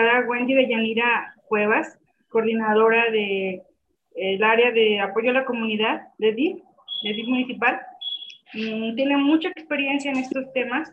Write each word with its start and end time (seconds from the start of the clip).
Wendy 0.00 0.54
de 0.54 0.68
Yanira 0.68 1.34
Cuevas, 1.46 1.98
coordinadora 2.28 3.04
del 3.12 3.62
de, 4.16 4.44
área 4.44 4.72
de 4.72 4.98
apoyo 4.98 5.30
a 5.30 5.34
la 5.34 5.44
comunidad 5.44 6.08
de 6.18 6.32
DIF, 6.32 6.58
de 7.04 7.12
DIF 7.12 7.28
municipal. 7.28 7.80
Mm, 8.54 8.96
tiene 8.96 9.16
mucha 9.18 9.48
experiencia 9.50 10.10
en 10.10 10.18
estos 10.18 10.52
temas. 10.52 10.92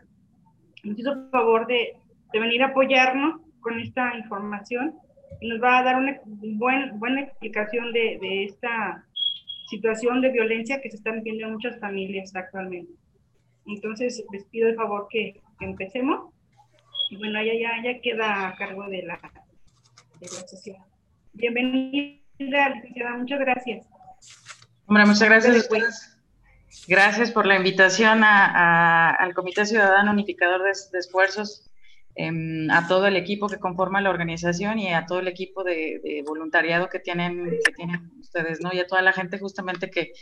Nos 0.84 1.00
hizo 1.00 1.30
favor 1.32 1.66
de, 1.66 1.94
de 2.32 2.40
venir 2.40 2.62
a 2.62 2.68
apoyarnos 2.68 3.42
con 3.62 3.80
esta 3.80 4.16
información 4.16 4.96
y 5.40 5.50
nos 5.50 5.62
va 5.62 5.80
a 5.80 5.84
dar 5.84 5.96
una 5.98 6.20
buen, 6.26 7.00
buena 7.00 7.22
explicación 7.22 7.92
de, 7.94 8.20
de 8.22 8.44
esta 8.46 9.04
situación 9.68 10.22
de 10.22 10.32
violencia 10.32 10.80
que 10.80 10.92
se 10.92 10.98
está 10.98 11.12
viviendo 11.12 11.48
en 11.48 11.54
muchas 11.54 11.80
familias 11.80 12.36
actualmente. 12.36 12.94
Entonces, 13.66 14.24
les 14.32 14.46
pido 14.46 14.70
el 14.70 14.76
favor 14.76 15.08
que, 15.10 15.42
que 15.58 15.66
empecemos. 15.66 16.32
Y 17.12 17.18
bueno, 17.18 17.40
ella 17.40 17.52
ya, 17.60 17.92
ya 17.92 18.00
queda 18.00 18.48
a 18.48 18.56
cargo 18.56 18.88
de 18.88 19.04
la, 19.04 19.20
de 20.22 20.28
la 20.28 20.48
sesión. 20.48 20.78
Bienvenida, 21.34 22.70
licenciada. 22.74 23.18
Muchas 23.18 23.40
gracias. 23.42 23.86
Hombre, 24.86 25.06
muchas 25.06 25.28
gracias. 25.28 26.18
Gracias 26.88 27.32
por 27.32 27.46
la 27.46 27.58
invitación 27.58 28.24
a, 28.24 28.46
a, 28.46 29.10
al 29.10 29.34
Comité 29.34 29.66
Ciudadano 29.66 30.12
Unificador 30.12 30.64
de, 30.64 30.72
de 30.94 31.00
Esfuerzos 31.00 31.70
eh, 32.16 32.32
a 32.72 32.88
todo 32.88 33.08
el 33.08 33.18
equipo 33.18 33.50
que 33.50 33.60
conforma 33.60 34.00
la 34.00 34.10
organización 34.10 34.80
y 34.80 34.94
a 34.94 35.06
todo 35.06 35.20
el 35.20 35.28
equipo 35.28 35.66
de, 35.66 36.00
de, 36.02 36.24
voluntariado 36.26 36.88
que 36.88 37.00
tienen, 37.00 37.60
que 37.66 37.74
tienen 37.74 38.10
ustedes, 38.22 38.62
¿no? 38.62 38.72
Y 38.72 38.80
a 38.80 38.88
toda 38.88 39.02
la 39.02 39.12
gente 39.12 39.38
justamente 39.38 39.90
que, 39.90 40.14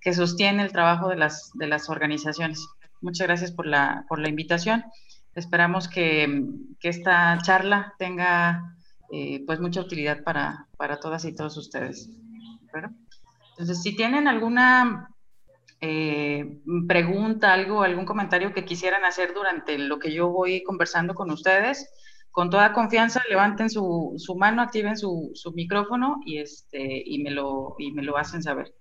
que 0.00 0.12
sostiene 0.12 0.64
el 0.64 0.72
trabajo 0.72 1.08
de 1.08 1.14
las, 1.14 1.52
de 1.54 1.68
las 1.68 1.88
organizaciones. 1.88 2.66
Muchas 3.00 3.28
gracias 3.28 3.52
por 3.52 3.68
la, 3.68 4.04
por 4.08 4.18
la 4.18 4.28
invitación. 4.28 4.84
Esperamos 5.34 5.88
que, 5.88 6.44
que 6.78 6.88
esta 6.88 7.38
charla 7.42 7.94
tenga 7.98 8.76
eh, 9.10 9.42
pues 9.46 9.60
mucha 9.60 9.80
utilidad 9.80 10.22
para, 10.24 10.68
para, 10.76 10.98
todas 10.98 11.24
y 11.24 11.34
todos 11.34 11.56
ustedes. 11.56 12.10
Entonces, 13.50 13.82
si 13.82 13.94
tienen 13.94 14.26
alguna 14.26 15.10
eh, 15.80 16.58
pregunta, 16.86 17.52
algo, 17.52 17.82
algún 17.82 18.06
comentario 18.06 18.54
que 18.54 18.64
quisieran 18.64 19.04
hacer 19.04 19.34
durante 19.34 19.76
lo 19.78 19.98
que 19.98 20.12
yo 20.12 20.30
voy 20.30 20.62
conversando 20.62 21.14
con 21.14 21.30
ustedes, 21.30 21.90
con 22.30 22.48
toda 22.48 22.72
confianza 22.72 23.20
levanten 23.28 23.68
su, 23.68 24.14
su 24.16 24.34
mano, 24.36 24.62
activen 24.62 24.96
su, 24.96 25.32
su, 25.34 25.52
micrófono 25.52 26.20
y, 26.24 26.38
este, 26.38 27.02
y, 27.04 27.22
me 27.22 27.30
lo, 27.30 27.74
y 27.78 27.92
me 27.92 28.02
lo 28.02 28.16
hacen 28.16 28.42
saber. 28.42 28.72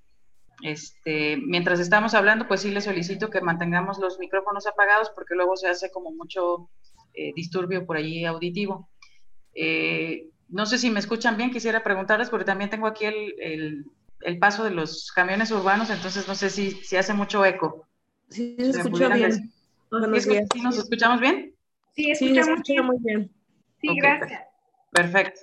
Este, 0.63 1.37
mientras 1.37 1.79
estamos 1.79 2.13
hablando, 2.13 2.47
pues 2.47 2.61
sí 2.61 2.71
les 2.71 2.83
solicito 2.83 3.29
que 3.29 3.41
mantengamos 3.41 3.99
los 3.99 4.19
micrófonos 4.19 4.67
apagados 4.67 5.11
porque 5.15 5.35
luego 5.35 5.57
se 5.57 5.67
hace 5.67 5.91
como 5.91 6.11
mucho 6.11 6.69
eh, 7.13 7.31
disturbio 7.35 7.85
por 7.85 7.97
allí 7.97 8.25
auditivo. 8.25 8.89
Eh, 9.53 10.29
no 10.49 10.65
sé 10.65 10.77
si 10.77 10.89
me 10.89 10.99
escuchan 10.99 11.37
bien, 11.37 11.51
quisiera 11.51 11.83
preguntarles 11.83 12.29
porque 12.29 12.45
también 12.45 12.69
tengo 12.69 12.87
aquí 12.87 13.05
el, 13.05 13.35
el 13.39 13.85
el 14.23 14.39
paso 14.39 14.63
de 14.63 14.71
los 14.71 15.11
camiones 15.11 15.51
urbanos, 15.51 15.89
entonces 15.89 16.27
no 16.27 16.35
sé 16.35 16.49
si, 16.49 16.71
si 16.71 16.95
hace 16.95 17.13
mucho 17.13 17.43
eco. 17.45 17.87
Sí, 18.29 18.55
se 18.59 18.69
escucha 18.69 19.09
bien. 19.09 19.51
Buenos 19.89 20.25
días. 20.25 20.47
¿Sí 20.53 20.61
¿Nos 20.61 20.77
escuchamos 20.77 21.19
bien? 21.19 21.55
Sí, 21.95 22.11
escuchamos 22.11 22.45
sí, 22.45 22.73
escucha 22.73 22.83
muy 22.83 22.97
bien. 22.99 23.31
Sí, 23.81 23.89
okay, 23.89 24.01
gracias. 24.01 24.41
Perfecto. 24.91 25.41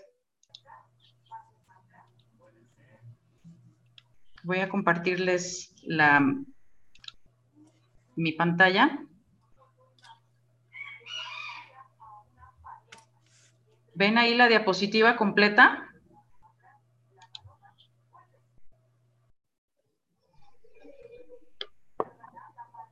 Voy 4.48 4.60
a 4.60 4.70
compartirles 4.70 5.74
la, 5.82 6.22
mi 8.16 8.32
pantalla. 8.32 8.98
¿Ven 13.94 14.16
ahí 14.16 14.34
la 14.34 14.48
diapositiva 14.48 15.16
completa? 15.16 15.86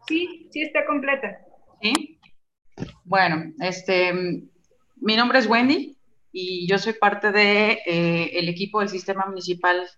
Sí, 0.06 0.50
sí 0.52 0.60
está 0.60 0.84
completa. 0.84 1.38
Sí. 1.80 2.20
Bueno, 3.04 3.54
este, 3.60 4.12
mi 4.96 5.16
nombre 5.16 5.38
es 5.38 5.46
Wendy 5.46 5.96
y 6.32 6.68
yo 6.68 6.76
soy 6.76 6.92
parte 6.92 7.32
de 7.32 7.78
eh, 7.86 8.38
el 8.38 8.50
equipo 8.50 8.80
del 8.80 8.90
sistema 8.90 9.24
municipal 9.24 9.88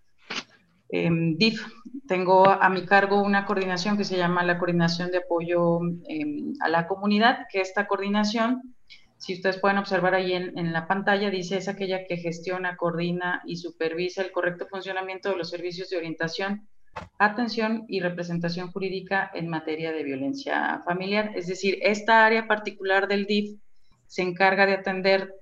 eh, 0.88 1.10
DIF. 1.36 1.64
Tengo 2.06 2.48
a 2.48 2.68
mi 2.70 2.86
cargo 2.86 3.22
una 3.22 3.44
coordinación 3.44 3.96
que 3.96 4.04
se 4.04 4.16
llama 4.16 4.44
la 4.44 4.58
coordinación 4.58 5.10
de 5.10 5.18
apoyo 5.18 5.80
eh, 6.08 6.24
a 6.60 6.68
la 6.68 6.86
comunidad, 6.86 7.46
que 7.50 7.60
esta 7.60 7.86
coordinación, 7.86 8.74
si 9.18 9.34
ustedes 9.34 9.58
pueden 9.58 9.78
observar 9.78 10.14
ahí 10.14 10.32
en, 10.32 10.58
en 10.58 10.72
la 10.72 10.86
pantalla, 10.86 11.30
dice 11.30 11.58
es 11.58 11.68
aquella 11.68 12.06
que 12.06 12.16
gestiona, 12.16 12.76
coordina 12.76 13.42
y 13.46 13.56
supervisa 13.56 14.22
el 14.22 14.32
correcto 14.32 14.66
funcionamiento 14.66 15.30
de 15.30 15.36
los 15.36 15.50
servicios 15.50 15.90
de 15.90 15.98
orientación 15.98 16.68
atención 17.18 17.84
y 17.88 18.00
representación 18.00 18.70
jurídica 18.70 19.30
en 19.34 19.48
materia 19.48 19.92
de 19.92 20.04
violencia 20.04 20.82
familiar. 20.84 21.32
Es 21.34 21.46
decir, 21.46 21.78
esta 21.82 22.24
área 22.24 22.46
particular 22.46 23.08
del 23.08 23.26
DIF 23.26 23.58
se 24.06 24.22
encarga 24.22 24.66
de 24.66 24.74
atender 24.74 25.34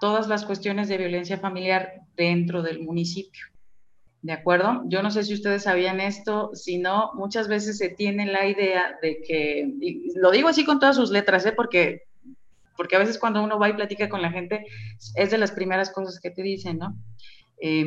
todas 0.00 0.28
las 0.28 0.44
cuestiones 0.44 0.88
de 0.88 0.98
violencia 0.98 1.38
familiar 1.38 1.92
dentro 2.16 2.62
del 2.62 2.82
municipio. 2.82 3.51
¿De 4.22 4.32
acuerdo? 4.32 4.82
Yo 4.86 5.02
no 5.02 5.10
sé 5.10 5.24
si 5.24 5.34
ustedes 5.34 5.64
sabían 5.64 6.00
esto, 6.00 6.50
si 6.54 6.78
no, 6.78 7.10
muchas 7.14 7.48
veces 7.48 7.76
se 7.76 7.88
tiene 7.88 8.24
la 8.26 8.46
idea 8.46 8.96
de 9.02 9.20
que, 9.26 9.68
y 9.80 10.16
lo 10.16 10.30
digo 10.30 10.48
así 10.48 10.64
con 10.64 10.78
todas 10.78 10.94
sus 10.94 11.10
letras, 11.10 11.44
¿eh? 11.44 11.52
porque, 11.52 12.02
porque 12.76 12.94
a 12.94 13.00
veces 13.00 13.18
cuando 13.18 13.42
uno 13.42 13.58
va 13.58 13.68
y 13.68 13.72
platica 13.72 14.08
con 14.08 14.22
la 14.22 14.30
gente, 14.30 14.64
es 15.16 15.32
de 15.32 15.38
las 15.38 15.50
primeras 15.50 15.90
cosas 15.90 16.20
que 16.20 16.30
te 16.30 16.42
dicen, 16.42 16.78
¿no? 16.78 16.96
Eh, 17.60 17.84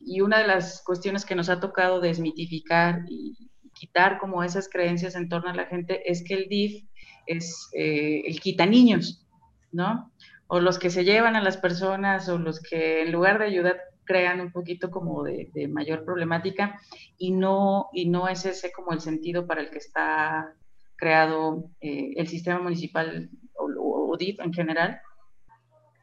y 0.00 0.22
una 0.22 0.38
de 0.38 0.46
las 0.46 0.82
cuestiones 0.82 1.26
que 1.26 1.34
nos 1.34 1.50
ha 1.50 1.60
tocado 1.60 2.00
desmitificar 2.00 3.02
y 3.06 3.36
quitar 3.74 4.18
como 4.18 4.42
esas 4.42 4.70
creencias 4.70 5.14
en 5.16 5.28
torno 5.28 5.50
a 5.50 5.54
la 5.54 5.66
gente 5.66 6.10
es 6.10 6.24
que 6.24 6.34
el 6.34 6.48
DIF 6.48 6.84
es 7.26 7.68
eh, 7.74 8.22
el 8.26 8.40
quita 8.40 8.64
niños, 8.64 9.26
¿no? 9.70 10.10
O 10.46 10.60
los 10.60 10.78
que 10.78 10.88
se 10.88 11.04
llevan 11.04 11.36
a 11.36 11.42
las 11.42 11.58
personas 11.58 12.28
o 12.30 12.38
los 12.38 12.60
que 12.60 13.02
en 13.02 13.12
lugar 13.12 13.38
de 13.38 13.46
ayudar 13.46 13.78
crean 14.08 14.40
un 14.40 14.50
poquito 14.50 14.90
como 14.90 15.22
de, 15.22 15.50
mayor 15.70 16.04
problemática 16.04 16.80
y 17.18 17.30
no, 17.30 17.88
y 17.92 18.08
no 18.08 18.26
es 18.26 18.46
ese 18.46 18.72
como 18.72 18.92
el 18.92 19.00
sentido 19.00 19.46
para 19.46 19.60
el 19.60 19.70
que 19.70 19.78
está 19.78 20.54
creado 20.96 21.70
eh, 21.80 22.14
el 22.16 22.26
sistema 22.26 22.58
municipal 22.58 23.30
o, 23.54 24.12
o 24.12 24.16
DIF 24.16 24.40
en 24.40 24.52
general. 24.52 25.00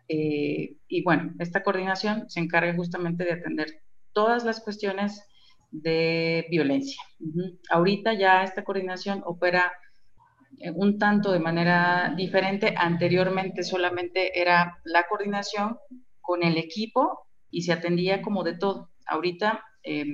Eh, 0.07 0.77
y 0.87 1.03
bueno, 1.03 1.33
esta 1.39 1.63
coordinación 1.63 2.29
se 2.29 2.39
encarga 2.39 2.75
justamente 2.75 3.23
de 3.23 3.33
atender 3.33 3.81
todas 4.13 4.45
las 4.45 4.61
cuestiones 4.61 5.27
de 5.71 6.45
violencia. 6.49 7.01
Uh. 7.19 7.57
Ahorita 7.71 8.13
ya 8.13 8.43
esta 8.43 8.63
coordinación 8.63 9.23
opera 9.25 9.73
eh, 10.59 10.71
un 10.71 10.99
tanto 10.99 11.31
de 11.31 11.39
manera 11.39 12.13
diferente. 12.15 12.73
Anteriormente 12.77 13.63
solamente 13.63 14.39
era 14.39 14.79
la 14.83 15.05
coordinación 15.07 15.77
con 16.21 16.43
el 16.43 16.57
equipo 16.57 17.24
y 17.55 17.61
se 17.61 17.71
atendía 17.71 18.21
como 18.21 18.43
de 18.43 18.57
todo. 18.57 18.89
Ahorita, 19.07 19.63
eh, 19.83 20.05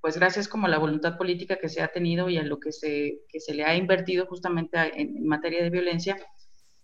pues 0.00 0.16
gracias 0.16 0.48
como 0.48 0.66
a 0.66 0.70
la 0.70 0.78
voluntad 0.78 1.18
política 1.18 1.58
que 1.60 1.68
se 1.68 1.82
ha 1.82 1.88
tenido 1.88 2.30
y 2.30 2.38
a 2.38 2.42
lo 2.42 2.58
que 2.58 2.72
se, 2.72 3.20
que 3.28 3.38
se 3.38 3.54
le 3.54 3.64
ha 3.64 3.76
invertido 3.76 4.26
justamente 4.26 4.78
en, 4.94 5.18
en 5.18 5.26
materia 5.26 5.62
de 5.62 5.70
violencia, 5.70 6.16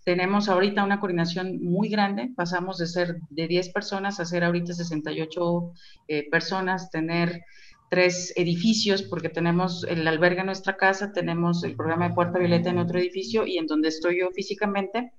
tenemos 0.04 0.48
ahorita 0.48 0.84
una 0.84 1.00
coordinación 1.00 1.62
muy 1.64 1.88
grande, 1.88 2.30
pasamos 2.36 2.76
de 2.78 2.88
ser 2.88 3.20
de 3.30 3.46
10 3.46 3.70
personas 3.70 4.20
a 4.20 4.24
ser 4.24 4.44
ahorita 4.44 4.74
68 4.74 5.72
eh, 6.08 6.28
personas, 6.30 6.90
tener 6.90 7.42
tres 7.88 8.34
edificios, 8.36 9.02
porque 9.02 9.28
tenemos 9.30 9.84
el 9.88 10.06
albergue 10.06 10.40
en 10.40 10.46
nuestra 10.46 10.76
casa, 10.76 11.12
tenemos 11.12 11.62
el 11.64 11.76
programa 11.76 12.08
de 12.08 12.14
Puerta 12.14 12.38
Violeta 12.38 12.70
en 12.70 12.78
otro 12.78 12.98
edificio 12.98 13.46
y 13.46 13.58
en 13.58 13.66
donde 13.66 13.88
estoy 13.88 14.20
yo 14.20 14.30
físicamente, 14.30 15.12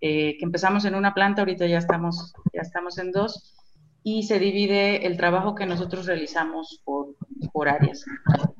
eh, 0.00 0.36
que 0.38 0.44
empezamos 0.44 0.84
en 0.84 0.94
una 0.94 1.12
planta, 1.12 1.42
ahorita 1.42 1.66
ya 1.66 1.78
estamos, 1.78 2.32
ya 2.54 2.62
estamos 2.62 2.98
en 2.98 3.10
dos, 3.10 3.54
y 4.02 4.22
se 4.22 4.38
divide 4.38 5.06
el 5.06 5.16
trabajo 5.16 5.54
que 5.54 5.66
nosotros 5.66 6.06
realizamos 6.06 6.80
por, 6.84 7.16
por 7.52 7.68
áreas. 7.68 8.04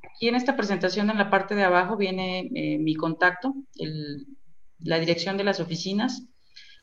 Aquí 0.05 0.29
en 0.29 0.35
esta 0.35 0.57
presentación, 0.57 1.11
en 1.11 1.19
la 1.19 1.31
parte 1.31 1.55
de 1.55 1.65
abajo, 1.65 1.97
viene 1.97 2.51
eh, 2.55 2.79
mi 2.79 2.95
contacto, 2.95 3.55
la 4.79 4.99
dirección 4.99 5.37
de 5.37 5.45
las 5.45 5.61
oficinas, 5.61 6.27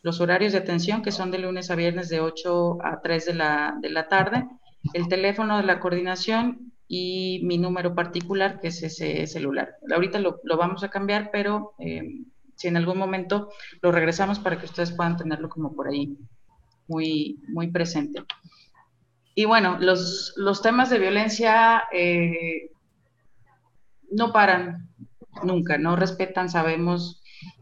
los 0.02 0.22
horarios 0.22 0.54
de 0.54 0.60
atención, 0.60 1.02
que 1.02 1.12
son 1.12 1.32
de 1.32 1.40
lunes 1.40 1.70
a 1.70 1.76
viernes 1.76 2.10
de 2.10 2.20
8 2.20 2.78
a 2.84 3.02
3 3.02 3.26
de 3.26 3.34
la, 3.34 3.76
de 3.82 3.90
la 3.90 4.08
tarde, 4.08 4.48
el 4.94 5.08
teléfono 5.08 5.58
de 5.58 5.64
la 5.64 5.80
coordinación 5.80 6.74
y 6.88 7.42
mi 7.44 7.58
número 7.58 7.94
particular, 7.94 8.60
que 8.60 8.70
es 8.70 8.82
ese 8.82 9.28
celular. 9.28 9.76
Ahorita 9.94 10.20
lo, 10.20 10.40
lo 10.44 10.58
vamos 10.58 10.84
a 10.84 10.90
cambiar, 10.90 11.30
pero 11.32 11.74
eh, 11.80 12.24
si 12.56 12.68
en 12.68 12.78
algún 12.78 12.98
momento 12.98 13.50
lo 13.82 13.92
regresamos 13.92 14.40
para 14.40 14.58
que 14.58 14.66
ustedes 14.66 14.92
puedan 14.92 15.18
tenerlo 15.18 15.50
como 15.50 15.76
por 15.76 15.88
ahí 15.90 16.18
muy, 16.88 17.40
muy 17.48 17.72
presente. 17.72 18.24
Y 19.36 19.46
bueno, 19.46 19.78
los, 19.80 20.34
los 20.38 20.62
temas 20.62 20.90
de 20.90 21.00
violencia 21.00 21.84
eh, 21.92 22.72
no 24.12 24.32
paran 24.34 24.90
nunca, 25.44 25.78
no 25.78 25.96
respetan, 25.96 26.50
sabemos 26.50 27.22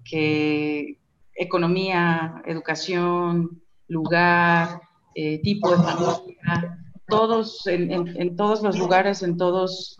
que 0.10 1.00
economía, 1.33 2.42
educación, 2.45 3.62
lugar, 3.88 4.81
eh, 5.16 5.42
tipo 5.42 5.69
de 5.69 5.83
familia, 5.83 6.80
todos, 7.07 7.68
en, 7.68 8.36
todos 8.36 8.63
los 8.63 8.78
lugares, 8.80 9.21
en 9.21 9.38
todos 9.38 9.95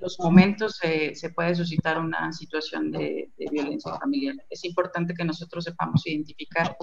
los 0.00 0.18
momentos 0.18 0.76
se 0.78 1.30
puede 1.30 1.54
suscitar 1.54 1.98
una 2.00 2.32
situación 2.32 2.90
de, 2.90 3.30
violencia 3.50 3.94
familiar. 3.98 4.34
Es 4.50 4.64
importante 4.64 5.14
que 5.14 5.24
nosotros 5.24 5.64
sepamos 5.64 6.06
identificar 6.06 6.76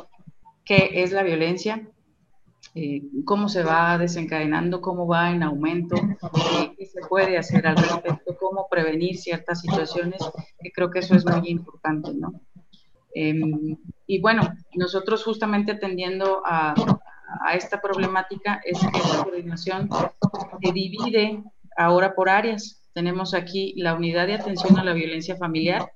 qué 0.66 0.90
es 1.04 1.12
la 1.12 1.24
violencia, 1.24 1.88
eh, 2.74 3.04
cómo 3.24 3.48
se 3.48 3.64
va 3.64 3.98
desencadenando, 3.98 4.82
cómo 4.82 5.08
va 5.08 5.32
en 5.32 5.44
aumento, 5.44 5.96
eh, 5.96 6.74
qué 6.78 6.86
se 6.86 7.02
puede 7.08 7.38
hacer 7.38 7.66
al 7.68 7.78
respecto, 7.78 8.36
cómo 8.38 8.68
prevenir 8.70 9.18
ciertas 9.18 9.62
situaciones, 9.62 10.22
que 10.60 10.72
creo 10.72 10.90
que 10.90 11.00
eso 11.00 11.16
es 11.16 11.26
muy 11.26 11.48
importante, 11.50 12.12
¿no? 12.14 12.34
Em, 13.14 13.78
y 14.08 14.20
bueno, 14.20 14.42
nosotros 14.74 15.24
justamente 15.24 15.72
atendiendo 15.72 16.42
a, 16.46 16.74
a 17.46 17.56
esta 17.56 17.80
problemática 17.80 18.62
es 18.66 18.80
que 18.80 18.98
esta 18.98 19.24
coordinación 19.24 19.90
se 20.62 20.72
divide 20.74 21.44
ahora 21.78 22.14
por 22.14 22.28
áreas. 22.28 22.82
Tenemos 22.94 23.34
aquí 23.34 23.74
la 23.78 23.94
unidad 23.94 24.28
de 24.28 24.36
atención 24.36 24.78
a 24.78 24.84
la 24.84 24.94
violencia 24.94 25.36
familiar, 25.38 25.92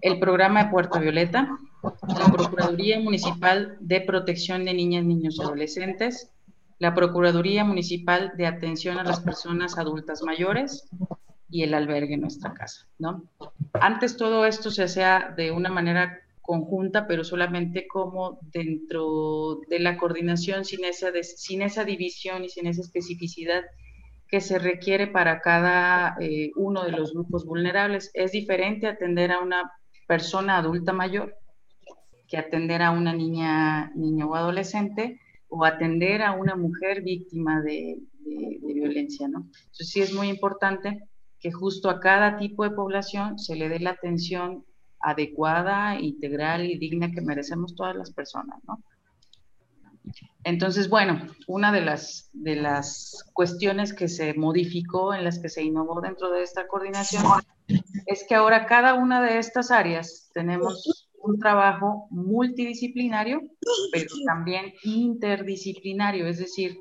el 0.00 0.18
programa 0.18 0.64
de 0.64 0.70
Puerta 0.70 0.98
Violeta, 0.98 1.48
la 1.82 2.32
Procuraduría 2.32 3.00
Municipal 3.00 3.76
de 3.80 4.00
Protección 4.00 4.64
de 4.64 4.74
Niñas, 4.74 5.04
Niños 5.04 5.36
y 5.38 5.42
Adolescentes, 5.42 6.30
la 6.78 6.94
Procuraduría 6.94 7.64
Municipal 7.64 8.32
de 8.36 8.46
Atención 8.46 8.98
a 8.98 9.04
las 9.04 9.20
Personas 9.20 9.78
Adultas 9.78 10.22
Mayores 10.22 10.88
y 11.48 11.62
el 11.62 11.74
albergue 11.74 12.14
en 12.14 12.22
nuestra 12.22 12.54
casa, 12.54 12.86
¿no? 12.98 13.24
Antes 13.74 14.16
todo 14.16 14.46
esto 14.46 14.70
se 14.70 14.84
hacía 14.84 15.34
de 15.36 15.50
una 15.50 15.70
manera 15.70 16.20
conjunta, 16.40 17.06
pero 17.06 17.24
solamente 17.24 17.86
como 17.86 18.38
dentro 18.52 19.60
de 19.68 19.78
la 19.78 19.96
coordinación, 19.96 20.64
sin 20.64 20.84
esa, 20.84 21.10
sin 21.22 21.62
esa 21.62 21.84
división 21.84 22.44
y 22.44 22.48
sin 22.48 22.66
esa 22.66 22.80
especificidad 22.80 23.62
que 24.28 24.40
se 24.40 24.58
requiere 24.58 25.08
para 25.08 25.40
cada 25.40 26.16
eh, 26.20 26.50
uno 26.56 26.84
de 26.84 26.92
los 26.92 27.12
grupos 27.12 27.44
vulnerables. 27.44 28.10
Es 28.14 28.32
diferente 28.32 28.86
atender 28.86 29.30
a 29.30 29.40
una 29.40 29.70
persona 30.08 30.56
adulta 30.56 30.92
mayor 30.92 31.36
que 32.32 32.38
atender 32.38 32.80
a 32.80 32.92
una 32.92 33.12
niña, 33.12 33.92
niño 33.94 34.30
o 34.30 34.34
adolescente 34.34 35.20
o 35.48 35.66
atender 35.66 36.22
a 36.22 36.32
una 36.32 36.56
mujer 36.56 37.02
víctima 37.02 37.60
de, 37.60 37.98
violencia, 38.24 39.28
¿no? 39.28 39.40
Entonces 39.40 39.90
sí 39.90 40.00
es 40.00 40.14
muy 40.14 40.30
importante 40.30 41.10
que 41.38 41.52
justo 41.52 41.90
a 41.90 42.00
cada 42.00 42.38
tipo 42.38 42.64
de 42.64 42.70
población 42.70 43.38
se 43.38 43.54
le 43.54 43.68
dé 43.68 43.80
la 43.80 43.90
atención 43.90 44.64
adecuada, 44.98 46.00
integral 46.00 46.64
y 46.64 46.78
digna 46.78 47.10
que 47.10 47.20
merecemos 47.20 47.74
todas 47.74 47.94
las 47.94 48.10
personas, 48.10 48.58
¿no? 48.66 48.82
Entonces, 50.42 50.88
bueno, 50.88 51.20
una 51.46 51.70
de 51.70 51.82
las, 51.82 52.30
de 52.32 52.56
las 52.56 53.30
cuestiones 53.34 53.92
que 53.92 54.08
se 54.08 54.32
modificó, 54.32 55.12
en 55.12 55.24
las 55.24 55.38
que 55.38 55.50
se 55.50 55.62
innovó 55.62 56.00
dentro 56.00 56.30
de 56.30 56.42
esta 56.42 56.66
coordinación, 56.66 57.24
es 58.06 58.24
que 58.26 58.34
ahora 58.34 58.64
cada 58.64 58.94
una 58.94 59.20
de 59.20 59.38
estas 59.38 59.70
áreas 59.70 60.30
tenemos 60.32 61.01
un 61.22 61.38
trabajo 61.38 62.06
multidisciplinario, 62.10 63.40
pero 63.92 64.08
también 64.26 64.72
interdisciplinario, 64.82 66.26
es 66.26 66.38
decir, 66.38 66.78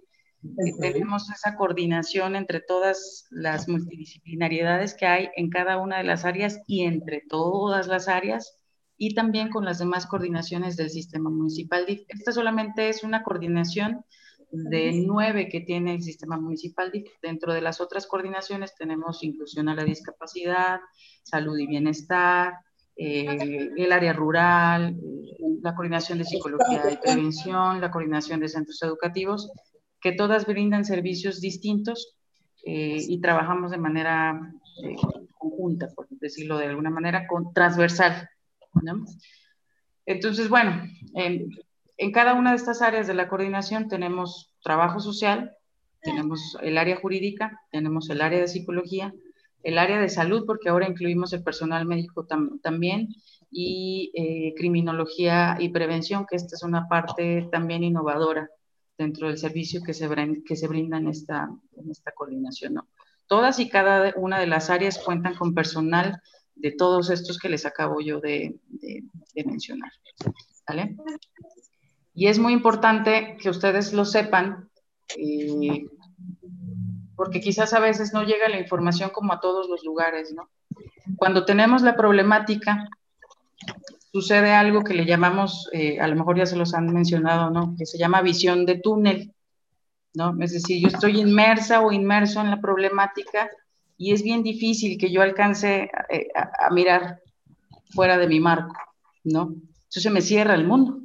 tenemos 0.80 1.30
esa 1.30 1.56
coordinación 1.56 2.36
entre 2.36 2.62
todas 2.62 3.28
las 3.30 3.70
multidisciplinariedades 3.70 4.96
que 4.96 5.06
hay 5.06 5.30
en 5.36 5.50
cada 5.50 5.78
una 5.78 5.98
de 5.98 6.04
las 6.04 6.26
áreas 6.26 6.60
y 6.68 6.82
entre 6.82 7.22
todas 7.30 7.88
las 7.88 8.08
áreas 8.08 8.58
y 8.98 9.14
también 9.14 9.50
con 9.50 9.66
las 9.66 9.80
demás 9.80 10.08
coordinaciones 10.08 10.78
del 10.78 10.90
sistema 10.90 11.30
municipal. 11.30 11.86
Esta 12.08 12.32
solamente 12.32 12.90
es 12.90 13.04
una 13.04 13.24
coordinación 13.24 14.04
de 14.52 15.04
nueve 15.06 15.48
que 15.48 15.62
tiene 15.62 15.96
el 15.96 16.02
sistema 16.02 16.38
municipal. 16.38 16.92
Dentro 17.22 17.54
de 17.54 17.62
las 17.62 17.80
otras 17.80 18.06
coordinaciones 18.08 18.76
tenemos 18.76 19.24
inclusión 19.24 19.70
a 19.70 19.76
la 19.76 19.84
discapacidad, 19.84 20.80
salud 21.24 21.58
y 21.58 21.68
bienestar, 21.68 22.54
eh, 22.96 23.70
el 23.78 23.92
área 23.92 24.14
rural, 24.14 24.96
la 25.62 25.76
coordinación 25.76 26.18
de 26.18 26.26
psicología 26.26 26.92
y 26.92 26.98
prevención, 26.98 27.82
la 27.82 27.92
coordinación 27.92 28.40
de 28.40 28.50
centros 28.50 28.82
educativos 28.84 29.52
que 30.02 30.12
todas 30.12 30.46
brindan 30.46 30.84
servicios 30.84 31.40
distintos 31.40 32.16
eh, 32.66 32.98
y 33.00 33.22
trabajamos 33.22 33.72
de 33.72 33.78
manera 33.78 34.40
eh, 34.84 34.96
conjunta, 35.38 35.88
por 35.96 36.08
decirlo 36.10 36.58
de 36.58 36.66
alguna 36.66 36.90
manera, 36.90 37.28
con, 37.28 37.54
transversal. 37.54 38.28
Entonces, 40.06 40.50
bueno, 40.50 40.84
en, 41.14 41.50
en 41.98 42.12
cada 42.12 42.34
una 42.34 42.52
de 42.52 42.58
estas 42.58 42.82
áreas 42.82 43.08
de 43.08 43.14
la 43.14 43.30
coordinación 43.30 43.88
tenemos 43.88 44.54
trabajo 44.64 45.00
social, 45.00 45.56
tenemos 46.02 46.58
el 46.62 46.78
área 46.78 46.98
jurídica, 46.98 47.62
tenemos 47.72 48.10
el 48.10 48.22
área 48.22 48.40
de 48.40 48.48
psicología, 48.48 49.14
el 49.64 49.78
área 49.78 50.00
de 50.00 50.10
salud, 50.10 50.46
porque 50.46 50.70
ahora 50.70 50.88
incluimos 50.88 51.34
el 51.34 51.44
personal 51.44 51.86
médico 51.86 52.28
también, 52.62 53.10
y 53.52 54.12
eh, 54.14 54.54
criminología 54.56 55.58
y 55.60 55.70
prevención, 55.70 56.26
que 56.28 56.38
esta 56.38 56.56
es 56.56 56.64
una 56.64 56.88
parte 56.88 57.50
también 57.52 57.84
innovadora 57.84 58.50
dentro 58.98 59.28
del 59.28 59.38
servicio 59.38 59.82
que 59.84 59.94
se, 59.94 60.10
que 60.46 60.56
se 60.56 60.68
brinda 60.68 60.98
en 60.98 61.08
esta, 61.08 61.50
en 61.76 61.92
esta 61.92 62.12
coordinación. 62.12 62.76
¿no? 62.76 62.88
Todas 63.28 63.60
y 63.60 63.68
cada 63.70 64.14
una 64.16 64.40
de 64.40 64.48
las 64.48 64.70
áreas 64.70 65.00
cuentan 65.00 65.36
con 65.36 65.54
personal 65.54 66.22
de 66.56 66.72
todos 66.72 67.10
estos 67.10 67.40
que 67.40 67.50
les 67.50 67.66
acabo 67.66 68.00
yo 68.00 68.20
de, 68.22 68.60
de, 68.68 69.44
mencionar. 69.46 69.92
¿vale? 70.68 70.96
Y 72.14 72.28
es 72.28 72.40
muy 72.40 72.54
importante 72.54 73.38
que 73.42 73.50
ustedes 73.50 73.94
lo 73.94 74.06
sepan, 74.06 74.70
eh, 75.18 75.86
porque 77.22 77.40
quizás 77.40 77.72
a 77.76 77.80
veces 77.80 78.14
no 78.14 78.24
llega 78.24 78.50
la 78.50 78.60
información 78.60 79.12
como 79.12 79.32
a 79.32 79.40
todos 79.40 79.70
los 79.70 79.84
lugares, 79.84 80.34
¿no? 80.34 80.50
Cuando 81.18 81.46
tenemos 81.46 81.84
la 81.84 81.96
problemática 81.96 82.90
sucede 84.12 84.54
algo 84.54 84.84
que 84.84 84.96
le 84.96 85.06
llamamos, 85.06 85.70
eh, 85.72 86.00
a 86.00 86.08
lo 86.08 86.16
mejor 86.16 86.40
ya 86.40 86.48
se 86.48 86.56
los 86.56 86.74
han 86.74 86.88
mencionado, 86.88 87.52
¿no? 87.52 87.76
Que 87.78 87.86
se 87.86 88.00
llama 88.00 88.24
visión 88.24 88.66
de 88.66 88.80
túnel, 88.80 89.36
¿no? 90.16 90.36
Es 90.42 90.54
decir, 90.54 90.82
yo 90.82 90.88
estoy 90.88 91.20
inmersa 91.20 91.82
o 91.82 91.92
inmerso 91.92 92.42
en 92.42 92.50
la 92.50 92.60
problemática 92.60 93.52
y 93.98 94.14
es 94.14 94.24
bien 94.24 94.42
difícil 94.42 94.98
que 94.98 95.12
yo 95.12 95.22
alcance 95.22 95.92
eh, 96.10 96.28
a, 96.34 96.72
mirar 96.72 97.20
fuera 97.92 98.18
de 98.18 98.26
mi 98.26 98.40
marco, 98.40 98.74
¿no? 99.26 99.54
Entonces 99.84 100.12
me 100.12 100.22
cierra 100.22 100.56
el 100.56 100.66
mundo 100.66 100.98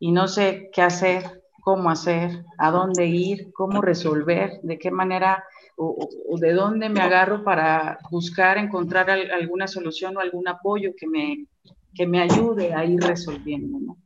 y 0.00 0.10
no 0.10 0.26
sé 0.26 0.70
qué 0.72 0.82
hacer, 0.82 1.44
cómo 1.66 1.90
hacer, 1.90 2.44
a 2.58 2.70
dónde 2.70 3.06
ir, 3.06 3.50
cómo 3.52 3.82
resolver, 3.82 4.60
de 4.62 4.78
qué 4.78 4.92
manera 4.92 5.42
o, 5.76 6.08
de 6.38 6.52
dónde 6.52 6.88
me 6.88 7.00
agarro 7.00 7.42
para 7.42 7.98
buscar, 8.08 8.56
encontrar 8.56 9.10
alguna 9.10 9.66
solución 9.66 10.16
o 10.16 10.20
algún 10.20 10.46
apoyo 10.46 10.92
que 10.96 11.08
me, 11.08 11.48
que 11.92 12.06
me 12.06 12.20
ayude 12.22 12.72
a 12.72 12.84
ir 12.84 13.00
resolviendo. 13.00 13.80
¿no? 13.80 13.96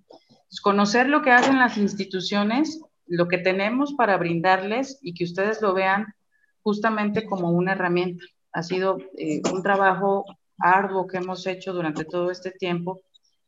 Conocer 0.63 1.11
lo 1.11 1.21
que 1.21 1.33
hacen 1.33 1.59
las 1.59 1.77
instituciones, 1.77 2.81
lo 3.07 3.29
que 3.29 3.37
tenemos 3.37 3.93
para 3.93 4.17
brindarles 4.17 4.99
y 5.03 5.13
que 5.13 5.25
ustedes 5.25 5.61
lo 5.61 5.75
vean 5.75 6.07
justamente 6.63 7.27
como 7.27 7.51
una 7.51 7.73
herramienta. 7.73 8.25
Ha 8.55 8.63
sido 8.63 8.97
eh, 9.19 9.43
un 9.53 9.63
trabajo 9.63 10.25
arduo 10.57 11.07
que 11.07 11.19
hemos 11.19 11.47
hecho 11.47 11.75
durante 11.75 12.07
todo 12.07 12.31
este 12.31 12.53
tiempo 12.53 13.03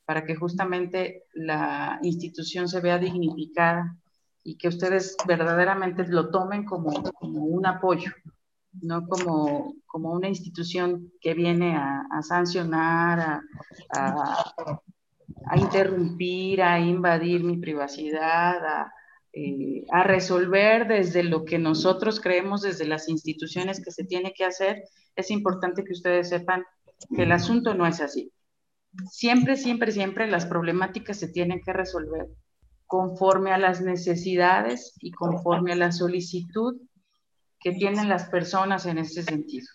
para 0.05 0.27
que 0.27 0.37
justamente 0.37 1.25
la 1.33 1.99
institución 2.03 2.69
se 2.69 2.83
vea 2.83 2.99
dignificada 2.99 3.97
y 4.45 4.57
que 4.57 4.69
ustedes 4.69 5.17
verdaderamente 5.27 6.07
lo 6.09 6.31
tomen 6.31 6.65
como, 6.65 7.03
como 7.13 7.45
un 7.45 7.67
apoyo, 7.67 8.11
no 8.81 9.07
como, 9.07 9.75
como 9.87 10.13
una 10.13 10.29
institución 10.29 11.13
que 11.21 11.35
viene 11.35 11.77
a, 11.77 12.23
sancionar, 12.23 13.21
a, 13.21 13.41
a, 15.47 15.59
interrumpir, 15.59 16.63
a 16.63 16.81
invadir 16.81 17.45
mi 17.45 17.59
privacidad, 17.59 18.57
eh, 19.33 19.85
a, 19.91 20.03
resolver 20.03 20.89
desde 20.89 21.23
lo 21.23 21.45
que 21.45 21.59
nosotros 21.59 22.21
creemos, 22.21 22.63
desde 22.63 22.87
las 22.87 23.09
instituciones 23.09 23.83
que 23.85 23.93
se 23.93 24.05
tiene 24.05 24.33
que 24.33 24.45
hacer, 24.45 24.83
es 25.15 25.31
importante 25.31 25.85
que 25.85 25.93
ustedes 25.93 26.31
sepan 26.31 26.65
que 27.15 27.23
el 27.23 27.33
asunto 27.33 27.75
no 27.75 27.87
es 27.87 28.01
así. 28.01 28.33
Siempre, 29.11 29.57
siempre, 29.57 29.93
siempre 29.93 30.27
las 30.27 30.47
problemáticas 30.47 31.19
se 31.19 31.29
tienen 31.29 31.61
que 31.65 31.73
resolver 31.73 32.27
conforme 32.93 33.53
a 33.53 33.57
las 33.57 33.81
necesidades 33.81 34.93
y 35.01 35.13
conforme 35.13 35.73
a 35.73 35.77
la 35.77 35.93
solicitud 35.93 36.77
que 37.59 37.73
tienen 37.73 38.11
las 38.11 38.27
personas 38.27 38.85
en 38.85 38.99
este 38.99 39.23
sentido. 39.23 39.67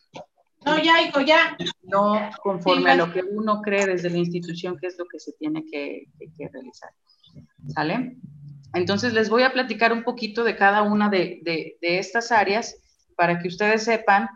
No, 0.63 0.77
ya, 0.77 1.01
hijo, 1.01 1.21
ya. 1.21 1.57
No 1.81 2.29
conforme 2.43 2.91
a 2.91 2.95
lo 2.95 3.11
que 3.11 3.23
uno 3.23 3.63
cree 3.63 3.87
desde 3.87 4.11
la 4.11 4.17
institución 4.17 4.77
que 4.77 4.85
es 4.85 4.99
lo 4.99 5.05
que 5.05 5.19
se 5.19 5.31
tiene 5.31 5.65
que, 5.65 6.03
realizar. 6.53 6.91
¿Sale? 7.69 8.17
Entonces 8.75 9.13
les 9.13 9.31
voy 9.31 9.41
a 9.41 9.51
platicar 9.51 9.93
un 9.93 10.03
poquito 10.03 10.43
de 10.43 10.55
cada 10.55 10.83
una 10.83 11.09
de, 11.09 11.41
estas 11.81 12.31
áreas 12.31 12.75
para 13.15 13.39
que 13.39 13.47
ustedes 13.47 13.81
sepan 13.81 14.29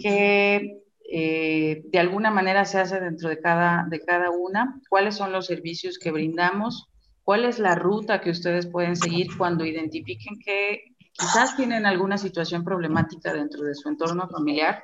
que 0.00 0.84
eh, 1.12 1.82
de 1.84 1.98
alguna 1.98 2.30
manera 2.30 2.64
se 2.64 2.78
hace 2.78 3.00
dentro 3.00 3.28
de 3.28 3.40
cada, 3.40 3.88
de 3.90 4.00
cada 4.04 4.30
una, 4.30 4.80
cuáles 4.88 5.16
son 5.16 5.32
los 5.32 5.46
servicios 5.46 5.98
que 5.98 6.12
brindamos, 6.12 6.89
¿Cuál 7.30 7.44
es 7.44 7.60
la 7.60 7.76
ruta 7.76 8.20
que 8.20 8.30
ustedes 8.30 8.66
pueden 8.66 8.96
seguir 8.96 9.28
cuando 9.38 9.64
identifiquen 9.64 10.40
que 10.40 10.96
quizás 11.12 11.54
tienen 11.54 11.86
alguna 11.86 12.18
situación 12.18 12.64
problemática 12.64 13.32
dentro 13.32 13.62
de 13.62 13.76
su 13.76 13.88
entorno 13.88 14.28
familiar? 14.28 14.82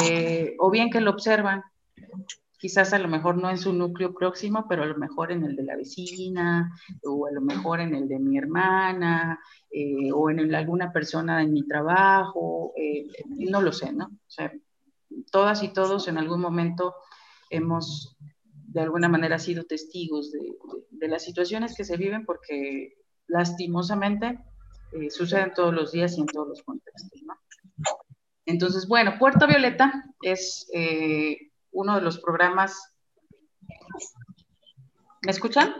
Eh, 0.00 0.54
o 0.60 0.70
bien 0.70 0.90
que 0.90 1.00
lo 1.00 1.10
observan, 1.10 1.64
quizás 2.56 2.92
a 2.92 3.00
lo 3.00 3.08
mejor 3.08 3.36
no 3.36 3.50
en 3.50 3.58
su 3.58 3.72
núcleo 3.72 4.14
próximo, 4.14 4.66
pero 4.68 4.84
a 4.84 4.86
lo 4.86 4.96
mejor 4.96 5.32
en 5.32 5.42
el 5.42 5.56
de 5.56 5.64
la 5.64 5.74
vecina, 5.74 6.70
o 7.02 7.26
a 7.26 7.32
lo 7.32 7.40
mejor 7.40 7.80
en 7.80 7.96
el 7.96 8.06
de 8.06 8.20
mi 8.20 8.38
hermana, 8.38 9.40
eh, 9.72 10.12
o 10.12 10.30
en 10.30 10.54
alguna 10.54 10.92
persona 10.92 11.42
en 11.42 11.52
mi 11.52 11.66
trabajo, 11.66 12.74
eh, 12.76 13.08
no 13.26 13.60
lo 13.60 13.72
sé, 13.72 13.92
¿no? 13.92 14.04
O 14.04 14.30
sea, 14.30 14.52
todas 15.32 15.64
y 15.64 15.72
todos 15.72 16.06
en 16.06 16.16
algún 16.16 16.40
momento 16.40 16.94
hemos 17.50 18.16
de 18.74 18.80
alguna 18.80 19.08
manera 19.08 19.38
sido 19.38 19.64
testigos 19.64 20.32
de, 20.32 21.08
las 21.08 21.22
situaciones 21.22 21.76
que 21.76 21.84
se 21.84 21.96
viven 21.96 22.24
porque 22.24 22.96
lastimosamente 23.28 24.40
eh, 24.92 25.10
suceden 25.10 25.52
todos 25.54 25.72
los 25.72 25.92
días 25.92 26.18
y 26.18 26.22
en 26.22 26.26
todos 26.26 26.48
los 26.48 26.62
contextos. 26.62 27.22
¿no? 27.22 27.34
Entonces, 28.46 28.88
bueno, 28.88 29.16
Puerta 29.18 29.46
Violeta 29.46 30.04
es 30.22 30.68
eh, 30.74 31.52
uno 31.72 31.96
de 31.96 32.00
los 32.02 32.18
programas. 32.18 32.96
¿Me 35.22 35.30
escuchan? 35.30 35.74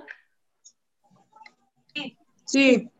Sí. 2.44 2.90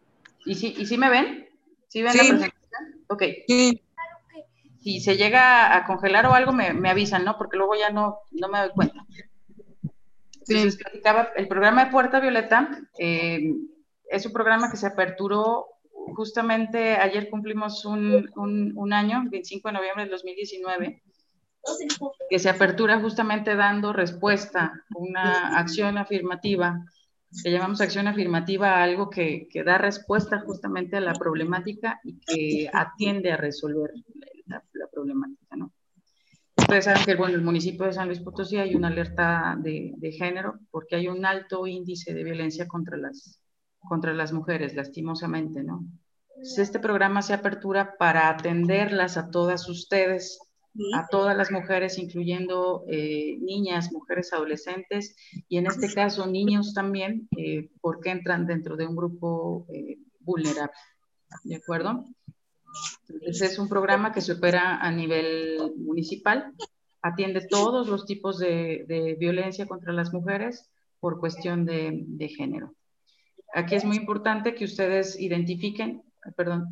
¿Y 0.47 0.55
si, 0.55 0.75
y 0.79 0.87
si 0.87 0.99
me 0.99 1.11
ven? 1.11 1.49
¿Sí 1.89 2.03
ven 2.03 2.17
la 2.17 2.23
presentación? 2.23 3.05
Ok. 3.09 3.23
Sí 3.47 3.81
si 4.85 5.01
se 5.01 5.17
llega 5.17 5.75
a 5.75 5.87
congelar 5.87 6.27
o 6.27 6.35
algo, 6.35 6.53
me, 6.53 6.91
avisan, 6.91 7.25
¿no? 7.25 7.39
Porque 7.39 7.57
luego 7.57 7.75
ya 7.75 7.89
no, 7.89 8.19
no 8.33 8.49
me 8.49 8.59
doy 8.59 8.71
cuenta. 8.75 9.07
Entonces, 10.47 10.79
el 11.37 11.49
programa 11.49 11.85
de 11.85 11.91
Puerta 11.91 12.21
Violeta 12.21 12.79
eh, 12.99 13.55
es 14.11 14.27
un 14.27 14.33
programa 14.33 14.71
que 14.71 14.77
se 14.77 14.87
aperturó 14.87 15.67
justamente, 16.15 16.97
ayer 16.97 17.31
cumplimos 17.31 17.85
un, 17.85 18.31
un, 18.37 18.93
año, 18.93 19.23
25 19.31 19.69
de 19.69 19.73
noviembre 19.73 20.05
del 20.05 20.11
2019, 20.11 21.03
que 22.29 22.39
se 22.39 22.51
apertura 22.51 23.01
justamente 23.01 23.57
dando 23.57 23.93
respuesta, 23.93 24.73
una 24.95 25.59
acción 25.59 25.97
afirmativa, 25.97 26.85
que 27.43 27.51
llamamos 27.51 27.81
acción 27.81 28.07
afirmativa 28.07 28.75
a 28.75 28.83
algo 28.85 29.11
que, 29.11 29.49
que 29.51 29.65
da 29.65 29.79
respuesta 29.79 30.41
justamente 30.41 30.97
a 30.97 31.01
la 31.01 31.15
problemática 31.15 32.01
y 32.05 32.21
que 32.21 32.71
atiende 32.73 33.33
a 33.33 33.37
resolver 33.37 33.91
la, 34.47 34.63
problemática. 34.93 35.44
Ustedes 36.65 36.87
saben 36.87 37.05
que 37.05 37.15
bueno, 37.15 37.35
el 37.35 37.43
municipio 37.43 37.85
de 37.85 37.93
San 37.93 38.09
Luis 38.09 38.21
Potosí 38.21 38.57
hay 38.57 38.75
una 38.75 38.89
alerta 38.89 39.55
de, 39.61 39.93
de, 39.99 40.13
género 40.13 40.61
porque 40.71 40.97
hay 40.97 41.09
un 41.09 41.27
alto 41.27 41.67
índice 41.67 42.15
de 42.15 42.25
violencia 42.25 42.67
contra 42.67 42.97
las, 42.97 43.39
contra 43.79 44.15
las 44.15 44.33
mujeres, 44.33 44.75
lastimosamente, 44.75 45.63
¿no? 45.63 45.85
este 46.43 46.81
programa 46.81 47.23
se 47.23 47.35
apertura 47.35 47.97
para 47.99 48.29
atenderlas 48.31 49.17
a 49.17 49.31
todas 49.31 49.69
ustedes, 49.69 50.39
a 50.95 51.07
todas 51.09 51.37
las 51.37 51.51
mujeres, 51.51 51.99
incluyendo 51.99 52.85
eh, 52.89 53.37
niñas, 53.41 53.93
mujeres 53.93 54.33
adolescentes 54.33 55.15
y 55.49 55.59
en 55.59 55.67
este 55.67 55.93
caso 55.93 56.27
niños 56.27 56.75
también, 56.75 57.29
eh, 57.37 57.71
porque 57.81 58.11
entran 58.11 58.47
dentro 58.47 58.77
de 58.77 58.87
un 58.87 58.97
grupo 58.97 59.67
eh, 59.73 59.99
vulnerable. 60.21 60.75
¿De 61.45 61.57
acuerdo? 61.57 62.05
Entonces 63.09 63.53
es 63.53 63.59
un 63.59 63.69
programa 63.69 64.13
que 64.13 64.21
se 64.21 64.33
opera 64.33 64.79
a 64.79 64.91
nivel 64.91 65.73
municipal, 65.77 66.53
atiende 67.03 67.47
todos 67.49 67.89
los 67.89 68.07
tipos 68.07 68.39
de, 68.39 69.17
violencia 69.19 69.67
contra 69.67 69.93
las 69.93 70.13
mujeres 70.13 70.71
por 71.01 71.21
cuestión 71.21 71.65
de, 71.67 72.29
género. 72.37 72.75
Aquí 73.55 73.75
es 73.75 73.85
muy 73.85 73.97
importante 73.97 74.55
que 74.55 74.65
ustedes 74.65 75.21
identifiquen, 75.21 76.03
perdón, 76.37 76.69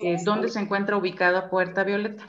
eh, 0.00 0.16
dónde 0.24 0.48
se 0.48 0.60
encuentra 0.60 0.96
ubicada 0.96 1.50
Puerta 1.50 1.84
Violeta. 1.84 2.26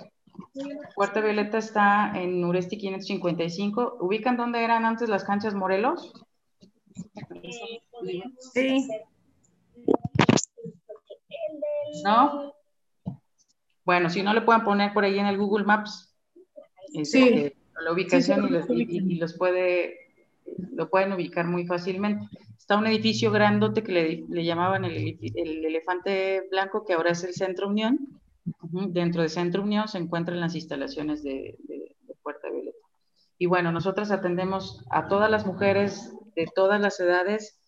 Puerta 0.95 1.21
Violeta 1.21 1.57
está 1.57 2.13
en 2.15 2.43
Uresti 2.43 2.77
555. 2.77 3.97
¿Ubican 3.99 4.37
dónde 4.37 4.63
eran 4.63 4.85
antes 4.85 5.07
las 5.07 5.23
canchas 5.23 5.53
Morelos? 5.53 6.13
Sí. 8.53 8.87
¿No? 12.03 12.53
Bueno, 13.83 14.09
si 14.09 14.23
no 14.23 14.33
le 14.33 14.41
pueden 14.41 14.63
poner 14.63 14.93
por 14.93 15.03
ahí 15.03 15.19
en 15.19 15.25
el 15.25 15.37
Google 15.37 15.65
Maps 15.65 16.15
este, 16.93 17.55
la 17.81 17.91
ubicación 17.91 18.47
y, 18.69 19.15
los, 19.15 19.33
puede, 19.33 19.95
lo 20.73 20.89
pueden 20.89 21.13
ubicar 21.13 21.47
muy 21.47 21.65
fácilmente. 21.65 22.27
Está 22.57 22.77
un 22.77 22.87
edificio 22.87 23.31
grandote 23.31 23.83
que 23.83 23.91
le, 24.27 24.45
llamaban 24.45 24.85
el, 24.85 25.17
elefante 25.35 26.47
blanco, 26.49 26.85
que 26.85 26.93
ahora 26.93 27.11
es 27.11 27.23
el 27.23 27.33
Centro 27.33 27.67
Unión. 27.67 28.21
Dentro 28.43 29.21
de 29.21 29.29
Centro 29.29 29.63
Unión 29.63 29.87
se 29.87 29.97
encuentran 29.97 30.39
las 30.39 30.55
instalaciones 30.55 31.23
de, 31.23 31.57
de 31.67 32.15
Puerta 32.21 32.49
Violeta. 32.49 32.77
Y 33.37 33.47
bueno, 33.47 33.71
nosotras 33.71 34.11
atendemos 34.11 34.85
a 34.91 35.07
todas 35.07 35.29
las 35.29 35.45
mujeres 35.45 36.13
de 36.35 36.47
todas 36.53 36.79
las 36.79 36.99
edades 36.99 37.60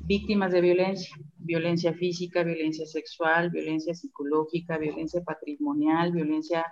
víctimas 0.00 0.52
de 0.52 0.60
violencia, 0.60 1.16
violencia 1.38 1.92
física, 1.92 2.42
violencia 2.42 2.86
sexual, 2.86 3.50
violencia 3.50 3.94
psicológica, 3.94 4.78
violencia 4.78 5.22
patrimonial, 5.22 6.12
violencia 6.12 6.66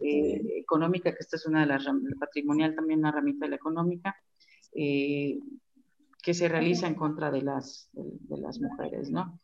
eh, 0.00 0.40
económica, 0.58 1.12
que 1.12 1.18
esta 1.20 1.36
es 1.36 1.46
una 1.46 1.60
de 1.60 1.66
las 1.66 1.84
patrimonial 2.18 2.74
también 2.74 2.98
una 3.00 3.12
ramita 3.12 3.46
de 3.46 3.50
la 3.50 3.56
económica, 3.56 4.16
eh, 4.74 5.38
que 6.22 6.34
se 6.34 6.48
realiza 6.48 6.86
en 6.86 6.94
contra 6.94 7.30
de 7.30 7.42
las, 7.42 7.90
de, 7.92 8.38
las 8.38 8.58
mujeres, 8.60 9.10
¿no? 9.10 9.38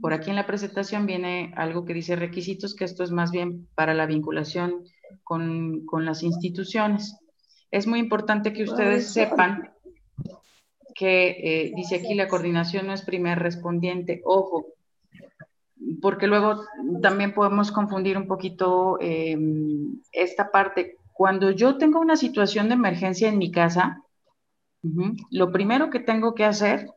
Por 0.00 0.14
aquí 0.14 0.30
en 0.30 0.36
la 0.36 0.46
presentación 0.46 1.06
viene 1.06 1.52
algo 1.56 1.84
que 1.84 1.94
dice 1.94 2.16
requisitos, 2.16 2.74
que 2.74 2.84
esto 2.84 3.04
es 3.04 3.10
más 3.10 3.30
bien 3.30 3.68
para 3.74 3.92
la 3.92 4.06
vinculación 4.06 4.84
con, 5.22 5.84
con 5.84 6.06
las 6.06 6.22
instituciones. 6.22 7.18
Es 7.70 7.86
muy 7.86 7.98
importante 8.00 8.52
que 8.52 8.64
ustedes 8.64 9.12
sepan 9.12 9.71
que 10.94 11.28
eh, 11.30 11.72
dice 11.74 11.96
aquí 11.96 12.14
la 12.14 12.28
coordinación 12.28 12.86
no 12.86 12.92
es 12.92 13.02
primer 13.02 13.38
respondiente. 13.38 14.22
Ojo, 14.24 14.66
porque 16.00 16.26
luego 16.26 16.64
también 17.00 17.34
podemos 17.34 17.72
confundir 17.72 18.16
un 18.16 18.26
poquito 18.26 18.98
eh, 19.00 19.36
esta 20.12 20.50
parte. 20.50 20.96
Cuando 21.12 21.50
yo 21.50 21.76
tengo 21.76 22.00
una 22.00 22.16
situación 22.16 22.68
de 22.68 22.74
emergencia 22.74 23.28
en 23.28 23.38
mi 23.38 23.50
casa, 23.50 24.02
lo 25.30 25.52
primero 25.52 25.90
que 25.90 26.00
tengo 26.00 26.34
que 26.34 26.44
hacer 26.44 26.88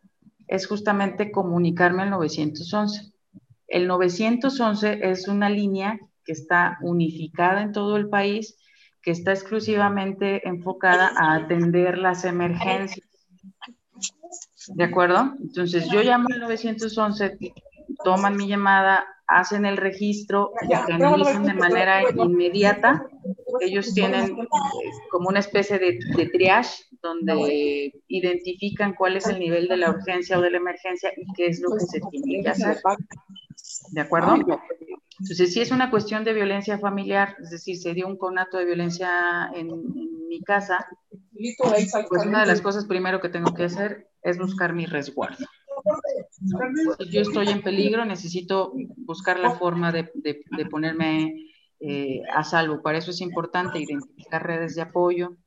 es 0.48 0.68
justamente 0.68 1.32
comunicarme 1.32 2.04
al 2.04 2.10
911. 2.12 3.12
El 3.68 3.88
911 3.88 5.00
es 5.10 5.28
una 5.28 5.50
línea 5.50 6.00
que 6.24 6.32
está 6.32 6.78
unificada 6.82 7.62
en 7.62 7.72
todo 7.72 7.98
el 7.98 8.10
país, 8.10 8.58
que 9.02 9.12
está 9.12 9.32
exclusivamente 9.32 10.48
enfocada 10.48 11.12
a 11.16 11.36
atender 11.36 11.98
las 11.98 12.26
emergencias. 12.26 13.08
¿De 14.68 14.84
acuerdo? 14.84 15.34
Entonces 15.42 15.90
yo 15.90 16.02
llamo 16.02 16.28
al 16.32 16.40
911, 16.40 17.38
toman 18.04 18.36
mi 18.36 18.48
llamada, 18.48 19.06
hacen 19.28 19.66
el 19.66 19.78
registro, 19.78 20.52
lo 20.68 20.76
analizan 20.76 21.46
de 21.46 21.54
manera 21.54 22.02
inmediata. 22.12 23.06
Ellos 23.62 23.94
tienen 23.94 24.38
eh, 24.40 24.48
como 25.12 25.30
una 25.30 25.40
especie 25.40 25.80
de, 25.80 26.00
de, 26.16 26.28
triage 26.28 26.84
donde 27.02 27.94
identifican 28.08 28.94
cuál 28.96 29.18
es 29.18 29.28
el 29.28 29.40
nivel 29.40 29.68
de 29.68 29.78
la 29.78 29.92
urgencia 29.92 30.38
o 30.38 30.42
de 30.42 30.52
la 30.52 30.58
emergencia 30.58 31.12
y 31.16 31.26
qué 31.34 31.48
es 31.48 31.62
lo 31.62 31.70
que 31.76 31.86
se 31.86 32.02
tiene 32.12 32.44
que 32.44 32.50
hacer. 32.50 32.82
¿De 33.92 34.02
acuerdo? 34.02 34.36
Entonces, 35.20 35.54
si 35.54 35.62
es 35.62 35.72
una 35.72 35.90
cuestión 35.90 36.24
de 36.24 36.34
violencia 36.34 36.78
familiar, 36.78 37.38
es 37.42 37.50
decir, 37.52 37.78
se 37.78 37.94
dio 37.94 38.08
un 38.08 38.18
conato 38.18 38.58
de 38.58 38.66
violencia 38.66 39.50
en, 39.54 39.70
en 39.70 40.28
mi 40.28 40.42
casa, 40.42 40.86
pues 42.10 42.26
una 42.26 42.42
de 42.42 42.48
las 42.48 42.62
cosas 42.62 42.86
primero 42.86 43.20
que 43.20 43.30
tengo 43.30 43.54
que 43.54 43.66
hacer 43.66 44.10
es 44.22 44.38
buscar 44.38 44.74
mi 44.74 44.86
resguardo. 44.86 45.46
Si 47.00 47.10
yo 47.10 47.22
estoy 47.22 47.50
en 47.50 47.62
peligro, 47.62 48.06
necesito 48.06 48.74
buscar 48.98 49.40
la 49.40 49.52
forma 49.52 49.92
de, 49.92 50.12
de, 50.16 50.66
ponerme 50.66 51.34
eh, 51.80 52.22
a 52.34 52.44
salvo. 52.44 52.82
Para 52.82 52.98
eso 52.98 53.12
es 53.12 53.22
importante 53.22 53.80
identificar 53.80 54.46
redes 54.46 54.76
de 54.76 54.82
apoyo 54.82 55.38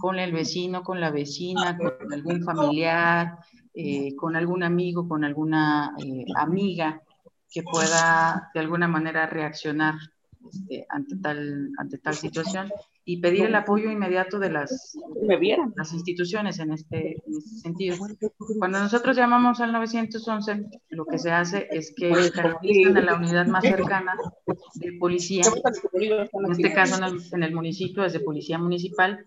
con 0.00 0.18
el 0.18 0.32
vecino, 0.32 0.82
con 0.82 1.00
la 1.00 1.10
vecina, 1.10 1.76
con 1.76 2.12
algún 2.12 2.44
familiar, 2.44 3.38
eh, 3.74 4.14
con 4.16 4.36
algún 4.36 4.62
amigo, 4.62 5.08
con 5.08 5.24
alguna 5.24 5.94
eh, 6.04 6.24
amiga 6.36 7.02
que 7.50 7.62
pueda 7.62 8.50
de 8.52 8.60
alguna 8.60 8.86
manera 8.86 9.26
reaccionar 9.26 9.94
este, 10.52 10.86
ante, 10.88 11.16
tal, 11.16 11.70
ante 11.78 11.98
tal 11.98 12.14
situación 12.14 12.70
y 13.08 13.22
pedir 13.22 13.46
el 13.46 13.54
apoyo 13.54 13.90
inmediato 13.90 14.38
de 14.38 14.50
las, 14.50 14.94
las 15.76 15.92
instituciones 15.94 16.58
en 16.58 16.72
este, 16.72 17.12
en 17.12 17.38
este 17.38 17.56
sentido. 17.62 17.96
Cuando 18.58 18.80
nosotros 18.80 19.16
llamamos 19.16 19.62
al 19.62 19.72
911, 19.72 20.66
lo 20.90 21.06
que 21.06 21.18
se 21.18 21.30
hace 21.30 21.68
es 21.70 21.94
que 21.96 22.10
canalizan 22.34 22.98
a 22.98 23.00
la 23.00 23.14
unidad 23.14 23.46
más 23.46 23.64
cercana 23.64 24.12
de 24.74 24.92
policía, 25.00 25.42
en 25.94 26.52
este 26.52 26.74
caso 26.74 26.98
en 26.98 27.04
el, 27.04 27.22
en 27.32 27.42
el 27.44 27.54
municipio 27.54 28.04
es 28.04 28.12
de 28.12 28.20
policía 28.20 28.58
municipal, 28.58 29.24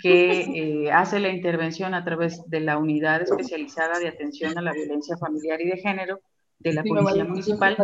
que 0.00 0.40
eh, 0.86 0.90
hace 0.90 1.20
la 1.20 1.28
intervención 1.28 1.94
a 1.94 2.04
través 2.04 2.42
de 2.48 2.58
la 2.58 2.76
unidad 2.76 3.22
especializada 3.22 4.00
de 4.00 4.08
atención 4.08 4.58
a 4.58 4.62
la 4.62 4.72
violencia 4.72 5.16
familiar 5.16 5.60
y 5.60 5.68
de 5.68 5.76
género 5.76 6.18
de 6.62 6.72
la 6.72 6.82
Policía 6.82 7.24
Municipal, 7.24 7.76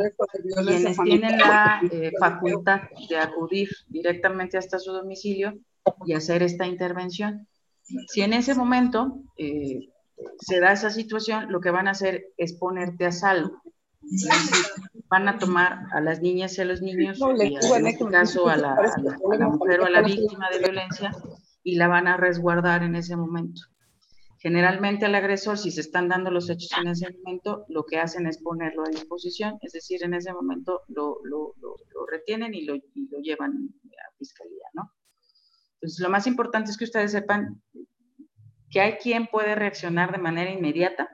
quienes 0.65 0.97
tienen 1.03 1.39
la 1.39 1.81
eh, 1.91 2.13
facultad 2.19 2.83
de 3.09 3.17
acudir 3.19 3.69
directamente 3.89 4.59
hasta 4.59 4.79
su 4.79 4.93
domicilio 4.93 5.59
y 6.07 6.15
hacer 6.15 6.43
esta 6.43 6.67
intervención. 6.67 7.47
Si 8.09 8.21
en 8.21 8.33
ese 8.33 8.55
momento 8.55 9.23
eh, 9.37 9.89
se 10.39 10.61
da 10.61 10.73
esa 10.73 10.91
situación, 10.91 11.51
lo 11.51 11.61
que 11.61 11.71
van 11.71 11.89
a 11.89 11.93
hacer 11.93 12.27
es 12.37 12.53
ponerte 12.55 13.07
a 13.07 13.13
salvo. 13.13 13.63
Van 15.11 15.29
a 15.29 15.39
tomar 15.39 15.87
a 15.93 16.01
las 16.01 16.21
niñas 16.21 16.57
y 16.59 16.61
a 16.61 16.65
los 16.65 16.81
niños, 16.83 17.19
y 17.19 17.73
en 17.75 17.87
este 17.87 18.07
caso 18.07 18.49
a 18.49 18.57
la, 18.57 18.75
a 18.75 19.37
la 19.37 19.49
mujer 19.49 19.81
o 19.81 19.87
a 19.87 19.91
la 19.91 20.03
víctima 20.03 20.49
de 20.51 20.59
violencia, 20.59 21.11
y 21.63 21.77
la 21.77 21.89
van 21.89 22.07
a 22.07 22.17
resguardar 22.17 22.83
en 22.83 22.95
ese 22.95 23.17
momento. 23.17 23.63
Generalmente 24.41 25.07
al 25.07 25.15
agresor, 25.15 25.59
si 25.59 25.71
se 25.71 25.81
están 25.81 26.09
dando 26.09 26.31
los 26.31 26.49
hechos 26.49 26.71
en 26.81 26.89
ese 26.89 27.13
momento, 27.13 27.65
lo 27.69 27.85
que 27.85 27.99
hacen 27.99 28.27
es 28.27 28.39
ponerlo 28.39 28.85
a 28.85 28.91
disposición, 28.91 29.59
es 29.63 29.73
decir, 29.73 30.05
en 30.05 30.15
ese 30.15 30.33
momento 30.33 30.83
lo, 30.89 31.21
retienen 32.11 32.55
y, 32.55 32.61
y 32.61 33.09
lo, 33.09 33.21
llevan 33.21 33.53
a 33.53 34.17
fiscalía, 34.17 34.65
¿no? 34.75 34.93
Entonces, 35.75 36.01
lo 36.01 36.11
más 36.11 36.27
importante 36.27 36.71
es 36.71 36.77
que 36.77 36.85
ustedes 36.85 37.13
sepan 37.13 37.63
que 38.71 38.81
hay 38.81 38.93
quien 38.95 39.27
puede 39.27 39.55
reaccionar 39.55 40.13
de 40.13 40.19
manera 40.19 40.51
inmediata 40.51 41.09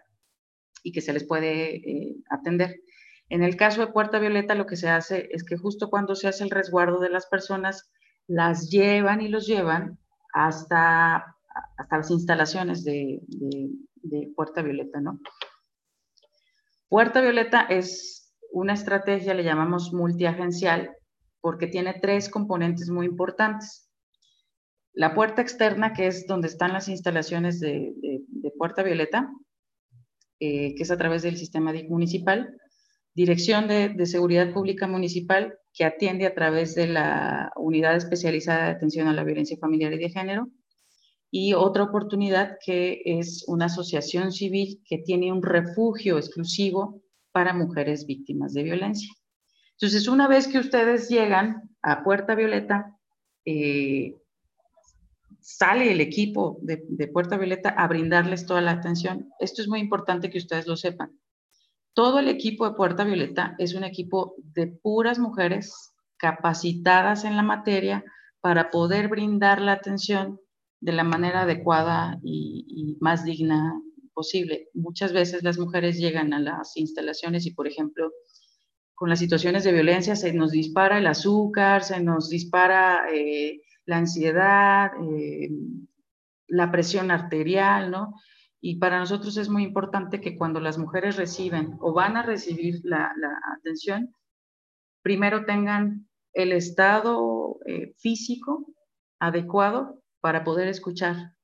y 0.83 0.93
que 0.93 1.01
se 1.01 1.13
les 1.13 1.25
puede 1.25 1.77
eh, 1.77 2.17
atender. 2.31 2.81
En 3.31 3.43
el 3.43 3.57
caso 3.57 3.81
de 3.81 3.93
Puerta 3.93 4.19
Violeta, 4.19 4.55
lo 4.55 4.67
que 4.67 4.77
se 4.77 4.89
hace 4.89 5.29
es 5.33 5.45
que 5.45 5.57
justo 5.57 5.89
cuando 5.89 6.15
se 6.15 6.29
hace 6.29 6.45
el 6.45 6.51
resguardo 6.51 7.01
de 7.01 7.11
las 7.11 7.27
personas, 7.27 7.91
las 8.27 8.71
llevan 8.71 9.21
y 9.21 9.29
los 9.29 9.47
llevan 9.47 9.99
hasta, 10.33 11.34
hasta 11.77 11.97
las 11.97 12.11
instalaciones 12.11 12.85
de, 12.85 13.21
de 13.29 14.33
Puerta 14.35 14.63
Violeta, 14.63 15.01
¿no? 15.01 15.21
Puerta 16.89 17.21
Violeta 17.21 17.63
es 17.63 18.33
una 18.53 18.75
estrategia, 18.75 19.35
le 19.35 19.43
llamamos 19.43 19.93
multiagencial, 19.93 20.93
porque 21.41 21.67
tiene 21.67 21.95
tres 22.01 22.29
componentes 22.29 22.89
muy 22.89 23.07
importantes. 23.07 23.91
La 24.93 25.13
puerta 25.13 25.43
externa, 25.43 25.93
que 25.93 26.07
es 26.07 26.27
donde 26.27 26.47
están 26.47 26.73
las 26.73 26.89
instalaciones 26.89 27.59
de, 27.59 27.93
Puerta 28.57 28.85
Violeta, 28.85 29.29
eh, 30.39 30.77
que 30.77 30.83
es 30.85 30.91
a 30.93 30.97
través 30.97 31.23
del 31.23 31.37
sistema 31.37 31.73
municipal. 31.89 32.57
Dirección 33.13 33.67
de, 33.67 34.07
Seguridad 34.07 34.53
Pública 34.53 34.87
Municipal, 34.87 35.59
que 35.73 35.85
atiende 35.85 36.27
a 36.27 36.35
través 36.35 36.77
de 36.77 36.87
la 36.87 37.51
Unidad 37.57 37.97
Especializada 37.97 38.67
de 38.67 38.71
Atención 38.71 39.09
a 39.09 39.13
la 39.13 39.25
Violencia 39.25 39.59
Familiar 39.61 39.93
y 39.93 39.99
de 39.99 40.11
Género. 40.11 40.49
Y 41.37 41.53
otra 41.53 41.83
oportunidad 41.83 42.59
que 42.65 43.03
es 43.05 43.43
una 43.49 43.65
asociación 43.65 44.31
civil 44.31 44.81
que 44.87 44.99
tiene 44.99 45.33
un 45.33 45.43
refugio 45.43 46.17
exclusivo 46.17 47.03
para 47.33 47.53
mujeres 47.53 48.07
víctimas 48.07 48.53
de 48.55 48.63
violencia. 48.63 49.13
Entonces, 49.73 50.07
una 50.07 50.29
vez 50.29 50.47
que 50.47 50.61
ustedes 50.61 51.09
llegan 51.09 51.77
a 51.83 52.05
Puerta 52.05 52.37
Violeta, 52.37 52.97
eh, 53.45 54.15
sale 55.41 55.91
el 55.91 56.01
equipo 56.01 56.57
de, 56.63 57.09
Puerta 57.09 57.37
Violeta 57.37 57.71
a 57.71 57.89
brindarles 57.89 58.47
toda 58.47 58.61
la 58.61 58.71
atención. 58.71 59.29
Esto 59.41 59.61
es 59.61 59.67
muy 59.67 59.81
importante 59.81 60.31
que 60.31 60.39
ustedes 60.39 60.69
lo 60.69 60.77
sepan. 60.77 61.19
Todo 61.95 62.21
el 62.21 62.29
equipo 62.29 62.65
de 62.65 62.77
Puerta 62.77 63.03
Violeta 63.03 63.57
es 63.59 63.75
un 63.75 63.83
equipo 63.83 64.37
de 64.55 64.69
puras 64.69 65.19
mujeres 65.19 65.97
capacitadas 66.17 67.25
en 67.25 67.35
la 67.35 67.43
materia 67.43 68.05
para 68.41 68.71
poder 68.71 69.09
brindar 69.09 69.61
la 69.61 69.73
atención 69.73 70.39
de 70.85 70.93
la 70.93 71.03
manera 71.03 71.43
adecuada 71.43 72.21
y, 72.23 72.99
más 73.01 73.25
digna 73.25 73.81
posible. 74.13 74.69
Muchas 74.75 75.15
veces 75.15 75.43
las 75.43 75.59
mujeres 75.59 75.97
llegan 75.99 76.35
a 76.35 76.39
las 76.39 76.77
instalaciones 76.77 77.47
y, 77.47 77.53
por 77.55 77.67
ejemplo, 77.67 78.13
con 78.95 79.09
las 79.09 79.19
situaciones 79.19 79.65
de 79.65 79.73
violencia 79.73 80.15
se 80.15 80.35
nos 80.35 80.51
dispara 80.51 80.99
el 80.99 81.07
azúcar, 81.07 81.83
se 81.83 82.01
nos 82.03 82.29
dispara 82.29 83.07
eh, 83.11 83.63
la 83.87 83.97
ansiedad, 83.97 84.93
eh, 85.11 85.49
la 86.49 86.71
presión 86.71 87.11
arterial, 87.11 87.91
¿no? 87.91 88.15
Y 88.61 88.77
para 88.77 88.99
nosotros 88.99 89.39
es 89.39 89.49
muy 89.49 89.63
importante 89.63 90.21
que 90.21 90.37
cuando 90.37 90.61
las 90.61 90.77
mujeres 90.77 91.17
reciben 91.17 91.77
o 91.81 91.95
van 91.95 92.19
a 92.19 92.23
recibir 92.23 92.81
la, 92.85 93.11
atención, 93.59 94.15
primero 95.03 95.47
tengan 95.47 96.09
el 96.35 96.53
estado 96.53 97.59
eh, 97.67 97.95
físico 97.97 98.67
adecuado 99.19 100.04
para 100.25 100.43
poder 100.43 100.69
escuchar, 100.69 101.35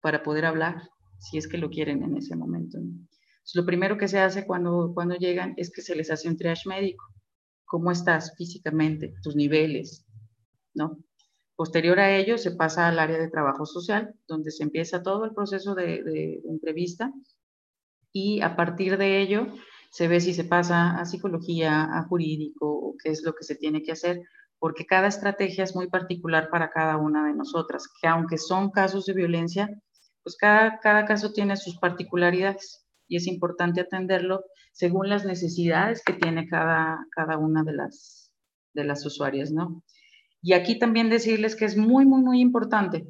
para 0.00 0.22
poder 0.22 0.46
hablar, 0.46 0.88
si 1.18 1.36
es 1.36 1.46
que 1.46 1.58
lo 1.58 1.68
quieren 1.68 2.02
en 2.02 2.16
ese 2.16 2.36
momento. 2.36 2.78
lo 3.52 3.66
primero 3.66 3.98
que 3.98 4.08
se 4.08 4.18
hace 4.18 4.46
cuando, 4.46 4.92
cuando 4.94 5.14
llegan 5.14 5.52
es 5.58 5.70
que 5.70 5.82
se 5.82 5.94
les 5.94 6.10
hace 6.10 6.26
un 6.26 6.38
triage 6.38 6.70
médico. 6.70 7.04
¿Cómo 7.66 7.90
estás 7.90 8.34
físicamente? 8.34 9.12
Tus 9.22 9.36
niveles, 9.36 10.06
¿no? 10.72 10.96
Posterior 11.54 12.00
a 12.00 12.16
ello, 12.16 12.38
se 12.38 12.52
pasa 12.52 12.88
al 12.88 12.98
área 12.98 13.18
de 13.18 13.28
trabajo 13.28 13.66
social, 13.66 14.14
donde 14.26 14.52
se 14.52 14.62
empieza 14.62 15.02
todo 15.02 15.26
el 15.26 15.34
proceso 15.34 15.74
de, 15.74 16.40
entrevista 16.48 17.12
y 18.10 18.40
a 18.40 18.56
partir 18.56 18.96
de 18.96 19.20
ello 19.20 19.48
se 19.90 20.08
ve 20.08 20.22
si 20.22 20.32
se 20.32 20.44
pasa 20.44 20.98
a 20.98 21.04
psicología, 21.04 21.84
a 21.84 22.04
jurídico, 22.04 22.70
o 22.70 22.96
qué 22.96 23.10
es 23.10 23.22
lo 23.22 23.34
que 23.34 23.44
se 23.44 23.54
tiene 23.54 23.82
que 23.82 23.92
hacer, 23.92 24.22
porque 24.58 24.86
cada 24.86 25.08
estrategia 25.08 25.64
es 25.64 25.74
muy 25.74 25.88
particular 25.88 26.50
para 26.50 26.70
cada 26.70 26.96
una 26.96 27.26
de 27.26 27.34
nosotras, 27.34 27.88
que 28.00 28.08
aunque 28.08 28.38
son 28.38 28.70
casos 28.70 29.06
de 29.06 29.14
violencia, 29.14 29.70
pues 30.22 30.36
cada, 30.36 30.78
cada 30.80 31.04
caso 31.04 31.32
tiene 31.32 31.56
sus 31.56 31.78
particularidades 31.78 32.84
y 33.06 33.16
es 33.16 33.26
importante 33.26 33.80
atenderlo 33.80 34.44
según 34.72 35.08
las 35.08 35.24
necesidades 35.24 36.02
que 36.04 36.12
tiene 36.12 36.46
cada, 36.46 36.98
cada 37.14 37.38
una 37.38 37.62
de 37.62 37.72
las, 37.72 38.32
de 38.74 38.84
las 38.84 39.04
usuarias, 39.06 39.50
¿no? 39.50 39.82
Y 40.42 40.52
aquí 40.52 40.78
también 40.78 41.10
decirles 41.10 41.56
que 41.56 41.64
es 41.64 41.76
muy, 41.76 42.06
muy, 42.06 42.22
muy 42.22 42.40
importante. 42.40 43.06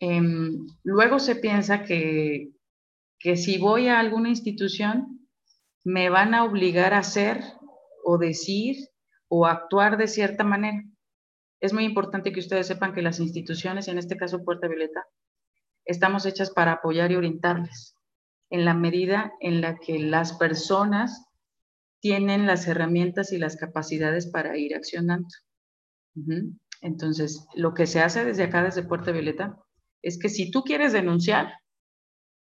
Em, 0.00 0.66
luego 0.82 1.18
se 1.18 1.36
piensa 1.36 1.84
que, 1.84 2.50
que 3.18 3.36
si 3.36 3.58
voy 3.58 3.88
a 3.88 3.98
alguna 3.98 4.28
institución, 4.28 5.28
me 5.84 6.10
van 6.10 6.34
a 6.34 6.44
obligar 6.44 6.92
a 6.92 6.98
hacer 6.98 7.40
o 8.04 8.18
decir 8.18 8.76
o 9.28 9.46
actuar 9.46 9.96
de 9.96 10.08
cierta 10.08 10.44
manera. 10.44 10.82
Es 11.60 11.72
muy 11.72 11.84
importante 11.84 12.32
que 12.32 12.40
ustedes 12.40 12.66
sepan 12.66 12.94
que 12.94 13.02
las 13.02 13.20
instituciones, 13.20 13.88
en 13.88 13.98
este 13.98 14.16
caso 14.16 14.44
Puerta 14.44 14.68
Violeta, 14.68 15.06
estamos 15.84 16.26
hechas 16.26 16.50
para 16.50 16.72
apoyar 16.72 17.12
y 17.12 17.16
orientarles 17.16 17.94
en 18.50 18.64
la 18.64 18.74
medida 18.74 19.32
en 19.40 19.60
la 19.60 19.76
que 19.76 19.98
las 19.98 20.36
personas 20.36 21.26
tienen 22.00 22.46
las 22.46 22.68
herramientas 22.68 23.32
y 23.32 23.38
las 23.38 23.56
capacidades 23.56 24.28
para 24.30 24.56
ir 24.56 24.76
accionando. 24.76 25.28
Entonces, 26.82 27.46
lo 27.54 27.74
que 27.74 27.86
se 27.86 28.00
hace 28.00 28.24
desde 28.24 28.44
acá, 28.44 28.62
desde 28.62 28.82
Puerta 28.82 29.10
Violeta, 29.10 29.58
es 30.02 30.18
que 30.18 30.28
si 30.28 30.50
tú 30.50 30.62
quieres 30.62 30.92
denunciar, 30.92 31.54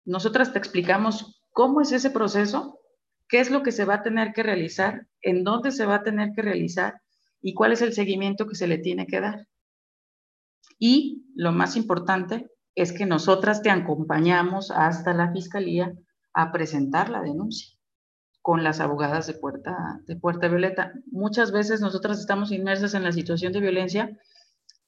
nosotras 0.05 0.53
te 0.53 0.59
explicamos 0.59 1.41
cómo 1.53 1.81
es 1.81 1.93
ese 1.93 2.11
proceso, 2.11 2.81
qué 3.29 3.41
es 3.41 3.51
lo 3.51 3.63
que 3.63 3.73
se 3.73 3.85
va 3.85 3.95
a 3.95 4.03
tener 4.03 4.33
que 4.33 4.43
realizar, 4.43 5.07
en 5.23 5.45
dónde 5.45 5.73
se 5.73 5.87
va 5.87 5.97
a 5.97 6.03
tener 6.03 6.33
que 6.35 6.43
realizar 6.43 7.01
y 7.41 7.55
cuál 7.55 7.73
es 7.73 7.83
el 7.83 7.93
seguimiento 7.93 8.47
que 8.47 8.55
se 8.55 8.67
le 8.67 8.79
tiene 8.79 9.07
que 9.07 9.21
dar. 9.21 9.47
Y 10.79 11.27
lo 11.35 11.53
más 11.53 11.77
importante 11.77 12.51
es 12.75 12.93
que 12.93 13.07
nosotras 13.07 13.63
te 13.63 13.71
acompañamos 13.71 14.71
hasta 14.71 15.15
la 15.15 15.33
fiscalía 15.33 15.95
a 16.33 16.53
presentar 16.53 17.09
la 17.09 17.23
denuncia 17.23 17.75
con 18.43 18.63
las 18.63 18.81
abogadas 18.81 19.27
de 19.27 19.35
Puerta, 19.35 20.01
de 20.07 20.17
Puerta 20.17 20.49
Violeta. 20.49 20.93
Muchas 21.07 21.51
veces 21.51 21.81
nosotras 21.81 22.19
estamos 22.19 22.53
inmersas 22.53 22.93
en 22.95 23.05
la 23.05 23.13
situación 23.13 23.53
de 23.53 23.61
violencia 23.61 24.19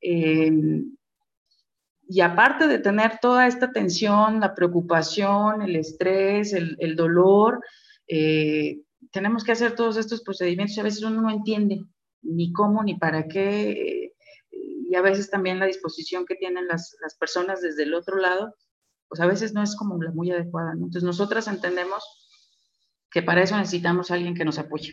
eh, 0.02 0.52
y 2.08 2.20
aparte 2.20 2.68
de 2.68 2.78
tener 2.78 3.18
toda 3.20 3.46
esta 3.46 3.72
tensión, 3.72 4.40
la 4.40 4.54
preocupación, 4.54 5.62
el 5.62 5.76
estrés, 5.76 6.52
el, 6.52 6.96
dolor, 6.96 7.60
eh, 8.08 8.82
tenemos 9.12 9.44
que 9.44 9.52
hacer 9.52 9.74
todos 9.74 9.96
estos 9.96 10.22
procedimientos 10.22 10.76
y 10.76 10.80
a 10.80 10.84
veces 10.84 11.02
uno 11.02 11.22
no 11.22 11.30
entiende 11.30 11.80
ni 12.22 12.52
cómo 12.52 12.82
ni 12.82 12.96
para 12.96 13.28
qué 13.28 13.70
eh, 13.70 14.12
y 14.88 14.94
a 14.94 15.02
veces 15.02 15.30
también 15.30 15.58
la 15.58 15.66
disposición 15.66 16.26
que 16.26 16.36
tienen 16.36 16.68
las, 16.68 16.96
las, 17.02 17.16
personas 17.16 17.60
desde 17.60 17.82
el 17.82 17.94
otro 17.94 18.18
lado, 18.18 18.54
pues 19.08 19.20
a 19.20 19.26
veces 19.26 19.52
no 19.52 19.62
es 19.62 19.74
como 19.74 20.00
la 20.00 20.12
muy 20.12 20.30
adecuada. 20.30 20.72
Entonces 20.72 21.02
nosotras 21.02 21.48
entendemos 21.48 22.04
que 23.10 23.22
para 23.22 23.42
eso 23.42 23.56
necesitamos 23.56 24.10
alguien 24.10 24.34
que 24.34 24.44
nos 24.44 24.58
apoye. 24.58 24.92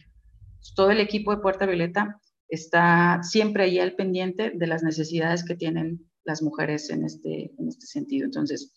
Todo 0.75 0.89
el 0.91 0.99
equipo 0.99 1.35
de 1.35 1.41
Puerta 1.41 1.65
Violeta 1.65 2.19
está 2.47 3.21
siempre 3.21 3.65
ahí 3.65 3.79
al 3.79 3.95
pendiente 3.95 4.51
de 4.55 4.67
las 4.67 4.81
necesidades 4.81 5.43
que 5.45 5.55
tienen 5.55 6.09
las 6.23 6.41
mujeres 6.41 6.89
en 6.89 7.03
este, 7.03 7.51
en 7.57 7.67
este 7.67 7.85
sentido. 7.85 8.25
Entonces, 8.25 8.73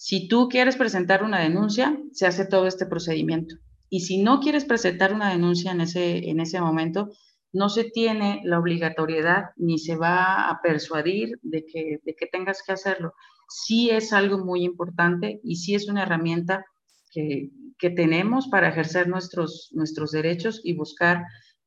si 0.00 0.28
tú 0.28 0.48
quieres 0.48 0.76
presentar 0.76 1.24
una 1.24 1.40
denuncia, 1.40 2.00
se 2.12 2.24
hace 2.24 2.46
todo 2.46 2.68
este 2.68 2.86
procedimiento. 2.86 3.56
Y 3.90 4.02
si 4.02 4.22
no 4.22 4.38
quieres 4.38 4.64
presentar 4.64 5.12
una 5.12 5.28
denuncia 5.28 5.72
en 5.72 5.80
ese, 5.80 6.30
en 6.30 6.38
ese 6.38 6.60
momento, 6.60 7.10
no 7.52 7.68
se 7.68 7.82
tiene 7.82 8.40
la 8.44 8.60
obligatoriedad 8.60 9.46
ni 9.56 9.76
se 9.80 9.96
va 9.96 10.48
a 10.48 10.60
persuadir 10.62 11.40
de 11.42 11.66
que, 11.66 11.98
de 12.04 12.14
que 12.14 12.26
tengas 12.26 12.62
que 12.62 12.70
hacerlo. 12.70 13.12
Sí 13.48 13.90
es 13.90 14.12
algo 14.12 14.38
muy 14.38 14.62
importante 14.62 15.40
y 15.42 15.56
sí 15.56 15.74
es 15.74 15.88
una 15.88 16.04
herramienta 16.04 16.64
que, 17.10 17.50
que 17.76 17.90
tenemos 17.90 18.46
para 18.46 18.68
ejercer 18.68 19.08
nuestros, 19.08 19.70
nuestros 19.72 20.12
derechos 20.12 20.60
y 20.62 20.76
buscar 20.76 21.24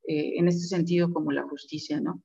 eh, 0.07 0.37
en 0.37 0.47
este 0.47 0.67
sentido 0.67 1.11
como 1.11 1.33
la 1.33 1.43
justicia, 1.43 1.99
¿no? 1.99 2.23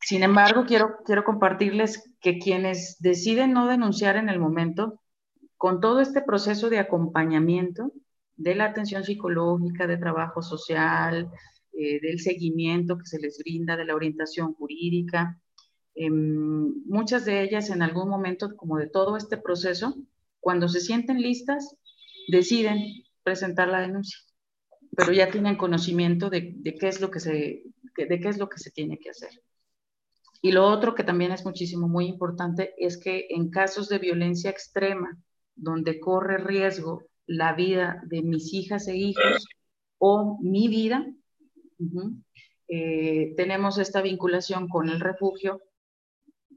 Sin 0.00 0.22
embargo, 0.22 0.64
quiero, 0.66 0.98
quiero 1.04 1.24
compartirles 1.24 2.10
que 2.20 2.38
quienes 2.38 2.96
deciden 3.00 3.52
no 3.52 3.66
denunciar 3.66 4.16
en 4.16 4.28
el 4.28 4.38
momento, 4.38 5.00
con 5.56 5.80
todo 5.80 6.00
este 6.00 6.22
proceso 6.22 6.70
de 6.70 6.78
acompañamiento 6.78 7.92
de 8.36 8.54
la 8.54 8.64
atención 8.64 9.04
psicológica, 9.04 9.86
de 9.86 9.98
trabajo 9.98 10.40
social, 10.40 11.30
eh, 11.74 12.00
del 12.00 12.18
seguimiento 12.18 12.96
que 12.96 13.04
se 13.04 13.20
les 13.20 13.38
brinda, 13.38 13.76
de 13.76 13.84
la 13.84 13.94
orientación 13.94 14.54
jurídica, 14.54 15.38
em, 15.94 16.82
muchas 16.86 17.26
de 17.26 17.42
ellas 17.42 17.68
en 17.68 17.82
algún 17.82 18.08
momento, 18.08 18.56
como 18.56 18.78
de 18.78 18.88
todo 18.88 19.18
este 19.18 19.36
proceso, 19.36 19.94
cuando 20.40 20.68
se 20.68 20.80
sienten 20.80 21.20
listas, 21.20 21.76
deciden 22.28 22.78
presentar 23.22 23.68
la 23.68 23.82
denuncia, 23.82 24.18
pero 24.96 25.12
ya 25.12 25.30
tienen 25.30 25.56
conocimiento 25.56 26.30
de, 26.30 26.56
qué 26.80 26.88
es 26.88 27.00
lo 27.02 27.10
que 27.10 27.20
se, 27.20 27.64
de 27.96 28.20
qué 28.20 28.28
es 28.28 28.38
lo 28.38 28.48
que 28.48 28.58
se 28.58 28.70
tiene 28.70 28.98
que 28.98 29.10
hacer. 29.10 29.30
Y 30.42 30.52
lo 30.52 30.66
otro 30.66 30.94
que 30.94 31.04
también 31.04 31.32
es 31.32 31.44
muchísimo, 31.44 31.88
muy 31.88 32.06
importante, 32.06 32.74
es 32.78 32.98
que 32.98 33.26
en 33.30 33.50
casos 33.50 33.88
de 33.88 33.98
violencia 33.98 34.50
extrema, 34.50 35.18
donde 35.54 36.00
corre 36.00 36.38
riesgo 36.38 37.04
la 37.26 37.52
vida 37.52 38.02
de 38.06 38.22
mis 38.22 38.52
hijas 38.54 38.88
e 38.88 38.96
hijos 38.96 39.46
o 39.98 40.38
mi 40.40 40.68
vida, 40.68 41.06
eh, 42.68 43.34
tenemos 43.36 43.78
esta 43.78 44.00
vinculación 44.00 44.68
con 44.68 44.88
el 44.88 45.00
refugio, 45.00 45.60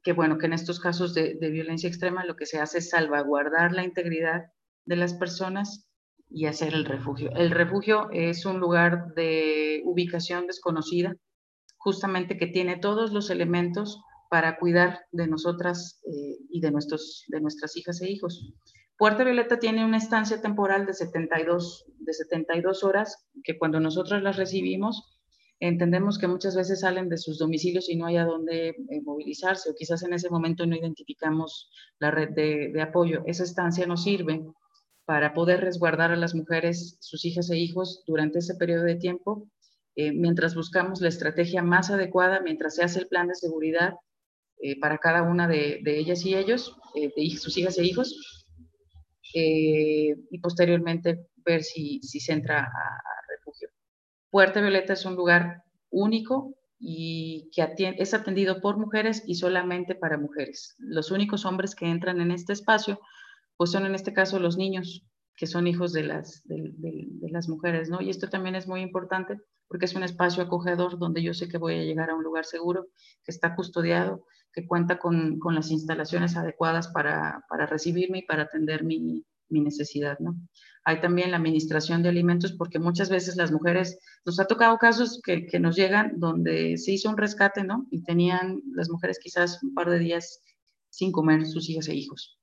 que 0.02 0.14
bueno, 0.14 0.38
que 0.38 0.46
en 0.46 0.54
estos 0.54 0.80
casos 0.80 1.14
de, 1.14 1.36
de 1.36 1.50
violencia 1.50 1.90
extrema 1.90 2.26
lo 2.26 2.36
que 2.36 2.46
se 2.46 2.60
hace 2.60 2.78
es 2.78 2.90
salvaguardar 2.90 3.74
la 3.74 3.84
integridad 3.84 4.46
de 4.86 4.96
las 4.96 5.14
personas 5.14 5.90
y 6.30 6.46
hacer 6.46 6.74
el 6.74 6.86
refugio. 6.86 7.32
El 7.36 7.52
refugio 7.52 8.10
es 8.12 8.46
un 8.46 8.60
lugar 8.60 9.14
de 9.14 9.82
ubicación 9.86 10.48
desconocida, 10.48 11.16
justamente 11.84 12.38
que 12.38 12.48
tiene 12.48 12.78
todos 12.78 13.12
los 13.12 13.30
elementos 13.30 14.02
para 14.30 14.58
cuidar 14.58 15.02
de 15.12 15.28
nosotras 15.28 16.02
eh, 16.06 16.38
y 16.50 16.62
de, 16.62 16.72
nuestros, 16.72 17.26
de 17.28 17.42
nuestras 17.42 17.76
hijas 17.76 18.02
e 18.02 18.10
hijos. 18.10 18.54
Puerta 18.98 19.24
Violeta 19.24 19.60
tiene 19.60 19.84
una 19.86 19.98
estancia 19.98 20.42
temporal 20.42 20.86
de 20.86 20.94
72, 20.94 21.86
de 22.00 22.14
72 22.14 22.84
horas, 22.84 23.28
que 23.44 23.58
cuando 23.58 23.80
nosotros 23.80 24.24
las 24.24 24.38
recibimos, 24.38 25.20
entendemos 25.60 26.18
que 26.18 26.28
muchas 26.28 26.56
veces 26.56 26.80
salen 26.80 27.10
de 27.10 27.18
sus 27.18 27.38
domicilios 27.38 27.90
y 27.90 27.98
no 27.98 28.06
hay 28.06 28.18
a 28.18 28.26
dónde 28.26 28.70
eh, 28.70 29.02
movilizarse, 29.04 29.70
o 29.70 29.76
quizás 29.76 30.04
en 30.04 30.14
ese 30.14 30.30
momento 30.30 30.66
no 30.66 30.76
identificamos 30.76 31.70
la 32.00 32.12
red 32.12 32.30
de, 32.30 32.72
de 32.74 32.82
apoyo. 32.82 33.24
Esa 33.26 33.44
estancia 33.44 33.86
nos 33.86 34.04
sirve 34.04 34.42
para 35.06 35.34
poder 35.34 35.60
resguardar 35.60 36.12
a 36.12 36.16
las 36.16 36.34
mujeres, 36.34 36.98
sus 37.02 37.26
hijas 37.26 37.50
e 37.50 37.58
hijos 37.58 38.04
durante 38.08 38.40
ese 38.40 38.56
periodo 38.56 38.86
de 38.86 38.96
tiempo 38.96 39.50
eh, 39.96 40.12
mientras 40.12 40.56
buscamos 40.56 41.02
la 41.02 41.10
estrategia 41.10 41.62
más 41.62 41.92
adecuada, 41.92 42.42
mientras 42.42 42.76
se 42.76 42.84
hace 42.84 43.00
el 43.00 43.08
plan 43.08 43.28
de 43.28 43.36
seguridad 43.36 43.94
eh, 44.62 44.80
para 44.80 44.98
cada 44.98 45.22
una 45.24 45.48
de, 45.48 45.82
ellas 45.86 46.26
y 46.26 46.36
ellos, 46.36 46.76
eh, 46.96 47.12
de 47.16 47.38
sus 47.38 47.58
hijas 47.58 47.78
e 47.78 47.84
hijos, 47.86 48.46
y 49.36 50.40
posteriormente 50.42 51.28
ver 51.44 51.64
si, 51.64 52.00
si 52.04 52.20
se 52.20 52.34
entra 52.34 52.60
a, 52.60 53.02
refugio. 53.30 53.70
Puerta 54.30 54.62
Violeta 54.62 54.94
es 54.94 55.06
un 55.06 55.16
lugar 55.16 55.64
único 55.90 56.56
y 56.80 57.50
que 57.52 57.68
es 57.98 58.14
atendido 58.14 58.62
por 58.62 58.78
mujeres 58.78 59.24
y 59.26 59.36
solamente 59.36 59.96
para 59.96 60.20
mujeres. 60.20 60.76
Los 60.78 61.10
únicos 61.10 61.46
hombres 61.46 61.74
que 61.74 61.88
entran 61.88 62.22
en 62.22 62.30
este 62.30 62.54
espacio, 62.54 63.00
pues 63.58 63.72
son 63.72 63.88
en 63.88 63.96
este 63.96 64.14
caso 64.14 64.40
los 64.40 64.56
niños, 64.56 65.04
que 65.36 65.48
son 65.48 65.68
hijos 65.68 65.94
de 65.94 66.04
las, 66.04 66.44
de, 66.46 66.74
las 67.30 67.50
mujeres, 67.50 67.90
¿no? 67.90 68.02
Y 68.02 68.10
esto 68.10 68.30
también 68.30 68.56
es 68.56 68.68
muy 68.68 68.82
importante 68.82 69.40
porque 69.68 69.86
es 69.86 69.96
un 69.96 70.04
espacio 70.04 70.44
acogedor 70.44 71.00
donde 71.00 71.24
yo 71.24 71.34
sé 71.34 71.48
que 71.48 71.58
voy 71.58 71.76
a 71.76 71.84
llegar 71.84 72.10
a 72.10 72.16
un 72.16 72.24
lugar 72.24 72.46
seguro, 72.46 72.88
que 73.24 73.32
está 73.32 73.56
custodiado, 73.56 74.26
que 74.52 74.68
cuenta 74.68 75.00
con, 75.00 75.40
con 75.40 75.56
las 75.56 75.72
instalaciones 75.72 76.38
adecuadas 76.38 76.90
para, 76.90 77.44
para, 77.50 77.66
recibirme 77.66 78.20
y 78.20 78.26
para 78.26 78.44
atender 78.44 78.84
mi, 78.84 79.26
mi 79.50 79.62
necesidad, 79.62 80.20
¿no? 80.20 80.36
Hay 80.86 81.02
también 81.02 81.32
la 81.32 81.38
administración 81.38 82.04
de 82.04 82.10
alimentos, 82.10 82.54
porque 82.54 82.78
muchas 82.78 83.10
veces 83.10 83.36
las 83.36 83.52
mujeres, 83.52 83.98
nos 84.26 84.40
ha 84.40 84.46
tocado 84.46 84.78
casos 84.78 85.22
que, 85.24 85.48
que 85.48 85.60
nos 85.60 85.76
llegan 85.76 86.20
donde 86.20 86.78
se 86.78 86.92
hizo 86.92 87.10
un 87.10 87.18
rescate, 87.18 87.64
¿no? 87.64 87.88
Y 87.90 88.04
tenían 88.04 88.62
las 88.76 88.90
mujeres 88.90 89.18
quizás 89.20 89.64
un 89.64 89.74
par 89.74 89.90
de 89.90 89.98
días 89.98 90.42
sin 90.90 91.12
comer 91.12 91.48
sus 91.48 91.68
hijas 91.70 91.88
e 91.88 91.96
hijos. 91.96 92.38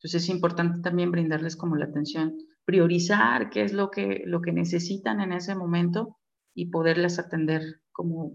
Entonces 0.00 0.22
es 0.22 0.28
importante 0.30 0.80
también 0.80 1.10
brindarles 1.10 1.56
como 1.56 1.76
la 1.76 1.84
atención, 1.84 2.38
priorizar 2.64 3.50
qué 3.50 3.62
es 3.62 3.74
lo 3.74 3.90
que, 3.90 4.22
lo 4.24 4.40
que 4.40 4.50
necesitan 4.50 5.20
en 5.20 5.32
ese 5.32 5.54
momento 5.54 6.16
y 6.54 6.70
poderlas 6.70 7.18
atender 7.18 7.82
como 7.92 8.32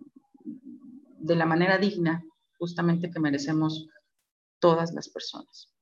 de 1.17 1.36
la 1.36 1.47
manera 1.47 1.80
digna 1.80 2.23
justamente 2.60 3.10
que 3.10 3.19
merecemos 3.19 3.88
todas 4.60 4.93
las 4.93 5.10
personas. 5.10 5.73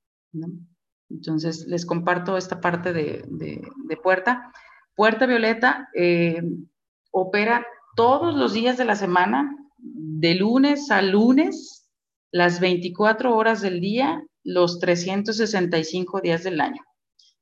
Entonces, 1.10 1.68
les 1.68 1.86
comparto 1.86 2.38
esta 2.38 2.62
parte 2.62 2.94
de, 2.94 3.26
de, 3.28 3.98
Puerta. 3.98 4.54
Puerta 4.96 5.26
Violeta 5.26 5.90
eh, 5.96 6.42
opera 7.12 7.66
todos 7.96 8.34
los 8.36 8.54
días 8.54 8.78
de 8.78 8.86
la 8.86 8.96
semana, 8.96 9.54
de 9.78 10.36
lunes 10.36 10.90
a 10.92 11.02
lunes, 11.02 11.90
las 12.32 12.60
24 12.62 13.36
horas 13.36 13.62
del 13.62 13.82
día, 13.82 14.24
los 14.44 14.80
365 14.80 16.22
días 16.22 16.44
del 16.44 16.62
año. 16.62 16.82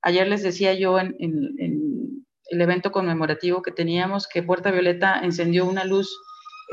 Ayer 0.02 0.28
les 0.28 0.44
decía 0.44 0.74
yo 0.74 1.00
en, 1.00 1.16
el 1.20 2.62
evento 2.62 2.92
conmemorativo 2.92 3.62
que 3.62 3.72
teníamos, 3.72 4.28
que 4.28 4.44
Puerta 4.44 4.72
Violeta 4.72 5.20
encendió 5.20 5.66
una 5.66 5.86
luz 5.86 6.14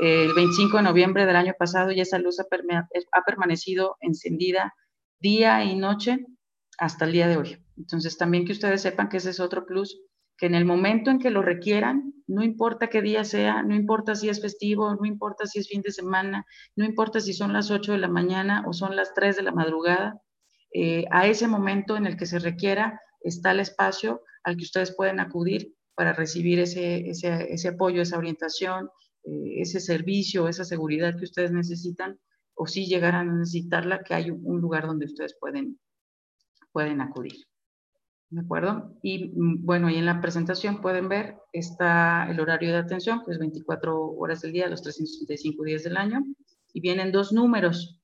eh, 0.01 0.25
el 0.25 0.33
25 0.33 0.77
de 0.77 0.83
noviembre 0.83 1.25
del 1.25 1.35
año 1.35 1.53
pasado 1.57 1.91
y 1.91 2.01
esa 2.01 2.19
luz 2.19 2.39
ha, 2.39 2.43
ha, 2.43 3.25
permanecido 3.25 3.95
encendida 4.01 4.73
día 5.19 5.63
y 5.63 5.75
noche 5.75 6.25
hasta 6.77 7.05
el 7.05 7.13
día 7.13 7.27
de 7.27 7.37
hoy. 7.37 7.57
Entonces, 7.77 8.17
también 8.17 8.45
que 8.45 8.51
ustedes 8.51 8.81
sepan 8.81 9.07
que 9.07 9.17
ese 9.17 9.29
es 9.29 9.39
otro 9.39 9.65
plus, 9.65 10.01
que 10.39 10.45
en 10.45 10.55
el 10.55 10.63
momento 10.63 11.11
en 11.11 11.19
que 11.19 11.31
lo 11.31 11.41
requieran, 11.41 12.13
no 12.25 12.43
importa 12.43 12.87
qué 12.87 13.01
día 13.01 13.25
sea, 13.25 13.61
no 13.61 13.75
importa 13.75 14.15
si 14.15 14.29
es 14.29 14.41
festivo, 14.41 14.95
no 14.95 15.05
importa 15.05 15.45
si 15.45 15.59
es 15.59 15.67
fin 15.67 15.81
de 15.81 15.91
semana, 15.91 16.45
no 16.77 16.85
importa 16.85 17.19
si 17.19 17.33
son 17.33 17.51
las 17.51 17.71
8 17.71 17.91
de 17.91 17.97
la 17.97 18.07
mañana 18.07 18.63
o 18.65 18.71
son 18.71 18.95
las 18.95 19.13
3 19.13 19.35
de 19.35 19.43
la 19.43 19.51
madrugada, 19.51 20.21
eh, 20.73 21.05
a 21.11 21.27
ese 21.27 21.47
momento 21.47 21.97
en 21.97 22.05
el 22.05 22.15
que 22.15 22.25
se 22.25 22.39
requiera 22.39 23.01
está 23.21 23.51
el 23.51 23.59
espacio 23.59 24.21
al 24.43 24.55
que 24.55 24.63
ustedes 24.63 24.95
pueden 24.95 25.19
acudir 25.19 25.75
para 25.93 26.13
recibir 26.13 26.59
ese, 26.59 27.09
ese, 27.09 27.51
ese 27.51 27.67
apoyo, 27.67 28.01
esa 28.01 28.17
orientación, 28.17 28.89
eh, 29.25 29.59
ese 29.61 29.81
servicio, 29.81 30.47
esa 30.47 30.63
seguridad 30.63 31.17
que 31.17 31.25
ustedes 31.25 31.51
necesitan, 31.51 32.17
o 32.53 32.65
si 32.65 32.85
llegaran 32.85 33.29
a 33.29 33.35
necesitarla, 33.39 34.03
que 34.03 34.13
hay 34.13 34.31
un 34.31 34.61
lugar 34.61 34.87
donde 34.87 35.05
ustedes 35.05 35.35
pueden, 35.37 35.77
pueden 36.71 37.01
acudir. 37.01 37.48
¿De 38.31 38.41
acuerdo? 38.41 38.95
Y 39.01 39.29
mm, 39.29 39.65
bueno, 39.65 39.89
y 39.89 39.95
en 39.95 40.05
la 40.05 40.21
presentación 40.21 40.81
pueden 40.81 41.09
ver, 41.09 41.37
está 41.51 42.29
el 42.29 42.39
horario 42.39 42.71
de 42.71 42.77
atención, 42.77 43.23
que 43.25 43.31
es 43.31 43.39
24 43.39 44.11
horas 44.11 44.41
del 44.41 44.53
día, 44.53 44.67
los 44.67 44.83
365 44.83 45.63
días 45.63 45.83
del 45.83 45.97
año, 45.97 46.23
y 46.73 46.81
vienen 46.81 47.11
dos 47.11 47.31
números. 47.33 47.99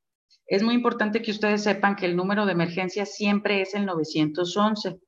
Es 0.47 0.63
muy 0.63 0.75
importante 0.75 1.21
que 1.21 1.31
ustedes 1.31 1.63
sepan 1.63 1.95
que 1.95 2.05
el 2.05 2.15
número 2.15 2.45
de 2.45 2.53
emergencia 2.53 3.05
siempre 3.05 3.61
es 3.61 3.75
el 3.75 3.85
911. 3.85 4.99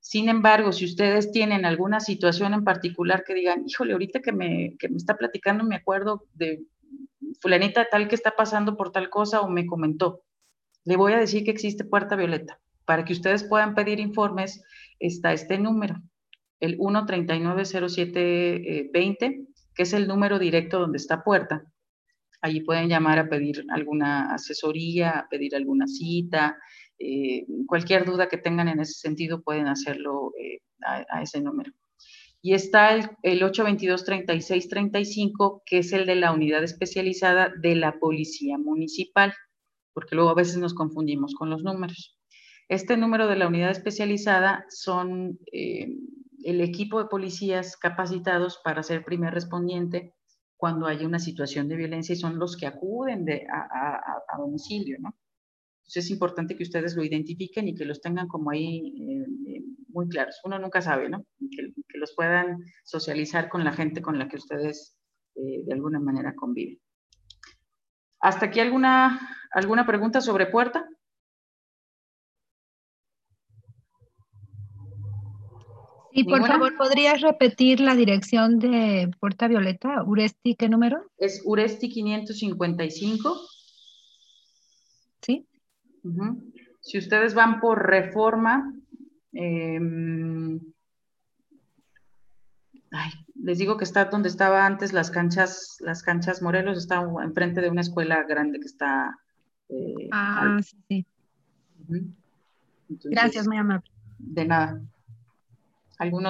Sin 0.00 0.28
embargo, 0.28 0.72
si 0.72 0.84
ustedes 0.84 1.32
tienen 1.32 1.64
alguna 1.64 2.00
situación 2.00 2.54
en 2.54 2.64
particular 2.64 3.24
que 3.26 3.34
digan, 3.34 3.64
híjole, 3.66 3.92
ahorita 3.92 4.20
que 4.20 4.32
me, 4.32 4.76
que 4.78 4.88
me 4.88 4.96
está 4.96 5.16
platicando, 5.16 5.64
me 5.64 5.76
acuerdo 5.76 6.26
de 6.34 6.64
fulanita 7.40 7.88
tal 7.90 8.08
que 8.08 8.14
está 8.14 8.36
pasando 8.36 8.76
por 8.76 8.92
tal 8.92 9.10
cosa 9.10 9.40
o 9.40 9.48
me 9.48 9.66
comentó, 9.66 10.22
le 10.84 10.96
voy 10.96 11.12
a 11.12 11.18
decir 11.18 11.44
que 11.44 11.50
existe 11.50 11.84
Puerta 11.84 12.16
Violeta. 12.16 12.60
Para 12.88 13.04
que 13.04 13.12
ustedes 13.12 13.44
puedan 13.44 13.74
pedir 13.74 14.00
informes, 14.00 14.64
está 14.98 15.34
este 15.34 15.58
número, 15.58 16.00
el 16.58 16.78
1390720, 16.78 19.46
que 19.74 19.82
es 19.82 19.92
el 19.92 20.08
número 20.08 20.38
directo 20.38 20.78
donde 20.78 20.96
está 20.96 21.22
Puerta. 21.22 21.70
Allí 22.40 22.62
pueden 22.62 22.88
llamar 22.88 23.18
a 23.18 23.28
pedir 23.28 23.62
alguna 23.68 24.32
asesoría, 24.32 25.10
a 25.10 25.28
pedir 25.28 25.54
alguna 25.54 25.86
cita, 25.86 26.56
eh, 26.98 27.44
cualquier 27.66 28.06
duda 28.06 28.30
que 28.30 28.38
tengan 28.38 28.68
en 28.68 28.80
ese 28.80 28.94
sentido 28.94 29.42
pueden 29.42 29.66
hacerlo 29.66 30.32
eh, 30.42 30.60
a, 30.80 31.20
ese 31.20 31.42
número. 31.42 31.70
Y 32.40 32.54
está 32.54 32.94
el, 32.94 33.10
el 33.22 33.42
822-3635, 33.42 35.60
que 35.66 35.80
es 35.80 35.92
el 35.92 36.06
de 36.06 36.14
la 36.14 36.32
unidad 36.32 36.64
especializada 36.64 37.52
de 37.60 37.74
la 37.74 37.98
Policía 37.98 38.56
Municipal, 38.56 39.34
porque 39.92 40.14
luego 40.14 40.30
a 40.30 40.34
veces 40.34 40.56
nos 40.56 40.72
confundimos 40.72 41.34
con 41.34 41.50
los 41.50 41.62
números. 41.62 42.17
Este 42.68 42.98
número 42.98 43.26
de 43.28 43.36
la 43.36 43.48
unidad 43.48 43.70
especializada 43.70 44.66
son 44.68 45.38
eh, 45.52 45.88
el 46.44 46.60
equipo 46.60 47.02
de 47.02 47.08
policías 47.08 47.78
capacitados 47.78 48.60
para 48.62 48.82
ser 48.82 49.04
primer 49.04 49.32
respondiente 49.32 50.14
cuando 50.56 50.86
hay 50.86 51.04
una 51.06 51.18
situación 51.18 51.68
de 51.68 51.76
violencia 51.76 52.12
y 52.12 52.16
son 52.16 52.38
los 52.38 52.58
que 52.58 52.66
acuden 52.66 53.24
de, 53.24 53.46
a, 53.50 54.36
domicilio, 54.36 54.98
¿no? 55.00 55.16
Entonces 55.78 56.04
es 56.04 56.10
importante 56.10 56.56
que 56.56 56.64
ustedes 56.64 56.94
lo 56.94 57.02
identifiquen 57.02 57.68
y 57.68 57.74
que 57.74 57.86
los 57.86 58.02
tengan 58.02 58.28
como 58.28 58.50
ahí 58.50 58.94
eh, 59.00 59.26
eh, 59.46 59.62
muy 59.88 60.06
claros. 60.08 60.38
Uno 60.44 60.58
nunca 60.58 60.82
sabe, 60.82 61.08
¿no? 61.08 61.24
Que, 61.50 61.72
los 61.94 62.14
puedan 62.14 62.58
socializar 62.84 63.48
con 63.48 63.64
la 63.64 63.72
gente 63.72 64.00
con 64.00 64.20
la 64.20 64.28
que 64.28 64.36
ustedes 64.36 64.96
de 65.34 65.72
alguna 65.72 65.98
manera 65.98 66.32
conviven. 66.36 66.78
¿Hasta 68.20 68.46
aquí 68.46 68.60
alguna, 68.60 69.18
alguna 69.50 69.84
pregunta 69.84 70.20
sobre 70.20 70.46
puerta? 70.46 70.88
Y 76.18 76.24
por 76.24 76.44
favor, 76.44 76.76
¿podrías 76.76 77.20
repetir 77.20 77.78
la 77.78 77.94
dirección 77.94 78.58
de 78.58 79.08
Puerta 79.20 79.46
Violeta? 79.46 80.02
¿Uresti 80.02 80.56
qué 80.56 80.68
número? 80.68 81.04
Es 81.16 81.42
Uresti 81.44 81.88
555. 81.88 83.40
¿Sí? 85.22 85.46
Si 86.80 86.98
ustedes 86.98 87.34
van 87.34 87.60
por 87.60 87.86
reforma, 87.86 88.74
em, 89.32 90.58
les 93.36 93.58
digo 93.58 93.76
que 93.76 93.84
está 93.84 94.06
donde 94.06 94.28
estaba 94.28 94.66
antes 94.66 94.92
las 94.92 95.12
canchas, 95.12 95.76
las 95.78 96.02
canchas 96.02 96.42
Morelos, 96.42 96.78
está 96.78 97.00
enfrente 97.22 97.60
de 97.60 97.70
una 97.70 97.82
escuela 97.82 98.24
grande 98.24 98.58
que 98.58 98.66
está. 98.66 99.16
Eh, 99.68 100.08
ah, 100.10 100.58
sí, 100.64 101.06
sí. 101.86 102.12
Gracias, 103.04 103.46
muy 103.46 103.58
amable. 103.58 103.88
De 104.18 104.44
nada. 104.44 104.82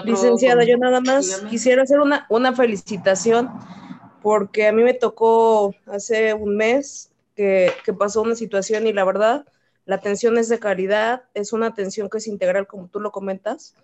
Licenciada, 0.05 0.65
yo 0.65 0.79
nada 0.79 1.01
más 1.01 1.43
quisiera 1.51 1.83
hacer 1.83 2.01
una, 2.01 2.27
una 2.31 2.55
felicitación 2.55 3.51
porque 4.23 4.67
a 4.67 4.73
mí 4.73 4.83
me 4.83 4.95
tocó 4.95 5.75
hace 5.87 6.35
un 6.35 6.57
mes 6.57 7.11
que, 7.35 7.73
que, 7.85 7.93
pasó 7.93 8.23
una 8.23 8.35
situación 8.35 8.87
y 8.87 8.93
la 8.93 9.05
verdad, 9.05 9.47
la 9.85 9.97
atención 9.97 10.39
es 10.39 10.49
de 10.49 10.59
calidad, 10.59 11.25
es 11.35 11.53
una 11.53 11.67
atención 11.67 12.09
que 12.09 12.19
es 12.19 12.27
integral 12.27 12.67
como 12.67 12.89
tú 12.89 12.99
lo 13.01 13.13
comentas 13.13 13.75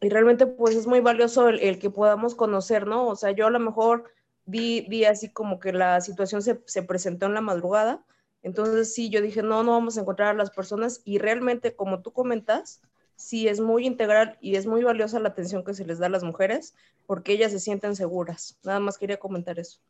y 0.00 0.08
realmente 0.08 0.46
pues 0.46 0.76
es 0.76 0.86
muy 0.86 1.00
valioso 1.00 1.48
el, 1.48 1.78
que 1.78 1.90
podamos 1.90 2.34
conocer, 2.34 2.86
¿no? 2.86 3.06
O 3.06 3.16
sea, 3.16 3.32
yo 3.32 3.46
a 3.46 3.50
lo 3.50 3.58
mejor 3.58 4.04
vi, 4.46 4.86
vi 4.88 5.04
así 5.04 5.30
como 5.30 5.58
que 5.58 5.72
la 5.72 6.00
situación 6.00 6.42
se, 6.42 6.60
se 6.66 6.82
presentó 6.82 7.26
en 7.26 7.34
la 7.34 7.40
madrugada, 7.40 8.04
entonces 8.42 8.94
sí, 8.94 9.10
yo 9.10 9.20
dije, 9.20 9.42
no, 9.42 9.64
no 9.64 9.72
vamos 9.72 9.98
a 9.98 10.02
encontrar 10.02 10.28
a 10.28 10.38
las 10.38 10.50
personas 10.50 11.00
y 11.04 11.18
realmente 11.18 11.74
como 11.74 12.00
tú 12.00 12.12
comentas, 12.12 12.80
sí 13.18 13.48
es 13.48 13.60
muy 13.60 13.84
integral 13.84 14.38
y 14.40 14.54
es 14.54 14.64
muy 14.64 14.84
valiosa 14.84 15.18
la 15.18 15.30
atención 15.30 15.64
que 15.64 15.74
se 15.74 15.84
les 15.84 15.98
da 15.98 16.06
a 16.06 16.10
las 16.10 16.22
mujeres 16.22 16.74
porque 17.04 17.32
ellas 17.32 17.50
se 17.50 17.58
sienten 17.58 17.96
seguras. 17.96 18.56
Nada 18.62 18.78
más 18.78 18.96
quería 18.96 19.18
comentar 19.18 19.58
eso. 19.58 19.80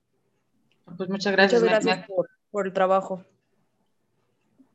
Pues 0.97 1.11
muchas 1.11 1.33
gracias. 1.33 1.63
Muchas 1.63 1.85
gracias 1.85 2.09
por, 2.51 2.67
el 2.67 2.73
trabajo. 2.73 3.23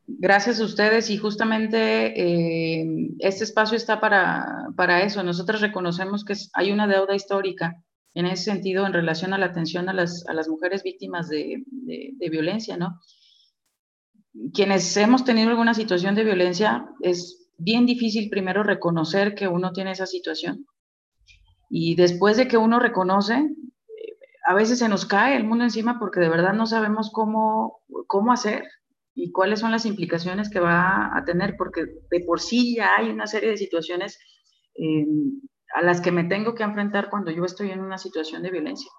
Gracias 0.06 0.60
a 0.60 0.64
ustedes 0.64 1.10
y 1.10 1.18
justamente 1.18 2.14
eh, 2.14 2.86
este 3.18 3.42
espacio 3.42 3.76
está 3.76 4.00
para, 4.00 4.68
para 4.76 5.02
eso. 5.02 5.24
Nosotros 5.24 5.60
reconocemos 5.60 6.24
que 6.24 6.34
hay 6.52 6.70
una 6.70 6.86
deuda 6.86 7.16
histórica 7.16 7.82
en 8.14 8.26
ese 8.26 8.44
sentido 8.44 8.86
en 8.86 8.92
relación 8.92 9.34
a 9.34 9.38
la 9.38 9.46
atención 9.46 9.88
a 9.88 9.92
las, 9.92 10.24
a 10.28 10.32
las 10.32 10.48
mujeres 10.48 10.84
víctimas 10.84 11.28
de, 11.28 11.64
de 11.66 12.28
violencia, 12.30 12.76
¿no? 12.76 13.00
Quienes 14.52 14.96
hemos 14.96 15.24
tenido 15.24 15.50
alguna 15.50 15.74
situación 15.74 16.14
de 16.14 16.22
violencia 16.22 16.86
es 17.00 17.43
bien 17.58 17.86
difícil 17.86 18.30
primero 18.30 18.62
reconocer 18.62 19.34
que 19.34 19.48
uno 19.48 19.72
tiene 19.72 19.92
esa 19.92 20.06
situación. 20.06 20.66
Y 21.70 21.94
después 21.96 22.36
de 22.36 22.48
que 22.48 22.56
uno 22.56 22.78
reconoce, 22.78 23.34
eh, 23.34 24.16
a 24.46 24.54
veces 24.54 24.78
se 24.78 24.88
nos 24.88 25.06
cae 25.06 25.36
el 25.36 25.44
mundo 25.44 25.64
encima 25.64 25.98
porque 25.98 26.20
de 26.20 26.28
verdad 26.28 26.52
no 26.52 26.66
sabemos 26.66 27.10
cómo, 27.12 27.82
cómo 28.06 28.32
hacer 28.32 28.64
y 29.14 29.30
cuáles 29.32 29.60
son 29.60 29.70
las 29.70 29.86
implicaciones 29.86 30.50
que 30.50 30.60
va 30.60 31.16
a 31.16 31.24
tener, 31.24 31.54
porque 31.56 31.86
de 32.10 32.20
por 32.26 32.40
sí 32.40 32.74
ya 32.76 32.96
hay 32.96 33.10
una 33.10 33.26
serie 33.26 33.50
de 33.50 33.56
situaciones 33.56 34.18
eh, 34.74 35.06
a 35.74 35.82
las 35.82 36.00
que 36.00 36.12
me 36.12 36.24
tengo 36.24 36.54
que 36.54 36.64
enfrentar 36.64 37.10
cuando 37.10 37.30
yo 37.30 37.44
estoy 37.44 37.70
en 37.70 37.80
una 37.80 37.98
situación 37.98 38.42
de 38.42 38.50
violencia. 38.50 38.90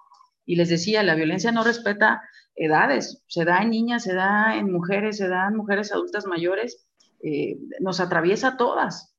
Y 0.44 0.56
les 0.56 0.68
decía, 0.68 1.02
la 1.02 1.14
violencia 1.14 1.52
no 1.52 1.64
respeta 1.64 2.22
edades, 2.54 3.22
se 3.26 3.44
da 3.44 3.62
en 3.62 3.70
niñas, 3.70 4.04
se 4.04 4.14
da 4.14 4.56
en 4.56 4.72
mujeres, 4.72 5.18
se 5.18 5.28
da 5.28 5.48
en 5.48 5.56
mujeres 5.56 5.92
adultas 5.92 6.26
mayores, 6.26 6.86
eh, 7.22 7.58
nos 7.80 8.00
atraviesa 8.00 8.48
a 8.48 8.56
todas 8.56 9.16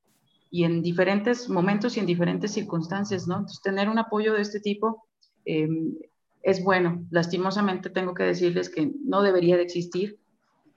y 0.50 0.64
en 0.64 0.82
diferentes 0.82 1.48
momentos 1.48 1.96
y 1.96 2.00
en 2.00 2.06
diferentes 2.06 2.52
circunstancias, 2.52 3.26
¿no? 3.26 3.36
Entonces, 3.36 3.60
tener 3.62 3.88
un 3.88 3.98
apoyo 3.98 4.32
de 4.34 4.42
este 4.42 4.60
tipo 4.60 5.06
em, 5.44 5.94
es 6.42 6.62
bueno. 6.62 7.04
Lastimosamente 7.10 7.90
tengo 7.90 8.14
que 8.14 8.22
decirles 8.24 8.70
que 8.70 8.92
no 9.04 9.22
debería 9.22 9.56
de 9.56 9.62
existir, 9.62 10.18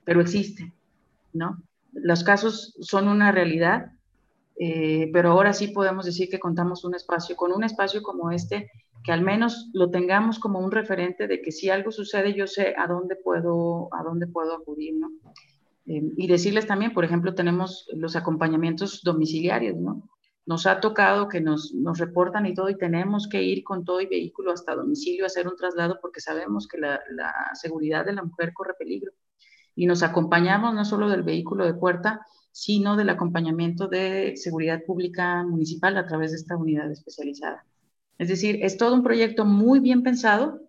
pero 0.03 0.21
existe, 0.21 0.73
¿no? 1.33 1.61
Los 1.93 2.23
casos 2.23 2.75
son 2.81 3.07
una 3.07 3.31
realidad, 3.31 3.91
eh, 4.59 5.09
pero 5.13 5.31
ahora 5.31 5.53
sí 5.53 5.67
podemos 5.67 6.05
decir 6.05 6.29
que 6.29 6.39
contamos 6.39 6.83
un 6.83 6.95
espacio, 6.95 7.35
con 7.35 7.51
un 7.53 7.63
espacio 7.63 8.01
como 8.01 8.31
este, 8.31 8.69
que 9.03 9.11
al 9.11 9.21
menos 9.21 9.69
lo 9.73 9.89
tengamos 9.89 10.37
como 10.39 10.59
un 10.59 10.71
referente 10.71 11.27
de 11.27 11.41
que 11.41 11.51
si 11.51 11.69
algo 11.69 11.91
sucede, 11.91 12.33
yo 12.33 12.47
sé 12.47 12.75
a 12.77 12.87
dónde 12.87 13.15
puedo, 13.15 13.89
a 13.93 14.03
dónde 14.03 14.27
puedo 14.27 14.53
acudir, 14.55 14.95
¿no? 14.95 15.09
Em, 15.85 16.11
y 16.17 16.27
decirles 16.27 16.67
también, 16.67 16.93
por 16.93 17.05
ejemplo, 17.05 17.33
tenemos 17.33 17.87
los 17.93 18.15
acompañamientos 18.15 19.01
domiciliarios, 19.03 19.77
¿no? 19.77 20.09
Nos 20.45 20.65
ha 20.65 20.79
tocado 20.79 21.27
que 21.27 21.41
nos, 21.41 21.73
nos 21.73 21.99
reportan 21.99 22.45
y 22.45 22.53
todo 22.53 22.69
y 22.69 22.77
tenemos 22.77 23.27
que 23.27 23.43
ir 23.43 23.63
con 23.63 23.85
todo 23.85 24.01
y 24.01 24.07
vehículo 24.07 24.51
hasta 24.51 24.75
domicilio 24.75 25.23
a 25.23 25.27
hacer 25.27 25.47
un 25.47 25.55
traslado 25.55 25.99
porque 26.01 26.19
sabemos 26.19 26.67
que 26.67 26.79
la, 26.79 26.99
la 27.11 27.33
seguridad 27.53 28.05
de 28.05 28.13
la 28.13 28.23
mujer 28.23 28.51
corre 28.53 28.73
peligro. 28.77 29.11
Y 29.75 29.85
nos 29.85 30.03
acompañamos 30.03 30.73
no 30.73 30.83
solo 30.83 31.09
del 31.09 31.23
vehículo 31.23 31.65
de 31.65 31.73
puerta, 31.75 32.25
sino 32.51 32.97
del 32.97 33.09
acompañamiento 33.09 33.87
de 33.87 34.33
seguridad 34.35 34.83
pública 34.85 35.43
municipal 35.43 35.97
a 35.97 36.05
través 36.05 36.31
de 36.31 36.37
esta 36.37 36.57
unidad 36.57 36.91
especializada. 36.91 37.65
Es 38.17 38.27
decir, 38.27 38.59
es 38.61 38.77
todo 38.77 38.93
un 38.93 39.03
proyecto 39.03 39.45
muy 39.45 39.79
bien 39.79 40.03
pensado 40.03 40.59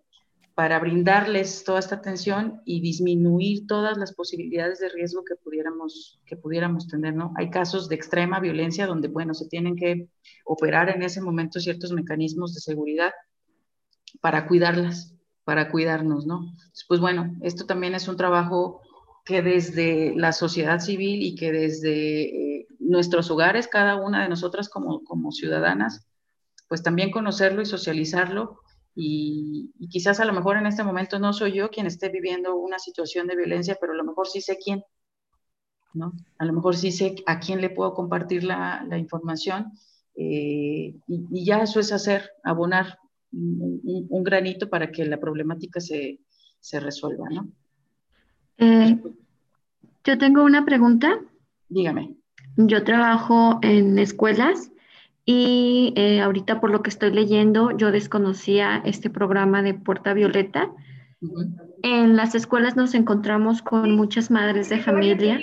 para 0.55 0.79
brindarles 0.79 1.63
toda 1.63 1.79
esta 1.79 1.95
atención 1.95 2.61
y 2.63 2.79
disminuir 2.81 3.65
todas 3.65 3.97
las 3.97 4.13
posibilidades 4.13 4.79
de 4.79 4.89
riesgo 4.89 5.23
que 5.25 5.35
pudiéramos, 5.35 6.19
que 6.25 6.35
pudiéramos 6.35 6.87
tener, 6.87 7.15
¿no? 7.15 7.33
Hay 7.37 7.49
casos 7.49 7.89
de 7.89 7.95
extrema 7.95 8.39
violencia 8.39 8.85
donde, 8.85 9.07
bueno, 9.07 9.33
se 9.33 9.47
tienen 9.47 9.75
que 9.75 10.09
operar 10.45 10.89
en 10.89 11.01
ese 11.01 11.21
momento 11.21 11.59
ciertos 11.59 11.91
mecanismos 11.91 12.53
de 12.53 12.61
seguridad 12.61 13.11
para 14.21 14.47
cuidarlas, 14.47 15.15
para 15.43 15.71
cuidarnos, 15.71 16.27
¿no? 16.27 16.53
Pues 16.87 16.99
bueno, 16.99 17.33
esto 17.41 17.65
también 17.65 17.95
es 17.95 18.07
un 18.07 18.17
trabajo 18.17 18.81
que 19.25 19.41
desde 19.41 20.13
la 20.15 20.33
sociedad 20.33 20.79
civil 20.79 21.23
y 21.23 21.33
que 21.33 21.51
desde 21.51 22.59
eh, 22.59 22.67
nuestros 22.77 23.31
hogares, 23.31 23.67
cada 23.67 23.95
una 23.95 24.21
de 24.21 24.29
nosotras 24.29 24.69
como, 24.69 25.03
como 25.03 25.31
ciudadanas, 25.31 26.05
pues 26.67 26.83
también 26.83 27.09
conocerlo 27.09 27.61
y 27.61 27.65
socializarlo 27.65 28.59
y, 28.95 29.71
quizás 29.89 30.19
a 30.19 30.25
lo 30.25 30.33
mejor 30.33 30.57
en 30.57 30.65
este 30.65 30.83
momento 30.83 31.19
no 31.19 31.33
soy 31.33 31.53
yo 31.53 31.69
quien 31.69 31.87
esté 31.87 32.09
viviendo 32.09 32.55
una 32.55 32.79
situación 32.79 33.27
de 33.27 33.35
violencia, 33.35 33.77
pero 33.79 33.93
a 33.93 33.95
lo 33.95 34.03
mejor 34.03 34.27
sí 34.27 34.41
sé 34.41 34.57
quién, 34.63 34.83
¿no? 35.93 36.13
A 36.37 36.45
lo 36.45 36.53
mejor 36.53 36.75
sí 36.75 36.91
sé 36.91 37.15
a 37.25 37.39
quién 37.39 37.61
le 37.61 37.69
puedo 37.69 37.93
compartir 37.93 38.43
la, 38.43 38.85
la 38.87 38.97
información 38.97 39.73
eh, 40.15 40.95
y, 41.07 41.45
ya 41.45 41.61
eso 41.61 41.79
es 41.79 41.91
hacer, 41.91 42.29
abonar 42.43 42.99
un, 43.31 44.23
granito 44.23 44.69
para 44.69 44.91
que 44.91 45.05
la 45.05 45.19
problemática 45.19 45.79
se, 45.79 46.19
se 46.59 46.79
resuelva, 46.79 47.27
¿no? 47.29 47.49
Eh, 48.57 49.01
yo 50.03 50.17
tengo 50.17 50.43
una 50.43 50.65
pregunta. 50.65 51.19
Dígame. 51.69 52.15
Yo 52.57 52.83
trabajo 52.83 53.59
en 53.63 53.97
escuelas 53.97 54.71
y 55.25 55.93
eh, 55.95 56.21
ahorita 56.21 56.59
por 56.59 56.69
lo 56.69 56.81
que 56.81 56.89
estoy 56.89 57.11
leyendo, 57.11 57.71
yo 57.71 57.91
desconocía 57.91 58.81
este 58.85 59.09
programa 59.09 59.61
de 59.61 59.73
Puerta 59.73 60.13
Violeta. 60.13 60.71
En 61.81 62.17
las 62.17 62.35
escuelas 62.35 62.75
nos 62.75 62.93
encontramos 62.93 63.61
con 63.61 63.95
muchas 63.95 64.29
madres 64.29 64.67
de 64.69 64.81
familia 64.81 65.39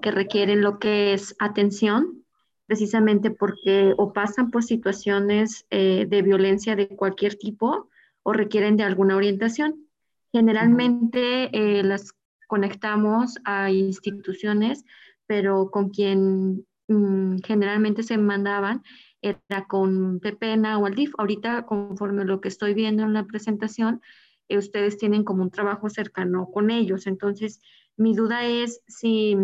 que 0.00 0.12
requieren 0.12 0.60
lo 0.60 0.78
que 0.78 1.12
es 1.12 1.34
atención, 1.40 2.24
precisamente 2.66 3.32
porque 3.32 3.94
o 3.96 4.12
pasan 4.12 4.52
por 4.52 4.62
situaciones 4.62 5.66
eh, 5.70 6.06
de 6.08 6.22
violencia 6.22 6.76
de 6.76 6.88
cualquier 6.88 7.34
tipo 7.34 7.88
o 8.22 8.32
requieren 8.32 8.76
de 8.76 8.84
alguna 8.84 9.16
orientación. 9.16 9.88
Generalmente 10.32 11.50
eh, 11.52 11.82
las 11.82 12.12
conectamos 12.46 13.38
a 13.44 13.70
instituciones, 13.72 14.84
pero 15.26 15.70
con 15.70 15.90
quien 15.90 16.64
mm, 16.86 17.38
generalmente 17.44 18.04
se 18.04 18.16
mandaban 18.16 18.82
era 19.24 19.66
con 19.66 20.20
Pepena 20.20 20.78
o 20.78 20.86
Aldif. 20.86 21.12
Ahorita, 21.18 21.66
conforme 21.66 22.24
lo 22.24 22.40
que 22.40 22.48
estoy 22.48 22.74
viendo 22.74 23.02
en 23.02 23.12
la 23.12 23.24
presentación, 23.24 24.02
eh, 24.48 24.58
ustedes 24.58 24.98
tienen 24.98 25.24
como 25.24 25.42
un 25.42 25.50
trabajo 25.50 25.88
cercano 25.88 26.50
con 26.50 26.70
ellos. 26.70 27.06
Entonces, 27.06 27.60
mi 27.96 28.14
duda 28.14 28.44
es 28.44 28.82
si 28.86 29.36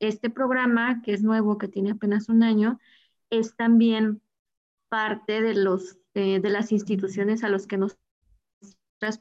este 0.00 0.30
programa, 0.30 1.02
que 1.02 1.12
es 1.12 1.22
nuevo, 1.22 1.58
que 1.58 1.68
tiene 1.68 1.92
apenas 1.92 2.28
un 2.28 2.42
año, 2.42 2.78
es 3.30 3.56
también 3.56 4.20
parte 4.88 5.42
de, 5.42 5.54
los, 5.54 5.98
eh, 6.14 6.40
de 6.40 6.50
las 6.50 6.72
instituciones 6.72 7.44
a 7.44 7.48
los 7.48 7.66
que 7.66 7.78
nos 7.78 7.98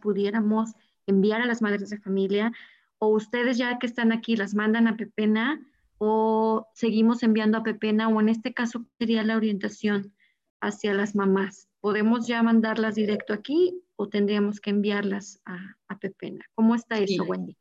pudiéramos 0.01 0.71
enviar 1.05 1.41
a 1.41 1.45
las 1.45 1.61
madres 1.61 1.89
de 1.89 1.99
familia 1.99 2.51
o 2.99 3.09
ustedes 3.09 3.57
ya 3.57 3.77
que 3.79 3.85
están 3.87 4.11
aquí 4.11 4.35
las 4.35 4.55
mandan 4.55 4.87
a 4.87 4.97
Pepena 4.97 5.61
o 5.97 6.67
seguimos 6.73 7.23
enviando 7.23 7.57
a 7.57 7.63
Pepena 7.63 8.07
o 8.09 8.21
en 8.21 8.29
este 8.29 8.53
caso 8.53 8.85
sería 8.97 9.23
la 9.23 9.37
orientación 9.37 10.13
hacia 10.61 10.93
las 10.93 11.15
mamás. 11.15 11.67
¿Podemos 11.79 12.27
ya 12.27 12.41
mandarlas 12.43 12.95
directo 12.95 13.33
aquí 13.33 13.81
o 13.95 14.09
tendríamos 14.09 14.59
que 14.59 14.71
enviarlas 14.71 15.41
a, 15.45 15.57
a 15.87 15.97
Pepena? 15.99 16.45
¿Cómo 16.55 16.75
está 16.75 16.97
eso, 16.99 17.23
Wendy? 17.23 17.55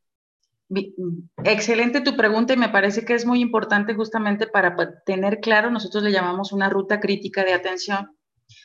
Excelente 1.44 2.00
tu 2.00 2.16
pregunta 2.16 2.52
y 2.52 2.56
me 2.56 2.68
parece 2.68 3.04
que 3.04 3.14
es 3.14 3.24
muy 3.24 3.40
importante 3.40 3.94
justamente 3.94 4.46
para 4.46 4.74
tener 5.04 5.40
claro, 5.40 5.70
nosotros 5.70 6.02
le 6.02 6.10
llamamos 6.10 6.52
una 6.52 6.68
ruta 6.68 6.98
crítica 6.98 7.44
de 7.44 7.52
atención. 7.52 8.16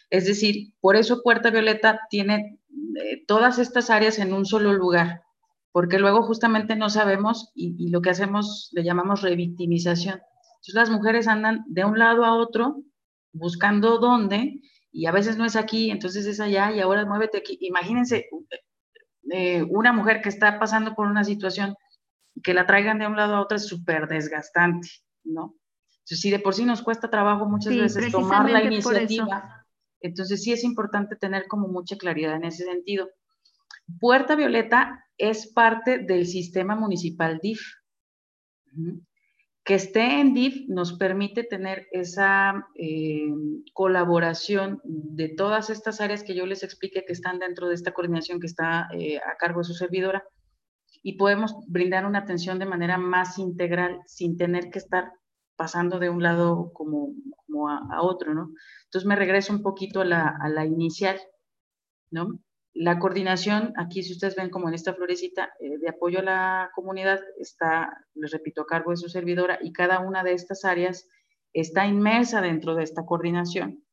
Es 0.09 0.25
decir, 0.25 0.73
por 0.79 0.95
eso 0.95 1.21
Puerta 1.21 1.51
Violeta 1.51 2.01
tiene 2.09 2.59
eh, 2.95 3.23
todas 3.27 3.59
estas 3.59 3.89
áreas 3.89 4.17
en 4.19 4.33
un 4.33 4.45
solo 4.45 4.73
lugar, 4.73 5.21
porque 5.71 5.99
luego 5.99 6.23
justamente 6.23 6.75
no 6.75 6.89
sabemos 6.89 7.51
y, 7.55 7.89
lo 7.89 8.01
que 8.01 8.09
hacemos 8.09 8.69
le 8.73 8.83
llamamos 8.83 9.21
revictimización. 9.21 10.15
Entonces 10.15 10.73
las 10.73 10.89
mujeres 10.89 11.27
andan 11.27 11.63
de 11.67 11.85
un 11.85 11.97
lado 11.97 12.25
a 12.25 12.35
otro 12.35 12.83
buscando 13.33 13.97
dónde 13.97 14.61
y 14.91 15.05
a 15.05 15.11
veces 15.11 15.37
no 15.37 15.45
es 15.45 15.55
aquí, 15.55 15.89
entonces 15.89 16.25
es 16.25 16.39
allá 16.39 16.71
y 16.71 16.81
ahora 16.81 17.05
muévete 17.05 17.37
aquí. 17.37 17.57
Imagínense 17.61 18.27
eh, 19.31 19.63
una 19.63 19.93
mujer 19.93 20.21
que 20.21 20.29
está 20.29 20.59
pasando 20.59 20.93
por 20.93 21.07
una 21.07 21.23
situación 21.23 21.75
que 22.43 22.53
la 22.53 22.65
traigan 22.65 22.99
de 22.99 23.07
un 23.07 23.15
lado 23.15 23.35
a 23.35 23.41
otro 23.41 23.57
es 23.57 23.67
súper 23.67 24.07
desgastante, 24.07 24.87
¿no? 25.23 25.55
Entonces, 25.99 26.21
si 26.21 26.31
de 26.31 26.39
por 26.39 26.53
sí 26.53 26.65
nos 26.65 26.81
cuesta 26.81 27.09
trabajo 27.09 27.45
muchas 27.45 27.75
veces 27.75 28.11
tomar 28.11 28.49
la 28.49 28.63
iniciativa, 28.63 29.65
entonces 30.01 30.43
sí 30.43 30.51
es 30.51 30.63
importante 30.63 31.15
tener 31.15 31.47
como 31.47 31.67
mucha 31.67 31.95
claridad 31.95 32.35
en 32.35 32.45
ese 32.45 32.65
sentido. 32.65 33.09
Puerta 33.99 34.35
Violeta 34.35 35.05
es 35.17 35.51
parte 35.51 35.99
del 35.99 36.25
sistema 36.25 36.75
municipal 36.75 37.39
DIF. 37.41 37.61
Que 39.63 39.75
esté 39.75 40.19
en 40.19 40.33
DIF 40.33 40.67
nos 40.69 40.93
permite 40.93 41.43
tener 41.43 41.87
esa 41.91 42.67
eh, 42.75 43.29
colaboración 43.73 44.81
de 44.83 45.29
todas 45.29 45.69
estas 45.69 46.01
áreas 46.01 46.23
que 46.23 46.33
yo 46.33 46.45
les 46.45 46.63
expliqué 46.63 47.05
que 47.05 47.13
están 47.13 47.37
dentro 47.37 47.67
de 47.67 47.75
esta 47.75 47.93
coordinación 47.93 48.39
que 48.39 48.47
está 48.47 48.87
eh, 48.93 49.17
a 49.17 49.37
cargo 49.37 49.59
de 49.59 49.65
su 49.65 49.73
servidora 49.73 50.23
y 51.03 51.17
podemos 51.17 51.55
brindar 51.67 52.05
una 52.05 52.19
atención 52.19 52.59
de 52.59 52.65
manera 52.65 52.97
más 52.97 53.37
integral 53.37 53.99
sin 54.05 54.37
tener 54.37 54.69
que 54.69 54.79
estar 54.79 55.11
pasando 55.55 55.99
de 55.99 56.09
un 56.09 56.23
lado 56.23 56.71
como, 56.73 57.13
como 57.45 57.69
a, 57.69 58.01
otro, 58.01 58.33
¿no? 58.33 58.51
Entonces 58.85 59.07
me 59.07 59.15
regreso 59.15 59.53
un 59.53 59.61
poquito 59.61 60.01
a 60.01 60.05
la, 60.05 60.35
a 60.41 60.49
la, 60.49 60.65
inicial, 60.65 61.19
¿no? 62.09 62.39
La 62.73 62.99
coordinación, 62.99 63.73
aquí 63.77 64.01
si 64.01 64.13
ustedes 64.13 64.35
ven 64.35 64.49
como 64.49 64.69
en 64.69 64.73
esta 64.73 64.93
florecita 64.93 65.53
eh, 65.59 65.77
de 65.77 65.89
apoyo 65.89 66.19
a 66.19 66.23
la 66.23 66.71
comunidad, 66.73 67.19
está, 67.37 68.05
les 68.15 68.31
repito, 68.31 68.61
a 68.61 68.67
cargo 68.67 68.91
de 68.91 68.97
su 68.97 69.09
servidora 69.09 69.59
y 69.61 69.73
cada 69.73 69.99
una 69.99 70.23
de 70.23 70.33
estas 70.33 70.63
áreas 70.63 71.07
está 71.53 71.85
inmersa 71.85 72.41
dentro 72.41 72.75
de 72.75 72.83
esta 72.83 73.05
coordinación. 73.05 73.83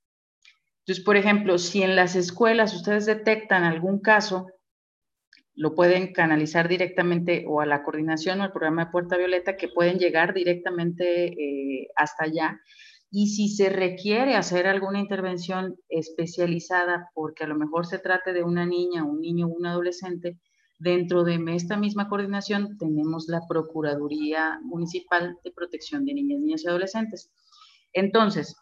Entonces, 0.80 1.04
por 1.04 1.16
ejemplo, 1.16 1.58
si 1.58 1.82
en 1.82 1.96
las 1.96 2.14
escuelas 2.16 2.74
ustedes 2.74 3.04
detectan 3.06 3.64
algún 3.64 4.00
caso 4.00 4.46
lo 5.58 5.74
pueden 5.74 6.12
canalizar 6.12 6.68
directamente 6.68 7.44
o 7.48 7.60
a 7.60 7.66
la 7.66 7.82
coordinación 7.82 8.40
o 8.40 8.44
al 8.44 8.52
programa 8.52 8.84
de 8.84 8.92
Puerta 8.92 9.16
Violeta, 9.16 9.56
que 9.56 9.66
pueden 9.66 9.98
llegar 9.98 10.32
directamente 10.32 11.32
eh, 11.32 11.88
hasta 11.96 12.24
allá. 12.24 12.60
Y 13.10 13.28
si 13.28 13.48
se 13.48 13.70
requiere 13.70 14.34
hacer 14.34 14.66
alguna 14.66 15.00
intervención 15.00 15.76
especializada, 15.88 17.10
porque 17.14 17.44
a 17.44 17.46
lo 17.46 17.56
mejor 17.56 17.86
se 17.86 17.98
trate 17.98 18.32
de 18.32 18.44
una 18.44 18.66
niña, 18.66 19.04
un 19.04 19.20
niño 19.20 19.46
o 19.46 19.50
un 19.50 19.66
adolescente, 19.66 20.38
dentro 20.78 21.24
de 21.24 21.42
esta 21.54 21.76
misma 21.76 22.08
coordinación 22.08 22.78
tenemos 22.78 23.26
la 23.28 23.40
Procuraduría 23.48 24.60
Municipal 24.62 25.36
de 25.42 25.50
Protección 25.50 26.04
de 26.04 26.14
Niñas, 26.14 26.40
Niñas 26.40 26.64
y 26.64 26.68
Adolescentes. 26.68 27.30
Entonces, 27.92 28.56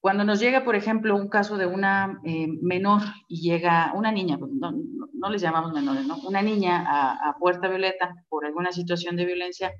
cuando 0.00 0.24
nos 0.24 0.40
llega, 0.40 0.64
por 0.64 0.76
ejemplo, 0.76 1.14
un 1.14 1.28
caso 1.28 1.58
de 1.58 1.66
una 1.66 2.20
eh, 2.24 2.48
menor 2.62 3.02
y 3.28 3.42
llega 3.42 3.92
una 3.94 4.10
niña, 4.10 4.38
pues, 4.38 4.50
no, 4.52 5.30
les 5.30 5.42
llamamos 5.42 5.72
menores, 5.72 6.06
¿no? 6.06 6.16
Una 6.26 6.40
niña 6.40 6.84
a, 6.88 7.36
Puerta 7.38 7.68
Violeta 7.68 8.14
por 8.28 8.46
alguna 8.46 8.72
situación 8.72 9.16
de 9.16 9.26
violencia, 9.26 9.72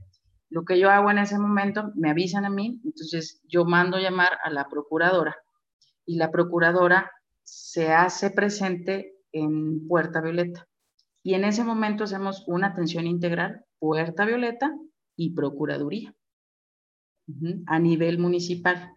lo 0.50 0.64
que 0.64 0.78
yo 0.78 0.90
hago 0.90 1.10
en 1.10 1.18
ese 1.18 1.38
momento, 1.38 1.92
me 1.94 2.10
avisan 2.10 2.44
a 2.44 2.50
mí, 2.50 2.80
entonces 2.84 3.40
yo 3.48 3.64
mando 3.64 3.98
llamar 3.98 4.38
a 4.42 4.50
la 4.50 4.68
procuradora 4.68 5.36
y 6.04 6.16
la 6.16 6.32
procuradora 6.32 7.12
se 7.44 7.92
hace 7.92 8.30
presente 8.30 9.14
en 9.32 9.86
Puerta 9.86 10.20
Violeta. 10.20 10.66
Y 11.22 11.34
en 11.34 11.44
ese 11.44 11.62
momento 11.62 12.04
hacemos 12.04 12.44
una 12.48 12.68
atención 12.68 13.06
integral, 13.06 13.64
Puerta 13.78 14.24
Violeta 14.24 14.74
y 15.14 15.34
Procuraduría, 15.34 16.14
a 17.66 17.78
nivel 17.78 18.18
municipal. 18.18 18.92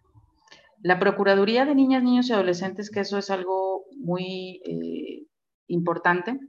La 0.81 0.99
Procuraduría 0.99 1.65
de 1.65 1.75
Niñas, 1.75 2.03
Niños 2.03 2.29
y 2.29 2.33
Adolescentes, 2.33 2.89
que 2.89 3.01
eso 3.01 3.19
es 3.19 3.29
algo 3.29 3.85
muy 3.97 4.59
eh, 4.65 5.27
importante, 5.67 6.39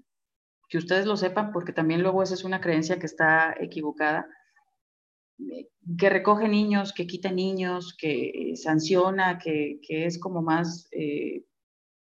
que 0.69 0.79
ustedes 0.79 1.05
lo 1.05 1.17
sepan, 1.19 1.53
porque 1.53 1.73
también 1.73 2.03
luego 2.03 2.23
esa 2.23 2.35
es 2.35 2.45
una 2.45 2.61
creencia 2.61 2.99
que 2.99 3.07
está 3.07 3.55
equivocada, 3.61 4.27
que 5.99 6.11
recoge 6.11 6.49
niños, 6.49 6.93
que 6.93 7.07
quita 7.07 7.31
niños, 7.31 7.97
que 7.99 8.53
sanciona, 8.57 9.39
que, 9.39 9.81
es 9.89 10.19
como 10.19 10.43
más 10.43 10.89
eh, 10.93 11.45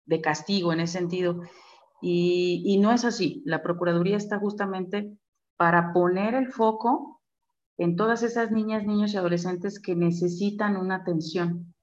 de 0.05 0.21
castigo 0.21 0.73
en 0.73 0.81
ese 0.81 0.99
sentido. 0.99 1.41
Y, 2.01 2.63
y 2.65 2.77
no 2.77 2.91
es 2.91 3.05
así. 3.05 3.41
La 3.45 3.63
Procuraduría 3.63 4.17
está 4.17 4.39
justamente 4.39 5.17
para 5.57 5.93
poner 5.93 6.35
el 6.35 6.51
foco 6.51 7.21
en 7.77 7.95
todas 7.95 8.23
esas 8.23 8.51
niñas, 8.51 8.85
niños 8.85 9.13
y 9.13 9.17
adolescentes 9.17 9.79
que 9.79 9.95
necesitan 9.95 10.77
una 10.77 10.95
atención, 10.95 11.73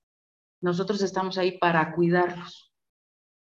nosotros 0.61 1.02
estamos 1.02 1.38
ahí 1.38 1.59
para 1.59 1.92
cuidarlos. 1.94 2.72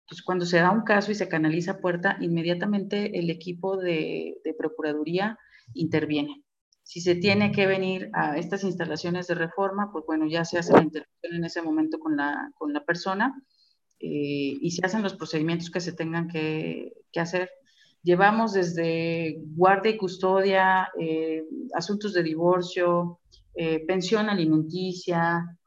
Entonces, 0.03 0.25
cuando 0.25 0.45
se 0.45 0.59
da 0.59 0.71
un 0.71 0.83
caso 0.83 1.11
y 1.11 1.15
se 1.15 1.29
canaliza 1.29 1.81
puerta, 1.81 2.19
inmediatamente 2.21 3.19
el 3.19 3.31
equipo 3.31 3.79
de, 3.79 4.35
Procuraduría 4.59 5.39
interviene. 5.73 6.45
Si 6.85 7.01
se 7.01 7.17
tiene 7.17 7.51
que 7.51 7.67
venir 7.67 8.11
a 8.13 8.37
estas 8.39 8.63
instalaciones 8.63 9.27
de 9.27 9.35
reforma, 9.35 9.91
pues 9.91 10.05
bueno, 10.07 10.27
ya 10.29 10.45
se 10.45 10.59
hace 10.59 10.75
la 10.75 10.83
intervención 10.83 11.35
en 11.35 11.45
ese 11.45 11.63
momento 11.63 11.99
con 11.99 12.17
la, 12.17 12.53
con 12.57 12.73
la 12.73 12.85
persona 12.85 13.35
eh, 13.99 14.59
y 14.61 14.71
se 14.71 14.85
hacen 14.85 15.03
los 15.03 15.15
procedimientos 15.15 15.71
que 15.71 15.81
se 15.81 15.95
tengan 15.95 16.29
que, 16.29 16.93
hacer. 17.17 17.51
Llevamos 18.03 18.53
desde 18.53 19.39
guardia 19.57 19.93
y 19.93 19.97
custodia, 19.97 20.91
eh, 21.01 21.43
asuntos 21.75 22.13
de 22.13 22.23
divorcio, 22.23 23.21
eh, 23.55 23.85
pensión 23.87 24.29
alimenticia, 24.29 25.59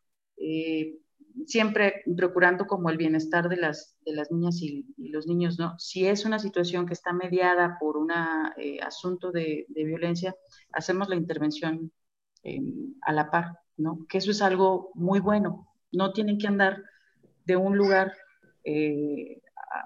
siempre 1.46 2.04
procurando 2.16 2.66
como 2.66 2.90
el 2.90 2.98
bienestar 2.98 3.50
de 3.50 3.58
las, 3.58 3.96
de 4.06 4.14
las 4.14 4.32
niñas 4.32 4.62
y, 4.62 4.86
los 4.98 5.28
niños, 5.28 5.58
¿no? 5.58 5.78
Si 5.80 6.08
es 6.08 6.26
una 6.26 6.40
situación 6.40 6.86
que 6.86 6.94
está 6.94 7.14
mediada 7.14 7.78
por 7.80 7.98
un 7.98 8.12
eh, 8.58 8.80
asunto 8.82 9.32
de, 9.32 9.66
violencia, 9.70 10.36
hacemos 10.74 11.10
la 11.10 11.16
intervención 11.16 11.92
em, 12.44 12.94
a 13.02 13.14
la 13.14 13.30
par, 13.30 13.60
¿no? 13.78 14.06
Que 14.10 14.18
eso 14.18 14.32
es 14.32 14.42
algo 14.42 14.92
muy 14.96 15.20
bueno. 15.20 15.68
No 15.92 16.12
tienen 16.12 16.38
que 16.38 16.48
andar 16.48 16.84
de 17.46 17.56
un 17.56 17.78
lugar 17.78 18.14
eh, 18.64 19.42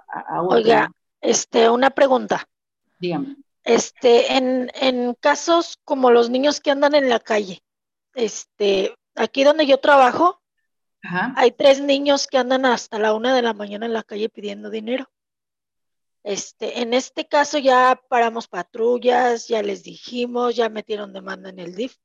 a, 0.07 0.41
otro. 0.41 0.57
Oiga, 0.57 0.91
este, 1.21 1.69
una 1.69 1.91
pregunta. 1.91 2.47
Dígame. 2.99 3.37
Este, 3.63 4.35
en, 4.37 4.71
en 4.73 5.13
casos 5.19 5.77
como 5.85 6.09
los 6.09 6.29
niños 6.29 6.59
que 6.59 6.71
andan 6.71 6.95
en 6.95 7.09
la 7.09 7.19
calle, 7.19 7.61
este, 8.15 8.95
aquí 9.15 9.43
donde 9.43 9.67
yo 9.67 9.79
trabajo, 9.79 10.40
hay 11.03 11.51
tres 11.51 11.81
niños 11.81 12.27
que 12.27 12.37
andan 12.37 12.65
hasta 12.65 12.99
la 12.99 13.13
una 13.13 13.35
de 13.35 13.41
la 13.41 13.53
mañana 13.53 13.85
en 13.85 13.93
la 13.93 14.03
calle 14.03 14.29
pidiendo 14.29 14.69
dinero. 14.69 15.09
Este, 16.23 16.81
en 16.81 16.93
este 16.93 17.27
caso 17.27 17.57
ya 17.57 17.99
paramos 18.07 18.47
patrullas, 18.47 19.47
ya 19.47 19.63
les 19.63 19.83
dijimos, 19.83 20.55
ya 20.55 20.69
metieron 20.69 21.13
demanda 21.13 21.49
en 21.49 21.59
el 21.59 21.75
DIF, 21.75 21.97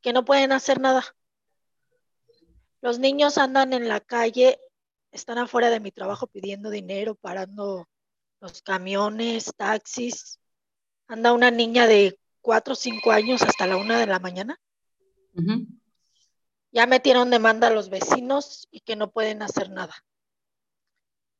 que 0.00 0.12
no 0.12 0.24
pueden 0.24 0.50
hacer 0.52 0.80
nada. 0.80 1.04
Los 2.80 2.98
niños 2.98 3.38
andan 3.38 3.72
en 3.72 3.88
la 3.88 4.00
calle, 4.00 4.58
están 5.12 5.38
afuera 5.38 5.70
de 5.70 5.80
mi 5.80 5.92
trabajo 5.92 6.26
pidiendo 6.26 6.70
dinero, 6.70 7.14
parando 7.14 7.88
los 8.40 8.62
camiones, 8.62 9.52
taxis. 9.56 10.40
Anda 11.06 11.32
una 11.32 11.50
niña 11.50 11.86
de 11.86 12.18
cuatro 12.40 12.72
o 12.72 12.76
cinco 12.76 13.12
años 13.12 13.42
hasta 13.42 13.66
la 13.66 13.76
una 13.76 13.98
de 13.98 14.06
la 14.06 14.18
mañana 14.18 14.60
ya 16.78 16.86
metieron 16.86 17.28
demanda 17.28 17.66
a 17.66 17.70
los 17.72 17.90
vecinos 17.90 18.68
y 18.70 18.82
que 18.82 18.94
no 18.94 19.10
pueden 19.10 19.42
hacer 19.42 19.68
nada. 19.68 19.96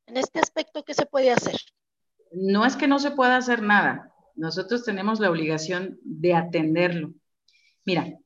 En 0.05 0.17
este 0.17 0.37
aspecto, 0.37 0.83
¿qué 0.83 0.93
se 0.93 1.05
puede 1.05 1.31
hacer? 1.31 1.55
No 2.33 2.65
es 2.65 2.75
que 2.75 2.89
no 2.89 2.99
se 2.99 3.11
pueda 3.11 3.37
hacer 3.37 3.61
nada. 3.61 4.13
Nosotros 4.35 4.83
tenemos 4.83 5.21
la 5.21 5.29
obligación 5.31 5.97
de 6.03 6.33
atenderlo. 6.33 7.13
Mira, 7.85 8.19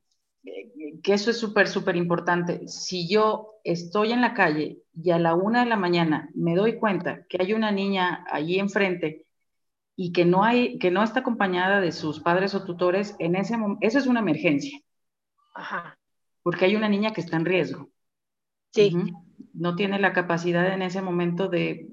que 1.04 1.12
eso 1.12 1.30
es 1.30 1.38
súper, 1.38 1.68
súper 1.68 1.94
importante. 1.94 2.66
Si 2.66 3.08
yo 3.08 3.60
estoy 3.62 4.10
en 4.10 4.20
la 4.20 4.34
calle 4.34 4.82
y 4.92 5.12
a 5.12 5.20
la 5.20 5.36
una 5.36 5.60
de 5.60 5.70
la 5.70 5.76
mañana 5.76 6.30
me 6.34 6.56
doy 6.56 6.80
cuenta 6.80 7.24
que 7.28 7.40
hay 7.40 7.52
una 7.52 7.70
niña 7.70 8.24
allí 8.28 8.58
enfrente 8.58 9.28
y 9.94 10.10
que 10.10 10.24
no, 10.24 10.42
hay, 10.42 10.80
que 10.80 10.90
no 10.90 11.04
está 11.04 11.20
acompañada 11.20 11.80
de 11.80 11.92
sus 11.92 12.18
padres 12.18 12.56
o 12.56 12.64
tutores, 12.64 13.14
en 13.20 13.36
ese 13.36 13.56
momento, 13.56 13.86
eso 13.86 14.00
es 14.00 14.08
una 14.08 14.18
emergencia. 14.18 14.80
Ajá. 15.54 15.96
Porque 16.44 16.66
hay 16.66 16.76
una 16.76 16.88
niña 16.88 17.12
que 17.12 17.20
está 17.20 17.36
en 17.36 17.44
riesgo. 17.44 17.90
Sí. 18.72 18.94
No 19.52 19.74
tiene 19.74 19.98
la 19.98 20.12
capacidad 20.12 20.72
en 20.72 20.82
ese 20.82 21.02
momento 21.02 21.48
de, 21.48 21.88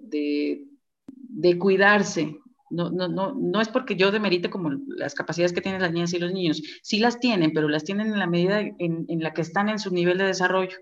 de, 1.07 1.57
cuidarse. 1.57 2.37
No, 2.69 2.91
no, 2.91 3.07
no, 3.07 3.33
no 3.33 3.61
es 3.61 3.69
porque 3.69 3.95
yo 3.95 4.11
demerite 4.11 4.51
como 4.51 4.69
las 4.87 5.15
capacidades 5.15 5.53
que 5.53 5.61
tienen 5.61 5.81
las 5.81 5.91
niñas 5.91 6.13
y 6.13 6.19
los 6.19 6.31
niños. 6.31 6.61
Sí 6.83 6.99
las 6.99 7.19
tienen, 7.19 7.53
pero 7.53 7.67
las 7.67 7.83
tienen 7.83 8.07
en 8.07 8.19
la 8.19 8.27
medida 8.27 8.59
en, 8.59 9.05
en 9.07 9.23
la 9.23 9.33
que 9.33 9.41
están 9.41 9.69
en 9.69 9.79
su 9.79 9.91
nivel 9.91 10.19
de 10.19 10.25
desarrollo. 10.25 10.77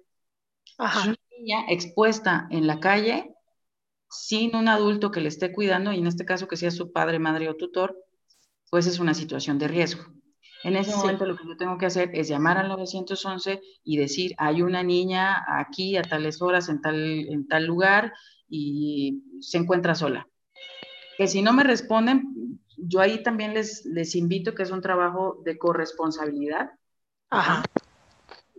Ajá. 0.77 1.09
una 1.09 1.17
niña 1.37 1.65
expuesta 1.69 2.47
en 2.51 2.67
la 2.67 2.79
calle 2.79 3.33
sin 4.09 4.55
un 4.55 4.67
adulto 4.67 5.11
que 5.11 5.21
le 5.21 5.29
esté 5.29 5.51
cuidando, 5.51 5.93
y 5.93 5.99
en 5.99 6.07
este 6.07 6.25
caso 6.25 6.47
que 6.47 6.57
sea 6.57 6.71
su 6.71 6.91
padre, 6.91 7.19
madre 7.19 7.47
o 7.49 7.55
tutor, 7.55 7.95
pues 8.69 8.87
es 8.87 8.99
una 8.99 9.13
situación 9.13 9.59
de 9.59 9.67
riesgo. 9.67 10.03
En 10.63 10.75
ese 10.75 10.95
momento 10.95 11.25
lo 11.25 11.37
que 11.37 11.47
yo 11.47 11.55
tengo 11.55 11.77
que 11.77 11.85
hacer 11.85 12.11
es 12.13 12.27
llamar 12.27 12.57
al 12.57 12.67
911 12.67 13.61
y 13.83 13.97
decir, 13.97 14.35
hay 14.37 14.61
una 14.61 14.83
niña 14.83 15.45
aquí 15.47 15.95
a 15.95 16.01
tales 16.01 16.41
horas 16.41 16.67
en 16.67 16.81
tal, 16.81 16.97
en 17.29 17.47
tal 17.47 17.65
lugar 17.65 18.13
y 18.49 19.23
se 19.39 19.57
encuentra 19.57 19.95
sola. 19.95 20.27
Que 21.17 21.27
si 21.27 21.41
no 21.41 21.53
me 21.53 21.63
responden, 21.63 22.59
yo 22.77 22.99
ahí 22.99 23.23
también 23.23 23.53
les, 23.53 23.85
les 23.85 24.15
invito 24.15 24.53
que 24.53 24.63
es 24.63 24.71
un 24.71 24.81
trabajo 24.81 25.41
de 25.45 25.57
corresponsabilidad. 25.57 26.71
Ajá. 27.29 27.63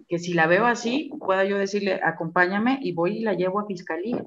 Que 0.09 0.18
si 0.18 0.32
la 0.32 0.46
veo 0.46 0.66
así, 0.66 1.11
pueda 1.20 1.44
yo 1.44 1.59
decirle, 1.59 2.01
acompáñame 2.03 2.78
y 2.82 2.92
voy 2.92 3.18
y 3.18 3.22
la 3.22 3.34
llevo 3.34 3.61
a 3.61 3.66
fiscalía. 3.66 4.24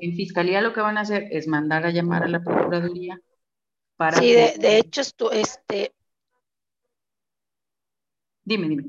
En 0.00 0.14
fiscalía 0.14 0.62
lo 0.62 0.72
que 0.72 0.80
van 0.80 0.96
a 0.96 1.02
hacer 1.02 1.28
es 1.30 1.46
mandar 1.46 1.84
a 1.84 1.90
llamar 1.90 2.22
a 2.22 2.28
la 2.28 2.42
Procuraduría 2.42 3.20
para... 3.96 4.18
Sí, 4.18 4.32
de, 4.32 4.78
hecho, 4.78 5.00
esto, 5.02 5.30
este... 5.30 5.92
Dime, 8.50 8.68
dime. 8.68 8.82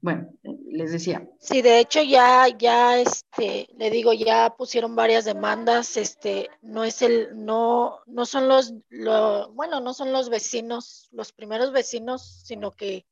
Bueno, 0.00 0.32
les 0.70 0.92
decía. 0.92 1.28
Sí, 1.40 1.60
de 1.60 1.80
hecho 1.80 2.00
ya, 2.02 2.46
ya, 2.56 3.00
este, 3.00 3.66
le 3.76 3.90
digo, 3.90 4.12
ya 4.12 4.54
pusieron 4.56 4.94
varias 4.94 5.24
demandas, 5.24 5.96
este, 5.96 6.50
no 6.62 6.84
es 6.84 7.02
el, 7.02 7.44
no, 7.44 7.98
no 8.06 8.24
son 8.24 8.46
los, 8.46 8.72
lo, 8.90 9.50
bueno, 9.54 9.80
no 9.80 9.92
son 9.92 10.12
los 10.12 10.28
vecinos, 10.28 11.08
los 11.10 11.32
primeros 11.32 11.72
vecinos, 11.72 12.42
sino 12.44 12.70
que 12.70 13.06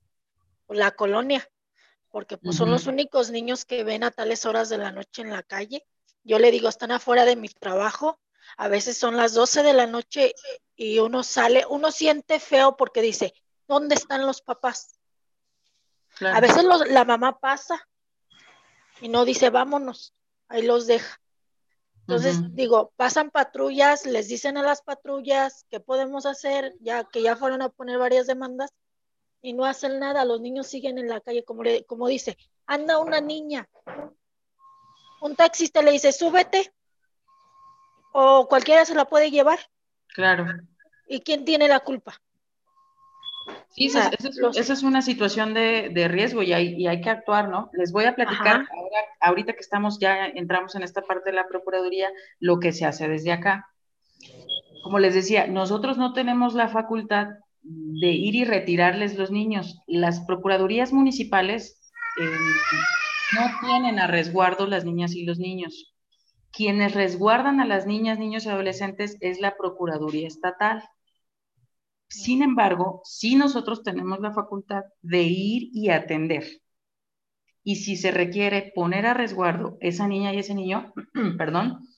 la 0.68 0.92
colonia, 0.92 1.50
porque 2.12 2.38
pues 2.38 2.54
son 2.54 2.70
los 2.70 2.86
únicos 2.86 3.32
niños 3.32 3.64
que 3.64 3.82
ven 3.82 4.04
a 4.04 4.12
tales 4.12 4.46
horas 4.46 4.68
de 4.68 4.78
la 4.78 4.92
noche 4.92 5.22
en 5.22 5.30
la 5.30 5.42
calle. 5.42 5.84
Yo 6.22 6.38
le 6.38 6.52
digo, 6.52 6.68
están 6.68 6.92
afuera 6.92 7.24
de 7.24 7.34
mi 7.34 7.48
trabajo, 7.48 8.20
a 8.56 8.68
veces 8.68 8.96
son 8.98 9.16
las 9.16 9.34
12 9.34 9.62
de 9.62 9.72
la 9.72 9.86
noche 9.86 10.34
y 10.74 10.98
uno 10.98 11.22
sale, 11.22 11.64
uno 11.68 11.90
siente 11.90 12.40
feo 12.40 12.76
porque 12.76 13.02
dice, 13.02 13.34
¿dónde 13.68 13.94
están 13.94 14.26
los 14.26 14.40
papás? 14.40 14.98
A 16.20 16.40
veces 16.40 16.64
la 16.64 17.04
mamá 17.04 17.38
pasa 17.38 17.86
y 19.00 19.08
no 19.08 19.24
dice, 19.24 19.50
vámonos, 19.50 20.14
ahí 20.48 20.62
los 20.62 20.86
deja. 20.86 21.20
Entonces, 22.00 22.54
digo, 22.54 22.92
pasan 22.96 23.30
patrullas, 23.30 24.06
les 24.06 24.28
dicen 24.28 24.56
a 24.56 24.62
las 24.62 24.80
patrullas 24.80 25.66
qué 25.68 25.80
podemos 25.80 26.24
hacer, 26.24 26.76
ya 26.80 27.02
que 27.04 27.20
ya 27.20 27.34
fueron 27.34 27.62
a 27.62 27.68
poner 27.68 27.98
varias 27.98 28.28
demandas, 28.28 28.70
y 29.42 29.52
no 29.52 29.64
hacen 29.64 29.98
nada, 29.98 30.24
los 30.24 30.40
niños 30.40 30.68
siguen 30.68 30.98
en 30.98 31.08
la 31.08 31.20
calle, 31.20 31.44
como, 31.44 31.64
como 31.88 32.06
dice, 32.06 32.38
anda 32.64 33.00
una 33.00 33.20
niña, 33.20 33.68
un 35.20 35.34
taxista 35.34 35.82
le 35.82 35.90
dice, 35.90 36.12
súbete, 36.12 36.72
o 38.18 38.48
cualquiera 38.48 38.86
se 38.86 38.94
la 38.94 39.04
puede 39.04 39.30
llevar. 39.30 39.58
Claro. 40.14 40.46
¿Y 41.06 41.20
quién 41.20 41.44
tiene 41.44 41.68
la 41.68 41.80
culpa? 41.80 42.18
Sí, 43.68 43.86
esa, 43.86 44.10
es, 44.10 44.82
una 44.82 45.02
situación 45.02 45.52
de, 45.52 46.08
riesgo 46.08 46.42
y 46.42 46.54
hay, 46.54 46.74
y 46.78 46.86
hay, 46.86 47.02
que 47.02 47.10
actuar, 47.10 47.50
¿no? 47.50 47.68
Les 47.74 47.92
voy 47.92 48.06
a 48.06 48.14
platicar 48.14 48.66
ahora, 48.70 49.00
ahorita 49.20 49.52
que 49.52 49.60
estamos 49.60 50.00
ya, 50.00 50.28
entramos 50.28 50.74
en 50.74 50.82
esta 50.82 51.02
parte 51.02 51.30
de 51.30 51.36
la 51.36 51.46
Procuraduría, 51.46 52.08
lo 52.40 52.58
que 52.58 52.72
se 52.72 52.86
hace 52.86 53.06
desde 53.06 53.32
acá. 53.32 53.68
Como 54.82 54.98
les 54.98 55.12
decía, 55.12 55.46
nosotros 55.46 55.98
no 55.98 56.14
tenemos 56.14 56.54
la 56.54 56.68
facultad 56.68 57.28
de 57.62 58.08
ir 58.08 58.34
y 58.34 58.44
retirarles 58.44 59.18
los 59.18 59.30
niños. 59.30 59.78
Las 59.86 60.20
procuradurías 60.20 60.90
municipales 60.90 61.92
eh, 62.18 62.30
no 63.34 63.68
tienen 63.68 63.98
a 63.98 64.06
resguardo 64.06 64.66
las 64.66 64.86
niñas 64.86 65.14
y 65.14 65.26
los 65.26 65.38
niños. 65.38 65.95
Quienes 66.52 66.94
resguardan 66.94 67.60
a 67.60 67.66
las 67.66 67.86
niñas, 67.86 68.18
niños 68.18 68.46
y 68.46 68.48
adolescentes 68.48 69.16
es 69.20 69.40
la 69.40 69.56
Procuraduría 69.56 70.26
Estatal. 70.26 70.82
Sin 72.08 72.42
embargo, 72.42 73.02
sí 73.04 73.36
nosotros 73.36 73.82
tenemos 73.82 74.20
la 74.20 74.32
facultad 74.32 74.84
de 75.02 75.22
ir 75.22 75.70
y 75.72 75.90
atender. 75.90 76.44
Y 77.62 77.76
si 77.76 77.96
se 77.96 78.10
requiere 78.10 78.72
poner 78.74 79.06
a 79.06 79.14
resguardo 79.14 79.76
esa 79.80 80.06
niña 80.06 80.32
y 80.32 80.38
ese 80.38 80.54
niño, 80.54 80.94
perdón, 81.38 81.88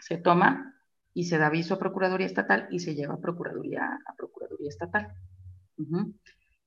se 0.00 0.16
toma 0.16 0.74
y 1.14 1.24
se 1.24 1.38
da 1.38 1.46
aviso 1.46 1.74
a 1.74 1.78
Procuraduría 1.78 2.26
Estatal 2.26 2.68
y 2.70 2.80
se 2.80 2.94
lleva 2.94 3.14
a 3.14 3.20
Procuraduría, 3.20 3.84
a 3.84 4.14
Procuraduría 4.16 4.68
Estatal. 4.68 5.14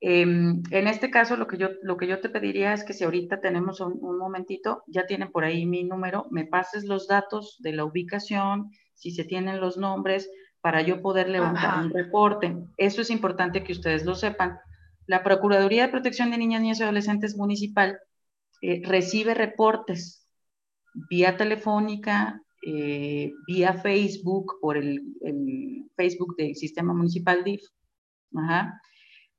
Em, 0.08 0.62
en 0.70 0.88
este 0.88 1.10
caso, 1.10 1.36
lo 1.36 1.48
que, 1.48 1.58
yo, 1.58 1.70
lo 1.82 1.98
que 1.98 2.06
yo 2.06 2.22
te 2.22 2.30
pediría 2.30 2.74
es 2.74 2.84
que 2.84 2.94
si 2.94 3.04
ahorita 3.04 3.42
tenemos 3.42 3.80
un, 3.80 4.20
momentito, 4.20 4.84
ya 4.86 5.08
tienen 5.08 5.32
por 5.32 5.44
ahí 5.44 5.66
mi 5.66 5.84
número, 5.84 6.28
me 6.30 6.46
pases 6.46 6.84
los 6.86 7.08
datos 7.08 7.58
de 7.58 7.74
la 7.74 7.86
ubicación, 7.86 8.70
si 8.94 9.10
se 9.10 9.24
tienen 9.24 9.60
los 9.60 9.78
nombres, 9.78 10.30
para 10.62 10.84
yo 10.84 11.02
poder 11.02 11.28
levantar 11.28 11.84
un 11.84 11.90
reporte. 11.90 12.56
Eso 12.78 13.02
es 13.02 13.10
importante 13.10 13.64
que 13.64 13.72
ustedes 13.72 14.06
lo 14.06 14.14
sepan. 14.14 14.60
La 15.08 15.24
Procuraduría 15.24 15.88
de 15.88 15.92
Protección 15.92 16.30
de 16.30 16.38
Niñas, 16.38 16.62
Niños 16.62 16.80
y 16.80 16.84
Adolescentes 16.84 17.36
Municipal 17.36 17.98
eh, 18.62 18.84
recibe 18.86 19.34
reportes 19.34 20.28
vía 21.10 21.36
telefónica, 21.36 22.44
eh, 22.64 23.34
vía 23.48 23.74
Facebook, 23.74 24.60
por 24.62 24.78
el, 24.78 25.02
Facebook 25.96 26.36
del 26.38 26.56
Sistema 26.56 26.94
Municipal 26.94 27.44
DIF, 27.44 27.64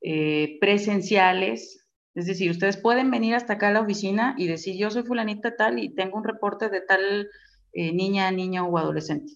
eh, 0.01 0.57
presenciales, 0.59 1.85
es 2.15 2.25
decir, 2.25 2.51
ustedes 2.51 2.77
pueden 2.77 3.11
venir 3.11 3.35
hasta 3.35 3.53
acá 3.53 3.69
a 3.69 3.71
la 3.71 3.81
oficina 3.81 4.35
y 4.37 4.47
decir, 4.47 4.75
yo 4.77 4.89
soy 4.89 5.03
fulanita 5.03 5.55
tal 5.55 5.79
y 5.79 5.93
tengo 5.93 6.17
un 6.17 6.23
reporte 6.23 6.69
de 6.69 6.81
tal 6.81 7.27
eh, 7.73 7.93
niña, 7.93 8.31
niña 8.31 8.63
o 8.65 8.77
adolescente, 8.77 9.33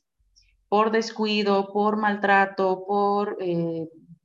por 0.67 0.91
descuido, 0.91 1.71
por 1.71 1.97
maltrato, 1.97 2.85
por 2.87 3.37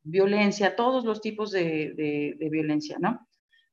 violencia, 0.07 0.77
todos 0.77 1.05
los 1.05 1.21
tipos 1.21 1.51
de, 1.51 2.37
violencia, 2.51 2.97
¿no? 2.99 3.27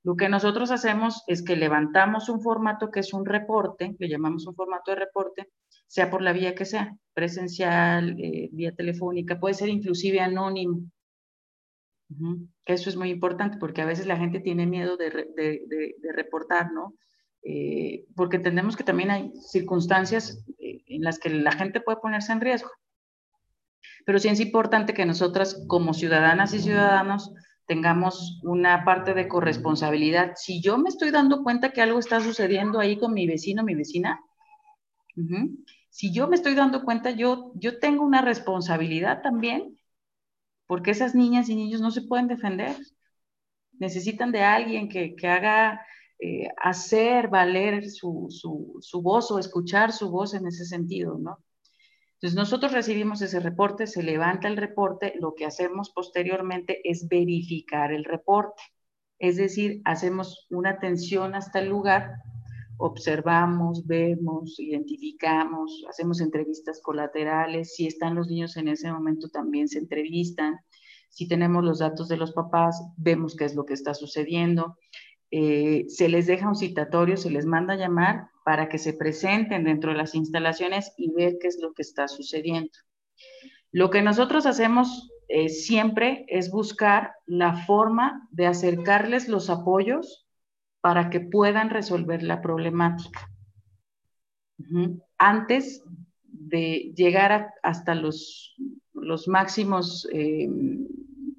Lo 0.03 0.17
que 0.17 0.27
nosotros 0.27 0.69
hacemos 0.71 1.23
es 1.27 1.43
que 1.43 1.55
levantamos 1.55 2.27
un 2.27 2.41
formato 2.41 2.91
que 2.91 2.99
es 2.99 3.13
un 3.13 3.25
reporte, 3.25 3.95
le 3.99 4.09
llamamos 4.09 4.45
un 4.47 4.55
formato 4.55 4.91
de 4.91 4.97
reporte, 4.97 5.49
sea 5.87 6.09
por 6.09 6.21
la 6.21 6.33
vía 6.33 6.55
que 6.55 6.65
sea, 6.65 6.97
presencial, 7.13 8.19
eh, 8.19 8.49
vía 8.51 8.73
telefónica, 8.75 9.39
puede 9.39 9.53
ser 9.53 9.69
inclusive 9.69 10.19
anónimo. 10.19 10.81
Eso 12.65 12.89
es 12.89 12.95
muy 12.95 13.09
importante 13.09 13.57
porque 13.57 13.81
a 13.81 13.85
veces 13.85 14.05
la 14.05 14.17
gente 14.17 14.39
tiene 14.39 14.67
miedo 14.67 14.97
de, 14.97 15.09
reportar, 16.13 16.71
¿no? 16.71 16.93
Eh, 17.45 18.05
porque 18.15 18.37
entendemos 18.37 18.77
que 18.77 18.85
también 18.85 19.11
hay 19.11 19.33
circunstancias 19.35 20.45
eh, 20.59 20.81
en 20.87 21.03
las 21.03 21.19
que 21.19 21.29
la 21.29 21.51
gente 21.51 21.81
puede 21.81 21.99
ponerse 21.99 22.31
en 22.31 22.39
riesgo. 22.39 22.69
Pero 24.05 24.19
sí 24.19 24.29
es 24.29 24.39
importante 24.39 24.93
que 24.93 25.05
nosotras 25.05 25.65
como 25.67 25.93
ciudadanas 25.93 26.53
y 26.53 26.59
ciudadanos 26.59 27.33
tengamos 27.65 28.39
una 28.43 28.83
parte 28.85 29.13
de 29.13 29.27
corresponsabilidad. 29.27 30.33
Si 30.35 30.61
yo 30.61 30.77
me 30.77 30.89
estoy 30.89 31.11
dando 31.11 31.43
cuenta 31.43 31.71
que 31.71 31.81
algo 31.81 31.99
está 31.99 32.19
sucediendo 32.19 32.79
ahí 32.79 32.97
con 32.97 33.13
mi 33.13 33.27
vecino, 33.27 33.63
mi 33.63 33.75
vecina, 33.75 34.19
si 35.89 36.13
yo 36.13 36.27
me 36.27 36.35
estoy 36.35 36.55
dando 36.55 36.83
cuenta, 36.83 37.11
yo, 37.11 37.51
yo 37.55 37.79
tengo 37.79 38.03
una 38.03 38.21
responsabilidad 38.21 39.21
también, 39.21 39.72
porque 40.67 40.91
esas 40.91 41.15
niñas 41.15 41.49
y 41.49 41.55
niños 41.55 41.81
no 41.81 41.91
se 41.91 42.03
pueden 42.03 42.27
defender. 42.27 42.75
Necesitan 43.79 44.31
de 44.31 44.41
alguien 44.41 44.89
que, 44.89 45.15
haga 45.27 45.85
eh, 46.19 46.47
hacer 46.61 47.27
valer 47.27 47.89
su, 47.89 48.27
su, 48.29 49.01
voz 49.01 49.31
o 49.31 49.39
escuchar 49.39 49.91
su 49.91 50.09
voz 50.09 50.33
en 50.33 50.47
ese 50.47 50.65
sentido, 50.65 51.17
¿no? 51.17 51.39
Entonces 52.13 52.37
nosotros 52.37 52.71
recibimos 52.71 53.21
ese 53.21 53.41
reporte, 53.41 53.85
se 53.85 54.01
levanta 54.01 54.47
el 54.47 54.55
reporte, 54.55 55.13
lo 55.19 55.35
que 55.35 55.45
hacemos 55.45 55.91
posteriormente 55.91 56.79
es 56.89 57.09
verificar 57.09 57.91
el 57.91 58.05
reporte, 58.05 58.63
es 59.19 59.35
decir, 59.35 59.81
hacemos 59.83 60.47
una 60.49 60.69
atención 60.69 61.35
hasta 61.35 61.59
el 61.59 61.67
lugar 61.67 62.13
observamos, 62.77 63.85
vemos, 63.85 64.59
identificamos, 64.59 65.85
hacemos 65.89 66.21
entrevistas 66.21 66.81
colaterales, 66.81 67.75
si 67.75 67.87
están 67.87 68.15
los 68.15 68.27
niños 68.27 68.57
en 68.57 68.67
ese 68.67 68.91
momento 68.91 69.29
también 69.29 69.67
se 69.67 69.79
entrevistan, 69.79 70.59
si 71.09 71.27
tenemos 71.27 71.63
los 71.63 71.79
datos 71.79 72.07
de 72.07 72.17
los 72.17 72.31
papás, 72.33 72.81
vemos 72.97 73.35
qué 73.35 73.45
es 73.45 73.55
lo 73.55 73.65
que 73.65 73.73
está 73.73 73.93
sucediendo. 73.93 74.77
eh, 75.35 75.85
se 75.87 76.09
les 76.09 76.27
deja 76.27 76.47
un 76.47 76.55
citatorio, 76.55 77.17
se 77.17 77.31
les 77.31 77.45
manda 77.45 77.73
a 77.73 77.77
llamar 77.77 78.27
para 78.45 78.69
que 78.69 78.77
se 78.77 78.93
presenten 78.93 79.63
dentro 79.63 79.91
de 79.91 79.97
las 79.97 80.13
instalaciones 80.13 80.93
y 80.97 81.11
ver 81.11 81.37
qué 81.41 81.47
es 81.47 81.57
lo 81.59 81.73
que 81.73 81.81
está 81.81 82.07
sucediendo. 82.07 82.71
Lo 83.71 83.89
que 83.89 84.03
nosotros 84.03 84.45
hacemos 84.45 85.09
eh, 85.29 85.49
siempre 85.49 86.25
es 86.27 86.51
buscar 86.51 87.13
la 87.25 87.65
forma 87.65 88.27
de 88.31 88.45
acercarles 88.45 89.27
los 89.27 89.49
apoyos 89.49 90.22
para 90.83 91.09
que 91.09 91.21
puedan 91.21 91.69
resolver 91.69 92.23
la 92.23 92.41
problemática. 92.41 93.31
Antes 95.17 95.81
de 96.25 96.91
llegar 96.93 97.51
hasta 97.63 97.95
los, 97.95 98.53
los 98.91 99.29
máximos 99.29 100.05
eh, 100.11 100.49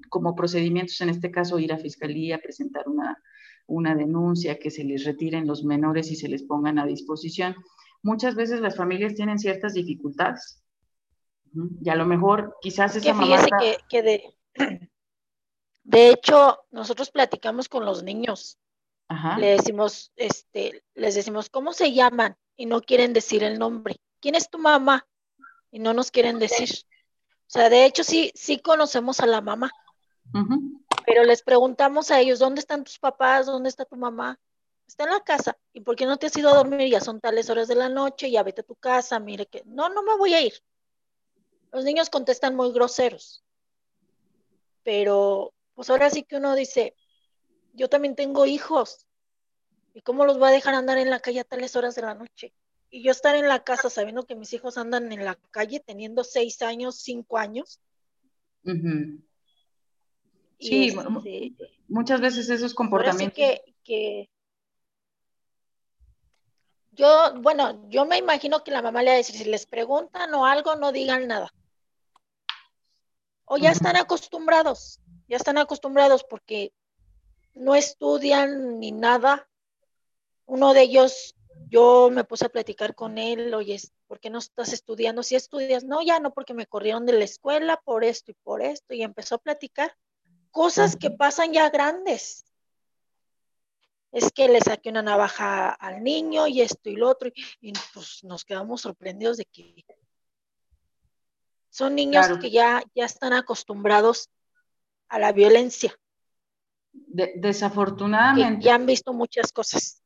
como 0.09 0.35
procedimientos, 0.35 0.99
en 1.01 1.09
este 1.09 1.29
caso 1.29 1.59
ir 1.59 1.71
a 1.71 1.77
fiscalía, 1.77 2.39
presentar 2.39 2.89
una, 2.89 3.21
una 3.67 3.93
denuncia, 3.93 4.57
que 4.57 4.71
se 4.71 4.83
les 4.83 5.05
retiren 5.05 5.45
los 5.45 5.63
menores 5.63 6.09
y 6.09 6.15
se 6.15 6.27
les 6.27 6.41
pongan 6.41 6.79
a 6.79 6.87
disposición. 6.87 7.55
Muchas 8.01 8.33
veces 8.33 8.61
las 8.61 8.75
familias 8.75 9.13
tienen 9.13 9.37
ciertas 9.37 9.75
dificultades 9.75 10.63
y 11.83 11.89
a 11.91 11.95
lo 11.95 12.07
mejor 12.07 12.55
quizás 12.61 12.95
esa 12.95 13.13
que 13.13 13.27
que, 13.59 13.77
que 13.87 14.01
de, 14.01 14.23
de 15.83 16.09
hecho, 16.09 16.65
nosotros 16.71 17.11
platicamos 17.11 17.69
con 17.69 17.85
los 17.85 18.01
niños. 18.01 18.57
Le 19.37 19.47
decimos, 19.47 20.11
este, 20.15 20.83
les 20.95 21.15
decimos, 21.15 21.49
¿cómo 21.49 21.73
se 21.73 21.93
llaman? 21.93 22.35
Y 22.55 22.65
no 22.65 22.81
quieren 22.81 23.13
decir 23.13 23.43
el 23.43 23.59
nombre. 23.59 23.97
¿Quién 24.19 24.35
es 24.35 24.49
tu 24.49 24.57
mamá? 24.57 25.07
Y 25.71 25.79
no 25.79 25.93
nos 25.93 26.09
quieren 26.09 26.39
decir. 26.39 26.69
O 27.47 27.49
sea, 27.49 27.69
de 27.69 27.85
hecho, 27.85 28.03
sí, 28.03 28.31
sí 28.33 28.59
conocemos 28.59 29.19
a 29.19 29.27
la 29.27 29.41
mamá. 29.41 29.71
Pero 31.05 31.23
les 31.23 31.43
preguntamos 31.43 32.09
a 32.09 32.19
ellos, 32.19 32.39
¿dónde 32.39 32.59
están 32.59 32.83
tus 32.83 32.97
papás? 32.97 33.45
¿Dónde 33.45 33.69
está 33.69 33.85
tu 33.85 33.95
mamá? 33.95 34.39
Está 34.87 35.03
en 35.03 35.11
la 35.11 35.19
casa. 35.19 35.55
¿Y 35.73 35.81
por 35.81 35.95
qué 35.95 36.05
no 36.05 36.17
te 36.17 36.27
has 36.27 36.37
ido 36.37 36.49
a 36.49 36.55
dormir? 36.55 36.89
Ya 36.89 37.01
son 37.01 37.19
tales 37.21 37.49
horas 37.49 37.67
de 37.67 37.75
la 37.75 37.89
noche, 37.89 38.31
ya 38.31 38.41
vete 38.41 38.61
a 38.61 38.65
tu 38.65 38.75
casa, 38.75 39.19
mire 39.19 39.45
que... 39.45 39.61
No, 39.65 39.89
no 39.89 40.01
me 40.01 40.17
voy 40.17 40.33
a 40.33 40.41
ir. 40.41 40.53
Los 41.71 41.83
niños 41.83 42.09
contestan 42.09 42.55
muy 42.55 42.71
groseros. 42.71 43.43
Pero, 44.83 45.53
pues 45.73 45.89
ahora 45.89 46.09
sí 46.09 46.23
que 46.23 46.37
uno 46.37 46.55
dice, 46.55 46.95
yo 47.75 47.89
también 47.89 48.15
tengo 48.15 48.45
hijos. 48.45 49.05
¿Y 49.93 50.01
cómo 50.01 50.25
los 50.25 50.37
voy 50.37 50.49
a 50.49 50.51
dejar 50.51 50.73
andar 50.75 50.97
en 50.97 51.09
la 51.09 51.19
calle 51.19 51.39
a 51.39 51.43
tales 51.43 51.75
horas 51.75 51.95
de 51.95 52.01
la 52.01 52.15
noche? 52.15 52.53
Y 52.89 53.03
yo 53.03 53.11
estar 53.11 53.35
en 53.35 53.47
la 53.47 53.63
casa 53.63 53.89
sabiendo 53.89 54.25
que 54.25 54.35
mis 54.35 54.53
hijos 54.53 54.77
andan 54.77 55.11
en 55.11 55.23
la 55.23 55.35
calle 55.51 55.79
teniendo 55.79 56.23
seis 56.23 56.61
años, 56.61 56.95
cinco 56.97 57.37
años. 57.37 57.79
Sí, 60.59 60.87
este, 60.87 61.53
muchas 61.87 62.21
veces 62.21 62.49
esos 62.49 62.73
comportamientos. 62.73 63.35
Que, 63.35 63.75
que, 63.83 64.29
yo, 66.95 67.33
bueno, 67.41 67.87
yo 67.89 68.05
me 68.05 68.17
imagino 68.17 68.63
que 68.63 68.71
la 68.71 68.81
mamá 68.81 69.03
le 69.03 69.11
va 69.11 69.13
a 69.15 69.17
decir, 69.17 69.35
si 69.35 69.45
les 69.45 69.65
preguntan 69.65 70.33
o 70.33 70.45
algo, 70.45 70.75
no 70.75 70.91
digan 70.91 71.27
nada. 71.27 71.53
O 73.43 73.57
ya 73.57 73.71
están 73.71 73.95
acostumbrados, 73.95 74.99
ya 75.27 75.37
están 75.37 75.57
acostumbrados 75.57 76.23
porque 76.23 76.73
no 77.55 77.75
estudian 77.75 78.79
ni 78.79 78.91
nada. 78.91 79.49
Uno 80.45 80.73
de 80.73 80.83
ellos, 80.83 81.35
yo 81.69 82.09
me 82.11 82.23
puse 82.23 82.45
a 82.45 82.49
platicar 82.49 82.93
con 82.93 83.17
él, 83.17 83.53
oye, 83.53 83.79
¿por 84.07 84.19
qué 84.19 84.29
no 84.29 84.39
estás 84.39 84.73
estudiando? 84.73 85.23
Si 85.23 85.35
estudias, 85.35 85.83
no, 85.83 86.01
ya 86.03 86.19
no, 86.19 86.33
porque 86.33 86.53
me 86.53 86.67
corrieron 86.67 87.05
de 87.05 87.13
la 87.13 87.23
escuela 87.23 87.81
por 87.83 88.03
esto 88.03 88.31
y 88.31 88.35
por 88.43 88.61
esto, 88.61 88.93
y 88.93 89.01
empezó 89.01 89.35
a 89.35 89.39
platicar 89.39 89.95
cosas 90.51 90.95
que 90.95 91.09
pasan 91.09 91.53
ya 91.53 91.69
grandes. 91.69 92.45
Es 94.11 94.31
que 94.31 94.47
le 94.47 94.61
saqué 94.61 94.89
una 94.89 95.01
navaja 95.01 95.69
al 95.69 96.03
niño 96.03 96.47
y 96.47 96.61
esto 96.61 96.89
y 96.89 96.95
lo 96.95 97.09
otro, 97.09 97.29
y, 97.59 97.73
pues 97.93 98.23
nos 98.23 98.45
quedamos 98.45 98.81
sorprendidos 98.81 99.37
de 99.37 99.45
que 99.45 99.85
son 101.69 101.95
niños 101.95 102.27
que 102.39 102.51
ya, 102.51 102.81
ya 102.93 103.03
están 103.03 103.33
acostumbrados 103.33 104.29
a 105.09 105.19
la 105.19 105.33
violencia. 105.33 105.97
Desafortunadamente. 107.35 108.65
ya 108.65 108.75
han 108.75 108.85
visto 108.85 109.13
muchas 109.13 109.51
cosas. 109.51 110.01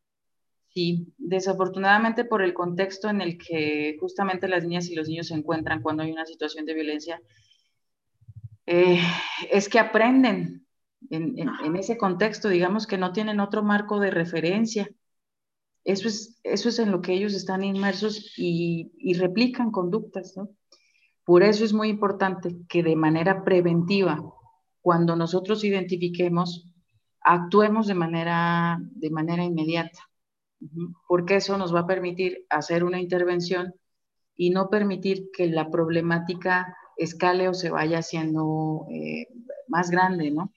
Sí, 0.73 1.13
desafortunadamente 1.17 2.25
por 2.25 2.43
el 2.43 2.53
contexto 2.53 3.09
en 3.09 3.21
el 3.21 3.37
que 3.37 3.97
justamente 3.99 4.47
las 4.47 4.63
niñas 4.63 4.87
y 4.89 4.95
los 4.95 5.07
niños 5.07 5.27
se 5.27 5.33
encuentran 5.33 5.81
cuando 5.81 6.03
hay 6.03 6.11
una 6.11 6.25
situación 6.25 6.65
de 6.65 6.75
violencia, 6.75 7.21
eh, 8.67 9.01
es 9.49 9.67
que 9.67 9.79
aprenden 9.79 10.67
en, 11.09 11.75
ese 11.75 11.97
contexto, 11.97 12.49
digamos 12.49 12.85
que 12.85 12.97
no 12.97 13.13
tienen 13.13 13.39
otro 13.39 13.63
marco 13.63 13.99
de 13.99 14.11
referencia. 14.11 14.89
Eso 15.83 16.07
es, 16.07 16.39
eso 16.43 16.69
es 16.69 16.77
en 16.77 16.91
lo 16.91 17.01
que 17.01 17.13
ellos 17.13 17.33
están 17.33 17.63
inmersos 17.63 18.33
y, 18.37 18.91
replican 19.17 19.71
conductas, 19.71 20.35
Por 21.23 21.41
eso 21.41 21.65
es 21.65 21.73
muy 21.73 21.89
importante 21.89 22.55
que 22.67 22.83
de 22.83 22.95
manera 22.95 23.43
preventiva, 23.43 24.23
cuando 24.81 25.15
nosotros 25.15 25.63
identifiquemos, 25.63 26.68
actuemos 27.21 27.87
de 27.87 27.95
manera, 27.95 28.79
de 28.79 29.09
manera 29.09 29.43
inmediata, 29.43 30.09
porque 31.07 31.37
eso 31.37 31.57
nos 31.57 31.73
va 31.73 31.81
a 31.81 31.87
permitir 31.87 32.45
hacer 32.49 32.83
una 32.83 32.99
intervención 32.99 33.73
y 34.35 34.51
no 34.51 34.69
permitir 34.69 35.29
que 35.33 35.47
la 35.47 35.69
problemática 35.69 36.75
escale 36.97 37.47
o 37.49 37.53
se 37.53 37.69
vaya 37.69 37.99
haciendo 37.99 38.85
eh, 38.91 39.27
más 39.67 39.89
grande, 39.89 40.31
¿no? 40.31 40.53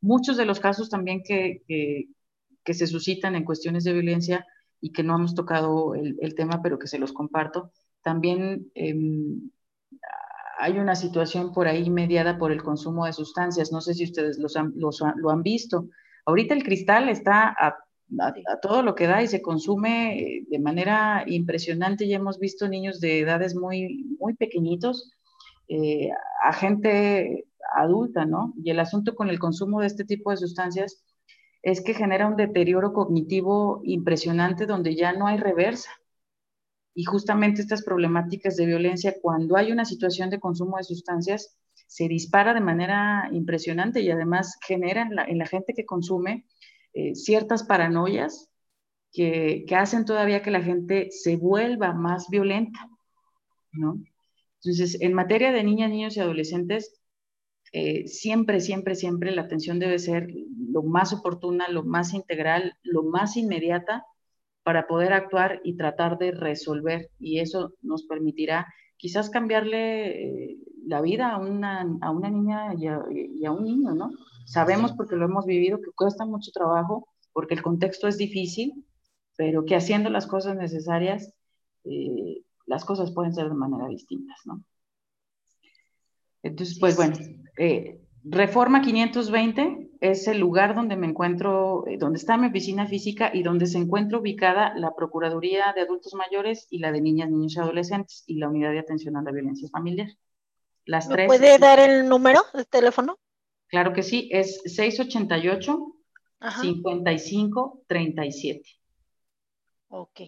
Muchos 0.00 0.36
de 0.36 0.46
los 0.46 0.60
casos 0.60 0.90
también 0.90 1.22
que, 1.22 1.62
que, 1.66 2.74
se 2.74 2.86
suscitan 2.86 3.34
en 3.36 3.44
cuestiones 3.44 3.84
de 3.84 3.92
violencia 3.92 4.46
y 4.80 4.92
que 4.92 5.02
no 5.02 5.14
hemos 5.16 5.34
tocado 5.34 5.94
el, 5.94 6.34
tema, 6.34 6.60
pero 6.62 6.78
que 6.78 6.88
se 6.88 6.98
los 6.98 7.12
comparto, 7.12 7.70
también 8.02 8.70
em, 8.74 9.50
hay 10.58 10.78
una 10.78 10.94
situación 10.94 11.52
por 11.52 11.68
ahí 11.68 11.90
mediada 11.90 12.38
por 12.38 12.52
el 12.52 12.62
consumo 12.62 13.06
de 13.06 13.12
sustancias. 13.12 13.72
No 13.72 13.80
sé 13.80 13.94
si 13.94 14.04
ustedes 14.04 14.38
lo 14.38 15.30
han 15.30 15.42
visto. 15.42 15.88
Ahorita 16.24 16.54
el 16.54 16.62
cristal 16.64 17.08
está 17.08 17.54
a, 17.58 17.76
a, 18.20 18.60
todo 18.60 18.82
lo 18.82 18.94
que 18.94 19.06
da 19.06 19.22
y 19.22 19.28
se 19.28 19.42
consume 19.42 20.18
eh, 20.18 20.44
de 20.48 20.58
manera 20.58 21.24
impresionante. 21.26 22.08
Ya 22.08 22.16
hemos 22.16 22.38
visto 22.38 22.68
niños 22.68 23.00
de 23.00 23.20
edades 23.20 23.54
muy, 23.54 24.04
muy 24.18 24.34
pequeñitos 24.34 25.10
eh, 25.68 26.10
a 26.44 26.52
gente 26.52 27.46
adulta, 27.74 28.26
¿no? 28.26 28.52
Y 28.62 28.70
el 28.70 28.80
asunto 28.80 29.14
con 29.14 29.30
el 29.30 29.38
consumo 29.38 29.80
de 29.80 29.86
este 29.86 30.04
tipo 30.04 30.30
de 30.30 30.36
sustancias 30.36 31.02
es 31.62 31.82
que 31.82 31.94
genera 31.94 32.26
un 32.26 32.36
deterioro 32.36 32.92
cognitivo 32.92 33.80
impresionante 33.84 34.66
donde 34.66 34.96
ya 34.96 35.12
no 35.12 35.26
hay 35.26 35.38
reversa. 35.38 35.90
Y 36.94 37.04
justamente 37.04 37.62
estas 37.62 37.82
problemáticas 37.82 38.56
de 38.56 38.66
violencia, 38.66 39.16
cuando 39.20 39.56
hay 39.56 39.72
una 39.72 39.84
situación 39.84 40.30
de 40.30 40.40
consumo 40.40 40.76
de 40.76 40.84
sustancias, 40.84 41.56
se 41.86 42.08
dispara 42.08 42.54
de 42.54 42.60
manera 42.60 43.28
impresionante 43.32 44.00
y 44.00 44.10
además 44.10 44.58
genera 44.66 45.08
en 45.26 45.38
la, 45.38 45.46
gente 45.46 45.74
que 45.74 45.86
consume 45.86 46.46
eh, 46.92 47.14
ciertas 47.14 47.64
paranoias 47.64 48.48
que, 49.12 49.64
hacen 49.76 50.04
todavía 50.04 50.42
que 50.42 50.50
la 50.50 50.62
gente 50.62 51.10
se 51.10 51.36
vuelva 51.36 51.92
más 51.92 52.28
violenta, 52.30 52.88
¿no? 53.72 54.02
Entonces, 54.56 55.00
en 55.00 55.12
materia 55.12 55.52
de 55.52 55.64
niñas, 55.64 55.90
niños 55.90 56.16
y 56.16 56.20
adolescentes, 56.20 57.00
eh, 57.72 58.06
siempre, 58.06 58.60
siempre, 58.60 58.94
siempre 58.94 59.32
la 59.32 59.42
atención 59.42 59.78
debe 59.78 59.98
ser 59.98 60.28
lo 60.70 60.82
más 60.82 61.12
oportuna, 61.12 61.68
lo 61.68 61.84
más 61.84 62.14
integral, 62.14 62.74
lo 62.82 63.02
más 63.02 63.36
inmediata 63.36 64.04
para 64.62 64.86
poder 64.86 65.12
actuar 65.12 65.60
y 65.64 65.76
tratar 65.76 66.18
de 66.18 66.32
resolver. 66.32 67.10
Y 67.18 67.40
eso 67.40 67.72
nos 67.82 68.04
permitirá 68.04 68.66
quizás 68.96 69.30
cambiarle 69.30 70.52
eh, 70.52 70.58
la 70.86 71.00
vida 71.00 71.32
a 71.32 71.38
una, 71.38 71.86
a 72.00 72.10
una 72.10 72.30
niña 72.30 72.74
y 72.74 72.86
a, 72.86 73.52
un 73.52 73.64
niño, 73.64 73.94
¿no? 73.94 74.10
Sabemos 74.46 74.92
porque 74.92 75.16
lo 75.16 75.24
hemos 75.24 75.46
vivido 75.46 75.78
que 75.78 75.90
cuesta 75.94 76.24
mucho 76.24 76.50
trabajo, 76.52 77.08
porque 77.32 77.54
el 77.54 77.62
contexto 77.62 78.08
es 78.08 78.18
difícil, 78.18 78.84
pero 79.36 79.64
que 79.64 79.76
haciendo 79.76 80.10
las 80.10 80.26
cosas 80.26 80.56
necesarias 80.56 81.32
eh, 81.84 82.42
las 82.66 82.84
cosas 82.84 83.10
pueden 83.12 83.34
ser 83.34 83.48
de 83.48 83.54
manera 83.54 83.88
distintas, 83.88 84.38
¿no? 84.44 84.62
Entonces, 86.42 86.78
pues 86.78 86.96
bueno, 86.96 87.16
eh, 87.58 88.00
Reforma 88.24 88.82
520 88.82 89.81
es 90.02 90.26
el 90.26 90.40
lugar 90.40 90.74
donde 90.74 90.96
me 90.96 91.06
encuentro, 91.06 91.86
eh, 91.86 91.96
donde 91.96 92.18
está 92.18 92.36
mi 92.36 92.48
oficina 92.48 92.88
física 92.88 93.30
y 93.32 93.44
donde 93.44 93.66
se 93.66 93.78
encuentra 93.78 94.18
ubicada 94.18 94.74
la 94.74 94.96
Procuraduría 94.96 95.72
de 95.76 95.82
Adultos 95.82 96.14
Mayores 96.14 96.66
y 96.70 96.80
la 96.80 96.90
de 96.90 97.00
Niñas, 97.00 97.30
Niños 97.30 97.54
y 97.54 97.60
Adolescentes 97.60 98.24
y 98.26 98.38
la 98.38 98.48
Unidad 98.48 98.72
de 98.72 98.80
Atención 98.80 99.16
a 99.16 99.22
la 99.22 99.30
Violencia 99.30 99.68
Familiar. 99.70 100.08
Las 100.86 101.08
tres. 101.08 101.28
¿Puede 101.28 101.56
dar 101.58 101.78
el 101.78 102.08
número 102.08 102.40
de 102.52 102.64
teléfono? 102.64 103.16
Claro 103.68 103.92
que 103.92 104.02
sí, 104.02 104.28
es 104.32 104.60
688 104.64 105.94
55 106.60 107.84
37. 107.86 108.70
Ok. 109.86 110.20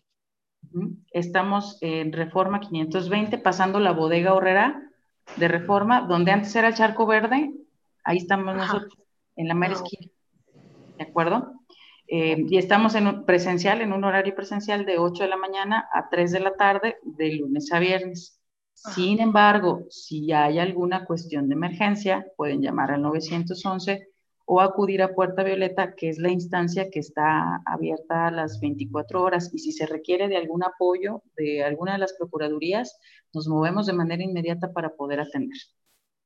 Estamos 1.10 1.78
en 1.80 2.12
Reforma 2.12 2.60
520, 2.60 3.38
pasando 3.38 3.80
la 3.80 3.90
bodega 3.90 4.34
horrera 4.34 4.88
de 5.36 5.48
Reforma, 5.48 6.02
donde 6.02 6.30
antes 6.30 6.54
era 6.54 6.68
el 6.68 6.74
Charco 6.74 7.06
Verde, 7.06 7.52
ahí 8.04 8.18
estamos 8.18 8.54
nosotros, 8.54 9.03
en 9.36 9.48
la 9.48 9.54
mera 9.54 9.74
esquina. 9.74 10.10
¿De 10.96 11.04
acuerdo? 11.04 11.52
Eh, 12.06 12.44
y 12.48 12.58
estamos 12.58 12.94
en 12.94 13.24
presencial, 13.24 13.80
en 13.80 13.92
un 13.92 14.04
horario 14.04 14.34
presencial 14.34 14.84
de 14.84 14.98
8 14.98 15.22
de 15.24 15.28
la 15.28 15.36
mañana 15.36 15.88
a 15.92 16.08
3 16.10 16.32
de 16.32 16.40
la 16.40 16.54
tarde, 16.54 16.98
de 17.02 17.32
lunes 17.34 17.72
a 17.72 17.78
viernes. 17.78 18.40
Sin 18.74 19.20
embargo, 19.20 19.86
si 19.88 20.32
hay 20.32 20.58
alguna 20.58 21.04
cuestión 21.04 21.48
de 21.48 21.54
emergencia, 21.54 22.26
pueden 22.36 22.60
llamar 22.60 22.90
al 22.90 23.02
911 23.02 24.08
o 24.46 24.60
acudir 24.60 25.00
a 25.00 25.14
Puerta 25.14 25.42
Violeta, 25.42 25.94
que 25.94 26.10
es 26.10 26.18
la 26.18 26.30
instancia 26.30 26.90
que 26.90 26.98
está 26.98 27.62
abierta 27.64 28.26
a 28.26 28.30
las 28.30 28.60
24 28.60 29.22
horas. 29.22 29.50
Y 29.54 29.58
si 29.58 29.72
se 29.72 29.86
requiere 29.86 30.28
de 30.28 30.36
algún 30.36 30.62
apoyo 30.62 31.22
de 31.36 31.64
alguna 31.64 31.92
de 31.92 31.98
las 31.98 32.12
procuradurías, 32.12 32.98
nos 33.32 33.48
movemos 33.48 33.86
de 33.86 33.94
manera 33.94 34.22
inmediata 34.22 34.72
para 34.72 34.94
poder 34.94 35.20
atender. 35.20 35.58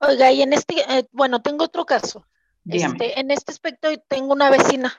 Oiga, 0.01 0.33
y 0.33 0.43
en 0.43 0.53
este, 0.53 0.75
eh, 0.89 1.07
bueno, 1.13 1.43
tengo 1.43 1.65
otro 1.65 1.85
caso. 1.85 2.25
Este, 2.69 3.19
en 3.19 3.31
este 3.31 3.53
aspecto 3.53 3.89
tengo 4.09 4.33
una 4.33 4.51
vecina, 4.51 4.99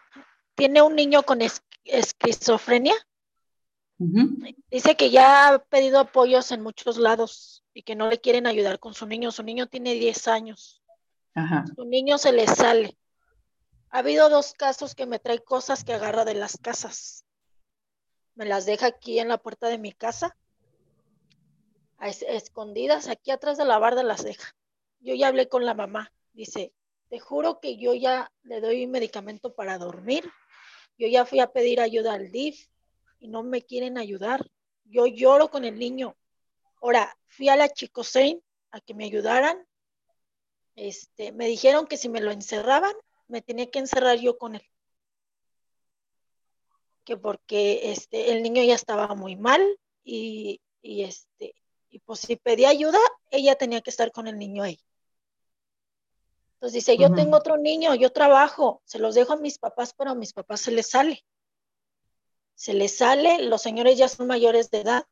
tiene 0.55 0.81
un 0.81 0.95
niño 0.95 1.23
con 1.23 1.39
esquizofrenia. 1.85 2.95
Dice 4.71 4.95
que 4.95 5.09
ya 5.11 5.49
ha 5.49 5.59
pedido 5.59 5.99
apoyos 5.99 6.51
en 6.51 6.61
muchos 6.61 6.97
lados 6.97 7.63
y 7.73 7.83
que 7.83 7.95
no 7.95 8.09
le 8.09 8.19
quieren 8.19 8.47
ayudar 8.47 8.79
con 8.79 8.93
su 8.93 9.05
niño. 9.05 9.31
Su 9.31 9.43
niño 9.43 9.67
tiene 9.67 9.93
10 9.93 10.27
años. 10.29 10.81
Su 11.75 11.85
niño 11.85 12.17
se 12.17 12.31
le 12.31 12.47
sale. 12.47 12.97
Ha 13.91 13.99
habido 13.99 14.29
dos 14.29 14.53
casos 14.53 14.95
que 14.95 15.05
me 15.05 15.19
trae 15.19 15.43
cosas 15.43 15.83
que 15.83 15.93
agarra 15.93 16.25
de 16.25 16.35
las 16.35 16.57
casas. 16.57 17.25
Me 18.35 18.45
las 18.45 18.65
deja 18.65 18.87
aquí 18.87 19.19
en 19.19 19.27
la 19.27 19.37
puerta 19.37 19.67
de 19.67 19.77
mi 19.77 19.91
casa, 19.91 20.37
escondidas, 21.99 23.07
aquí 23.07 23.31
atrás 23.31 23.57
de 23.57 23.65
la 23.65 23.79
barda 23.79 24.03
las 24.03 24.23
deja. 24.23 24.55
Yo 24.99 25.13
ya 25.15 25.27
hablé 25.27 25.49
con 25.49 25.65
la 25.65 25.73
mamá. 25.73 26.13
Dice, 26.33 26.73
te 27.09 27.19
juro 27.19 27.59
que 27.59 27.77
yo 27.77 27.93
ya 27.93 28.31
le 28.43 28.61
doy 28.61 28.87
medicamento 28.87 29.53
para 29.53 29.77
dormir. 29.77 30.31
Yo 30.97 31.07
ya 31.07 31.25
fui 31.25 31.39
a 31.39 31.51
pedir 31.51 31.81
ayuda 31.81 32.13
al 32.13 32.31
DIF 32.31 32.67
y 33.19 33.27
no 33.27 33.43
me 33.43 33.63
quieren 33.63 33.97
ayudar. 33.97 34.49
Yo 34.85 35.07
lloro 35.07 35.49
con 35.49 35.65
el 35.65 35.79
niño. 35.79 36.15
Ahora, 36.81 37.17
fui 37.27 37.49
a 37.49 37.55
la 37.55 37.69
Chicosein 37.69 38.41
a 38.71 38.79
que 38.79 38.93
me 38.93 39.05
ayudaran. 39.05 39.65
Este, 40.75 41.31
me 41.31 41.47
dijeron 41.47 41.87
que 41.87 41.97
si 41.97 42.09
me 42.09 42.21
lo 42.21 42.31
encerraban, 42.31 42.93
me 43.27 43.41
tenía 43.41 43.69
que 43.69 43.79
encerrar 43.79 44.19
yo 44.19 44.37
con 44.37 44.55
él. 44.55 44.63
Que 47.03 47.17
porque 47.17 47.91
este, 47.91 48.31
el 48.31 48.43
niño 48.43 48.63
ya 48.63 48.75
estaba 48.75 49.15
muy 49.15 49.35
mal 49.35 49.61
y, 50.03 50.61
y 50.81 51.03
este, 51.03 51.55
y 51.89 51.99
pues 51.99 52.19
si 52.19 52.35
pedía 52.35 52.69
ayuda, 52.69 52.99
ella 53.31 53.55
tenía 53.55 53.81
que 53.81 53.89
estar 53.89 54.11
con 54.11 54.27
el 54.27 54.37
niño 54.37 54.63
ahí. 54.63 54.79
Entonces 56.59 56.85
dice, 56.85 56.97
yo 56.97 57.13
tengo 57.13 57.37
otro 57.37 57.55
niño, 57.55 57.95
yo 57.95 58.11
trabajo, 58.11 58.81
se 58.83 58.99
los 58.99 59.15
dejo 59.15 59.31
a 59.31 59.37
mis 59.37 59.57
papás, 59.57 59.93
pero 59.97 60.11
a 60.11 60.15
mis 60.15 60.33
papás 60.33 60.59
se 60.59 60.71
les 60.71 60.89
sale. 60.89 61.23
Se 62.53 62.73
les 62.73 62.97
sale, 62.97 63.43
los 63.43 63.61
señores 63.61 63.97
ya 63.97 64.09
son 64.09 64.27
mayores 64.27 64.69
de 64.69 64.81
edad. 64.81 65.05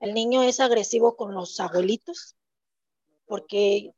El 0.00 0.12
niño 0.12 0.42
es 0.42 0.58
agresivo 0.58 1.14
con 1.14 1.34
los 1.34 1.60
abuelitos, 1.60 2.34
porque 3.26 3.94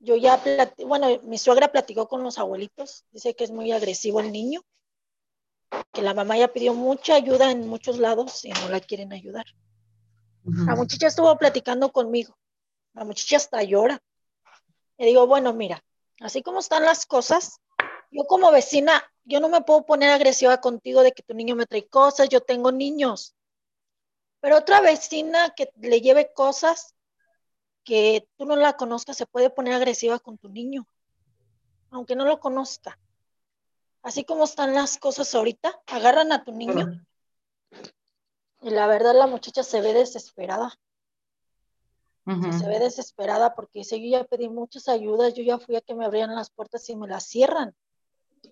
yo 0.00 0.16
ya, 0.16 0.42
bueno, 0.84 1.06
mi 1.22 1.38
suegra 1.38 1.70
platicó 1.70 2.08
con 2.08 2.24
los 2.24 2.38
abuelitos, 2.38 3.04
dice 3.12 3.36
que 3.36 3.44
es 3.44 3.52
muy 3.52 3.70
agresivo 3.70 4.18
el 4.18 4.32
niño, 4.32 4.62
que 5.92 6.02
la 6.02 6.14
mamá 6.14 6.36
ya 6.36 6.52
pidió 6.52 6.74
mucha 6.74 7.14
ayuda 7.14 7.52
en 7.52 7.68
muchos 7.68 8.00
lados 8.00 8.44
y 8.44 8.50
no 8.50 8.68
la 8.70 8.80
quieren 8.80 9.12
ayudar. 9.12 9.46
La 10.42 10.74
muchacha 10.74 11.06
estuvo 11.06 11.38
platicando 11.38 11.92
conmigo, 11.92 12.36
la 12.94 13.04
muchacha 13.04 13.36
hasta 13.36 13.62
llora. 13.62 14.02
Le 14.96 15.06
digo, 15.06 15.28
bueno, 15.28 15.52
mira, 15.52 15.84
así 16.20 16.42
como 16.42 16.60
están 16.60 16.84
las 16.84 17.06
cosas, 17.06 17.60
yo 18.10 18.24
como 18.24 18.50
vecina, 18.50 19.02
yo 19.24 19.40
no 19.40 19.48
me 19.48 19.60
puedo 19.60 19.84
poner 19.84 20.10
agresiva 20.10 20.60
contigo 20.60 21.02
de 21.02 21.12
que 21.12 21.22
tu 21.22 21.34
niño 21.34 21.54
me 21.54 21.66
trae 21.66 21.86
cosas, 21.86 22.28
yo 22.28 22.40
tengo 22.40 22.72
niños. 22.72 23.34
Pero 24.40 24.56
otra 24.56 24.80
vecina 24.80 25.50
que 25.54 25.70
le 25.80 26.00
lleve 26.00 26.32
cosas 26.32 26.94
que 27.84 28.28
tú 28.36 28.44
no 28.44 28.56
la 28.56 28.74
conozcas 28.74 29.16
se 29.16 29.26
puede 29.26 29.50
poner 29.50 29.74
agresiva 29.74 30.18
con 30.18 30.38
tu 30.38 30.48
niño, 30.48 30.86
aunque 31.90 32.16
no 32.16 32.24
lo 32.24 32.38
conozca. 32.40 32.98
Así 34.02 34.24
como 34.24 34.44
están 34.44 34.74
las 34.74 34.98
cosas 34.98 35.34
ahorita, 35.34 35.80
agarran 35.86 36.32
a 36.32 36.44
tu 36.44 36.52
niño 36.52 37.04
y 38.60 38.70
la 38.70 38.86
verdad 38.86 39.14
la 39.14 39.26
muchacha 39.26 39.62
se 39.62 39.80
ve 39.80 39.92
desesperada 39.92 40.78
se 42.52 42.68
ve 42.68 42.78
desesperada 42.78 43.54
porque 43.54 43.80
dice, 43.80 44.00
yo 44.00 44.18
ya 44.18 44.24
pedí 44.24 44.48
muchas 44.48 44.88
ayudas, 44.88 45.34
yo 45.34 45.42
ya 45.42 45.58
fui 45.58 45.76
a 45.76 45.80
que 45.80 45.94
me 45.94 46.04
abrieran 46.04 46.34
las 46.34 46.50
puertas 46.50 46.88
y 46.90 46.96
me 46.96 47.08
las 47.08 47.24
cierran. 47.24 47.74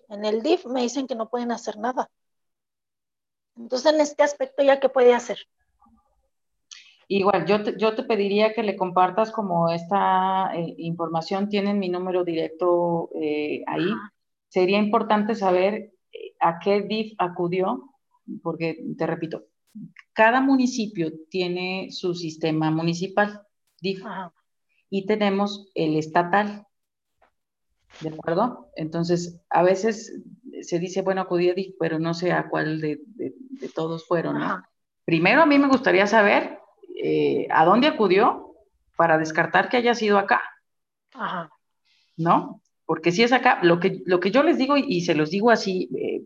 En 0.09 0.25
el 0.25 0.41
DIF 0.41 0.65
me 0.65 0.81
dicen 0.81 1.07
que 1.07 1.15
no 1.15 1.29
pueden 1.29 1.51
hacer 1.51 1.77
nada. 1.77 2.09
Entonces, 3.55 3.93
en 3.93 4.01
este 4.01 4.23
aspecto, 4.23 4.63
¿ya 4.63 4.79
qué 4.79 4.89
puede 4.89 5.13
hacer? 5.13 5.37
Igual, 7.07 7.45
yo 7.45 7.63
te, 7.63 7.77
yo 7.77 7.95
te 7.95 8.03
pediría 8.03 8.53
que 8.53 8.63
le 8.63 8.75
compartas 8.75 9.31
como 9.31 9.69
esta 9.69 10.51
eh, 10.55 10.75
información, 10.77 11.47
tienen 11.47 11.79
mi 11.79 11.89
número 11.89 12.23
directo 12.23 13.09
eh, 13.15 13.63
ahí. 13.65 13.89
Sería 14.49 14.77
importante 14.77 15.35
saber 15.35 15.93
eh, 16.11 16.35
a 16.39 16.59
qué 16.59 16.81
DIF 16.81 17.13
acudió, 17.17 17.93
porque 18.43 18.83
te 18.97 19.07
repito, 19.07 19.45
cada 20.13 20.41
municipio 20.41 21.11
tiene 21.29 21.87
su 21.91 22.13
sistema 22.13 22.71
municipal. 22.71 23.46
Y 23.81 25.05
tenemos 25.05 25.69
el 25.75 25.97
estatal. 25.97 26.65
¿De 28.01 28.09
acuerdo? 28.09 28.69
Entonces, 28.75 29.39
a 29.49 29.63
veces 29.63 30.21
se 30.61 30.79
dice, 30.79 31.01
bueno, 31.01 31.21
acudí 31.21 31.49
a 31.49 31.53
DIF, 31.53 31.75
pero 31.79 31.99
no 31.99 32.13
sé 32.13 32.31
a 32.31 32.49
cuál 32.49 32.81
de, 32.81 32.99
todos 33.73 34.05
fueron, 34.05 34.37
Primero, 35.05 35.41
a 35.41 35.45
mí 35.45 35.57
me 35.57 35.69
gustaría 35.69 36.05
saber 36.05 36.59
eh, 37.01 37.47
a 37.49 37.63
dónde 37.63 37.87
acudió 37.87 38.55
para 38.97 39.17
descartar 39.17 39.69
que 39.69 39.77
haya 39.77 39.95
sido 39.95 40.17
acá. 40.17 40.41
Ajá. 41.13 41.49
¿No? 42.17 42.61
Porque 42.85 43.11
si 43.11 43.23
es 43.23 43.31
acá, 43.31 43.59
lo 43.63 43.79
que, 43.79 44.01
lo 44.05 44.19
que 44.19 44.31
yo 44.31 44.43
les 44.43 44.57
digo, 44.57 44.75
y, 44.75 45.01
se 45.01 45.15
los 45.15 45.29
digo 45.29 45.51
así, 45.51 45.89
eh, 45.95 46.23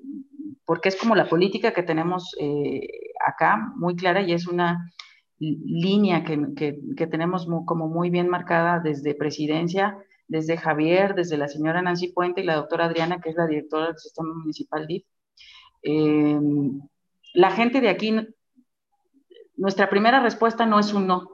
porque 0.66 0.90
es 0.90 0.96
como 0.96 1.16
la 1.16 1.28
política 1.30 1.74
que 1.74 1.84
tenemos 1.84 2.36
eh, 2.40 2.88
acá, 3.26 3.72
muy 3.76 3.96
clara, 3.96 4.22
y 4.22 4.34
es 4.34 4.48
una 4.48 4.92
línea 5.42 6.24
que, 6.24 7.08
tenemos 7.08 7.48
como 7.66 7.88
muy 7.88 8.12
bien 8.12 8.30
marcada 8.30 8.80
desde 8.80 9.16
presidencia, 9.16 9.98
desde 10.28 10.56
Javier, 10.56 11.16
desde 11.16 11.36
la 11.36 11.48
señora 11.48 11.82
Nancy 11.82 12.10
Puente 12.10 12.42
y 12.42 12.44
la 12.44 12.56
doctora 12.56 12.86
Adriana, 12.86 13.20
que 13.20 13.32
es 13.32 13.36
la 13.36 13.48
directora 13.48 13.88
del 13.88 13.98
Sistema 13.98 14.34
Municipal 14.36 14.86
DIF. 14.86 15.04
Em, 15.82 16.80
la 17.34 17.52
gente 17.52 17.82
de 17.82 17.90
aquí, 17.90 18.16
nuestra 19.58 19.90
primera 19.90 20.20
respuesta 20.20 20.66
no 20.68 20.80
es 20.80 20.94
un 20.94 21.08
no. 21.08 21.28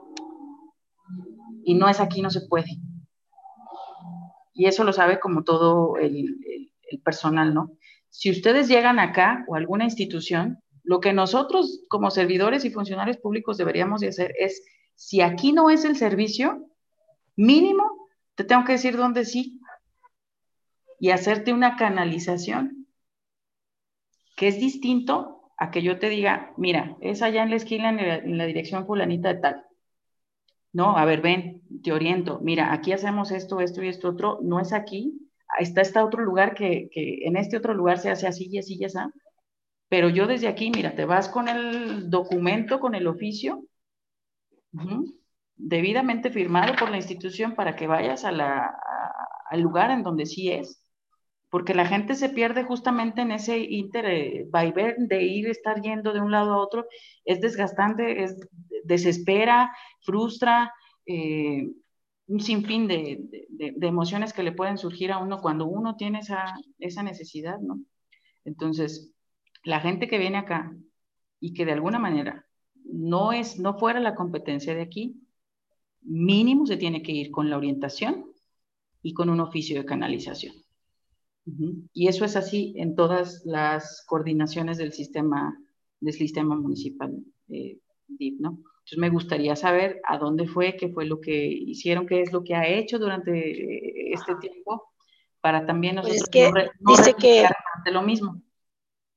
Y 1.62 1.74
no 1.74 1.88
es 1.88 2.00
aquí, 2.00 2.22
no 2.22 2.30
se 2.30 2.46
puede. 2.48 2.78
Y 4.54 4.66
eso 4.66 4.84
lo 4.84 4.92
sabe 4.94 5.20
como 5.20 5.44
todo 5.44 5.98
el, 5.98 6.38
el 6.90 7.00
personal, 7.00 7.52
¿no? 7.52 7.72
Si 8.08 8.30
ustedes 8.30 8.68
llegan 8.68 8.98
acá 8.98 9.44
o 9.48 9.54
alguna 9.54 9.84
institución, 9.84 10.62
lo 10.88 11.00
que 11.00 11.12
nosotros 11.12 11.84
como 11.86 12.10
servidores 12.10 12.64
y 12.64 12.70
funcionarios 12.70 13.18
públicos 13.18 13.58
deberíamos 13.58 14.00
de 14.00 14.08
hacer 14.08 14.32
es, 14.38 14.64
si 14.94 15.20
aquí 15.20 15.52
no 15.52 15.68
es 15.68 15.84
el 15.84 15.96
servicio, 15.96 16.66
mínimo, 17.36 18.08
te 18.34 18.44
tengo 18.44 18.64
que 18.64 18.72
decir 18.72 18.96
dónde 18.96 19.26
sí 19.26 19.60
y 20.98 21.10
hacerte 21.10 21.52
una 21.52 21.76
canalización, 21.76 22.86
que 24.34 24.48
es 24.48 24.58
distinto 24.58 25.52
a 25.58 25.70
que 25.70 25.82
yo 25.82 25.98
te 25.98 26.08
diga, 26.08 26.54
mira, 26.56 26.96
es 27.02 27.20
allá 27.20 27.42
en 27.42 27.50
la 27.50 27.56
esquina, 27.56 27.90
en 27.90 28.38
la, 28.38 28.46
dirección 28.46 28.86
fulanita 28.86 29.34
de 29.34 29.40
tal. 29.40 29.66
No, 30.72 30.96
a 30.96 31.04
ver, 31.04 31.20
ven, 31.20 31.64
te 31.82 31.92
oriento. 31.92 32.40
Mira, 32.40 32.72
aquí 32.72 32.92
hacemos 32.92 33.30
esto, 33.30 33.60
esto 33.60 33.82
y 33.82 33.88
esto 33.88 34.08
otro. 34.08 34.38
No 34.42 34.58
es 34.58 34.72
aquí. 34.72 35.28
Está 35.58 35.82
este 35.82 35.98
otro 35.98 36.22
lugar 36.22 36.54
que, 36.54 36.88
que 36.90 37.26
en 37.26 37.36
este 37.36 37.58
otro 37.58 37.74
lugar 37.74 37.98
se 37.98 38.08
hace 38.08 38.26
así 38.26 38.48
y 38.50 38.56
así 38.56 38.78
y 38.80 38.84
así. 38.86 38.98
Pero 39.88 40.08
yo 40.08 40.26
desde 40.26 40.48
aquí, 40.48 40.70
mira, 40.70 40.94
te 40.94 41.04
vas 41.04 41.28
con 41.28 41.48
el 41.48 42.10
documento, 42.10 42.78
con 42.80 42.94
el 42.94 43.06
oficio, 43.06 43.64
debidamente 45.56 46.30
firmado 46.30 46.74
por 46.76 46.90
la 46.90 46.98
institución 46.98 47.54
para 47.54 47.74
que 47.74 47.86
vayas 47.86 48.24
al 48.24 49.60
lugar 49.60 49.90
en 49.90 50.02
donde 50.02 50.26
sí 50.26 50.50
es, 50.52 50.84
porque 51.50 51.74
la 51.74 51.86
gente 51.86 52.14
se 52.14 52.28
pierde 52.28 52.64
justamente 52.64 53.22
en 53.22 53.32
ese 53.32 53.58
inter 53.58 54.04
eh, 54.06 54.46
de 54.98 55.22
ir, 55.22 55.48
estar 55.48 55.80
yendo 55.80 56.12
de 56.12 56.20
un 56.20 56.30
lado 56.30 56.52
a 56.52 56.58
otro, 56.58 56.86
es 57.24 57.40
desgastante, 57.40 58.22
es 58.22 58.36
desespera, 58.84 59.74
frustra, 60.02 60.72
eh, 61.06 61.66
un 62.26 62.40
sinfín 62.40 62.86
de, 62.86 63.20
de, 63.48 63.86
emociones 63.86 64.34
que 64.34 64.42
le 64.42 64.52
pueden 64.52 64.76
surgir 64.76 65.10
a 65.12 65.18
uno 65.18 65.40
cuando 65.40 65.64
uno 65.66 65.96
tiene 65.96 66.18
esa, 66.18 66.54
esa 66.78 67.02
necesidad, 67.02 67.58
¿no? 67.58 67.80
Entonces, 68.44 69.10
la 69.64 69.80
gente 69.80 70.08
que 70.08 70.18
viene 70.18 70.38
acá 70.38 70.74
y 71.40 71.54
que 71.54 71.64
de 71.64 71.72
alguna 71.72 71.98
manera 71.98 72.46
no 72.84 73.32
es, 73.32 73.58
no 73.58 73.78
fuera 73.78 74.00
la 74.00 74.14
competencia 74.14 74.74
de 74.74 74.82
aquí, 74.82 75.20
mínimo 76.02 76.66
se 76.66 76.76
tiene 76.76 77.02
que 77.02 77.12
ir 77.12 77.30
con 77.30 77.50
la 77.50 77.56
orientación 77.56 78.26
y 79.02 79.14
con 79.14 79.30
un 79.30 79.40
oficio 79.40 79.78
de 79.78 79.86
canalización. 79.86 80.54
Y 81.94 82.08
eso 82.08 82.26
es 82.26 82.36
así 82.36 82.74
en 82.76 82.94
todas 82.94 83.42
las 83.46 84.04
coordinaciones 84.06 84.76
del 84.76 84.92
sistema, 84.92 85.58
del 85.98 86.12
sistema 86.12 86.54
municipal 86.54 87.24
eh, 87.48 87.78
DIP, 88.06 88.40
¿no? 88.40 88.50
Entonces 88.50 88.98
me 88.98 89.10
gustaría 89.10 89.56
saber 89.56 90.00
a 90.04 90.18
dónde 90.18 90.46
fue, 90.46 90.76
qué 90.76 90.90
fue 90.90 91.06
lo 91.06 91.20
que 91.20 91.46
hicieron, 91.46 92.06
qué 92.06 92.20
es 92.20 92.32
lo 92.32 92.44
que 92.44 92.54
ha 92.54 92.66
hecho 92.68 92.98
durante 92.98 93.32
eh, 93.32 94.12
este 94.12 94.34
tiempo, 94.36 94.90
para 95.40 95.64
también 95.64 95.96
pues 95.96 96.20
nosotros 96.32 96.70
no, 96.80 96.96
dice 96.96 97.14
que 97.14 97.46
lo 97.90 98.02
mismo. 98.02 98.42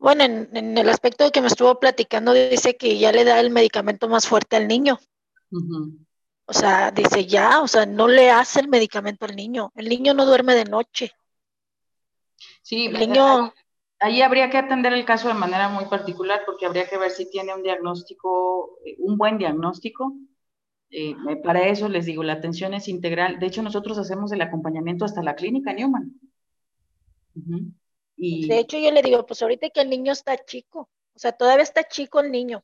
Bueno, 0.01 0.23
en, 0.23 0.77
el 0.79 0.89
aspecto 0.89 1.25
de 1.25 1.31
que 1.31 1.41
me 1.41 1.47
estuvo 1.47 1.79
platicando, 1.79 2.33
dice 2.33 2.75
que 2.75 2.97
ya 2.97 3.11
le 3.11 3.23
da 3.23 3.39
el 3.39 3.51
medicamento 3.51 4.09
más 4.09 4.27
fuerte 4.27 4.55
al 4.55 4.67
niño. 4.67 4.97
O 6.45 6.53
sea, 6.53 6.89
dice 6.89 7.27
ya, 7.27 7.61
o 7.61 7.67
sea, 7.67 7.85
no 7.85 8.07
le 8.07 8.31
hace 8.31 8.61
el 8.61 8.67
medicamento 8.67 9.25
al 9.25 9.35
niño. 9.35 9.71
El 9.75 9.89
niño 9.89 10.15
no 10.15 10.25
duerme 10.25 10.55
de 10.55 10.65
noche. 10.65 11.11
Sí, 12.63 12.87
el 12.87 12.99
niño... 12.99 13.53
Ahí 13.99 14.23
habría 14.23 14.49
que 14.49 14.57
atender 14.57 14.91
el 14.93 15.05
caso 15.05 15.27
de 15.27 15.35
manera 15.35 15.69
muy 15.69 15.85
particular 15.85 16.41
porque 16.47 16.65
habría 16.65 16.89
que 16.89 16.97
ver 16.97 17.11
si 17.11 17.29
tiene 17.29 17.53
un 17.53 17.61
diagnóstico, 17.61 18.79
eh, 18.83 18.95
un 18.97 19.15
buen 19.19 19.37
diagnóstico. 19.37 20.15
Eh, 20.89 21.15
para 21.43 21.67
eso 21.67 21.87
les 21.87 22.07
digo, 22.07 22.23
la 22.23 22.33
atención 22.33 22.73
es 22.73 22.87
integral. 22.87 23.37
De 23.37 23.45
hecho, 23.45 23.61
nosotros 23.61 23.99
hacemos 23.99 24.31
el 24.31 24.41
acompañamiento 24.41 25.05
hasta 25.05 25.21
la 25.21 25.35
clínica 25.35 25.73
Newman. 25.73 26.19
Y... 28.21 28.47
De 28.47 28.59
hecho, 28.59 28.77
yo 28.77 28.91
le 28.91 29.01
digo, 29.01 29.25
pues 29.25 29.41
ahorita 29.41 29.69
que 29.69 29.81
el 29.81 29.89
niño 29.89 30.11
está 30.11 30.37
chico, 30.45 30.89
o 31.13 31.19
sea, 31.19 31.31
todavía 31.31 31.63
está 31.63 31.83
chico 31.87 32.19
el 32.19 32.31
niño, 32.31 32.63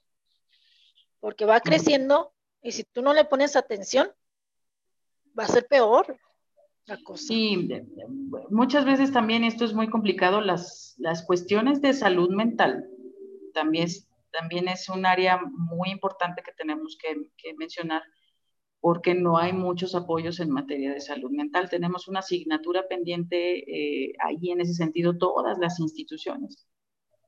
porque 1.20 1.46
va 1.46 1.60
creciendo 1.60 2.34
y 2.62 2.72
si 2.72 2.84
tú 2.84 3.02
no 3.02 3.14
le 3.14 3.26
pones 3.26 3.56
atención, 3.56 4.12
va 5.38 5.44
a 5.44 5.48
ser 5.48 5.68
peor. 5.68 6.18
Sí, 7.16 7.70
muchas 8.50 8.86
veces 8.86 9.12
también 9.12 9.44
esto 9.44 9.66
es 9.66 9.74
muy 9.74 9.90
complicado, 9.90 10.40
las, 10.40 10.96
las 10.98 11.26
cuestiones 11.26 11.82
de 11.82 11.94
salud 11.94 12.30
mental 12.30 12.88
también 13.58 13.86
es, 13.86 14.08
también 14.32 14.68
es 14.68 14.88
un 14.88 15.06
área 15.06 15.42
muy 15.44 15.90
importante 15.90 16.44
que 16.44 16.52
tenemos 16.52 16.98
que, 17.02 17.56
mencionar 17.56 18.04
porque 18.80 19.16
no 19.16 19.38
hay 19.38 19.54
muchos 19.54 19.96
apoyos 19.96 20.40
en 20.40 20.52
materia 20.52 20.94
de 20.94 21.02
salud 21.02 21.32
mental. 21.32 21.70
Tenemos 21.70 22.08
una 22.08 22.20
asignatura 22.20 22.88
pendiente 22.88 23.60
eh, 24.08 24.14
ahí 24.24 24.52
en 24.52 24.62
ese 24.62 24.74
sentido 24.74 25.18
todas 25.18 25.58
las 25.60 25.80
instituciones, 25.80 26.68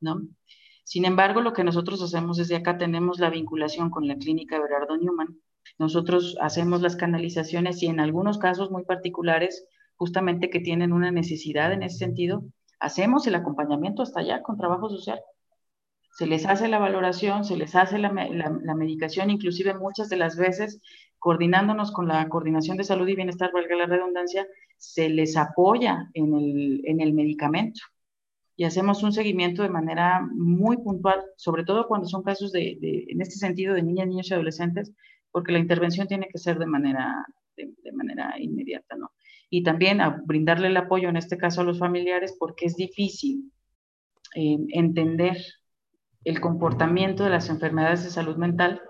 ¿no? 0.02 0.22
Sin 0.84 1.06
embargo, 1.06 1.42
lo 1.42 1.54
que 1.54 1.64
nosotros 1.64 2.02
hacemos 2.02 2.38
desde 2.38 2.56
acá 2.56 2.78
tenemos 2.78 3.20
la 3.20 3.30
vinculación 3.30 3.90
con 3.90 4.08
la 4.08 4.18
clínica 4.18 4.60
Berardo 4.60 4.98
Newman, 4.98 5.40
nosotros 5.78 6.38
hacemos 6.42 6.82
las 6.82 6.96
canalizaciones 6.96 7.82
y 7.84 7.88
en 7.88 8.00
algunos 8.00 8.38
casos 8.38 8.72
muy 8.72 8.84
particulares, 8.84 9.66
justamente 9.96 10.50
que 10.50 10.60
tienen 10.60 10.94
una 10.94 11.12
necesidad 11.12 11.72
en 11.74 11.84
ese 11.84 11.98
sentido, 11.98 12.44
hacemos 12.80 13.28
el 13.28 13.36
acompañamiento 13.36 14.02
hasta 14.02 14.22
allá 14.22 14.42
con 14.42 14.58
trabajo 14.58 14.90
social. 14.90 15.20
Se 16.12 16.28
les 16.28 16.46
hace 16.46 16.68
la 16.68 16.80
valoración, 16.80 17.46
se 17.46 17.56
les 17.56 17.76
hace 17.76 17.98
la, 17.98 18.12
medicación, 18.12 19.30
inclusive 19.30 19.74
muchas 19.74 20.10
de 20.10 20.18
las 20.18 20.36
veces, 20.36 20.82
coordinándonos 21.18 21.92
con 21.92 22.08
la 22.08 22.28
Coordinación 22.28 22.78
de 22.78 22.84
Salud 22.84 23.08
y 23.08 23.16
Bienestar, 23.16 23.52
valga 23.54 23.76
la 23.76 23.86
redundancia, 23.86 24.46
se 24.78 25.10
les 25.10 25.38
apoya 25.38 26.10
en 26.14 26.34
el, 26.34 26.82
en 26.86 27.02
el 27.02 27.14
medicamento 27.14 27.82
y 28.60 28.66
hacemos 28.66 29.04
un 29.04 29.14
seguimiento 29.14 29.64
de 29.64 29.70
manera 29.70 30.20
muy 30.36 30.76
puntual, 30.76 31.24
sobre 31.38 31.64
todo 31.64 31.88
cuando 31.88 32.10
son 32.10 32.24
casos 32.24 32.52
de, 32.52 32.78
de, 32.82 33.06
en 33.08 33.22
este 33.22 33.36
sentido 33.36 33.74
de 33.74 33.82
niñas, 33.82 34.08
niños 34.08 34.30
y 34.30 34.34
adolescentes, 34.34 34.92
porque 35.32 35.54
la 35.54 35.60
intervención 35.60 36.08
tiene 36.08 36.28
que 36.28 36.40
ser 36.40 36.60
de 36.60 36.66
manera, 36.66 37.26
de, 37.56 37.92
manera 37.94 38.36
inmediata, 38.38 38.98
¿no? 38.98 39.12
Y 39.50 39.64
también 39.64 40.02
a 40.02 40.22
brindarle 40.26 40.68
el 40.68 40.76
apoyo, 40.76 41.08
en 41.08 41.16
este 41.16 41.38
caso 41.38 41.62
a 41.62 41.64
los 41.64 41.80
familiares, 41.80 42.36
porque 42.38 42.66
es 42.66 42.76
difícil 42.76 43.50
eh, 44.36 44.58
entender 44.74 45.38
el 46.30 46.42
comportamiento 46.42 47.24
de 47.24 47.30
las 47.30 47.50
enfermedades 47.50 48.04
de 48.04 48.12
salud 48.12 48.38
mental 48.38 48.82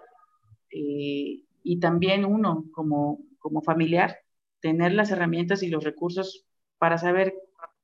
eh, 0.71 1.43
y 1.63 1.79
también 1.79 2.25
uno 2.25 2.65
como, 2.71 3.19
como 3.39 3.61
familiar 3.61 4.17
tener 4.61 4.93
las 4.93 5.11
herramientas 5.11 5.63
y 5.63 5.69
los 5.69 5.83
recursos 5.83 6.45
para 6.77 6.97
saber 6.97 7.33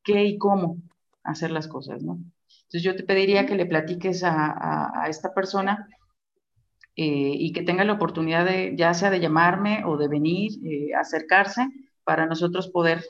qué 0.03 0.25
y 0.25 0.37
cómo 0.37 0.77
hacer 1.23 1.51
las 1.51 1.67
cosas, 1.67 2.03
¿no? 2.03 2.19
Entonces 2.63 2.83
yo 2.83 2.95
te 2.95 3.03
pediría 3.03 3.45
que 3.45 3.55
le 3.55 3.65
platiques 3.65 4.23
a, 4.23 5.03
a 5.03 5.09
esta 5.09 5.33
persona 5.33 5.87
eh, 6.97 7.35
y 7.37 7.51
que 7.51 7.63
tenga 7.63 7.83
la 7.83 7.93
oportunidad 7.93 8.45
de, 8.45 8.73
ya 8.77 8.93
sea 8.93 9.09
de 9.09 9.19
llamarme 9.19 9.83
o 9.85 9.97
de 9.97 10.07
venir, 10.07 10.53
eh, 10.65 10.93
acercarse, 10.95 11.67
para 12.05 12.25
nosotros 12.25 12.69
poder 12.69 13.03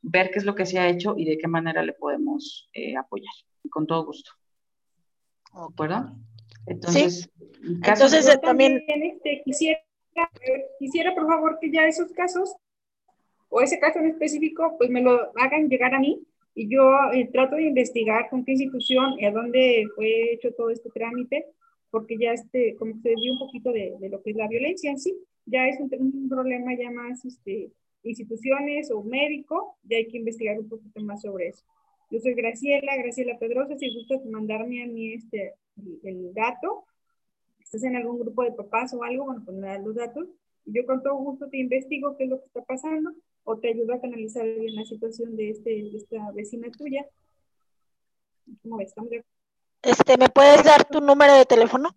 ver 0.00 0.30
qué 0.30 0.38
es 0.38 0.44
lo 0.44 0.54
que 0.54 0.66
se 0.66 0.78
ha 0.78 0.88
hecho 0.88 1.14
y 1.16 1.24
de 1.24 1.38
qué 1.38 1.48
manera 1.48 1.82
le 1.82 1.92
podemos 1.92 2.68
eh, 2.72 2.96
apoyar. 2.96 3.32
Con 3.68 3.86
todo 3.86 4.04
gusto. 4.04 4.30
¿De 5.54 5.60
acuerdo? 5.72 6.16
Entonces, 6.66 7.30
Entonces 7.62 8.40
también, 8.40 8.82
este, 8.86 9.42
quisiera, 9.44 9.78
quisiera, 10.78 11.14
por 11.14 11.26
favor, 11.26 11.58
que 11.60 11.70
ya 11.70 11.86
esos 11.86 12.12
casos, 12.12 12.54
o 13.48 13.60
ese 13.60 13.78
caso 13.78 13.98
en 13.98 14.06
específico, 14.06 14.76
pues 14.78 14.90
me 14.90 15.02
lo 15.02 15.30
hagan 15.36 15.68
llegar 15.68 15.94
a 15.94 16.00
mí 16.00 16.22
y 16.54 16.68
yo 16.68 16.82
trato 17.32 17.56
de 17.56 17.64
investigar 17.64 18.28
con 18.30 18.44
qué 18.44 18.52
institución 18.52 19.18
y 19.18 19.26
a 19.26 19.32
dónde 19.32 19.84
fue 19.94 20.32
hecho 20.32 20.52
todo 20.54 20.70
este 20.70 20.90
trámite 20.90 21.46
porque 21.92 22.16
ya 22.18 22.32
este, 22.32 22.74
como 22.76 22.94
se 23.02 23.10
dio 23.10 23.34
un 23.34 23.38
poquito 23.38 23.70
de, 23.70 23.94
de, 24.00 24.08
lo 24.08 24.22
que 24.22 24.30
es 24.30 24.36
la 24.36 24.48
violencia 24.48 24.90
en 24.90 24.98
sí, 24.98 25.14
ya 25.44 25.68
es 25.68 25.78
un, 25.78 26.28
problema 26.28 26.74
ya 26.74 26.90
más 26.90 27.22
este, 27.24 27.70
instituciones 28.02 28.90
o 28.90 29.02
médico, 29.02 29.76
ya 29.84 29.98
hay 29.98 30.08
que 30.08 30.16
investigar 30.16 30.58
un 30.58 30.70
poquito 30.70 31.00
más 31.02 31.20
sobre 31.20 31.48
eso. 31.48 31.64
Yo 32.12 32.20
soy 32.20 32.34
Graciela, 32.34 32.94
Graciela 32.98 33.38
Pedrosa, 33.38 33.74
si 33.78 33.94
gustas 33.94 34.22
mandarme 34.26 34.82
a 34.82 34.86
mí 34.86 35.14
este, 35.14 35.54
el, 36.02 36.34
dato, 36.34 36.84
estás 37.58 37.82
en 37.84 37.96
algún 37.96 38.18
grupo 38.18 38.44
de 38.44 38.52
papás 38.52 38.92
o 38.92 39.02
algo, 39.02 39.24
bueno, 39.24 39.42
pues 39.42 39.56
me 39.56 39.68
das 39.68 39.82
los 39.82 39.94
datos, 39.94 40.28
y 40.66 40.74
yo 40.74 40.84
con 40.84 41.02
todo 41.02 41.14
gusto 41.14 41.48
te 41.48 41.56
investigo 41.56 42.14
qué 42.18 42.24
es 42.24 42.30
lo 42.30 42.38
que 42.38 42.44
está 42.48 42.62
pasando, 42.64 43.14
o 43.44 43.56
te 43.56 43.70
ayudo 43.70 43.94
a 43.94 44.00
canalizar 44.02 44.44
bien 44.44 44.74
la 44.74 44.84
situación 44.84 45.36
de, 45.36 45.50
este, 45.52 45.70
de 45.70 45.96
esta 45.96 46.30
vecina 46.32 46.70
tuya. 46.70 47.06
¿Cómo 48.62 48.76
ves? 48.76 48.88
¿Estamos 48.88 49.08
de 49.08 49.24
este, 49.80 50.18
¿me 50.18 50.28
puedes 50.28 50.62
dar 50.64 50.84
tu 50.84 51.00
número 51.00 51.34
de 51.34 51.46
teléfono? 51.46 51.96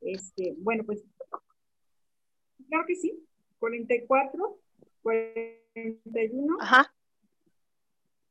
Este, 0.00 0.54
bueno, 0.56 0.82
pues, 0.84 1.04
claro 2.70 2.84
que 2.86 2.96
sí. 2.96 3.22
44, 3.58 4.58
41, 5.02 6.56
Ajá. 6.58 6.95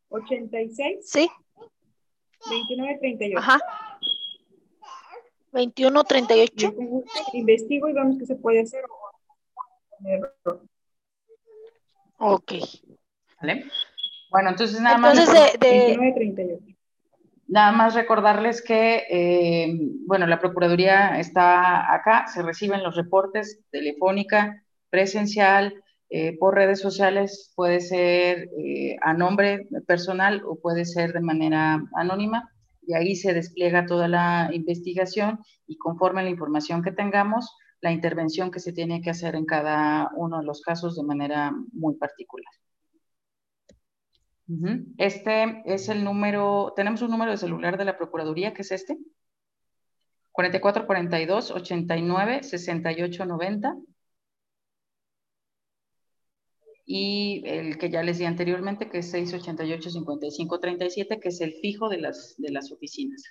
86, 0.09 1.09
sí. 1.09 1.29
29, 2.49 2.97
38. 2.99 3.37
Ajá. 3.39 3.59
21, 5.51 6.03
38. 6.03 6.73
investigo 7.33 7.87
y 7.87 7.93
vemos 7.93 8.17
qué 8.19 8.25
se 8.25 8.35
puede 8.35 8.61
hacer. 8.61 8.83
Ok. 12.17 12.53
¿Vale? 13.41 13.65
Bueno, 14.29 14.49
entonces 14.49 14.81
nada 14.81 14.97
más. 14.97 15.17
Entonces, 15.17 15.59
de, 15.59 15.67
de 15.67 15.77
29, 15.77 16.13
38. 16.15 16.75
Nada 17.47 17.71
más 17.71 17.93
recordarles 17.93 18.63
que, 18.63 19.03
eh, 19.09 19.77
bueno, 20.07 20.25
la 20.25 20.39
Procuraduría 20.39 21.19
está 21.19 21.93
acá, 21.93 22.25
se 22.27 22.41
reciben 22.41 22.81
los 22.81 22.95
reportes 22.95 23.61
telefónica, 23.69 24.63
presencial, 24.89 25.83
eh, 26.17 26.37
por 26.37 26.55
redes 26.55 26.79
sociales, 26.79 27.51
puede 27.57 27.81
ser 27.81 28.47
eh, 28.57 28.95
a 29.01 29.13
nombre 29.13 29.67
personal 29.85 30.43
o 30.45 30.55
puede 30.55 30.85
ser 30.85 31.11
de 31.11 31.19
manera 31.19 31.83
anónima, 31.93 32.49
y 32.87 32.93
ahí 32.93 33.17
se 33.17 33.33
despliega 33.33 33.85
toda 33.85 34.07
la 34.07 34.49
investigación 34.53 35.39
y 35.67 35.77
conforme 35.77 36.23
la 36.23 36.29
información 36.29 36.83
que 36.83 36.93
tengamos, 36.93 37.53
la 37.81 37.91
intervención 37.91 38.49
que 38.49 38.61
se 38.61 38.71
tiene 38.71 39.01
que 39.01 39.09
hacer 39.09 39.35
en 39.35 39.45
cada 39.45 40.09
uno 40.15 40.39
de 40.39 40.45
los 40.45 40.61
casos 40.61 40.95
de 40.95 41.03
manera 41.03 41.51
muy 41.73 41.95
particular. 41.95 42.53
Este 44.97 45.63
es 45.65 45.89
el 45.89 46.05
número, 46.05 46.71
tenemos 46.77 47.01
un 47.01 47.11
número 47.11 47.31
de 47.31 47.37
celular 47.37 47.77
de 47.77 47.83
la 47.83 47.97
Procuraduría, 47.97 48.53
que 48.53 48.61
es 48.61 48.71
este, 48.71 48.97
4442 50.31 51.51
89 51.51 52.43
68 52.43 53.25
90. 53.25 53.75
Y 56.85 57.41
el 57.45 57.77
que 57.77 57.89
ya 57.89 58.03
les 58.03 58.19
di 58.19 58.25
anteriormente, 58.25 58.89
que 58.89 58.99
es 58.99 59.11
688 59.11 59.89
55 59.89 60.59
37, 60.59 61.19
que 61.19 61.29
es 61.29 61.41
el 61.41 61.53
fijo 61.53 61.89
de 61.89 61.97
las, 61.97 62.35
de 62.37 62.51
las 62.51 62.71
oficinas. 62.71 63.23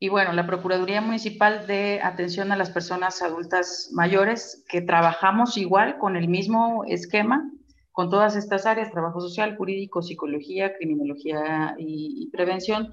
Y 0.00 0.10
bueno, 0.10 0.32
la 0.32 0.46
Procuraduría 0.46 1.00
Municipal 1.00 1.66
de 1.66 2.00
Atención 2.02 2.52
a 2.52 2.56
las 2.56 2.70
Personas 2.70 3.20
Adultas 3.20 3.90
Mayores, 3.92 4.64
que 4.68 4.80
trabajamos 4.80 5.56
igual 5.56 5.98
con 5.98 6.16
el 6.16 6.28
mismo 6.28 6.84
esquema, 6.84 7.50
con 7.90 8.10
todas 8.10 8.36
estas 8.36 8.64
áreas, 8.64 8.92
trabajo 8.92 9.20
social, 9.20 9.56
jurídico, 9.56 10.02
psicología, 10.02 10.76
criminología 10.76 11.74
y, 11.78 12.30
prevención, 12.30 12.92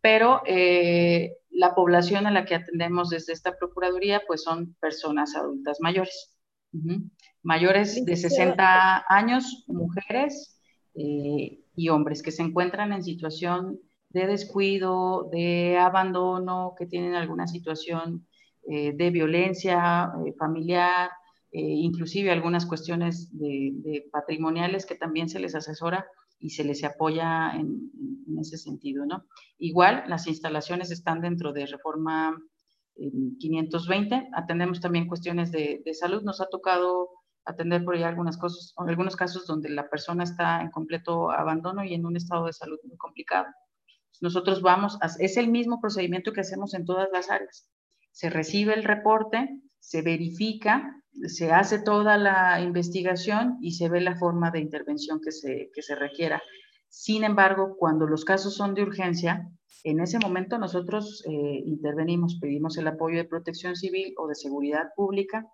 pero 0.00 0.40
eh, 0.46 1.34
la 1.50 1.74
población 1.74 2.26
a 2.26 2.30
la 2.30 2.46
que 2.46 2.54
atendemos 2.54 3.10
desde 3.10 3.34
esta 3.34 3.58
Procuraduría, 3.58 4.22
pues 4.26 4.42
son 4.42 4.74
personas 4.80 5.36
adultas 5.36 5.76
mayores, 5.82 6.35
mayores 7.42 8.04
de 8.04 8.16
60 8.16 9.04
años, 9.08 9.64
mujeres, 9.66 10.56
eh, 10.98 11.60
y 11.78 11.90
hombres 11.90 12.22
que 12.22 12.32
se 12.32 12.42
encuentran 12.42 12.90
en 12.92 13.04
situación 13.04 13.78
de 14.08 14.26
descuido, 14.26 15.28
de 15.30 15.76
abandono, 15.76 16.74
que 16.78 16.86
tienen 16.86 17.14
alguna 17.14 17.46
situación 17.46 18.26
eh, 18.66 18.92
de 18.96 19.10
violencia 19.10 20.10
eh, 20.26 20.32
familiar, 20.38 21.10
inclusive 21.52 22.30
algunas 22.30 22.66
cuestiones 22.66 23.30
de, 23.38 24.06
patrimoniales 24.12 24.84
que 24.84 24.94
también 24.94 25.28
se 25.30 25.38
les 25.38 25.54
asesora 25.54 26.06
y 26.38 26.50
se 26.50 26.64
les 26.64 26.84
apoya 26.84 27.52
en, 27.54 27.90
en, 28.28 28.38
ese 28.38 28.58
sentido, 28.58 29.06
¿no? 29.06 29.24
Igual, 29.58 30.04
las 30.06 30.26
instalaciones 30.26 30.90
están 30.90 31.22
dentro 31.22 31.54
de 31.54 31.64
reforma 31.64 32.38
520, 32.96 34.30
atendemos 34.32 34.80
también 34.80 35.06
cuestiones 35.06 35.52
de, 35.52 35.82
de 35.84 35.94
salud, 35.94 36.22
nos 36.22 36.40
ha 36.40 36.46
tocado 36.46 37.10
atender 37.46 37.84
por 37.84 37.94
ahí 37.94 38.02
algunas 38.02 38.36
cosas, 38.36 38.74
algunos 38.76 39.16
casos 39.16 39.46
donde 39.46 39.70
la 39.70 39.88
persona 39.88 40.24
está 40.24 40.60
en 40.60 40.70
completo 40.70 41.30
abandono 41.30 41.84
y 41.84 41.94
en 41.94 42.04
un 42.04 42.16
estado 42.16 42.46
de 42.46 42.52
salud 42.52 42.78
muy 42.84 42.96
complicado. 42.96 43.46
Nosotros 44.20 44.62
vamos, 44.62 44.98
es 45.20 45.36
el 45.36 45.48
mismo 45.48 45.80
procedimiento 45.80 46.32
que 46.32 46.40
hacemos 46.40 46.74
en 46.74 46.84
todas 46.84 47.08
las 47.12 47.30
áreas. 47.30 47.70
Se 48.12 48.30
recibe 48.30 48.74
el 48.74 48.82
reporte, 48.82 49.60
se 49.78 50.02
verifica, 50.02 51.02
se 51.28 51.52
hace 51.52 51.78
toda 51.78 52.18
la 52.18 52.60
investigación 52.60 53.58
y 53.60 53.72
se 53.72 53.88
ve 53.88 54.00
la 54.00 54.16
forma 54.16 54.50
de 54.50 54.60
intervención 54.60 55.20
que 55.22 55.32
se, 55.32 55.70
que 55.72 55.82
se 55.82 55.94
requiera. 55.94 56.42
Sin 56.88 57.24
embargo, 57.24 57.76
cuando 57.78 58.06
los 58.06 58.24
casos 58.24 58.56
son 58.56 58.74
de 58.74 58.82
urgencia, 58.82 59.50
en 59.86 60.00
ese 60.00 60.18
momento 60.18 60.58
nosotros 60.58 61.22
eh, 61.28 61.62
intervenimos, 61.64 62.38
pedimos 62.40 62.76
el 62.76 62.88
apoyo 62.88 63.18
de 63.18 63.24
protección 63.24 63.76
civil 63.76 64.14
o 64.18 64.26
de 64.26 64.34
seguridad 64.34 64.88
pública 64.96 65.46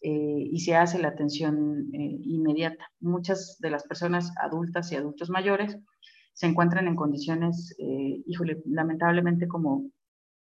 eh, 0.00 0.48
y 0.50 0.60
se 0.60 0.74
hace 0.74 0.98
la 0.98 1.08
atención 1.08 1.90
eh, 1.92 2.18
inmediata. 2.24 2.90
Muchas 3.00 3.58
de 3.60 3.68
las 3.68 3.84
personas 3.84 4.32
adultas 4.42 4.90
y 4.90 4.96
adultos 4.96 5.28
mayores 5.28 5.76
se 6.32 6.46
encuentran 6.46 6.86
en 6.88 6.96
condiciones, 6.96 7.74
eh, 7.78 8.22
híjole, 8.26 8.62
lamentablemente 8.64 9.48
como 9.48 9.90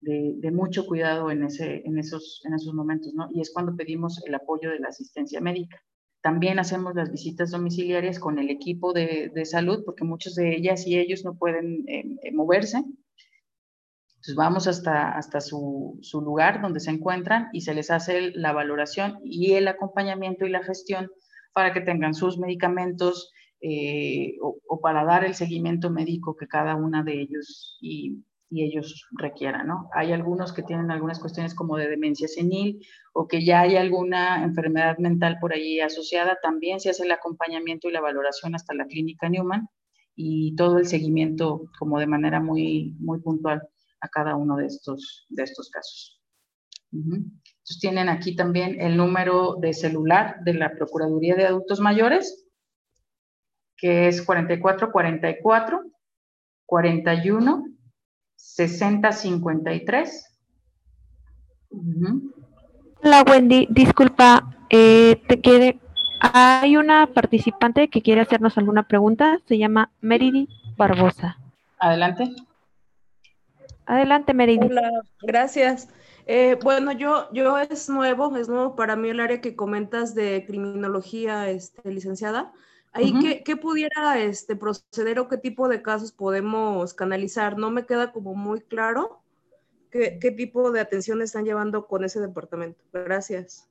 de, 0.01 0.51
mucho 0.53 0.85
cuidado 0.85 1.31
en, 1.31 1.45
ese, 1.45 1.83
en, 1.85 1.97
esos, 1.99 2.41
en 2.45 2.55
esos 2.55 2.75
momentos, 2.75 3.15
¿no? 3.15 3.29
Y 3.33 3.41
es 3.41 3.53
cuando 3.53 3.77
pedimos 3.77 4.21
el 4.27 4.35
apoyo 4.35 4.71
de 4.71 4.81
la 4.81 4.89
asistencia 4.89 5.41
médica. 5.41 5.81
También 6.23 6.59
hacemos 6.59 6.97
las 6.97 7.13
visitas 7.13 7.53
domiciliarias 7.53 8.19
con 8.19 8.41
el 8.41 8.51
equipo 8.51 8.93
de, 8.93 9.31
de 9.33 9.45
salud, 9.45 9.85
porque 9.85 10.05
muchos 10.05 10.35
de 10.35 10.57
ellas 10.57 10.87
y 10.89 10.99
ellos 10.99 11.25
no 11.25 11.37
pueden 11.37 11.85
moverse 12.33 12.85
entonces 14.19 14.35
vamos 14.35 14.67
hasta, 14.67 15.13
hasta 15.13 15.41
su, 15.41 15.97
su, 16.03 16.21
lugar 16.21 16.61
donde 16.61 16.81
se 16.81 16.91
encuentran 16.91 17.51
y 17.53 17.61
se 17.61 17.73
les 17.73 17.89
hace 17.93 18.33
la 18.33 18.53
valoración 18.53 19.21
y 19.23 19.53
el 19.53 19.69
acompañamiento 19.69 20.45
y 20.45 20.51
la 20.51 20.65
gestión 20.65 21.09
para 21.53 21.73
que 21.73 21.83
tengan 21.83 22.15
sus 22.15 22.37
medicamentos 22.37 23.33
eh, 23.61 24.35
o, 24.43 24.81
para 24.81 25.05
dar 25.05 25.25
el 25.25 25.35
seguimiento 25.35 25.91
médico 25.91 26.35
que 26.35 26.49
cada 26.49 26.75
una 26.75 27.05
de 27.05 27.21
ellos 27.21 27.79
y, 27.81 28.25
y 28.51 28.65
ellos 28.65 29.07
requieran, 29.13 29.69
¿no? 29.69 29.89
Hay 29.95 30.11
algunos 30.11 30.53
que 30.53 30.65
tienen 30.65 30.91
algunas 30.91 31.21
cuestiones 31.21 31.55
como 31.55 31.77
de 31.77 31.89
demencia 31.89 32.27
senil 32.27 32.85
o 33.13 33.29
que 33.29 33.45
ya 33.45 33.61
hay 33.61 33.77
alguna 33.77 34.43
enfermedad 34.43 34.99
mental 34.99 35.39
por 35.41 35.53
ahí 35.53 35.79
asociada, 35.79 36.39
también 36.43 36.81
se 36.81 36.91
hace 36.91 37.05
el 37.05 37.13
acompañamiento 37.13 37.89
y 37.89 37.93
la 37.93 38.01
valoración 38.01 38.57
hasta 38.57 38.75
la 38.75 38.87
clínica 38.87 39.29
Newman 39.29 39.69
y 40.17 40.57
todo 40.57 40.79
el 40.79 40.87
seguimiento 40.87 41.71
como 41.79 42.01
de 42.01 42.09
manera 42.09 42.41
muy, 42.41 42.97
muy 42.99 43.21
puntual 43.21 43.63
a 44.01 44.09
cada 44.09 44.37
uno 44.37 44.57
de 44.57 44.67
estos, 44.67 45.27
de 45.29 45.43
estos 45.43 45.71
casos. 45.71 46.21
Entonces 46.93 47.79
tienen 47.81 48.09
aquí 48.09 48.35
también 48.35 48.81
el 48.81 48.97
número 48.97 49.57
de 49.61 49.75
celular 49.75 50.37
de 50.45 50.55
la 50.55 50.73
Procuraduría 50.73 51.37
de 51.37 51.47
Adultos 51.47 51.81
Mayores, 51.81 52.47
que 53.77 54.09
es 54.09 54.23
4444 54.23 55.83
41 56.67 57.65
60 58.37 59.13
53. 59.13 60.39
Hola 63.03 63.23
Wendy, 63.23 63.69
disculpa, 63.71 64.57
eh, 64.71 65.23
te 65.29 65.41
quiere, 65.41 65.79
hay 66.21 66.77
una 66.77 67.07
participante 67.07 67.89
que 67.89 68.03
quiere 68.03 68.23
hacernos 68.23 68.57
alguna 68.59 68.85
pregunta, 68.85 69.39
se 69.47 69.59
llama 69.59 69.91
Meridi 70.01 70.49
Barbosa. 70.77 71.39
Adelante. 71.79 72.35
Adelante, 73.89 74.35
Meridi. 74.35 74.67
Hola, 74.67 75.03
gracias. 75.23 75.89
Eh, 76.27 76.59
bueno, 76.63 76.93
yo, 76.93 77.33
yo 77.33 77.59
es 77.59 77.89
nuevo, 77.89 78.37
es 78.37 78.47
nuevo 78.47 78.77
para 78.77 78.97
mí 78.97 79.09
el 79.09 79.19
área 79.19 79.41
que 79.41 79.57
comentas 79.57 80.15
de 80.15 80.45
criminología, 80.47 81.49
este, 81.49 81.91
licenciada. 81.91 82.53
Ahí, 82.93 83.43
¿qué, 83.45 83.57
pudiera 83.57 84.19
este, 84.19 84.57
proceder 84.57 85.19
o 85.21 85.29
qué 85.29 85.39
tipo 85.39 85.69
de 85.69 85.81
casos 85.81 86.13
podemos 86.13 86.93
canalizar? 86.93 87.57
No 87.57 87.71
me 87.71 87.87
queda 87.87 88.13
como 88.13 88.35
muy 88.35 88.61
claro 88.61 89.23
qué, 89.91 90.19
qué 90.21 90.33
tipo 90.33 90.71
de 90.71 90.81
atención 90.81 91.23
están 91.23 91.47
llevando 91.47 91.87
con 91.87 92.05
ese 92.05 92.21
departamento. 92.21 92.85
Gracias. 92.93 93.67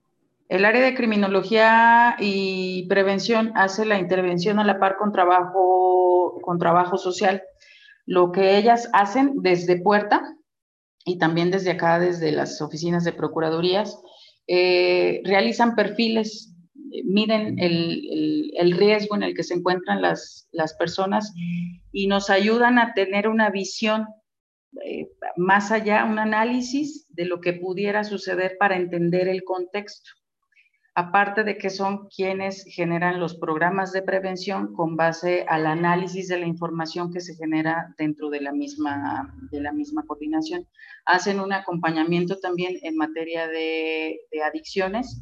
El 0.49 0.65
área 0.65 0.81
de 0.81 0.95
criminología 0.95 2.15
y 2.19 2.87
prevención 2.87 3.51
hace 3.55 3.85
la 3.85 3.99
intervención 3.99 4.57
a 4.57 4.63
la 4.63 4.79
par 4.79 4.97
con 4.97 5.11
trabajo, 5.11 6.39
con 6.41 6.57
trabajo 6.57 6.97
social 6.97 7.43
lo 8.07 8.31
que 8.31 8.57
ellas 8.57 8.89
hacen 8.93 9.33
desde 9.41 9.79
puerta 9.79 10.35
y 11.05 11.19
también 11.19 11.51
desde 11.51 11.71
acá, 11.71 11.99
desde 11.99 12.31
las 12.31 12.61
oficinas 12.61 13.03
de 13.03 13.13
procuradurías, 13.13 14.01
eh, 14.47 15.21
realizan 15.25 15.75
perfiles, 15.75 16.55
miden 17.03 17.59
el, 17.59 18.71
riesgo 18.77 19.15
en 19.15 19.23
el 19.23 19.35
que 19.35 19.43
se 19.43 19.53
encuentran 19.53 20.01
las, 20.01 20.47
personas 20.79 21.33
y 21.91 22.07
nos 22.07 22.29
ayudan 22.29 22.79
a 22.79 22.93
tener 22.93 23.27
una 23.27 23.49
visión 23.49 24.07
eh, 24.85 25.09
más 25.35 25.71
allá, 25.71 26.05
un 26.05 26.17
análisis 26.17 27.07
de 27.09 27.25
lo 27.25 27.41
que 27.41 27.53
pudiera 27.53 28.03
suceder 28.05 28.55
para 28.57 28.77
entender 28.77 29.27
el 29.27 29.43
contexto 29.43 30.09
aparte 30.97 31.43
de 31.43 31.59
que 31.59 31.69
son 31.69 32.07
quienes 32.07 32.63
generan 32.63 33.19
los 33.19 33.35
programas 33.37 33.91
de 33.91 34.01
prevención 34.01 34.73
con 34.73 34.95
base 34.95 35.45
al 35.47 35.67
análisis 35.67 36.27
de 36.27 36.39
la 36.39 36.47
información 36.47 37.13
que 37.13 37.19
se 37.21 37.35
genera 37.35 37.93
dentro 37.99 38.31
de 38.31 38.41
la 38.41 38.51
misma, 38.51 39.31
de 39.51 39.61
la 39.61 39.71
misma 39.71 40.03
coordinación. 40.07 40.67
Hacen 41.05 41.39
un 41.39 41.53
acompañamiento 41.53 42.39
también 42.39 42.79
en 42.81 42.95
materia 42.95 43.47
de, 43.47 44.17
adicciones 44.43 45.21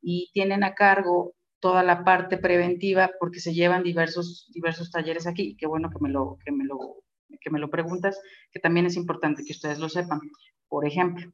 y 0.00 0.28
tienen 0.32 0.64
a 0.64 0.74
cargo 0.74 1.34
toda 1.60 1.84
la 1.84 2.02
parte 2.02 2.36
preventiva 2.36 3.12
porque 3.20 3.38
se 3.38 3.54
llevan 3.54 3.84
diversos, 3.84 4.50
diversos 4.52 4.90
talleres 4.90 5.28
aquí. 5.28 5.56
Qué 5.56 5.68
bueno 5.68 5.88
que 5.88 6.00
me, 6.00 6.10
lo, 6.10 6.36
que, 6.44 6.50
me 6.50 6.64
lo, 6.64 6.96
que 7.40 7.50
me 7.50 7.60
lo 7.60 7.70
preguntas, 7.70 8.20
que 8.50 8.58
también 8.58 8.86
es 8.86 8.96
importante 8.96 9.44
que 9.44 9.52
ustedes 9.52 9.78
lo 9.78 9.88
sepan. 9.88 10.18
Por 10.66 10.84
ejemplo, 10.84 11.30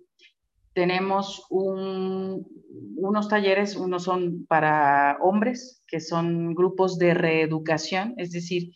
tenemos 0.78 1.44
unos 1.50 3.28
talleres, 3.28 3.74
unos 3.74 4.04
son 4.04 4.46
para 4.46 5.18
hombres, 5.20 5.82
que 5.88 5.98
son 5.98 6.54
grupos 6.54 6.98
de 6.98 7.14
reeducación, 7.14 8.14
es 8.16 8.30
decir, 8.30 8.70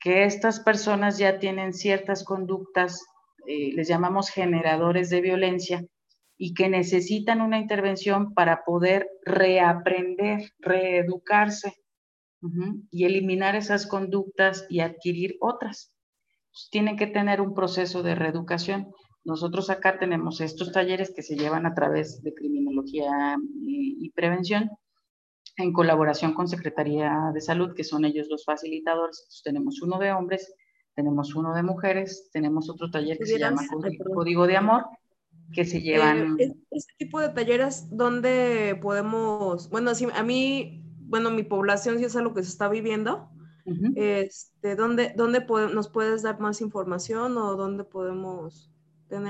que 0.00 0.24
estas 0.24 0.60
personas 0.60 1.18
ya 1.18 1.38
tienen 1.38 1.74
ciertas 1.74 2.24
conductas, 2.24 3.04
eh, 3.46 3.74
les 3.74 3.88
llamamos 3.88 4.30
generadores 4.30 5.10
de 5.10 5.20
violencia, 5.20 5.84
y 6.38 6.54
que 6.54 6.70
necesitan 6.70 7.42
una 7.42 7.58
intervención 7.58 8.32
para 8.32 8.64
poder 8.64 9.06
reaprender, 9.26 10.50
reeducarse 10.60 11.74
y 12.90 13.04
eliminar 13.04 13.54
esas 13.54 13.86
conductas 13.86 14.64
y 14.70 14.80
adquirir 14.80 15.36
otras. 15.40 15.90
tienen 16.70 16.96
que 16.96 17.06
tener 17.06 17.42
un 17.42 17.52
proceso 17.52 18.02
de 18.02 18.14
reeducación. 18.14 18.94
Nosotros 19.24 19.70
acá 19.70 19.98
tenemos 19.98 20.40
estos 20.40 20.70
talleres 20.70 21.12
que 21.14 21.22
se 21.22 21.36
llevan 21.36 21.64
a 21.64 21.74
través 21.74 22.22
de 22.22 22.34
criminología 22.34 23.36
y, 23.62 24.10
prevención 24.10 24.70
en 25.56 25.72
colaboración 25.72 26.34
con 26.34 26.46
Secretaría 26.46 27.30
de 27.32 27.40
Salud, 27.40 27.74
que 27.74 27.84
son 27.84 28.04
ellos 28.04 28.28
los 28.28 28.44
facilitadores. 28.44 29.42
tenemos 29.42 29.82
uno 29.82 29.98
de 29.98 30.12
hombres, 30.12 30.54
tenemos 30.94 31.34
uno 31.34 31.54
de 31.54 31.62
mujeres, 31.62 32.30
tenemos 32.32 32.68
otro 32.68 32.90
taller 32.90 33.18
que 33.18 33.26
se 33.26 33.38
llama 33.38 33.62
Código, 34.14 34.46
de 34.46 34.56
Amor, 34.56 34.84
que 35.52 35.64
se 35.64 35.80
llevan... 35.80 36.36
Eh, 36.38 36.54
este 36.70 36.92
tipo 36.98 37.18
de 37.18 37.30
talleres, 37.30 37.88
¿dónde 37.90 38.78
podemos, 38.80 39.70
bueno, 39.70 39.90
a 40.14 40.22
mí, 40.22 40.84
bueno, 41.00 41.30
mi 41.30 41.42
población 41.42 41.98
sí 41.98 42.04
es 42.04 42.14
algo 42.14 42.34
que 42.34 42.42
se 42.42 42.50
está 42.50 42.68
viviendo, 42.68 43.30
este, 43.96 44.76
¿dónde, 44.76 45.14
dónde 45.16 45.44
nos 45.72 45.88
puedes 45.88 46.22
dar 46.22 46.38
más 46.38 46.60
información 46.60 47.38
o 47.38 47.56
dónde 47.56 47.84
podemos 47.84 48.70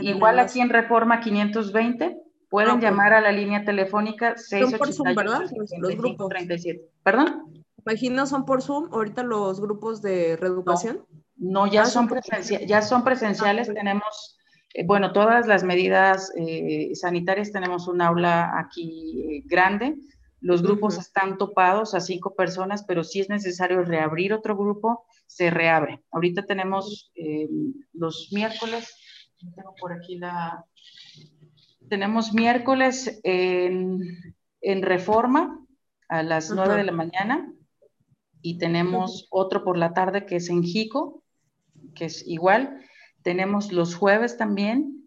Igual 0.01 0.39
aquí 0.39 0.61
en 0.61 0.71
Reforma 0.71 1.21
520, 1.21 2.17
pueden 2.49 2.81
llamar 2.81 3.13
a 3.13 3.21
la 3.21 3.33
línea 3.33 3.65
telefónica 3.65 4.37
688 4.37 5.55
¿Perdón? 7.03 7.65
Imagino 7.87 8.27
son 8.27 8.47
por 8.47 8.63
Zoom 8.63 8.89
ahorita 8.93 9.23
los 9.23 9.61
grupos 9.61 10.01
de 10.01 10.37
reeducación. 10.37 11.05
No, 11.37 11.67
ya, 11.67 11.83
ah, 11.83 11.87
son 11.87 12.09
ya 12.67 12.81
son 12.81 13.05
presenciales. 13.05 13.69
Ah, 13.69 13.75
tenemos, 13.75 14.39
eh, 14.73 14.87
bueno, 14.87 15.13
todas 15.13 15.47
las 15.47 15.65
medidas 15.65 16.33
eh, 16.37 16.93
sanitarias. 16.95 17.53
Tenemos 17.53 17.89
un 17.89 18.01
aula 18.01 18.59
aquí 18.59 19.21
eh, 19.21 19.43
grande 19.45 19.97
Los 20.41 20.63
grupos 20.63 20.97
están 20.97 21.37
topados 21.37 21.95
a 21.95 22.01
cinco 22.01 22.35
personas, 22.35 22.85
pero 22.85 23.05
si 23.05 23.21
es 23.21 23.29
necesario 23.29 23.83
reabrir 23.83 24.33
otro 24.33 24.57
grupo, 24.57 25.05
se 25.27 25.51
reabre. 25.51 26.03
Ahorita 26.13 26.47
tenemos 26.47 27.11
eh, 27.17 27.49
los 27.93 28.29
miércoles, 28.33 28.95
tengo 29.55 29.75
por 29.81 29.93
aquí 29.93 30.17
la... 30.17 30.65
Tenemos 31.89 32.33
miércoles 32.33 33.21
en, 33.23 34.01
Reforma 34.63 35.61
a 36.09 36.23
las 36.23 36.51
nueve 36.51 36.77
de 36.77 36.85
la 36.85 36.93
mañana 36.93 37.53
y 38.41 38.57
tenemos 38.57 39.27
otro 39.31 39.63
por 39.63 39.77
la 39.77 39.93
tarde 39.93 40.25
que 40.25 40.37
es 40.37 40.49
en 40.49 40.63
Jico, 40.63 41.23
que 41.95 42.07
es 42.07 42.27
igual. 42.27 42.81
Tenemos 43.23 43.73
los 43.73 43.95
jueves 43.95 44.39
también 44.39 45.05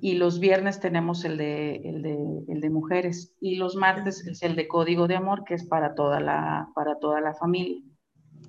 y 0.00 0.14
los 0.14 0.40
viernes 0.40 0.78
tenemos 0.78 1.24
el 1.24 1.38
de, 1.38 1.76
el 1.76 2.02
de, 2.02 2.18
el 2.48 2.60
de 2.60 2.70
mujeres 2.70 3.34
y 3.40 3.56
los 3.56 3.76
martes 3.76 4.26
es 4.26 4.42
el 4.42 4.56
de 4.56 4.68
código 4.68 5.08
de 5.08 5.16
amor 5.16 5.44
que 5.44 5.54
es 5.54 5.64
para 5.64 5.94
toda 5.94 6.20
la, 6.20 6.68
para 6.74 6.98
toda 6.98 7.22
la 7.22 7.34
familia. 7.34 7.82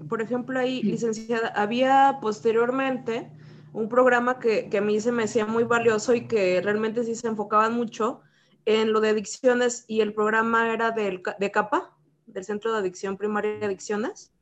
Por 0.09 0.21
ejemplo, 0.21 0.59
ahí, 0.59 0.83
licenciada, 0.83 1.47
había 1.55 2.19
posteriormente 2.21 3.31
un 3.77 3.89
programa 3.89 4.39
que, 4.39 4.69
que 4.69 4.79
a 4.79 4.81
mí 4.81 4.99
se 4.99 5.11
me 5.11 5.25
hacía 5.25 5.45
muy 5.45 5.63
valioso 5.63 6.15
y 6.15 6.27
que 6.27 6.59
realmente 6.63 7.03
sí 7.03 7.13
se 7.13 7.27
enfocaban 7.27 7.73
mucho 7.73 8.21
en 8.65 8.91
lo 8.91 9.01
de 9.01 9.09
adicciones 9.09 9.85
y 9.87 10.01
el 10.01 10.15
programa 10.15 10.73
era 10.73 10.89
del, 10.89 11.21
de 11.37 11.51
CAPA, 11.51 11.95
del 12.25 12.43
Centro 12.43 12.71
de 12.71 12.79
Adicción 12.79 13.17
Primaria 13.17 13.59
de 13.59 13.67
Adicciones. 13.67 14.33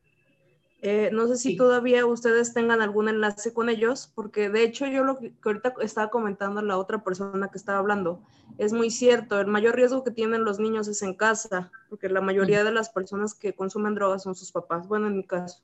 Eh, 0.82 1.10
no 1.12 1.28
sé 1.28 1.36
si 1.36 1.58
todavía 1.58 2.06
ustedes 2.06 2.54
tengan 2.54 2.82
algún 2.82 3.10
enlace 3.10 3.54
con 3.54 3.68
ellos, 3.68 4.10
porque 4.16 4.50
de 4.50 4.64
hecho 4.64 4.86
yo 4.88 5.04
lo 5.04 5.18
que 5.18 5.34
ahorita 5.44 5.74
estaba 5.82 6.10
comentando 6.10 6.62
a 6.62 6.64
la 6.64 6.78
otra 6.78 7.04
persona 7.04 7.50
que 7.50 7.58
estaba 7.58 7.80
hablando, 7.80 8.24
es 8.58 8.72
muy 8.72 8.90
cierto, 8.90 9.42
el 9.42 9.48
mayor 9.48 9.76
riesgo 9.76 10.06
que 10.06 10.12
tienen 10.12 10.46
los 10.46 10.60
niños 10.60 10.88
es 10.88 11.02
en 11.02 11.14
casa, 11.14 11.72
porque 11.90 12.08
la 12.08 12.22
mayoría 12.22 12.64
de 12.64 12.72
las 12.72 12.90
personas 12.90 13.34
que 13.34 13.54
consumen 13.54 13.96
drogas 13.96 14.24
son 14.24 14.34
sus 14.34 14.54
papás, 14.54 14.88
bueno, 14.88 15.08
en 15.08 15.18
mi 15.18 15.26
caso. 15.26 15.62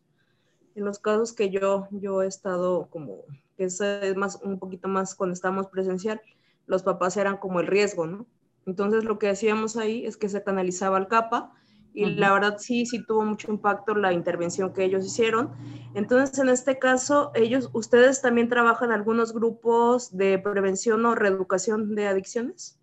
En 0.76 0.86
los 0.86 0.99
casos 0.99 1.34
que 1.34 1.49
yo, 1.49 1.88
yo 1.91 2.22
he 2.22 2.28
estado 2.28 2.88
como, 2.89 3.24
que 3.57 3.65
es 3.65 3.82
más, 4.15 4.39
un 4.43 4.59
poquito 4.59 4.88
más 4.88 5.15
cuando 5.15 5.34
estábamos 5.34 5.67
presencial, 5.67 6.22
los 6.65 6.84
papás 6.84 7.17
eran 7.17 7.38
como 7.38 7.59
el 7.59 7.67
riesgo, 7.67 8.07
¿no? 8.07 8.26
Entonces 8.65 9.03
lo 9.03 9.19
que 9.19 9.30
hacíamos 9.30 9.76
ahí 9.76 10.05
es 10.05 10.17
que 10.17 10.30
se 10.30 10.43
canalizaba 10.43 10.97
al 10.97 11.07
CAPA, 11.07 11.53
y 11.93 12.05
la 12.05 12.32
verdad 12.32 12.57
sí, 12.57 12.86
sí 12.86 13.05
tuvo 13.05 13.24
mucho 13.26 13.51
impacto 13.51 13.95
la 13.95 14.13
intervención 14.13 14.74
que 14.74 14.86
ellos 14.86 15.05
hicieron. 15.05 15.51
Entonces, 15.93 16.39
en 16.39 16.49
este 16.49 16.80
caso, 16.80 17.32
ellos, 17.36 17.69
ustedes 17.74 18.22
también 18.22 18.47
trabajan 18.47 18.91
algunos 18.91 19.34
grupos 19.34 20.15
de 20.15 20.39
prevención 20.39 21.05
o 21.05 21.15
reeducación 21.15 21.95
de 21.95 22.07
adicciones. 22.07 22.80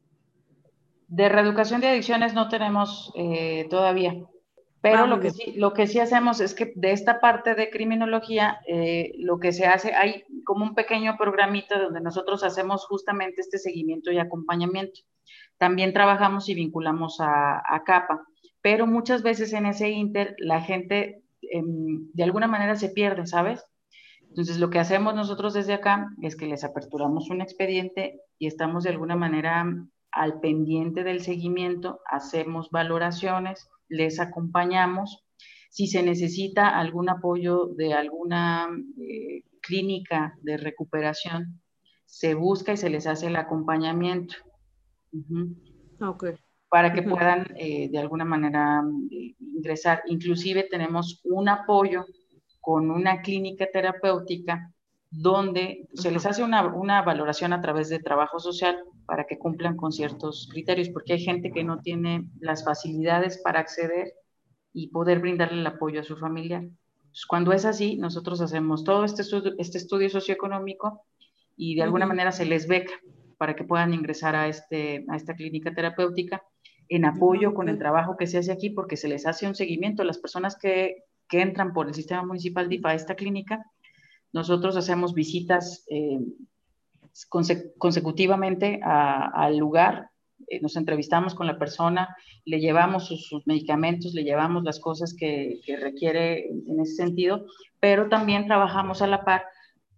De 1.08 1.28
reeducación 1.30 1.80
de 1.80 1.88
adicciones 1.88 2.34
no 2.34 2.50
tenemos 2.50 3.12
eh, 3.16 3.66
todavía, 3.70 4.14
pero 4.80 5.06
lo, 5.06 5.20
que 5.20 5.30
sí, 5.30 5.54
lo 5.56 5.72
que 5.72 5.86
sí 5.86 5.98
hacemos 5.98 6.40
es 6.40 6.54
que 6.54 6.72
de 6.76 6.92
esta 6.92 7.20
parte 7.20 7.54
de 7.54 7.70
criminología, 7.70 8.60
eh, 8.66 9.12
lo 9.18 9.38
que 9.40 9.52
se 9.52 9.66
hace, 9.66 9.94
hay 9.94 10.24
como 10.44 10.64
un 10.64 10.74
pequeño 10.74 11.16
programita 11.16 11.80
donde 11.80 12.00
nosotros 12.00 12.44
hacemos 12.44 12.86
justamente 12.86 13.40
este 13.40 13.58
seguimiento 13.58 14.12
y 14.12 14.18
acompañamiento. 14.18 15.00
También 15.58 15.92
trabajamos 15.92 16.48
y 16.48 16.54
vinculamos 16.54 17.20
a, 17.20 17.58
a 17.58 17.82
CAPA 17.84 18.24
pero 18.62 18.86
muchas 18.86 19.22
veces 19.22 19.52
en 19.52 19.66
ese 19.66 19.90
inter 19.90 20.34
la 20.38 20.60
gente 20.60 21.22
em, 21.40 22.10
de 22.12 22.22
alguna 22.24 22.48
manera 22.48 22.76
se 22.76 22.90
pierde, 22.90 23.26
¿sabes? 23.26 23.64
Entonces 24.28 24.58
lo 24.58 24.70
que 24.70 24.78
hacemos 24.78 25.14
nosotros 25.14 25.54
desde 25.54 25.74
acá 25.74 26.10
es 26.22 26.36
que 26.36 26.46
les 26.46 26.64
aperturamos 26.64 27.30
un 27.30 27.40
expediente 27.40 28.20
y 28.38 28.46
estamos 28.46 28.84
de 28.84 28.90
alguna 28.90 29.16
manera 29.16 29.64
al 30.10 30.40
pendiente 30.40 31.04
del 31.04 31.22
seguimiento, 31.22 32.00
hacemos 32.06 32.70
valoraciones, 32.70 33.70
les 33.88 34.20
acompañamos. 34.20 35.24
Si 35.70 35.86
se 35.86 36.02
necesita 36.02 36.78
algún 36.78 37.08
apoyo 37.08 37.66
de 37.66 37.94
alguna 37.94 38.68
eh, 39.00 39.44
clínica 39.60 40.36
de 40.42 40.56
recuperación, 40.56 41.60
se 42.06 42.34
busca 42.34 42.72
y 42.72 42.76
se 42.76 42.90
les 42.90 43.06
hace 43.06 43.26
el 43.26 43.36
acompañamiento. 43.36 44.34
Ok 46.00 46.24
para 46.70 46.92
que 46.92 47.02
puedan 47.02 47.46
eh, 47.56 47.88
de 47.90 47.98
alguna 47.98 48.24
manera 48.24 48.82
eh, 49.10 49.34
ingresar. 49.38 50.02
Inclusive 50.06 50.68
tenemos 50.70 51.20
un 51.24 51.48
apoyo 51.48 52.04
con 52.60 52.90
una 52.90 53.22
clínica 53.22 53.66
terapéutica 53.72 54.72
donde 55.10 55.88
se 55.94 56.10
les 56.10 56.26
hace 56.26 56.42
una, 56.42 56.66
una, 56.66 57.02
valoración 57.02 57.52
a 57.52 57.60
través 57.60 57.88
de 57.88 57.98
trabajo 57.98 58.38
social 58.38 58.78
para 59.06 59.24
que 59.24 59.38
cumplan 59.38 59.76
con 59.76 59.90
ciertos 59.90 60.48
criterios, 60.50 60.90
porque 60.90 61.14
hay 61.14 61.20
gente 61.20 61.50
que 61.50 61.64
no 61.64 61.78
tiene 61.78 62.28
las 62.40 62.64
facilidades 62.64 63.40
para 63.42 63.60
acceder 63.60 64.12
y 64.72 64.88
poder 64.88 65.20
brindarle 65.20 65.60
el 65.60 65.66
apoyo 65.66 66.00
a 66.00 66.04
su 66.04 66.16
familiar. 66.16 66.64
cuando 67.28 67.52
es 67.52 67.64
así, 67.64 67.96
nosotros 67.96 68.40
hacemos 68.40 68.84
todo 68.84 69.04
este 69.04 69.22
estudio, 69.22 69.54
este 69.58 69.78
estudio 69.78 70.10
socioeconómico 70.10 71.02
y 71.56 71.74
de 71.74 71.82
alguna 71.82 72.06
manera 72.06 72.30
se 72.30 72.44
les 72.44 72.68
beca 72.68 72.92
para 73.38 73.56
que 73.56 73.64
puedan 73.64 73.94
ingresar 73.94 74.36
a, 74.36 74.46
este, 74.48 75.04
a 75.08 75.16
esta 75.16 75.34
clínica 75.34 75.74
terapéutica 75.74 76.42
en 76.88 77.04
apoyo 77.04 77.54
con 77.54 77.68
el 77.68 77.78
trabajo 77.78 78.16
que 78.16 78.26
se 78.26 78.38
hace 78.38 78.52
aquí, 78.52 78.70
porque 78.70 78.96
se 78.96 79.08
les 79.08 79.26
hace 79.26 79.46
un 79.46 79.54
seguimiento. 79.54 80.02
A 80.02 80.06
las 80.06 80.18
personas 80.18 80.56
que, 80.56 81.04
que 81.28 81.40
entran 81.40 81.72
por 81.72 81.86
el 81.86 81.94
sistema 81.94 82.24
municipal 82.24 82.68
DIF 82.68 82.84
a 82.86 82.94
esta 82.94 83.14
clínica. 83.14 83.64
Nosotros 84.32 84.76
hacemos 84.76 85.14
visitas 85.14 85.84
eh, 85.90 86.20
consecutivamente 87.78 88.80
al 88.82 89.56
lugar, 89.56 90.10
eh, 90.46 90.60
nos 90.60 90.76
entrevistamos 90.76 91.34
con 91.34 91.46
la 91.46 91.58
persona, 91.58 92.16
le 92.44 92.60
llevamos 92.60 93.06
sus, 93.06 93.46
medicamentos, 93.46 94.14
le 94.14 94.24
llevamos 94.24 94.62
las 94.64 94.78
cosas 94.78 95.14
que, 95.14 95.60
que 95.64 95.76
requiere 95.76 96.48
en 96.48 96.80
ese 96.80 96.94
sentido, 96.94 97.46
pero 97.80 98.08
también 98.08 98.46
trabajamos 98.46 99.02
a 99.02 99.06
la 99.06 99.24
par 99.24 99.44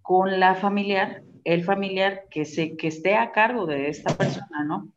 con 0.03 0.41
la 0.41 0.55
familiar, 0.55 1.23
el 1.45 1.63
familiar 1.63 2.25
que, 2.31 2.45
se, 2.45 2.77
que 2.77 2.89
esté 2.89 3.15
a 3.15 3.33
cargo 3.33 3.67
de 3.67 3.89
esta 3.89 4.17
persona, 4.17 4.65
¿no? 4.65 4.93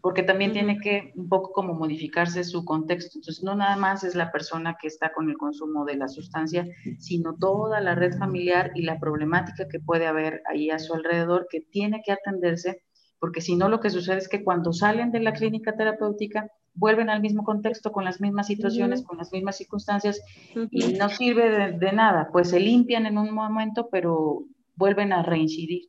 Porque 0.00 0.22
también 0.22 0.52
tiene 0.52 0.78
que 0.78 1.12
un 1.16 1.28
poco 1.28 1.52
como 1.52 1.74
modificarse 1.74 2.44
su 2.44 2.64
contexto. 2.64 3.18
Entonces, 3.18 3.42
no 3.42 3.54
nada 3.54 3.76
más 3.76 4.04
es 4.04 4.14
la 4.14 4.30
persona 4.32 4.76
que 4.80 4.88
está 4.88 5.12
con 5.12 5.28
el 5.28 5.36
consumo 5.36 5.84
de 5.84 5.96
la 5.96 6.08
sustancia, 6.08 6.66
sino 6.98 7.36
toda 7.36 7.80
la 7.80 7.94
red 7.94 8.16
familiar 8.18 8.72
y 8.74 8.82
la 8.82 8.98
problemática 8.98 9.68
que 9.68 9.80
puede 9.80 10.06
haber 10.06 10.42
ahí 10.50 10.70
a 10.70 10.78
su 10.78 10.94
alrededor 10.94 11.46
que 11.50 11.60
tiene 11.60 12.02
que 12.04 12.12
atenderse, 12.12 12.82
porque 13.18 13.40
si 13.40 13.56
no, 13.56 13.68
lo 13.68 13.80
que 13.80 13.90
sucede 13.90 14.18
es 14.18 14.28
que 14.28 14.44
cuando 14.44 14.72
salen 14.72 15.10
de 15.10 15.20
la 15.20 15.32
clínica 15.32 15.76
terapéutica, 15.76 16.50
vuelven 16.74 17.08
al 17.08 17.20
mismo 17.20 17.44
contexto, 17.44 17.92
con 17.92 18.04
las 18.04 18.20
mismas 18.20 18.48
situaciones, 18.48 19.04
con 19.04 19.16
las 19.16 19.32
mismas 19.32 19.56
circunstancias, 19.56 20.20
y 20.70 20.94
no 20.94 21.08
sirve 21.08 21.48
de, 21.48 21.78
de 21.78 21.92
nada, 21.92 22.28
pues 22.32 22.50
se 22.50 22.60
limpian 22.60 23.06
en 23.06 23.16
un 23.16 23.32
momento, 23.32 23.88
pero 23.90 24.44
vuelven 24.74 25.12
a 25.12 25.22
reincidir. 25.22 25.82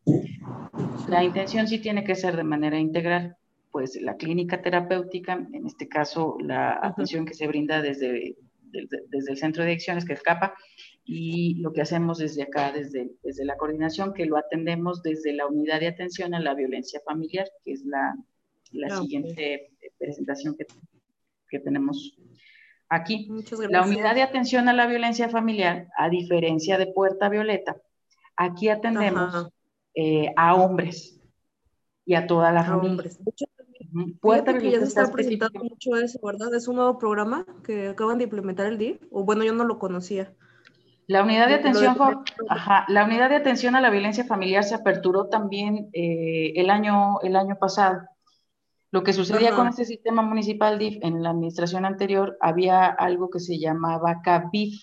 La 1.09 1.23
intención 1.23 1.67
sí 1.67 1.79
tiene 1.79 2.03
que 2.03 2.15
ser 2.15 2.37
de 2.37 2.43
manera 2.43 2.79
integral 2.79 3.35
pues 3.75 4.01
la 4.01 4.15
clínica 4.15 4.61
terapéutica, 4.61 5.33
en 5.51 5.65
este 5.65 5.89
caso 5.89 6.37
la 6.39 6.79
atención 6.81 7.25
que 7.25 7.33
se 7.33 7.45
brinda 7.45 7.81
desde, 7.81 8.37
desde, 8.61 9.31
el 9.31 9.37
centro 9.37 9.63
de 9.63 9.71
adicciones 9.71 10.05
que 10.05 10.13
escapa 10.13 10.55
y 11.03 11.55
lo 11.55 11.73
que 11.73 11.81
hacemos 11.81 12.19
desde 12.19 12.43
acá, 12.43 12.71
desde, 12.71 13.11
desde 13.21 13.43
la 13.43 13.57
coordinación, 13.57 14.13
que 14.13 14.27
lo 14.27 14.37
atendemos 14.37 15.03
desde 15.03 15.33
la 15.33 15.45
unidad 15.45 15.81
de 15.81 15.89
atención 15.89 16.33
a 16.33 16.39
la 16.39 16.53
violencia 16.53 17.01
familiar, 17.05 17.49
que 17.65 17.73
es 17.73 17.83
la, 17.83 18.15
la 18.71 18.95
ah, 18.95 19.01
siguiente 19.01 19.73
presentación 19.97 20.55
que, 20.55 20.67
que 21.49 21.59
tenemos 21.59 22.17
aquí. 22.87 23.27
La 23.69 23.83
unidad 23.83 24.15
de 24.15 24.21
atención 24.21 24.69
a 24.69 24.73
la 24.73 24.87
violencia 24.87 25.27
familiar, 25.27 25.89
a 25.97 26.07
diferencia 26.07 26.77
de 26.77 26.87
Puerta 26.87 27.27
Violeta, 27.27 27.75
aquí 28.37 28.69
atendemos 28.69 29.49
eh, 29.95 30.31
a 30.37 30.55
hombres 30.55 31.19
y 32.05 32.13
a 32.13 32.27
toda 32.27 32.51
la 32.51 32.63
familia. 32.63 33.11
Puerta 34.19 34.57
que 34.57 34.71
ya 34.71 34.79
se 34.79 34.85
está 34.85 35.11
presentando 35.11 35.63
mucho 35.63 35.95
eso, 35.95 36.19
¿verdad? 36.21 36.53
Es 36.53 36.67
un 36.67 36.75
nuevo 36.75 36.97
programa 36.97 37.45
que 37.63 37.89
acaban 37.89 38.17
de 38.17 38.25
implementar 38.25 38.67
el 38.67 38.77
DIF, 38.77 39.01
o 39.11 39.23
bueno, 39.23 39.43
yo 39.43 39.53
no 39.53 39.63
lo 39.63 39.79
conocía. 39.79 40.33
La 41.07 41.23
unidad 41.23 41.47
de 41.47 41.55
atención, 41.55 41.95
la 42.87 43.05
unidad 43.05 43.29
de 43.29 43.35
atención 43.35 43.75
a 43.75 43.81
la 43.81 43.89
violencia 43.89 44.25
familiar 44.25 44.63
se 44.63 44.75
aperturó 44.75 45.27
también 45.27 45.89
eh, 45.93 46.53
el, 46.55 46.69
año, 46.69 47.21
el 47.21 47.35
año 47.35 47.57
pasado. 47.57 48.01
Lo 48.91 49.03
que 49.03 49.13
sucedía 49.13 49.55
con 49.55 49.67
este 49.67 49.85
sistema 49.85 50.21
municipal 50.21 50.79
DIF 50.79 50.97
en 51.01 51.21
la 51.21 51.29
administración 51.29 51.85
anterior, 51.85 52.37
había 52.41 52.87
algo 52.87 53.29
que 53.29 53.39
se 53.39 53.59
llamaba 53.59 54.21
CABIF, 54.23 54.75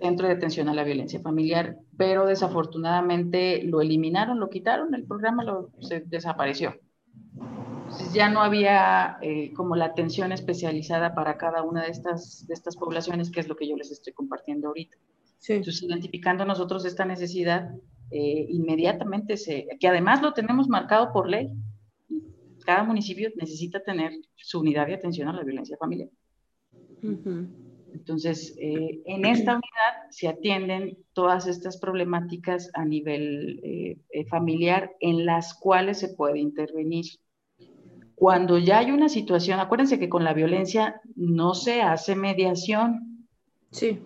Centro 0.00 0.26
de 0.26 0.34
Atención 0.34 0.68
a 0.68 0.74
la 0.74 0.84
Violencia 0.84 1.20
Familiar, 1.20 1.76
pero 1.96 2.26
desafortunadamente 2.26 3.62
lo 3.62 3.80
eliminaron, 3.80 4.40
lo 4.40 4.50
quitaron, 4.50 4.94
el 4.94 5.06
programa 5.06 5.42
lo, 5.44 5.70
se 5.80 6.00
desapareció 6.00 6.74
ya 8.12 8.28
no 8.28 8.40
había 8.40 9.18
eh, 9.22 9.52
como 9.54 9.76
la 9.76 9.86
atención 9.86 10.32
especializada 10.32 11.14
para 11.14 11.36
cada 11.36 11.62
una 11.62 11.82
de 11.82 11.90
estas, 11.90 12.46
de 12.46 12.54
estas 12.54 12.76
poblaciones, 12.76 13.30
que 13.30 13.40
es 13.40 13.48
lo 13.48 13.56
que 13.56 13.68
yo 13.68 13.76
les 13.76 13.90
estoy 13.90 14.12
compartiendo 14.12 14.68
ahorita. 14.68 14.96
Entonces, 15.48 15.82
identificando 15.82 16.44
nosotros 16.44 16.84
esta 16.84 17.04
necesidad, 17.04 17.74
eh, 18.10 18.46
inmediatamente 18.48 19.36
se, 19.36 19.66
que 19.80 19.88
además 19.88 20.22
lo 20.22 20.32
tenemos 20.34 20.68
marcado 20.68 21.12
por 21.12 21.28
ley, 21.28 21.50
cada 22.64 22.84
municipio 22.84 23.30
necesita 23.36 23.82
tener 23.82 24.12
su 24.36 24.60
unidad 24.60 24.86
de 24.86 24.94
atención 24.94 25.28
a 25.28 25.32
la 25.32 25.42
violencia 25.42 25.76
familiar. 25.76 26.08
Entonces, 27.92 28.54
eh, 28.58 29.02
en 29.06 29.24
esta 29.24 29.52
unidad 29.52 30.10
se 30.10 30.28
atienden 30.28 30.98
todas 31.12 31.46
estas 31.46 31.78
problemáticas 31.78 32.70
a 32.74 32.84
nivel 32.84 33.60
eh, 33.62 33.98
eh, 34.10 34.24
familiar 34.26 34.92
en 35.00 35.26
las 35.26 35.54
cuales 35.54 35.98
se 35.98 36.08
puede 36.08 36.38
intervenir. 36.38 37.04
Cuando 38.14 38.58
ya 38.58 38.78
hay 38.78 38.90
una 38.90 39.08
situación, 39.08 39.60
acuérdense 39.60 39.98
que 39.98 40.08
con 40.08 40.24
la 40.24 40.32
violencia 40.32 41.00
no 41.16 41.54
se 41.54 41.82
hace 41.82 42.14
mediación. 42.14 43.26
Sí. 43.70 44.00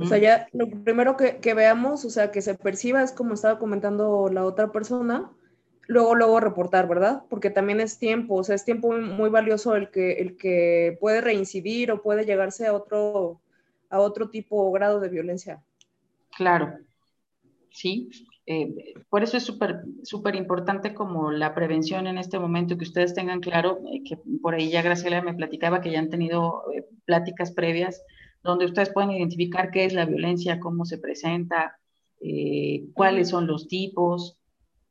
O 0.00 0.06
sea, 0.06 0.18
ya 0.18 0.48
lo 0.52 0.68
primero 0.68 1.16
que, 1.16 1.38
que, 1.38 1.54
veamos, 1.54 2.04
o 2.04 2.10
sea, 2.10 2.32
que 2.32 2.42
se 2.42 2.56
perciba 2.56 3.02
es 3.02 3.12
como 3.12 3.34
estaba 3.34 3.60
comentando 3.60 4.28
la 4.28 4.44
otra 4.44 4.72
persona, 4.72 5.30
luego, 5.86 6.14
luego 6.14 6.40
reportar, 6.40 6.88
¿verdad? 6.88 7.22
Porque 7.28 7.50
también 7.50 7.80
es 7.80 7.98
tiempo, 7.98 8.36
o 8.36 8.44
sea, 8.44 8.54
es 8.54 8.64
tiempo 8.64 8.92
muy, 8.92 9.30
valioso 9.30 9.76
el 9.76 9.90
que, 9.90 10.12
el 10.14 10.36
que 10.36 10.96
puede 11.00 11.20
reincidir 11.20 11.90
o 11.92 12.02
puede 12.02 12.24
llegarse 12.24 12.66
a 12.66 12.74
otro, 12.74 13.40
a 13.90 14.00
otro 14.00 14.30
tipo 14.30 14.56
o 14.56 14.72
grado 14.72 15.00
de 15.00 15.08
violencia. 15.08 15.62
Claro, 16.36 16.78
sí. 17.70 18.10
Eh, 18.46 18.94
por 19.08 19.22
eso 19.22 19.38
es 19.38 19.42
súper 19.42 19.84
súper 20.02 20.36
importante 20.36 20.92
como 20.92 21.30
la 21.30 21.54
prevención 21.54 22.06
en 22.06 22.18
este 22.18 22.38
momento, 22.38 22.76
que 22.76 22.84
ustedes 22.84 23.14
tengan 23.14 23.40
claro, 23.40 23.80
eh, 23.90 24.02
que 24.04 24.18
por 24.42 24.54
ahí 24.54 24.68
ya 24.68 24.82
Graciela 24.82 25.22
me 25.22 25.32
platicaba 25.32 25.80
que 25.80 25.90
ya 25.90 25.98
han 25.98 26.10
tenido 26.10 26.64
eh, 26.74 26.86
pláticas 27.06 27.52
previas 27.52 28.02
donde 28.42 28.66
ustedes 28.66 28.90
pueden 28.90 29.12
identificar 29.12 29.70
qué 29.70 29.86
es 29.86 29.94
la 29.94 30.04
violencia, 30.04 30.60
cómo 30.60 30.84
se 30.84 30.98
presenta, 30.98 31.78
cuáles 32.92 33.30
son 33.30 33.46
los 33.46 33.68
tipos, 33.68 34.38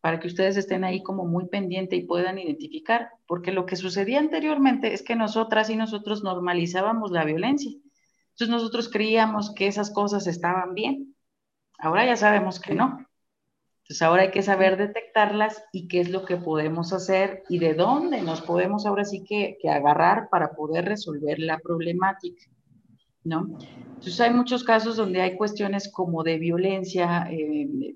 para 0.04 0.20
que 0.20 0.28
ustedes 0.28 0.58
estén 0.58 0.84
ahí 0.84 1.02
como 1.02 1.24
muy 1.24 1.48
pendiente 1.48 1.96
y 1.96 2.06
puedan 2.06 2.38
identificar, 2.38 3.12
porque 3.26 3.54
lo 3.54 3.66
que 3.66 3.78
sucedía 3.78 4.20
anteriormente 4.20 4.94
es 4.94 5.02
que 5.02 5.16
nosotras 5.16 5.70
y 5.70 5.78
nosotros 5.78 6.26
normalizábamos 6.26 7.12
la 7.12 7.24
violencia. 7.24 7.72
Entonces 8.32 8.50
nosotros 8.50 8.90
creíamos 8.90 9.54
que 9.56 9.66
esas 9.66 9.92
cosas 9.92 10.28
estaban 10.28 10.74
bien. 10.74 11.16
Ahora 11.78 12.06
ya 12.06 12.18
sabemos 12.18 12.60
que 12.60 12.76
no. 12.76 12.98
Entonces 13.84 14.02
ahora 14.02 14.24
hay 14.24 14.32
que 14.32 14.42
saber 14.42 14.76
detectarlas 14.76 15.64
y 15.72 15.88
qué 15.88 16.02
es 16.02 16.10
lo 16.10 16.26
que 16.26 16.36
podemos 16.36 16.92
hacer 16.92 17.44
y 17.48 17.60
de 17.60 17.74
dónde 17.74 18.22
nos 18.24 18.42
podemos 18.42 18.86
ahora 18.86 19.06
sí 19.06 19.24
que, 19.24 19.56
agarrar 19.70 20.28
para 20.30 20.52
poder 20.52 20.84
resolver 20.84 21.40
la 21.40 21.60
problemática. 21.60 22.44
¿No? 23.24 23.58
Entonces 23.86 24.20
hay 24.20 24.34
muchos 24.34 24.66
casos 24.66 24.98
donde 24.98 25.22
hay 25.22 25.38
cuestiones 25.38 25.90
como 25.90 26.24
de 26.24 26.40
violencia, 26.40 27.26
eh, 27.32 27.96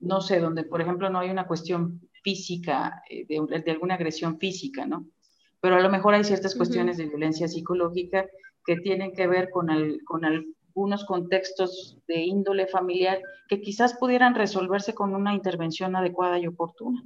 no 0.00 0.20
sé, 0.20 0.40
donde 0.40 0.64
por 0.64 0.80
ejemplo 0.80 1.10
no 1.10 1.18
hay 1.18 1.30
una 1.30 1.46
cuestión 1.46 2.00
física, 2.22 3.02
eh, 3.10 3.26
de, 3.28 3.70
alguna 3.70 3.94
agresión 3.94 4.38
física, 4.38 4.86
¿no? 4.86 5.06
Pero 5.60 5.76
a 5.76 5.80
lo 5.80 5.90
mejor 5.90 6.14
hay 6.14 6.24
ciertas 6.24 6.54
cuestiones 6.54 6.98
de 6.98 7.06
violencia 7.06 7.48
psicológica 7.48 8.26
que 8.64 8.76
tienen 8.76 9.12
que 9.12 9.26
ver 9.26 9.50
con, 9.50 9.68
con 10.04 10.24
algunos 10.24 11.04
contextos 11.04 11.98
de 12.06 12.20
índole 12.20 12.66
familiar 12.68 13.20
que 13.48 13.60
quizás 13.60 13.94
pudieran 13.94 14.34
resolverse 14.34 14.94
con 14.94 15.14
una 15.14 15.34
intervención 15.34 15.96
adecuada 15.96 16.38
y 16.38 16.46
oportuna. 16.46 17.02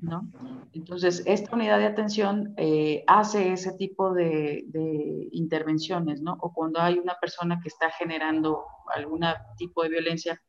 ¿No? 0.00 0.28
Entonces, 0.72 1.22
esta 1.26 1.54
unidad 1.54 1.78
de 1.78 1.86
atención 1.86 2.54
eh, 2.56 3.04
hace 3.06 3.52
ese 3.52 3.74
tipo 3.74 4.12
de, 4.12 4.64
de, 4.66 5.28
intervenciones, 5.30 6.20
¿no? 6.20 6.36
O 6.40 6.52
cuando 6.52 6.80
hay 6.80 6.98
una 6.98 7.14
persona 7.20 7.60
que 7.62 7.68
está 7.68 7.88
generando 7.90 8.64
algún 8.92 9.20
tipo 9.56 9.84
de 9.84 9.90
violencia, 9.90 10.42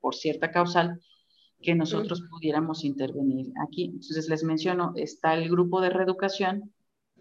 por 0.00 0.14
cierta 0.14 0.50
causal 0.50 1.00
que 1.60 1.74
nosotros 1.74 2.22
pudiéramos 2.30 2.84
intervenir 2.84 3.52
aquí. 3.66 3.86
Entonces 3.86 4.28
les 4.28 4.44
menciono, 4.44 4.92
está 4.96 5.34
el 5.34 5.48
grupo 5.50 5.80
de 5.80 5.90
reeducación 5.90 6.72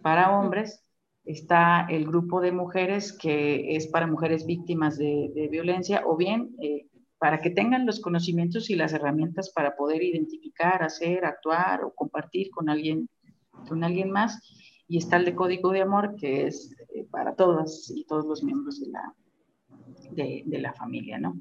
para 0.01 0.37
hombres, 0.37 0.83
está 1.25 1.87
el 1.89 2.05
grupo 2.05 2.39
de 2.39 2.51
mujeres 2.51 3.13
que 3.13 3.75
es 3.75 3.87
para 3.87 4.07
mujeres 4.07 4.45
víctimas 4.45 4.97
de, 4.97 5.49
violencia 5.51 6.03
o 6.05 6.15
bien 6.15 6.55
eh, 6.61 6.87
para 7.17 7.41
que 7.41 7.49
tengan 7.49 7.85
los 7.85 7.99
conocimientos 7.99 8.69
y 8.69 8.75
las 8.75 8.93
herramientas 8.93 9.51
para 9.51 9.75
poder 9.75 10.03
identificar, 10.03 10.83
hacer, 10.83 11.25
actuar 11.25 11.83
o 11.83 11.93
compartir 11.93 12.51
con 12.51 12.69
alguien, 12.69 13.09
con 13.67 13.83
alguien 13.83 14.11
más. 14.11 14.39
Y 14.87 14.99
está 14.99 15.17
el 15.17 15.25
de 15.25 15.35
código 15.35 15.71
de 15.71 15.81
amor 15.81 16.15
que 16.15 16.47
es 16.47 16.73
eh, 16.93 17.05
para 17.09 17.35
todas 17.35 17.91
y 17.93 18.05
todos 18.05 18.25
los 18.25 18.43
miembros 18.43 18.79
de 18.79 18.91
la, 18.91 19.15
de, 20.11 20.43
de 20.45 20.59
la 20.59 20.73
familia, 20.73 21.17
¿no? 21.17 21.37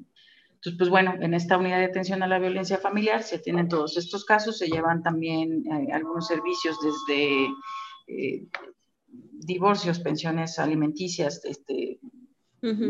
Entonces, 0.67 0.77
pues 0.79 0.89
bueno, 0.89 1.13
en 1.21 1.33
esta 1.33 1.57
unidad 1.57 1.77
de 1.77 1.85
atención 1.85 2.23
a 2.23 2.27
la 2.27 2.39
violencia 2.39 2.77
familiar 2.77 3.23
se 3.23 3.39
tienen 3.39 3.69
todos 3.69 3.95
estos 3.95 4.25
casos, 4.25 4.57
se 4.57 4.67
llevan 4.67 5.01
también 5.01 5.63
eh, 5.65 5.93
algunos 5.93 6.27
servicios 6.27 6.77
desde 6.81 7.47
eh, 8.07 8.45
divorcios, 9.07 10.01
pensiones 10.01 10.59
alimenticias, 10.59 11.41
este, 11.45 11.99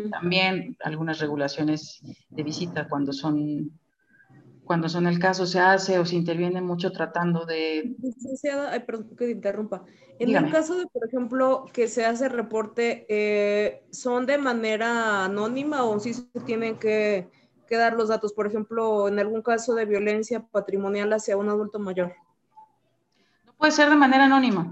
también 0.10 0.76
algunas 0.84 1.20
regulaciones 1.20 2.02
de 2.30 2.44
visita 2.44 2.88
cuando 2.88 3.14
son 3.14 3.72
cuando 4.64 4.90
son 4.90 5.08
el 5.08 5.20
caso 5.20 5.46
se 5.46 5.60
hace 5.60 5.98
o 6.00 6.06
se 6.06 6.18
interviene 6.18 6.62
mucho 6.62 6.92
tratando 6.92 7.46
de... 7.46 7.96
Licenciada, 8.02 8.74
ay, 8.74 8.82
perdón 8.82 9.16
que 9.16 9.26
te 9.26 9.32
interrumpa. 9.32 9.86
En 10.20 10.36
el 10.36 10.52
caso 10.52 10.78
de, 10.78 10.88
por 10.88 11.08
ejemplo, 11.08 11.66
que 11.72 11.88
se 11.88 12.06
hace 12.06 12.28
reporte, 12.28 13.06
eh, 13.08 13.84
¿son 13.92 14.26
de 14.26 14.38
manera 14.38 15.24
anónima 15.24 15.86
o 15.86 16.00
si 16.00 16.14
se 16.14 16.26
tienen 16.46 16.78
que 16.80 17.30
que 17.68 17.78
dar 17.78 17.94
los 17.94 18.10
datos, 18.10 18.34
por 18.34 18.48
ejemplo, 18.48 19.08
en 19.08 19.20
algún 19.20 19.42
caso 19.42 19.76
de 19.76 19.86
violencia 19.86 20.46
patrimonial 20.52 21.14
hacia 21.14 21.38
un 21.38 21.50
adulto 21.50 21.80
mayor? 21.80 22.14
No 23.46 23.54
puede 23.54 23.72
ser 23.72 23.90
de 23.90 23.96
manera 23.96 24.26
anónima, 24.26 24.72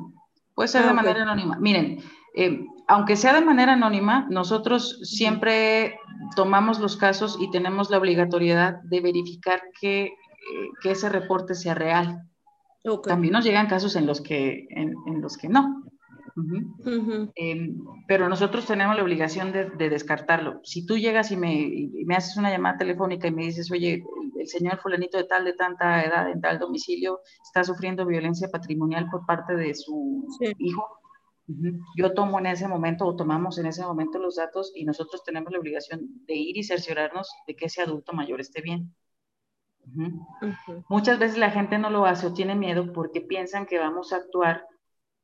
puede 0.54 0.70
ser 0.70 0.84
de 0.84 0.90
ah, 0.90 0.94
manera 0.94 1.22
anónima. 1.22 1.58
Miren, 1.60 2.00
eh, 2.36 2.66
aunque 2.88 3.16
sea 3.16 3.34
de 3.34 3.46
manera 3.46 3.74
anónima, 3.74 4.28
nosotros 4.30 5.00
siempre 5.04 6.00
tomamos 6.36 6.80
los 6.80 6.98
casos 6.98 7.38
y 7.40 7.52
tenemos 7.52 7.90
la 7.90 7.98
obligatoriedad 7.98 8.82
de 8.84 9.02
verificar 9.02 9.62
que, 9.80 10.04
eh, 10.06 10.14
que 10.82 10.92
ese 10.92 11.10
reporte 11.10 11.54
sea 11.56 11.76
real. 11.76 12.28
También 13.04 13.34
nos 13.34 13.44
llegan 13.44 13.68
casos 13.68 13.96
en 13.96 14.06
los 14.06 14.22
que, 14.22 14.68
en 14.70 15.22
los 15.22 15.38
que 15.38 15.50
no. 15.50 15.85
Em, 17.36 17.78
pero 18.08 18.28
nosotros 18.28 18.66
tenemos 18.66 18.98
la 18.98 19.04
obligación 19.04 19.54
de, 19.54 19.90
descartarlo. 19.90 20.60
Si 20.64 20.86
tú 20.86 20.98
llegas 20.98 21.32
y 21.32 21.38
me, 21.38 21.90
me, 22.06 22.16
haces 22.16 22.36
una 22.36 22.52
llamada 22.52 22.78
telefónica 22.78 23.28
y 23.28 23.32
me 23.32 23.46
dices, 23.46 23.72
oye, 23.72 24.04
el, 24.38 24.48
señor 24.48 24.80
fulanito 24.80 25.18
de 25.18 25.24
tal, 25.24 25.46
de 25.46 25.54
tanta 25.54 26.04
edad, 26.04 26.30
en 26.30 26.42
tal 26.42 26.60
domicilio, 26.60 27.22
está 27.42 27.64
sufriendo 27.64 28.06
violencia 28.06 28.50
patrimonial 28.50 29.08
por 29.10 29.26
parte 29.26 29.56
de 29.56 29.74
su 29.74 30.28
hijo, 30.60 31.00
yo 31.96 32.14
tomo 32.14 32.40
en 32.40 32.48
ese 32.48 32.68
momento 32.68 33.06
o 33.06 33.16
tomamos 33.16 33.60
en 33.60 33.68
ese 33.68 33.84
momento 33.84 34.18
los 34.18 34.36
datos 34.36 34.72
y 34.76 34.84
nosotros 34.84 35.24
tenemos 35.24 35.52
la 35.52 35.60
obligación 35.60 36.26
de 36.26 36.34
ir 36.36 36.58
y 36.58 36.64
cerciorarnos 36.64 37.30
de 37.46 37.56
que 37.56 37.66
ese 37.66 37.84
adulto 37.84 38.14
mayor 38.14 38.42
esté 38.42 38.62
bien. 38.62 38.96
Muchas 40.90 41.20
veces 41.20 41.38
la 41.38 41.52
gente 41.52 41.78
no 41.78 41.92
lo 41.92 42.06
hace 42.08 42.26
o 42.26 42.34
tiene 42.34 42.56
miedo 42.56 42.92
porque 42.92 43.22
piensan 43.22 43.68
que 43.68 43.78
vamos 43.78 44.12
a 44.12 44.18
actuar 44.18 44.66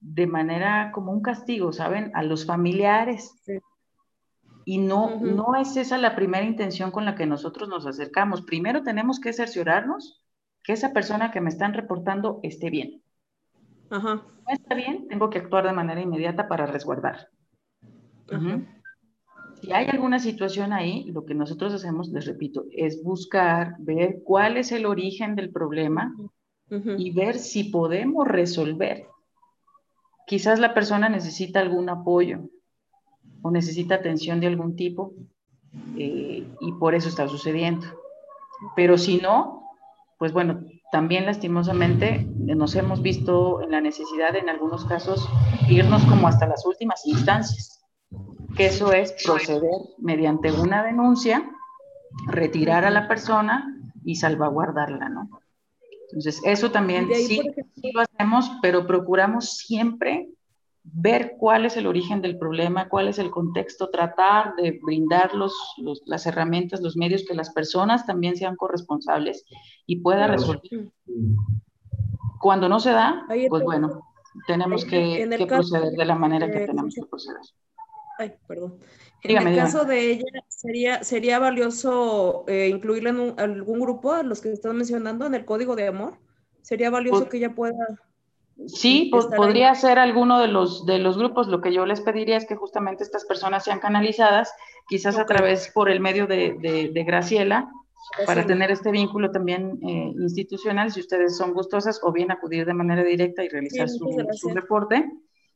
de 0.01 0.27
manera 0.27 0.91
como 0.91 1.11
un 1.11 1.21
castigo, 1.21 1.71
¿saben? 1.71 2.11
A 2.15 2.23
los 2.23 2.45
familiares. 2.45 3.39
Y 4.65 4.79
no, 4.79 5.19
no 5.19 5.55
es 5.55 5.77
esa 5.77 5.97
la 5.97 6.15
primera 6.15 6.45
intención 6.45 6.91
con 6.91 7.05
la 7.05 7.15
que 7.15 7.25
nosotros 7.25 7.69
nos 7.69 7.85
acercamos. 7.85 8.41
Primero 8.41 8.83
tenemos 8.83 9.19
que 9.19 9.33
cerciorarnos 9.33 10.21
que 10.63 10.73
esa 10.73 10.91
persona 10.91 11.31
que 11.31 11.41
me 11.41 11.49
están 11.49 11.73
reportando 11.73 12.39
esté 12.43 12.69
bien. 12.69 13.01
Ajá. 13.89 14.15
No 14.15 14.53
está 14.53 14.75
bien, 14.75 15.07
tengo 15.07 15.29
que 15.29 15.39
actuar 15.39 15.65
de 15.65 15.73
manera 15.73 16.01
inmediata 16.01 16.47
para 16.47 16.65
resguardar. 16.65 17.29
Si 19.61 19.71
hay 19.71 19.87
alguna 19.87 20.19
situación 20.19 20.73
ahí, 20.73 21.03
lo 21.11 21.25
que 21.25 21.35
nosotros 21.35 21.73
hacemos, 21.73 22.09
les 22.09 22.25
repito, 22.25 22.65
es 22.71 23.03
buscar, 23.03 23.75
ver 23.79 24.21
cuál 24.23 24.57
es 24.57 24.71
el 24.71 24.85
origen 24.85 25.35
del 25.35 25.51
problema 25.51 26.15
y 26.69 27.11
ver 27.11 27.37
si 27.37 27.65
podemos 27.65 28.27
resolver 28.27 29.10
Quizás 30.31 30.59
la 30.59 30.73
persona 30.73 31.09
necesita 31.09 31.59
algún 31.59 31.89
apoyo 31.89 32.39
o 33.41 33.51
necesita 33.51 33.95
atención 33.95 34.39
de 34.39 34.47
algún 34.47 34.77
tipo 34.77 35.13
eh, 35.97 36.47
y 36.61 36.71
por 36.79 36.95
eso 36.95 37.09
está 37.09 37.27
sucediendo. 37.27 37.85
Pero 38.73 38.97
si 38.97 39.17
no, 39.17 39.67
pues 40.17 40.31
bueno, 40.31 40.63
también 40.89 41.25
lastimosamente 41.25 42.25
nos 42.37 42.77
hemos 42.77 43.01
visto 43.01 43.61
en 43.61 43.71
la 43.71 43.81
necesidad 43.81 44.33
en 44.37 44.47
algunos 44.47 44.85
casos 44.85 45.27
irnos 45.67 46.01
como 46.05 46.29
hasta 46.29 46.47
las 46.47 46.65
últimas 46.65 47.05
instancias, 47.05 47.83
que 48.55 48.67
eso 48.67 48.93
es 48.93 49.13
proceder 49.25 49.81
mediante 49.97 50.49
una 50.53 50.81
denuncia, 50.81 51.43
retirar 52.27 52.85
a 52.85 52.89
la 52.89 53.09
persona 53.09 53.77
y 54.05 54.15
salvaguardarla, 54.15 55.09
¿no? 55.09 55.40
Entonces, 56.11 56.41
eso 56.43 56.71
también 56.71 57.09
sí, 57.13 57.41
lo 57.93 58.01
hacemos, 58.01 58.51
pero 58.61 58.85
procuramos 58.85 59.57
siempre 59.57 60.29
ver 60.83 61.35
cuál 61.37 61.65
es 61.65 61.77
el 61.77 61.87
origen 61.87 62.21
del 62.21 62.37
problema, 62.37 62.89
cuál 62.89 63.07
es 63.07 63.19
el 63.19 63.29
contexto, 63.29 63.89
tratar 63.89 64.55
de 64.55 64.79
brindar 64.81 65.33
los, 65.33 65.55
las 66.05 66.25
herramientas, 66.25 66.81
los 66.81 66.97
medios 66.97 67.23
que 67.27 67.35
las 67.35 67.51
personas 67.51 68.05
también 68.05 68.35
sean 68.35 68.55
corresponsables 68.55 69.45
y 69.85 69.97
puedan 69.97 70.31
resolver. 70.31 70.61
Cuando 72.39 72.67
no 72.67 72.79
se 72.79 72.91
da, 72.91 73.25
pues 73.49 73.63
bueno, 73.63 74.01
tenemos 74.47 74.83
que, 74.85 75.27
proceder 75.47 75.91
de 75.91 76.05
la 76.05 76.15
manera 76.15 76.49
que 76.49 76.65
tenemos 76.65 76.95
que 76.95 77.05
proceder. 77.05 77.41
Ay, 78.17 78.33
perdón. 78.47 78.77
En 79.23 79.47
el 79.47 79.55
caso 79.55 79.85
de 79.85 80.11
ella, 80.11 80.43
¿sería, 80.47 81.03
sería 81.03 81.39
valioso 81.39 82.43
eh, 82.47 82.69
incluirla 82.69 83.09
en 83.11 83.39
algún 83.39 83.79
grupo, 83.79 84.13
a 84.13 84.23
los 84.23 84.41
que 84.41 84.51
están 84.51 84.77
mencionando, 84.77 85.25
en 85.25 85.35
el 85.35 85.45
código 85.45 85.75
de 85.75 85.87
amor? 85.87 86.17
¿Sería 86.61 86.89
valioso 86.89 87.29
que 87.29 87.37
ella 87.37 87.53
pueda 87.53 87.73
Sí, 88.67 89.11
podría 89.11 89.73
ser 89.75 89.97
alguno 89.97 90.39
de 90.39 90.47
los, 90.47 90.85
de 90.85 90.99
los 90.99 91.17
grupos. 91.17 91.47
Lo 91.47 91.61
que 91.61 91.73
yo 91.73 91.85
les 91.85 92.01
pediría 92.01 92.37
es 92.37 92.45
que 92.45 92.55
justamente 92.55 93.03
estas 93.03 93.25
personas 93.25 93.63
sean 93.63 93.79
canalizadas, 93.79 94.53
quizás 94.87 95.17
a 95.17 95.25
través 95.25 95.71
por 95.73 95.89
el 95.89 95.99
medio 95.99 96.27
de, 96.27 96.91
Graciela, 97.05 97.71
para 98.25 98.45
tener 98.45 98.71
este 98.71 98.91
vínculo 98.91 99.31
también 99.31 99.79
eh, 99.87 100.13
institucional, 100.19 100.91
si 100.91 100.99
ustedes 100.99 101.37
son 101.37 101.53
gustosas, 101.53 101.99
o 102.03 102.11
bien 102.11 102.31
acudir 102.31 102.65
de 102.65 102.73
manera 102.73 103.03
directa 103.03 103.43
y 103.43 103.49
realizar 103.49 103.89
su, 103.89 104.49
reporte. 104.53 105.09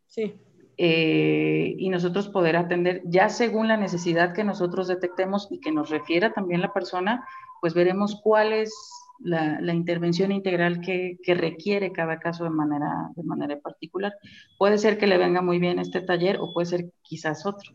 Sí. 0.08 0.36
Eh, 0.78 1.76
y 1.78 1.90
nosotros 1.90 2.28
poder 2.28 2.58
atender 2.58 3.02
ya 3.06 3.30
según 3.30 3.70
la 3.70 3.78
necesidad 3.78 4.34
que 4.34 4.44
nosotros 4.44 4.88
detectemos 4.88 5.48
y 5.50 5.62
que 5.62 5.72
nos 5.72 5.90
refiera 5.90 6.34
también 6.34 6.62
la 6.62 6.74
persona, 6.74 7.26
pues 7.62 7.74
veremos 7.74 8.20
cuál 8.22 8.52
es 8.52 8.74
la, 9.20 9.74
intervención 9.74 10.32
integral 10.32 10.82
que, 10.82 11.18
requiere 11.26 11.92
cada 11.92 12.20
caso 12.20 12.44
de 12.44 12.50
manera, 12.50 13.10
de 13.16 13.24
manera 13.24 13.60
particular. 13.60 14.14
Puede 14.58 14.78
ser 14.78 14.98
que 14.98 15.08
le 15.08 15.18
venga 15.18 15.42
muy 15.42 15.60
bien 15.60 15.80
este 15.80 16.02
taller 16.02 16.38
o 16.40 16.54
puede 16.54 16.66
ser 16.66 16.92
quizás 17.02 17.46
otro, 17.46 17.72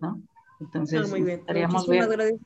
¿no? 0.00 0.22
Entonces, 0.60 1.02
ah, 1.04 1.10
muy 1.10 1.22
bien. 1.22 1.44
ver 1.46 1.68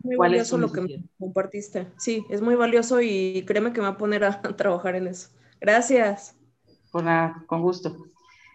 muy 0.03 0.17
valioso 0.17 0.59
lo 0.59 0.71
que 0.71 1.03
compartiste. 1.19 1.87
Sí, 1.97 2.27
es 2.29 2.43
muy 2.43 2.57
valioso 2.57 3.01
y 3.01 3.45
créeme 3.47 3.73
que 3.73 3.81
me 3.81 3.87
va 3.87 3.95
a 3.95 3.99
poner 3.99 4.25
a 4.25 4.43
trabajar 4.57 4.97
en 4.97 5.07
eso. 5.07 5.31
Gracias. 5.61 6.37
Por 6.91 7.05
nada, 7.05 7.43
con 7.47 7.63
gusto. 7.63 7.97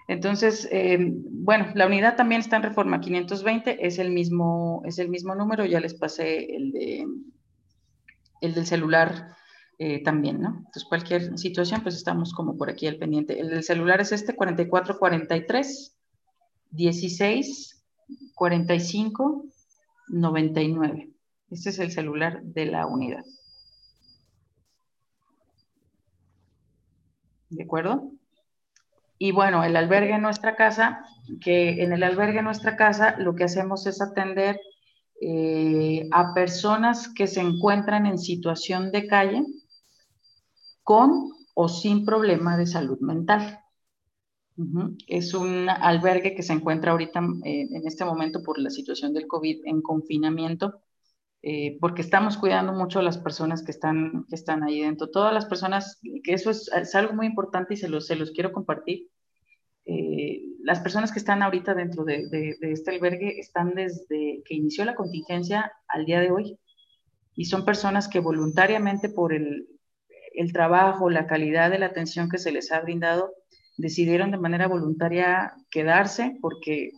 Entonces, 0.07 0.67
eh, 0.71 0.97
bueno, 1.01 1.67
la 1.75 1.85
unidad 1.85 2.15
también 2.15 2.39
está 2.39 2.55
en 2.55 2.63
reforma 2.63 3.01
520, 3.01 3.85
es 3.85 3.99
el 3.99 4.11
mismo, 4.11 4.81
es 4.85 4.99
el 4.99 5.09
mismo 5.09 5.35
número, 5.35 5.65
ya 5.65 5.81
les 5.81 5.93
pasé 5.93 6.55
el, 6.55 6.71
de, 6.71 7.05
el 8.39 8.53
del 8.53 8.65
celular 8.65 9.35
eh, 9.79 10.01
también, 10.03 10.41
¿no? 10.41 10.55
Entonces, 10.57 10.85
cualquier 10.85 11.37
situación, 11.37 11.81
pues 11.83 11.95
estamos 11.95 12.33
como 12.33 12.57
por 12.57 12.69
aquí 12.69 12.87
al 12.87 12.97
pendiente. 12.97 13.39
El 13.39 13.49
del 13.49 13.63
celular 13.63 13.99
es 13.99 14.13
este 14.13 14.33
4443 14.33 15.97
16 16.71 17.85
45 18.33 19.45
99. 20.07 21.09
Este 21.49 21.69
es 21.69 21.79
el 21.79 21.91
celular 21.91 22.41
de 22.43 22.65
la 22.65 22.85
unidad. 22.87 23.25
¿De 27.49 27.63
acuerdo? 27.63 28.11
Y 29.17 29.31
bueno, 29.31 29.63
el 29.63 29.75
albergue 29.75 30.13
en 30.13 30.21
nuestra 30.21 30.55
casa, 30.55 31.05
que 31.41 31.83
en 31.83 31.91
el 31.93 32.03
albergue 32.03 32.39
en 32.39 32.45
nuestra 32.45 32.75
casa 32.75 33.15
lo 33.17 33.35
que 33.35 33.45
hacemos 33.45 33.87
es 33.87 34.01
atender 34.01 34.59
eh, 35.19 36.07
a 36.11 36.33
personas 36.33 37.09
que 37.09 37.25
se 37.25 37.41
encuentran 37.41 38.05
en 38.05 38.19
situación 38.19 38.91
de 38.91 39.07
calle, 39.07 39.43
con 40.83 41.31
o 41.53 41.67
sin 41.67 42.05
problema 42.05 42.55
de 42.55 42.67
salud 42.67 42.99
mental. 42.99 43.59
Es 45.07 45.33
un 45.33 45.69
albergue 45.69 46.33
que 46.35 46.43
se 46.43 46.53
encuentra 46.53 46.91
ahorita 46.91 47.19
eh, 47.43 47.67
en 47.71 47.87
este 47.87 48.05
momento 48.05 48.41
por 48.43 48.57
la 48.57 48.69
situación 48.69 49.13
del 49.13 49.27
COVID 49.27 49.65
en 49.65 49.81
confinamiento, 49.81 50.81
eh, 51.43 51.77
porque 51.79 52.01
estamos 52.01 52.37
cuidando 52.37 52.73
mucho 52.73 52.99
a 52.99 53.03
las 53.03 53.17
personas 53.17 53.63
que 53.63 53.71
están, 53.71 54.25
que 54.29 54.35
están 54.35 54.63
ahí 54.63 54.81
dentro. 54.81 55.09
Todas 55.09 55.33
las 55.33 55.45
personas, 55.45 55.99
que 56.23 56.33
eso 56.33 56.49
es, 56.49 56.95
algo 56.95 57.13
muy 57.13 57.27
importante 57.27 57.75
y 57.75 57.77
se 57.77 57.89
los, 57.89 58.07
se 58.07 58.15
los 58.15 58.31
quiero 58.31 58.51
compartir. 58.51 59.07
Eh, 59.85 60.41
las 60.63 60.81
personas 60.81 61.11
que 61.11 61.19
están 61.19 61.41
ahorita 61.41 61.73
dentro 61.73 62.03
de, 62.03 62.27
de 62.29 62.57
este 62.61 62.91
albergue 62.91 63.39
están 63.39 63.73
desde 63.73 64.41
que 64.45 64.55
inició 64.55 64.83
la 64.83 64.95
contingencia 64.95 65.71
al 65.87 66.05
día 66.05 66.19
de 66.19 66.31
hoy 66.31 66.59
y 67.35 67.45
son 67.45 67.63
personas 67.63 68.07
que 68.09 68.19
voluntariamente 68.19 69.07
por 69.09 69.31
el, 69.31 69.67
el 70.33 70.53
trabajo, 70.53 71.09
la 71.09 71.27
calidad 71.27 71.71
de 71.71 71.79
la 71.79 71.87
atención 71.87 72.29
que 72.29 72.37
se 72.37 72.51
les 72.51 72.71
ha 72.71 72.79
brindado, 72.81 73.33
decidieron 73.77 74.31
de 74.31 74.37
manera 74.37 74.67
voluntaria 74.67 75.53
quedarse 75.69 76.37
porque 76.41 76.91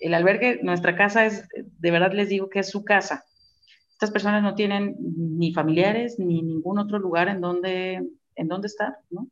el 0.00 0.14
albergue, 0.14 0.60
nuestra 0.62 0.96
casa 0.96 1.26
es, 1.26 1.46
de 1.54 1.90
verdad 1.90 2.12
les 2.12 2.28
digo 2.28 2.48
que 2.48 2.60
es 2.60 2.70
su 2.70 2.84
casa. 2.84 3.24
Estas 4.00 4.12
personas 4.12 4.42
no 4.42 4.54
tienen 4.54 4.96
ni 4.98 5.52
familiares 5.52 6.18
ni 6.18 6.40
ningún 6.40 6.78
otro 6.78 6.98
lugar 6.98 7.28
en 7.28 7.42
donde, 7.42 8.08
en 8.34 8.48
donde 8.48 8.66
estar, 8.66 8.94
¿no? 9.10 9.28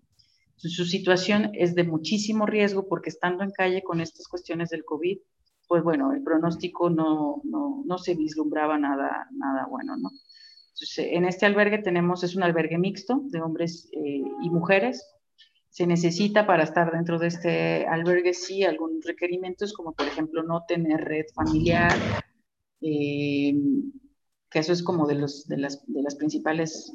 Su, 0.56 0.84
situación 0.84 1.52
es 1.54 1.74
de 1.74 1.84
muchísimo 1.84 2.44
riesgo 2.44 2.86
porque 2.86 3.08
estando 3.08 3.44
en 3.44 3.50
calle 3.50 3.82
con 3.82 4.02
estas 4.02 4.28
cuestiones 4.28 4.68
del 4.68 4.84
COVID, 4.84 5.20
pues 5.68 5.82
bueno, 5.82 6.12
el 6.12 6.22
pronóstico 6.22 6.90
no, 6.90 7.40
no, 7.44 7.82
no 7.86 7.96
se 7.96 8.14
vislumbraba 8.14 8.76
nada, 8.76 9.28
nada 9.30 9.66
bueno, 9.70 9.96
¿no? 9.96 10.10
en 10.98 11.24
este 11.24 11.46
albergue 11.46 11.78
tenemos, 11.78 12.22
es 12.22 12.36
un 12.36 12.42
albergue 12.42 12.76
mixto 12.76 13.22
de 13.24 13.40
hombres 13.40 13.88
eh, 13.92 14.22
y 14.42 14.50
mujeres. 14.50 15.02
Se 15.70 15.86
necesita 15.86 16.46
para 16.46 16.64
estar 16.64 16.92
dentro 16.92 17.18
de 17.18 17.28
este 17.28 17.86
albergue, 17.86 18.34
sí, 18.34 18.64
algunos 18.64 19.02
requerimientos, 19.06 19.72
como 19.72 19.94
por 19.94 20.06
ejemplo 20.06 20.42
no 20.42 20.66
tener 20.68 21.00
red 21.00 21.24
familiar, 21.34 21.94
eh, 22.82 23.54
que 24.50 24.58
eso 24.60 24.72
es 24.72 24.82
como 24.82 25.06
de, 25.06 25.14
los, 25.14 25.46
de, 25.46 25.58
las, 25.58 26.14
principales 26.16 26.92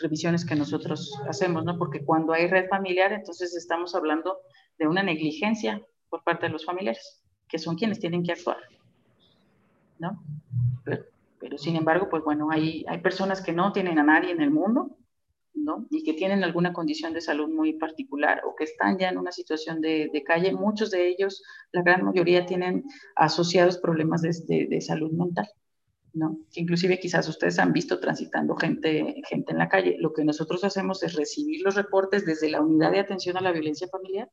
revisiones 0.00 0.44
que 0.44 0.54
nosotros 0.54 1.12
hacemos, 1.28 1.64
¿no? 1.64 1.78
Porque 1.78 2.04
cuando 2.04 2.32
hay 2.32 2.46
red 2.46 2.68
familiar, 2.68 3.12
entonces 3.12 3.56
estamos 3.56 3.94
hablando 3.94 4.38
de 4.78 4.86
una 4.86 5.02
negligencia 5.02 5.82
por 6.08 6.22
parte 6.22 6.46
de 6.46 6.52
los 6.52 6.64
familiares, 6.64 7.22
que 7.48 7.58
son 7.58 7.76
quienes 7.76 7.98
tienen 7.98 8.22
que 8.22 8.32
actuar, 8.32 8.58
¿no? 9.98 10.22
Pero 11.38 11.58
sin 11.58 11.76
embargo, 11.76 12.08
pues 12.08 12.24
bueno, 12.24 12.50
hay, 12.50 12.84
personas 13.02 13.42
que 13.42 13.52
no 13.52 13.72
tienen 13.72 13.98
a 13.98 14.04
nadie 14.04 14.30
en 14.30 14.40
el 14.40 14.50
mundo, 14.50 14.96
¿no? 15.54 15.86
Y 15.90 16.02
que 16.02 16.14
tienen 16.14 16.44
alguna 16.44 16.72
condición 16.72 17.12
de 17.12 17.20
salud 17.20 17.48
muy 17.48 17.74
particular 17.74 18.42
o 18.44 18.54
que 18.54 18.64
están 18.64 18.98
ya 18.98 19.08
en 19.08 19.18
una 19.18 19.32
situación 19.32 19.80
de, 19.80 20.22
calle. 20.26 20.52
Muchos 20.52 20.90
de 20.90 21.08
ellos, 21.08 21.42
la 21.72 21.82
gran 21.82 22.04
mayoría, 22.04 22.46
tienen 22.46 22.84
asociados 23.16 23.78
problemas 23.78 24.22
de, 24.22 24.66
de, 24.68 24.80
salud 24.80 25.12
mental, 25.12 25.48
¿no? 26.16 26.38
inclusive 26.54 26.98
quizás 26.98 27.28
ustedes 27.28 27.58
han 27.58 27.72
visto 27.72 28.00
transitando 28.00 28.56
gente, 28.56 29.22
gente 29.28 29.52
en 29.52 29.58
la 29.58 29.68
calle. 29.68 29.96
Lo 29.98 30.12
que 30.12 30.24
nosotros 30.24 30.64
hacemos 30.64 31.02
es 31.02 31.14
recibir 31.14 31.62
los 31.62 31.74
reportes 31.74 32.24
desde 32.24 32.50
la 32.50 32.60
unidad 32.60 32.92
de 32.92 33.00
atención 33.00 33.36
a 33.36 33.40
la 33.40 33.52
violencia 33.52 33.88
familiar. 33.88 34.30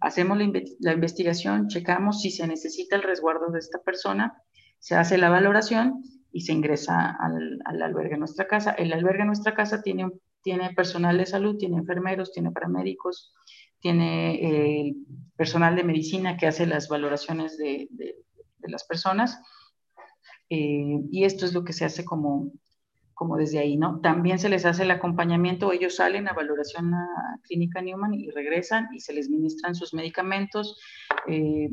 Hacemos 0.00 0.38
la, 0.38 0.50
la 0.80 0.92
investigación, 0.92 1.68
checamos 1.68 2.20
si 2.22 2.30
se 2.30 2.46
necesita 2.46 2.96
el 2.96 3.02
resguardo 3.02 3.50
de 3.50 3.58
esta 3.58 3.78
persona 3.78 4.34
se 4.82 4.96
hace 4.96 5.16
la 5.16 5.30
valoración 5.30 6.02
y 6.32 6.40
se 6.40 6.52
ingresa 6.52 7.16
al, 7.20 7.60
al 7.66 7.82
albergue 7.82 8.14
en 8.14 8.18
nuestra 8.18 8.48
casa. 8.48 8.72
El 8.72 8.92
albergue 8.92 9.20
en 9.20 9.28
nuestra 9.28 9.54
casa 9.54 9.80
tiene, 9.80 10.10
tiene 10.42 10.74
personal 10.74 11.16
de 11.18 11.26
salud, 11.26 11.56
tiene 11.56 11.76
enfermeros, 11.76 12.32
tiene 12.32 12.50
paramédicos, 12.50 13.32
tiene 13.78 14.34
eh, 14.88 14.94
personal 15.36 15.76
de 15.76 15.84
medicina 15.84 16.36
que 16.36 16.48
hace 16.48 16.66
las 16.66 16.88
valoraciones 16.88 17.56
de, 17.58 17.86
de, 17.90 18.16
las 18.62 18.82
personas. 18.82 19.40
Eh, 20.54 21.06
y 21.10 21.24
esto 21.24 21.46
es 21.46 21.54
lo 21.54 21.64
que 21.64 21.72
se 21.72 21.86
hace 21.86 22.04
como, 22.04 22.52
como 23.14 23.38
desde 23.38 23.58
ahí, 23.58 23.78
¿no? 23.78 24.00
También 24.00 24.38
se 24.38 24.50
les 24.50 24.66
hace 24.66 24.82
el 24.82 24.90
acompañamiento, 24.90 25.72
ellos 25.72 25.96
salen 25.96 26.28
a 26.28 26.34
valoración 26.34 26.92
a 26.92 27.06
clínica 27.44 27.80
Newman 27.80 28.12
y 28.12 28.28
regresan 28.28 28.88
y 28.94 29.00
se 29.00 29.14
les 29.14 29.30
ministran 29.30 29.74
sus 29.74 29.94
medicamentos, 29.94 30.78
eh, 31.26 31.70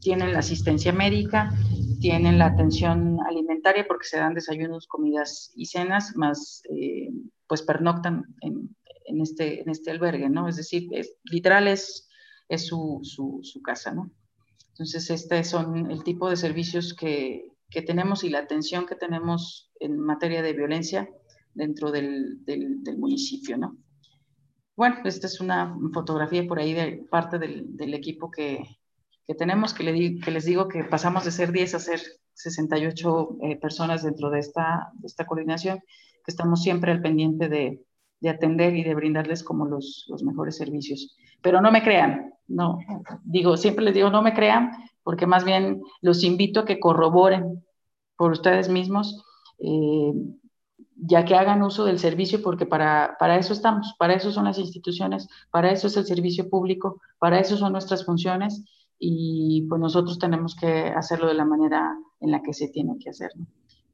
tienen 0.00 0.32
la 0.32 0.40
asistencia 0.40 0.92
médica, 0.92 1.52
tienen 2.00 2.40
la 2.40 2.46
atención 2.46 3.18
alimentaria 3.28 3.86
porque 3.86 4.08
se 4.08 4.18
dan 4.18 4.34
desayunos, 4.34 4.88
comidas 4.88 5.52
y 5.54 5.66
cenas, 5.66 6.16
más 6.16 6.62
eh, 6.68 7.10
pues 7.46 7.62
pernoctan 7.62 8.24
en, 8.40 8.74
en, 9.04 9.20
este, 9.20 9.60
en 9.60 9.70
este 9.70 9.92
albergue, 9.92 10.28
¿no? 10.28 10.48
Es 10.48 10.56
decir, 10.56 10.88
es, 10.90 11.14
literal 11.22 11.68
es, 11.68 12.08
es 12.48 12.66
su, 12.66 12.98
su, 13.04 13.38
su 13.44 13.62
casa, 13.62 13.94
¿no? 13.94 14.10
Entonces, 14.70 15.10
este 15.10 15.44
son 15.44 15.92
el 15.92 16.02
tipo 16.02 16.28
de 16.28 16.36
servicios 16.36 16.92
que, 16.92 17.55
que 17.70 17.82
tenemos 17.82 18.24
y 18.24 18.30
la 18.30 18.40
atención 18.40 18.86
que 18.86 18.96
tenemos 18.96 19.70
en 19.80 19.98
materia 19.98 20.42
de 20.42 20.52
violencia 20.52 21.08
dentro 21.54 21.90
del, 21.90 22.44
del, 22.44 22.98
municipio, 22.98 23.56
¿no? 23.56 23.76
Bueno, 24.76 24.96
esta 25.04 25.26
es 25.26 25.40
una 25.40 25.74
fotografía 25.92 26.46
por 26.46 26.58
ahí 26.58 26.74
de 26.74 27.06
parte 27.10 27.38
del, 27.38 27.76
del 27.76 27.94
equipo 27.94 28.30
que, 28.30 28.62
que, 29.26 29.34
tenemos, 29.34 29.72
que, 29.72 29.84
le 29.84 30.20
que, 30.20 30.30
les 30.30 30.44
digo 30.44 30.68
que 30.68 30.84
pasamos 30.84 31.24
de 31.24 31.30
ser 31.30 31.50
10 31.50 31.74
a 31.74 31.78
ser 31.78 32.00
68 32.34 33.38
eh, 33.42 33.56
personas 33.56 34.02
dentro 34.02 34.28
de 34.28 34.40
esta, 34.40 34.90
de 34.94 35.06
esta 35.06 35.26
coordinación, 35.26 35.78
que 35.78 36.30
estamos 36.30 36.62
siempre 36.62 36.92
al 36.92 37.00
pendiente 37.00 37.48
de, 37.48 37.86
de 38.20 38.28
atender 38.28 38.76
y 38.76 38.84
de 38.84 38.94
brindarles 38.94 39.42
como 39.42 39.66
los, 39.66 40.04
los 40.08 40.22
mejores 40.22 40.56
servicios. 40.56 41.16
Pero 41.40 41.62
no 41.62 41.72
me 41.72 41.82
crean, 41.82 42.34
no, 42.48 42.78
digo, 43.24 43.56
siempre 43.56 43.84
les 43.84 43.94
digo, 43.94 44.10
no 44.10 44.22
me 44.22 44.34
crean, 44.34 44.70
porque 45.02 45.26
más 45.26 45.44
bien 45.44 45.82
los 46.00 46.24
invito 46.24 46.60
a 46.60 46.64
que 46.64 46.80
corroboren 46.80 47.64
por 48.16 48.32
ustedes 48.32 48.68
mismos, 48.68 49.24
eh, 49.58 50.12
ya 50.96 51.24
que 51.24 51.34
hagan 51.34 51.62
uso 51.62 51.84
del 51.84 51.98
servicio, 51.98 52.42
porque 52.42 52.66
para, 52.66 53.16
para 53.18 53.36
eso 53.36 53.52
estamos, 53.52 53.94
para 53.98 54.14
eso 54.14 54.32
son 54.32 54.44
las 54.44 54.58
instituciones, 54.58 55.28
para 55.50 55.70
eso 55.70 55.88
es 55.88 55.96
el 55.96 56.06
servicio 56.06 56.48
público, 56.48 57.00
para 57.18 57.38
eso 57.38 57.56
son 57.56 57.72
nuestras 57.72 58.04
funciones 58.04 58.64
y 58.98 59.66
pues 59.68 59.80
nosotros 59.80 60.18
tenemos 60.18 60.56
que 60.56 60.88
hacerlo 60.88 61.26
de 61.28 61.34
la 61.34 61.44
manera 61.44 61.96
en 62.20 62.30
la 62.30 62.42
que 62.42 62.54
se 62.54 62.68
tiene 62.68 62.96
que 62.98 63.10
hacer. 63.10 63.30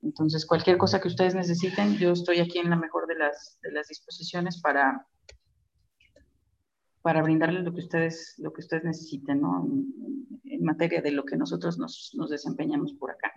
Entonces, 0.02 0.46
cualquier 0.46 0.78
cosa 0.78 1.00
que 1.00 1.08
ustedes 1.08 1.34
necesiten, 1.34 1.96
yo 1.96 2.12
estoy 2.12 2.40
aquí 2.40 2.58
en 2.58 2.70
la 2.70 2.76
mejor 2.76 3.06
de 3.06 3.16
las, 3.16 3.58
de 3.62 3.72
las 3.72 3.88
disposiciones 3.88 4.60
para, 4.60 5.06
para 7.02 7.22
brindarles 7.22 7.64
lo 7.64 7.72
que 7.72 7.80
ustedes, 7.80 8.34
lo 8.38 8.52
que 8.52 8.60
ustedes 8.60 8.84
necesiten, 8.84 9.40
¿no? 9.40 9.68
En, 10.44 10.64
materia 10.64 11.02
de 11.02 11.10
lo 11.10 11.24
que 11.24 11.36
nosotros 11.36 11.76
nos, 11.76 12.12
nos 12.16 12.30
desempeñamos 12.30 12.92
por 12.92 13.10
acá. 13.10 13.32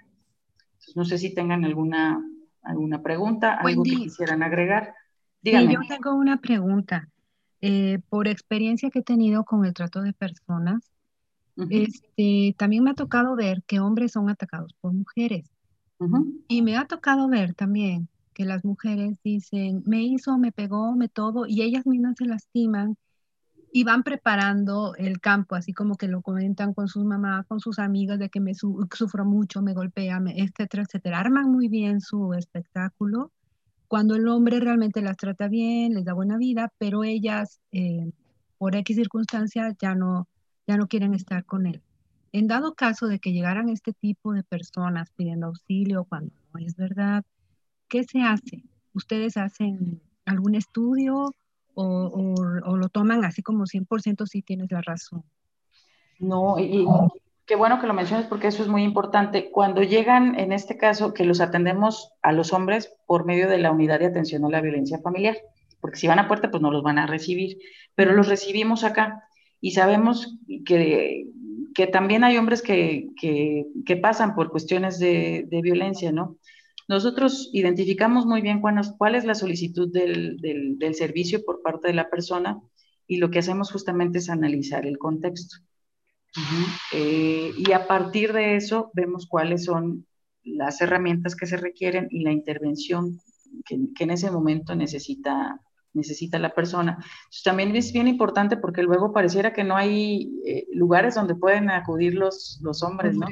Entonces, 0.73 0.95
no 0.95 1.05
sé 1.05 1.17
si 1.17 1.33
tengan 1.33 1.65
alguna, 1.65 2.23
alguna 2.61 3.01
pregunta, 3.01 3.55
algo 3.55 3.81
que 3.81 3.95
quisieran 3.95 4.43
agregar. 4.43 4.93
Díganme. 5.41 5.71
Sí, 5.71 5.73
yo 5.73 5.95
tengo 5.95 6.13
una 6.13 6.37
pregunta. 6.37 7.09
Eh, 7.61 7.97
por 8.09 8.27
experiencia 8.27 8.91
que 8.91 8.99
he 8.99 9.03
tenido 9.03 9.43
con 9.43 9.65
el 9.65 9.73
trato 9.73 10.03
de 10.03 10.13
personas, 10.13 10.91
este, 11.71 12.53
también 12.59 12.83
me 12.83 12.91
ha 12.91 12.95
tocado 12.95 13.35
ver 13.35 13.63
que 13.63 13.79
hombres 13.79 14.11
son 14.11 14.29
atacados 14.29 14.75
por 14.81 14.93
mujeres. 14.93 15.49
Y 16.47 16.61
me 16.61 16.77
ha 16.77 16.85
tocado 16.85 17.27
ver 17.27 17.55
también 17.55 18.07
que 18.33 18.45
las 18.45 18.65
mujeres 18.65 19.17
dicen, 19.23 19.81
me 19.85 20.03
hizo, 20.03 20.37
me 20.37 20.51
pegó, 20.51 20.93
me 20.95 21.07
todo, 21.07 21.47
y 21.47 21.61
ellas 21.61 21.87
mismas 21.87 22.17
se 22.17 22.25
lastiman 22.25 22.97
y 23.75 23.83
van 23.83 24.03
preparando 24.03 24.95
el 24.95 25.19
campo, 25.19 25.53
así 25.53 25.73
como 25.73 25.97
que 25.97 26.07
lo 26.07 26.21
comentan 26.21 26.73
con 26.73 26.87
sus 26.87 27.03
mamás, 27.03 27.45
con 27.45 27.59
sus 27.59 27.77
amigas, 27.77 28.17
de 28.17 28.29
que 28.29 28.39
me 28.39 28.53
sufro 28.53 29.25
mucho, 29.25 29.61
me 29.61 29.73
golpea, 29.73 30.21
etcétera, 30.33 30.83
etcétera. 30.83 31.19
Arman 31.19 31.51
muy 31.51 31.67
bien 31.67 31.99
su 31.99 32.33
espectáculo 32.35 33.33
cuando 33.89 34.15
el 34.15 34.29
hombre 34.29 34.61
realmente 34.61 35.01
las 35.01 35.17
trata 35.17 35.49
bien, 35.49 35.93
les 35.93 36.05
da 36.05 36.13
buena 36.13 36.37
vida, 36.37 36.71
pero 36.77 37.03
ellas, 37.03 37.59
eh, 37.73 38.09
por 38.57 38.77
X 38.77 38.95
circunstancias, 38.95 39.75
ya 39.77 39.93
no, 39.93 40.29
ya 40.65 40.77
no 40.77 40.87
quieren 40.87 41.13
estar 41.13 41.43
con 41.43 41.65
él. 41.65 41.81
En 42.31 42.47
dado 42.47 42.75
caso 42.75 43.07
de 43.07 43.19
que 43.19 43.33
llegaran 43.33 43.67
este 43.67 43.91
tipo 43.91 44.31
de 44.31 44.43
personas 44.43 45.11
pidiendo 45.17 45.47
auxilio 45.47 46.05
cuando 46.05 46.31
no 46.53 46.65
es 46.65 46.77
verdad, 46.77 47.25
¿qué 47.89 48.05
se 48.05 48.21
hace? 48.21 48.63
¿Ustedes 48.93 49.35
hacen 49.35 49.99
algún 50.23 50.55
estudio? 50.55 51.33
O, 51.75 52.75
lo 52.75 52.89
toman 52.89 53.23
así 53.25 53.41
como 53.43 53.65
100% 53.65 54.25
si 54.25 54.41
tienes 54.41 54.71
la 54.71 54.81
razón. 54.81 55.23
No, 56.19 56.57
y 56.57 56.85
qué 57.45 57.55
bueno 57.55 57.79
que 57.79 57.87
lo 57.87 57.93
menciones 57.93 58.25
porque 58.27 58.47
eso 58.47 58.63
es 58.63 58.69
muy 58.69 58.83
importante. 58.83 59.51
Cuando 59.51 59.83
llegan, 59.83 60.39
en 60.39 60.53
este 60.53 60.77
caso, 60.77 61.13
que 61.13 61.25
los 61.25 61.41
atendemos 61.41 62.13
a 62.21 62.31
los 62.31 62.53
hombres 62.53 62.93
por 63.05 63.25
medio 63.25 63.49
de 63.49 63.57
la 63.57 63.71
unidad 63.71 63.99
de 63.99 64.07
atención 64.07 64.45
a 64.45 64.49
la 64.49 64.61
violencia 64.61 64.99
familiar, 64.99 65.37
porque 65.81 65.97
si 65.97 66.07
van 66.07 66.19
a 66.19 66.27
puerta, 66.27 66.49
pues 66.49 66.63
no 66.63 66.71
los 66.71 66.83
van 66.83 66.97
a 66.97 67.07
recibir, 67.07 67.57
pero 67.93 68.13
los 68.13 68.27
recibimos 68.27 68.83
acá 68.83 69.23
y 69.61 69.71
sabemos 69.71 70.37
que, 70.65 71.27
que 71.73 71.87
también 71.87 72.23
hay 72.23 72.37
hombres 72.37 72.61
que, 72.61 73.09
que, 73.19 73.65
que 73.85 73.97
pasan 73.97 74.35
por 74.35 74.49
cuestiones 74.49 74.99
de, 74.99 75.45
de 75.47 75.61
violencia, 75.61 76.11
¿no? 76.11 76.37
Nosotros 76.87 77.49
identificamos 77.51 78.25
muy 78.25 78.41
bien 78.41 78.61
cuál, 78.61 78.79
cuál 78.97 79.15
es 79.15 79.25
la 79.25 79.35
solicitud 79.35 79.91
del, 79.91 80.37
del, 80.37 80.95
servicio 80.95 81.43
por 81.43 81.61
parte 81.61 81.87
de 81.87 81.93
la 81.93 82.09
persona 82.09 82.59
y 83.07 83.17
lo 83.17 83.31
que 83.31 83.39
hacemos 83.39 83.71
justamente 83.71 84.19
es 84.19 84.29
analizar 84.29 84.85
el 84.85 84.97
contexto. 84.97 85.57
Eh, 86.93 87.51
y 87.57 87.71
a 87.71 87.87
partir 87.87 88.33
de 88.33 88.55
eso 88.55 88.91
vemos 88.93 89.25
cuáles 89.25 89.65
son 89.65 90.05
las 90.43 90.81
herramientas 90.81 91.35
que 91.35 91.45
se 91.45 91.57
requieren 91.57 92.07
y 92.11 92.23
la 92.23 92.31
intervención 92.31 93.19
que, 93.65 93.79
que 93.95 94.03
en 94.03 94.11
ese 94.11 94.29
momento 94.29 94.75
necesita, 94.75 95.59
necesita 95.95 96.37
la 96.37 96.53
persona. 96.53 97.03
también 97.43 97.75
es 97.75 97.91
bien 97.91 98.07
importante 98.07 98.57
porque 98.57 98.83
luego 98.83 99.11
pareciera 99.11 99.53
que 99.53 99.63
no 99.63 99.75
hay 99.75 100.29
eh, 100.45 100.67
lugares 100.73 101.15
donde 101.15 101.35
pueden 101.35 101.69
acudir 101.69 102.13
los, 102.13 102.59
los 102.61 102.83
hombres, 102.83 103.15
¿no? 103.15 103.27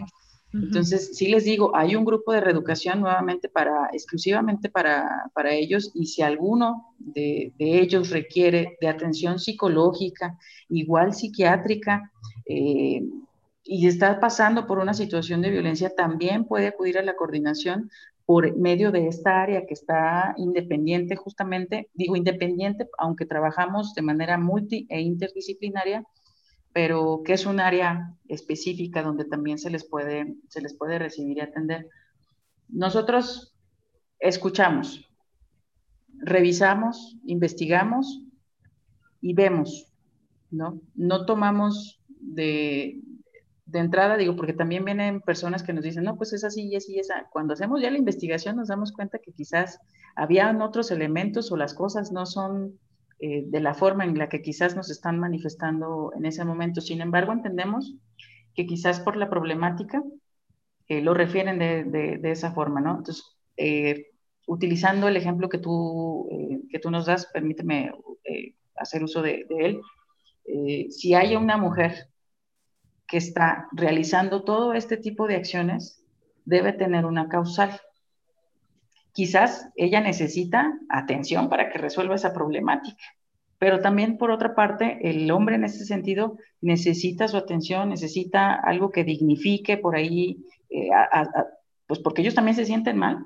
Entonces, 0.54 1.18
sí 1.18 1.30
les 1.30 1.46
digo, 1.46 1.76
hay 1.76 1.96
un 1.96 2.06
grupo 2.06 2.32
de 2.32 2.40
reeducación 2.40 3.02
nuevamente 3.02 3.50
para, 3.50 3.90
exclusivamente 3.92 4.70
para, 4.70 5.32
para 5.34 5.52
ellos 5.52 5.92
y 5.96 6.06
si 6.06 6.22
alguno 6.22 6.94
de, 7.00 7.52
ellos 7.58 8.12
requiere 8.12 8.78
de 8.80 8.88
atención 8.88 9.40
psicológica, 9.40 10.38
igual 10.70 11.14
psiquiátrica, 11.14 12.12
eh, 12.46 13.02
y 13.64 13.88
está 13.88 14.20
pasando 14.20 14.68
por 14.68 14.78
una 14.78 14.94
situación 14.94 15.42
de 15.42 15.50
violencia, 15.50 15.90
también 15.96 16.46
puede 16.46 16.68
acudir 16.68 16.98
a 17.00 17.04
la 17.04 17.16
coordinación 17.16 17.90
por 18.26 18.56
medio 18.56 18.92
de 18.92 19.08
esta 19.08 19.42
área 19.42 19.66
que 19.66 19.74
está 19.74 20.34
independiente, 20.38 21.16
justamente, 21.16 21.90
digo 21.94 22.16
independiente, 22.16 22.88
aunque 22.98 23.26
trabajamos 23.26 23.94
de 23.96 24.02
manera 24.02 24.38
multi 24.38 24.86
e 24.90 25.02
interdisciplinaria, 25.02 26.06
pero 26.74 27.22
que 27.24 27.34
es 27.34 27.46
un 27.46 27.60
área 27.60 28.16
específica 28.28 29.04
donde 29.04 29.26
también 29.26 29.60
se 29.60 29.70
les 29.70 29.88
puede, 29.88 30.36
se 30.50 30.62
les 30.62 30.76
puede 30.76 30.98
recibir 31.00 31.38
y 31.38 31.42
atender. 31.42 31.88
Nosotros 32.68 33.56
escuchamos, 34.20 35.08
revisamos, 36.18 37.18
investigamos 37.26 38.24
y 39.22 39.34
vemos, 39.34 39.94
¿no? 40.50 40.82
No 40.96 41.26
tomamos 41.26 42.02
de, 42.20 43.02
de 43.66 43.80
entrada, 43.80 44.18
digo, 44.18 44.36
porque 44.36 44.54
también 44.54 44.84
vienen 44.84 45.22
personas 45.22 45.62
que 45.62 45.74
nos 45.74 45.84
dicen, 45.84 46.04
no, 46.04 46.18
pues 46.18 46.34
es 46.34 46.44
así 46.44 46.68
y 46.68 46.76
así 46.76 46.96
y 46.96 47.00
esa. 47.00 47.28
Cuando 47.32 47.54
hacemos 47.54 47.82
ya 47.82 47.92
la 47.92 48.00
investigación 48.00 48.56
nos 48.56 48.70
damos 48.70 48.92
cuenta 48.92 49.20
que 49.20 49.32
quizás 49.32 49.80
habían 50.16 50.62
otros 50.62 50.90
elementos 50.90 51.52
o 51.52 51.58
las 51.58 51.74
cosas 51.74 52.12
no 52.12 52.26
son 52.26 52.80
eh, 53.26 53.46
de 53.48 53.62
la 53.62 53.74
forma 53.74 54.04
en 54.04 54.18
la 54.18 54.28
que 54.28 54.42
quizás 54.42 54.76
nos 54.76 54.92
están 54.92 55.18
manifestando 55.18 56.12
en 56.14 56.26
ese 56.26 56.44
momento. 56.44 56.82
Sin 56.82 57.00
embargo, 57.00 57.32
entendemos 57.32 57.96
que 58.54 58.66
quizás 58.66 59.00
por 59.00 59.16
la 59.16 59.30
problemática 59.30 60.04
eh, 60.90 61.00
lo 61.00 61.14
refieren 61.14 61.58
de, 61.58 61.86
de, 62.20 62.32
esa 62.32 62.52
forma, 62.52 62.82
¿no? 62.82 62.98
Entonces, 62.98 63.24
eh, 63.56 64.08
utilizando 64.46 65.08
el 65.08 65.16
ejemplo 65.16 65.48
que 65.48 65.58
tú, 65.58 66.28
que 66.70 66.80
tú 66.80 66.92
nos 66.92 67.06
das, 67.06 67.28
permíteme 67.28 67.94
hacer 68.76 69.02
uso 69.02 69.22
de 69.22 69.46
él. 69.58 69.80
si 70.90 71.14
hay 71.14 71.38
una 71.38 71.56
mujer 71.56 72.10
que 73.08 73.16
está 73.16 73.70
realizando 73.72 74.44
todo 74.44 74.74
este 74.74 74.98
tipo 74.98 75.28
de 75.28 75.38
acciones, 75.38 76.04
debe 76.44 76.74
tener 76.74 77.06
una 77.06 77.30
causal 77.30 77.80
quizás 79.14 79.70
ella 79.76 80.02
necesita 80.02 80.78
atención 80.90 81.50
para 81.50 81.70
que 81.70 81.78
resuelva 81.78 82.16
esa 82.16 82.34
problemática. 82.34 83.02
Pero 83.60 83.80
también, 83.80 84.18
por 84.18 84.32
otra 84.32 84.56
parte, 84.56 85.00
el 85.10 85.32
hombre 85.32 85.56
en 85.56 85.64
ese 85.64 85.86
sentido 85.86 86.38
necesita 86.60 87.28
su 87.30 87.38
atención, 87.38 87.90
necesita 87.90 88.56
algo 88.56 88.92
que 88.92 89.06
dignifique 89.06 89.78
por 89.78 89.96
ahí, 89.96 90.44
eh, 90.70 90.90
pues 91.88 92.00
porque 92.00 92.22
ellos 92.22 92.36
también 92.36 92.56
se 92.56 92.66
sienten 92.66 92.98
mal. 92.98 93.24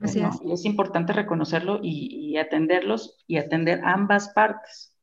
Así 0.00 0.20
es. 0.20 0.40
Y 0.42 0.52
es 0.52 0.64
importante 0.64 1.12
reconocerlo 1.12 1.80
y, 1.82 2.30
y 2.30 2.38
atenderlos 2.38 3.22
y 3.26 3.36
atender 3.36 3.80
ambas 3.84 4.30
partes 4.30 4.94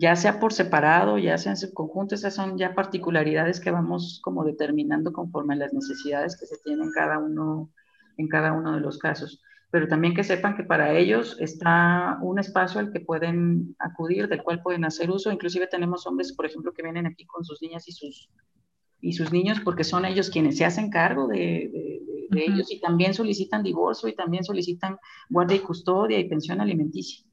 ya 0.00 0.16
sea 0.16 0.40
por 0.40 0.54
separado, 0.54 1.18
ya 1.18 1.36
sea 1.36 1.52
en 1.52 1.58
su 1.58 1.74
conjunto, 1.74 2.14
esas 2.14 2.34
son 2.34 2.56
ya 2.56 2.74
particularidades 2.74 3.60
que 3.60 3.70
vamos 3.70 4.18
como 4.24 4.44
determinando 4.44 5.12
conforme 5.12 5.52
a 5.52 5.58
las 5.58 5.74
necesidades 5.74 6.38
que 6.40 6.46
se 6.46 6.56
tienen 6.64 6.90
cada 6.94 7.18
uno 7.18 7.70
en 8.20 8.28
cada 8.28 8.52
uno 8.52 8.74
de 8.74 8.80
los 8.80 8.98
casos. 8.98 9.42
Pero 9.70 9.86
también 9.86 10.14
que 10.14 10.24
sepan 10.24 10.56
que 10.56 10.64
para 10.64 10.96
ellos 10.98 11.36
está 11.38 12.18
un 12.22 12.38
espacio 12.38 12.80
al 12.80 12.92
que 12.92 13.00
pueden 13.00 13.76
acudir, 13.78 14.28
del 14.28 14.42
cual 14.42 14.62
pueden 14.62 14.84
hacer 14.84 15.10
uso. 15.10 15.30
Inclusive 15.30 15.68
tenemos 15.68 16.06
hombres, 16.06 16.32
por 16.32 16.46
ejemplo, 16.46 16.72
que 16.72 16.82
vienen 16.82 17.06
aquí 17.06 17.24
con 17.24 17.44
sus 17.44 17.62
niñas 17.62 17.86
y 17.88 17.92
sus, 17.92 18.30
y 19.00 19.12
sus 19.12 19.32
niños 19.32 19.60
porque 19.60 19.84
son 19.84 20.04
ellos 20.04 20.28
quienes 20.28 20.58
se 20.58 20.64
hacen 20.64 20.90
cargo 20.90 21.28
de, 21.28 21.70
de, 22.30 22.44
ellos 22.44 22.70
y 22.70 22.80
también 22.80 23.12
solicitan 23.12 23.62
divorcio 23.62 24.08
y 24.08 24.14
también 24.14 24.44
solicitan 24.44 24.96
guardia 25.28 25.56
y 25.56 25.60
custodia 25.60 26.18
y 26.18 26.28
pensión 26.28 26.60
alimenticia, 26.60 27.24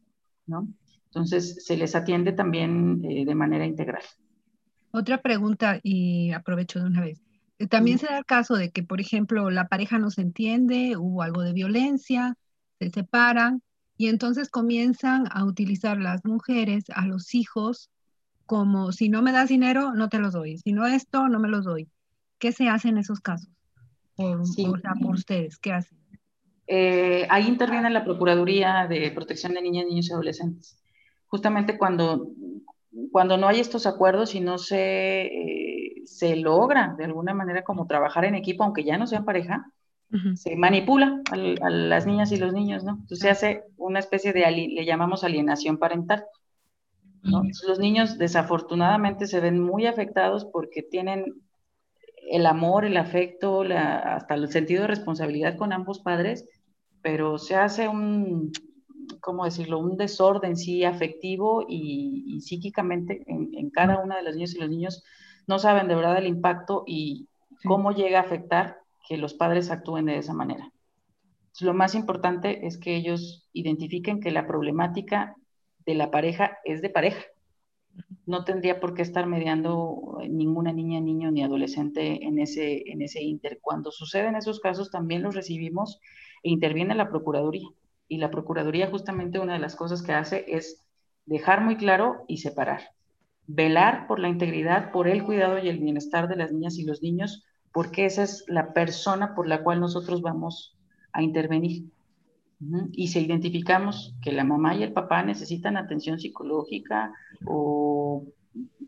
¿no? 0.48 0.68
Entonces, 1.06 1.66
se 1.66 1.78
les 1.78 1.96
atiende 1.96 2.32
también 2.32 3.02
eh, 3.04 3.26
de 3.26 3.36
manera 3.36 3.66
integral. 3.66 4.02
Otra 4.92 5.22
pregunta, 5.22 5.80
y 5.84 6.32
aprovecho 6.32 6.80
de 6.80 6.86
una 6.86 7.02
vez. 7.02 7.27
También 7.70 7.98
se 7.98 8.06
da 8.06 8.20
el 8.20 8.26
caso 8.26 8.56
de 8.56 8.70
que, 8.72 8.84
por 8.84 9.02
ejemplo, 9.02 9.50
la 9.50 9.68
pareja 9.68 9.98
no 9.98 10.12
se 10.12 10.22
entiende, 10.22 10.96
hubo 10.96 11.24
algo 11.24 11.42
de 11.42 11.54
violencia, 11.54 12.36
se 12.80 12.90
separan 12.92 13.64
y 13.98 14.10
entonces 14.10 14.50
comienzan 14.50 15.26
a 15.32 15.44
utilizar 15.44 15.98
las 15.98 16.24
mujeres 16.24 16.86
a 16.94 17.08
los 17.08 17.34
hijos 17.34 17.90
como 18.46 18.92
si 18.92 19.10
no 19.10 19.22
me 19.22 19.32
das 19.32 19.50
dinero, 19.50 19.94
no 19.94 20.08
te 20.08 20.20
los 20.20 20.34
doy, 20.34 20.58
si 20.60 20.72
no 20.72 20.86
esto, 20.86 21.28
no 21.28 21.40
me 21.40 21.50
los 21.50 21.66
doy. 21.66 21.90
¿Qué 22.38 22.52
se 22.52 22.70
hace 22.70 22.90
en 22.90 23.00
esos 23.00 23.20
casos? 23.20 23.50
Por, 24.16 24.82
por 25.02 25.16
ustedes, 25.16 25.58
¿qué 25.58 25.74
hacen? 25.74 25.98
Eh, 26.68 27.26
ahí 27.30 27.48
interviene 27.48 27.90
la 27.90 28.04
Procuraduría 28.04 28.88
de 28.88 29.12
Protección 29.12 29.54
de 29.54 29.62
Niñas, 29.62 29.86
Niños 29.88 30.10
y 30.10 30.14
Adolescentes. 30.14 30.78
Justamente 31.28 31.78
cuando 31.78 32.30
cuando 33.12 33.38
no 33.38 33.48
hay 33.48 33.60
estos 33.60 33.86
acuerdos 33.86 34.36
y 34.36 34.40
no 34.40 34.58
se, 34.58 35.26
eh, 35.26 35.77
se 36.08 36.36
logra 36.36 36.96
de 36.98 37.06
alguna 37.06 37.34
manera 37.34 37.64
como 37.64 37.86
trabajar 37.86 38.26
en 38.26 38.36
equipo, 38.36 38.64
aunque 38.64 38.84
ya 38.84 38.98
no 38.98 39.08
sean 39.08 39.26
pareja, 39.26 39.72
se 40.36 40.56
manipula 40.56 41.22
a, 41.32 41.70
las 41.70 42.08
niñas 42.08 42.32
y 42.32 42.38
los 42.38 42.54
niños, 42.54 42.86
¿no? 42.86 42.92
Entonces 42.94 43.20
se 43.20 43.30
hace 43.30 43.64
una 43.76 44.00
especie 44.00 44.32
de, 44.32 44.50
le 44.50 44.86
llamamos 44.86 45.24
alienación 45.24 45.78
parental. 45.78 46.26
¿no? 47.24 47.42
los 47.68 47.80
niños 47.80 48.18
desafortunadamente 48.18 49.28
se 49.28 49.42
ven 49.42 49.60
muy 49.60 49.86
afectados 49.86 50.46
porque 50.46 50.82
tienen 50.82 51.26
el 52.30 52.46
amor, 52.46 52.86
el 52.86 52.96
afecto, 52.96 53.64
hasta 53.64 54.36
el 54.36 54.50
sentido 54.50 54.84
de 54.84 54.88
responsabilidad 54.88 55.58
con 55.58 55.74
ambos 55.74 56.00
padres, 56.00 56.46
pero 57.02 57.38
se 57.38 57.56
hace 57.56 57.88
un, 57.90 58.52
¿cómo 59.20 59.46
decirlo?, 59.46 59.80
un 59.80 59.98
desorden, 59.98 60.56
sí, 60.56 60.84
afectivo 60.84 61.66
y, 61.68 62.40
psíquicamente 62.42 63.24
en, 63.28 63.70
cada 63.72 64.02
una 64.02 64.18
de 64.18 64.24
las 64.24 64.36
niñas 64.36 64.56
y 64.56 64.60
los 64.60 64.70
niños 64.70 65.04
no 65.48 65.60
saben 65.60 65.88
de 65.88 65.96
verdad 65.96 66.18
el 66.18 66.28
impacto 66.28 66.84
y 66.86 67.28
cómo 67.66 67.92
llega 67.92 68.20
a 68.20 68.24
afectar 68.24 68.78
que 69.08 69.18
los 69.18 69.34
padres 69.34 69.72
actúen 69.72 70.06
de 70.06 70.18
esa 70.18 70.34
manera. 70.34 70.72
lo 71.62 71.74
más 71.74 71.96
importante 71.96 72.68
es 72.68 72.78
que 72.78 72.96
ellos 72.96 73.50
identifiquen 73.52 74.20
que 74.20 74.30
la 74.30 74.46
problemática 74.46 75.36
de 75.86 75.96
la 75.96 76.12
pareja 76.12 76.60
es 76.66 76.82
de 76.84 76.90
pareja. 76.92 77.24
No 78.28 78.44
tendría 78.44 78.80
por 78.80 78.94
qué 78.94 79.02
estar 79.02 79.26
mediando 79.26 80.20
ninguna 80.30 80.72
niña, 80.72 81.00
niño 81.00 81.32
ni 81.32 81.42
adolescente 81.42 82.24
en 82.26 82.38
ese, 82.38 82.84
en 82.92 83.02
ese 83.02 83.24
inter. 83.24 83.58
Cuando 83.60 83.92
suceden 83.92 84.36
esos 84.36 84.60
casos, 84.60 84.92
también 84.92 85.24
los 85.24 85.34
recibimos 85.34 86.00
e 86.44 86.50
interviene 86.50 86.94
la 86.94 87.10
Procuraduría. 87.10 87.70
Y 88.08 88.18
la 88.18 88.30
Procuraduría 88.30 88.92
justamente 88.92 89.40
una 89.40 89.54
de 89.54 89.60
las 89.60 89.76
cosas 89.76 90.04
que 90.04 90.12
hace 90.12 90.46
es 90.48 90.86
dejar 91.26 91.62
muy 91.62 91.78
claro 91.78 92.24
y 92.28 92.38
separar. 92.38 92.82
Velar 93.48 94.08
por 94.08 94.20
la 94.20 94.30
integridad, 94.30 94.92
por 94.92 95.08
el 95.08 95.24
cuidado 95.24 95.58
y 95.60 95.70
el 95.70 95.80
bienestar 95.80 96.28
de 96.28 96.36
las 96.36 96.52
niñas 96.52 96.78
y 96.78 96.86
los 96.86 97.02
niños, 97.02 97.46
porque 97.72 98.06
esa 98.06 98.24
es 98.24 98.44
la 98.48 98.74
persona 98.74 99.34
por 99.36 99.48
la 99.48 99.64
cual 99.64 99.80
nosotros 99.80 100.22
vamos 100.22 100.78
a 101.14 101.24
intervenir. 101.24 101.86
Y 102.92 103.08
si 103.08 103.20
identificamos 103.20 104.16
que 104.22 104.32
la 104.32 104.44
mamá 104.44 104.76
y 104.76 104.84
el 104.84 104.94
papá 104.94 105.24
necesitan 105.24 105.78
atención 105.78 106.20
psicológica 106.20 107.14
o 107.46 108.26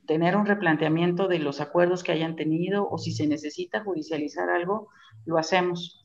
tener 0.06 0.36
un 0.36 0.46
replanteamiento 0.46 1.28
de 1.28 1.40
los 1.40 1.62
acuerdos 1.62 2.04
que 2.04 2.12
hayan 2.12 2.36
tenido 2.36 2.90
o 2.90 2.98
si 2.98 3.12
se 3.12 3.28
necesita 3.28 3.84
judicializar 3.84 4.50
algo, 4.50 4.90
lo 5.26 5.38
hacemos 5.38 6.00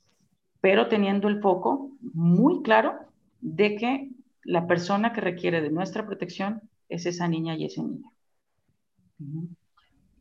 pero 0.65 0.89
teniendo 0.89 1.29
el 1.29 1.43
foco 1.43 1.91
muy 2.15 2.63
claro 2.63 2.95
de 3.43 3.77
que 3.77 4.09
la 4.45 4.67
persona 4.67 5.13
que 5.13 5.21
requiere 5.21 5.61
de 5.61 5.69
nuestra 5.69 6.07
protección 6.07 6.63
es 6.89 7.05
esa 7.05 7.29
niña 7.29 7.55
y 7.55 7.67
ese 7.67 7.83
niño. 7.83 8.14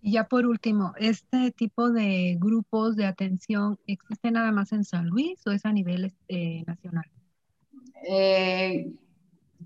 Y 0.01 0.13
ya 0.13 0.25
por 0.25 0.45
último, 0.45 0.93
¿este 0.97 1.51
tipo 1.51 1.89
de 1.89 2.38
grupos 2.39 2.95
de 2.95 3.05
atención 3.05 3.80
existe 3.88 4.31
nada 4.31 4.51
más 4.51 4.73
en 4.73 4.84
San 4.84 5.07
Luis 5.07 5.45
o 5.47 5.51
es 5.51 5.65
a 5.65 5.71
nivel 5.71 6.05
este, 6.05 6.63
nacional? 6.67 7.05
Eh, 8.07 8.91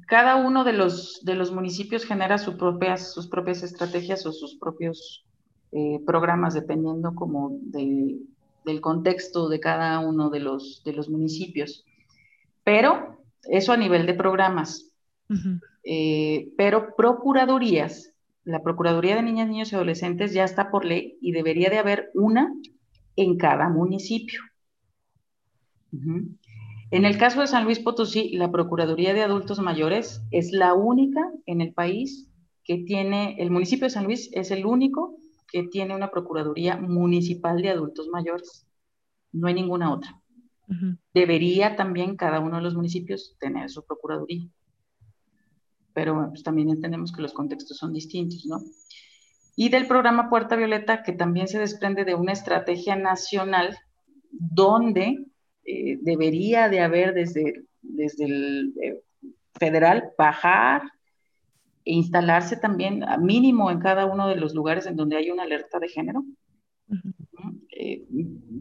cada 0.05 0.35
uno 0.35 0.63
de 0.63 0.73
los, 0.73 1.21
de 1.23 1.35
los 1.35 1.51
municipios 1.51 2.05
genera 2.05 2.37
sus 2.37 2.55
propias, 2.55 3.13
sus 3.13 3.27
propias 3.27 3.63
estrategias 3.63 4.25
o 4.25 4.31
sus 4.31 4.55
propios 4.55 5.25
eh, 5.71 5.99
programas, 6.05 6.53
dependiendo 6.53 7.15
como 7.15 7.57
de, 7.61 8.17
del 8.63 8.81
contexto 8.81 9.49
de 9.49 9.59
cada 9.59 9.99
uno 9.99 10.29
de 10.29 10.39
los, 10.39 10.83
de 10.85 10.93
los 10.93 11.09
municipios. 11.09 11.83
Pero 12.63 13.17
eso 13.49 13.73
a 13.73 13.77
nivel 13.77 14.05
de 14.05 14.13
programas. 14.13 14.91
Eh, 15.83 16.53
pero 16.57 16.95
procuradurías, 16.95 18.13
la 18.47 18.63
Procuraduría 18.63 19.17
de 19.17 19.23
Niñas, 19.23 19.49
Niños 19.49 19.71
y 19.71 19.75
Adolescentes 19.75 20.33
ya 20.33 20.45
está 20.45 20.71
por 20.71 20.85
ley 20.85 21.17
y 21.19 21.33
debería 21.33 21.69
de 21.69 21.79
haber 21.79 22.11
una 22.13 22.53
en 23.17 23.37
cada 23.37 23.67
municipio. 23.67 24.39
En 25.91 27.03
el 27.03 27.17
caso 27.17 27.41
de 27.41 27.47
San 27.47 27.65
Luis 27.65 27.79
Potosí, 27.79 28.29
la 28.37 28.49
Procuraduría 28.49 29.13
de 29.13 29.21
Adultos 29.21 29.59
Mayores 29.59 30.21
es 30.31 30.53
la 30.53 30.73
única 30.73 31.29
en 31.45 31.59
el 31.59 31.73
país 31.73 32.29
que 32.63 32.77
tiene, 32.77 33.35
el 33.39 33.51
municipio 33.51 33.87
de 33.87 33.89
San 33.89 34.05
Luis 34.05 34.29
es 34.31 34.49
el 34.51 34.65
único 34.65 35.17
que 35.51 35.63
tiene 35.63 35.93
una 35.93 36.09
Procuraduría 36.09 36.77
Municipal 36.77 37.61
de 37.61 37.71
Adultos 37.71 38.07
Mayores. 38.07 38.65
No 39.33 39.47
hay 39.47 39.55
ninguna 39.55 39.93
otra. 39.93 40.21
Debería 41.13 41.75
también 41.75 42.15
cada 42.15 42.39
uno 42.39 42.57
de 42.57 42.61
los 42.61 42.75
municipios 42.75 43.35
tener 43.39 43.69
su 43.69 43.85
Procuraduría. 43.85 44.47
Pero 45.97 46.27
pues, 46.29 46.43
también 46.43 46.69
entendemos 46.69 47.11
que 47.11 47.23
los 47.23 47.33
contextos 47.33 47.75
son 47.75 47.91
distintos, 47.91 48.45
¿no? 48.45 48.59
Y 49.55 49.69
del 49.69 49.87
programa 49.87 50.29
Puerta 50.29 50.55
Violeta, 50.55 51.01
que 51.01 51.11
también 51.11 51.47
se 51.47 51.57
desprende 51.57 52.05
de 52.05 52.13
una 52.13 52.33
estrategia 52.33 52.95
nacional 52.95 53.75
donde 54.29 55.25
eh, 55.65 55.97
debería 55.99 56.69
de 56.69 56.81
haber 56.81 57.15
desde, 57.15 57.63
desde 57.81 58.25
el 58.25 58.75
eh, 58.79 59.01
federal 59.59 60.11
bajar 60.15 60.83
e 61.83 61.93
instalarse 61.93 62.57
también 62.57 63.03
a 63.03 63.17
mínimo 63.17 63.71
en 63.71 63.79
cada 63.79 64.05
uno 64.05 64.27
de 64.27 64.35
los 64.35 64.53
lugares 64.53 64.85
en 64.85 64.97
donde 64.97 65.17
hay 65.17 65.31
una 65.31 65.43
alerta 65.43 65.79
de 65.79 65.87
género. 65.87 66.23
Eh, 67.71 68.05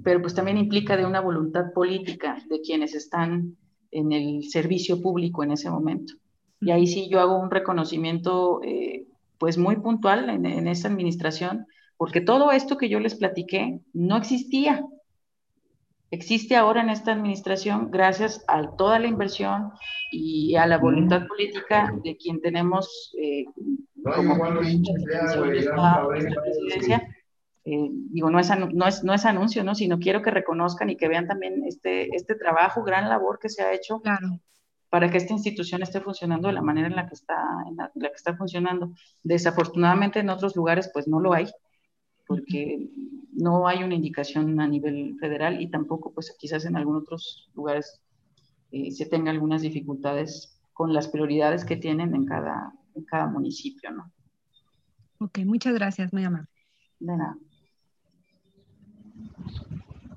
pero 0.03 0.23
pues 0.23 0.35
también 0.35 0.57
implica 0.57 0.97
de 0.97 1.05
una 1.05 1.21
voluntad 1.21 1.75
política 1.75 2.39
de 2.49 2.63
quienes 2.63 2.95
están 2.95 3.59
en 3.91 4.13
el 4.13 4.45
servicio 4.45 5.03
público 5.03 5.45
en 5.45 5.51
ese 5.51 5.69
momento. 5.69 6.15
Y 6.61 6.71
ahí 6.71 6.87
sí 6.87 7.09
yo 7.11 7.21
hago 7.21 7.39
un 7.39 7.51
reconocimiento 7.51 8.61
eh, 8.63 9.07
pues 9.39 9.59
muy 9.59 9.77
puntual 9.77 10.31
en, 10.31 10.47
en 10.47 10.69
esa 10.69 10.89
administración, 10.89 11.67
porque 11.97 12.21
todo 12.21 12.53
esto 12.53 12.77
que 12.77 12.89
yo 12.89 13.01
les 13.01 13.15
platiqué 13.15 13.81
no 13.93 14.17
existía 14.17 14.85
existe 16.11 16.57
ahora 16.57 16.83
en 16.83 16.91
esta 16.91 17.13
administración 17.13 17.91
gracias 17.91 18.45
a 18.49 18.77
toda 18.77 18.99
la 18.99 19.07
inversión 19.07 19.71
y 20.13 20.57
a 20.57 20.67
la 20.67 20.79
voluntad 20.79 21.27
política 21.27 21.93
de 22.03 22.17
quien 22.17 22.41
tenemos 22.41 23.15
eh, 23.21 23.45
como 24.03 24.35
esta, 24.63 26.03
presidencia. 26.43 27.09
Eh, 27.65 27.89
digo, 27.91 28.31
no 28.31 28.39
es, 28.39 28.49
no, 28.73 28.87
es, 28.87 29.03
no 29.03 29.13
es 29.13 29.25
anuncio, 29.25 29.65
¿no? 29.65 29.75
sino 29.75 29.99
quiero 29.99 30.23
que 30.23 30.31
reconozcan 30.31 30.89
y 30.91 30.97
que 30.97 31.09
vean 31.09 31.27
también 31.27 31.65
este, 31.67 32.15
este 32.15 32.37
trabajo, 32.37 32.85
gran 32.85 33.09
labor 33.09 33.41
que 33.41 33.49
se 33.49 33.63
ha 33.63 33.73
hecho 33.73 34.01
para 34.97 35.11
que 35.11 35.19
esta 35.19 35.35
institución 35.35 35.83
esté 35.83 36.01
funcionando 36.01 36.49
de 36.49 36.55
la 36.55 36.63
manera 36.63 36.87
en 36.89 36.97
la 36.97 37.07
que 37.07 37.13
está, 37.13 37.37
en 37.69 37.77
la 37.77 37.91
que 37.93 38.15
está 38.15 38.35
funcionando. 38.35 38.95
Desafortunadamente 39.23 40.21
en 40.21 40.31
otros 40.31 40.57
lugares 40.57 40.89
pues 40.91 41.07
no 41.07 41.21
lo 41.21 41.35
hay 41.35 41.51
porque 42.27 42.89
no 43.35 43.69
hay 43.69 43.85
una 43.85 43.95
indicación 43.95 44.59
a 44.59 44.67
nivel 44.67 45.15
federal 45.21 45.61
y 45.61 45.69
tampoco, 45.69 46.15
pues 46.15 46.35
quizás 46.39 46.65
en 46.65 46.77
algunos 46.77 47.03
otros 47.03 47.51
lugares 47.55 48.01
eh, 48.73 48.91
se 48.91 49.05
tenga 49.05 49.31
algunas 49.31 49.61
dificultades 49.61 50.59
con 50.73 50.95
las 50.95 51.09
prioridades 51.09 51.67
que 51.67 51.77
tienen 51.77 52.15
en 52.15 52.25
cada, 52.25 52.73
en 52.95 53.05
cada 53.05 53.27
municipio, 53.27 53.91
¿no? 53.91 54.11
Ok, 55.19 55.41
muchas 55.45 55.75
gracias, 55.75 56.11
muy 56.15 56.25
amable. 56.25 56.49
De 57.01 57.15
nada. 57.19 57.37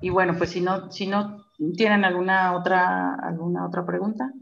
Y 0.00 0.08
bueno, 0.08 0.38
pues 0.38 0.48
si 0.48 0.62
no, 0.62 0.90
si 0.90 1.06
no 1.06 1.44
tienen 1.76 2.06
alguna 2.06 2.56
otra, 2.56 3.16
alguna 3.16 3.66
otra 3.66 3.84
pregunta. 3.84 4.32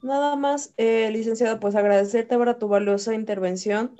Nada 0.00 0.36
más, 0.36 0.74
eh, 0.76 1.10
licenciado, 1.10 1.58
pues 1.58 1.74
agradecerte 1.74 2.36
por 2.36 2.54
tu 2.56 2.68
valiosa 2.68 3.14
intervención 3.14 3.96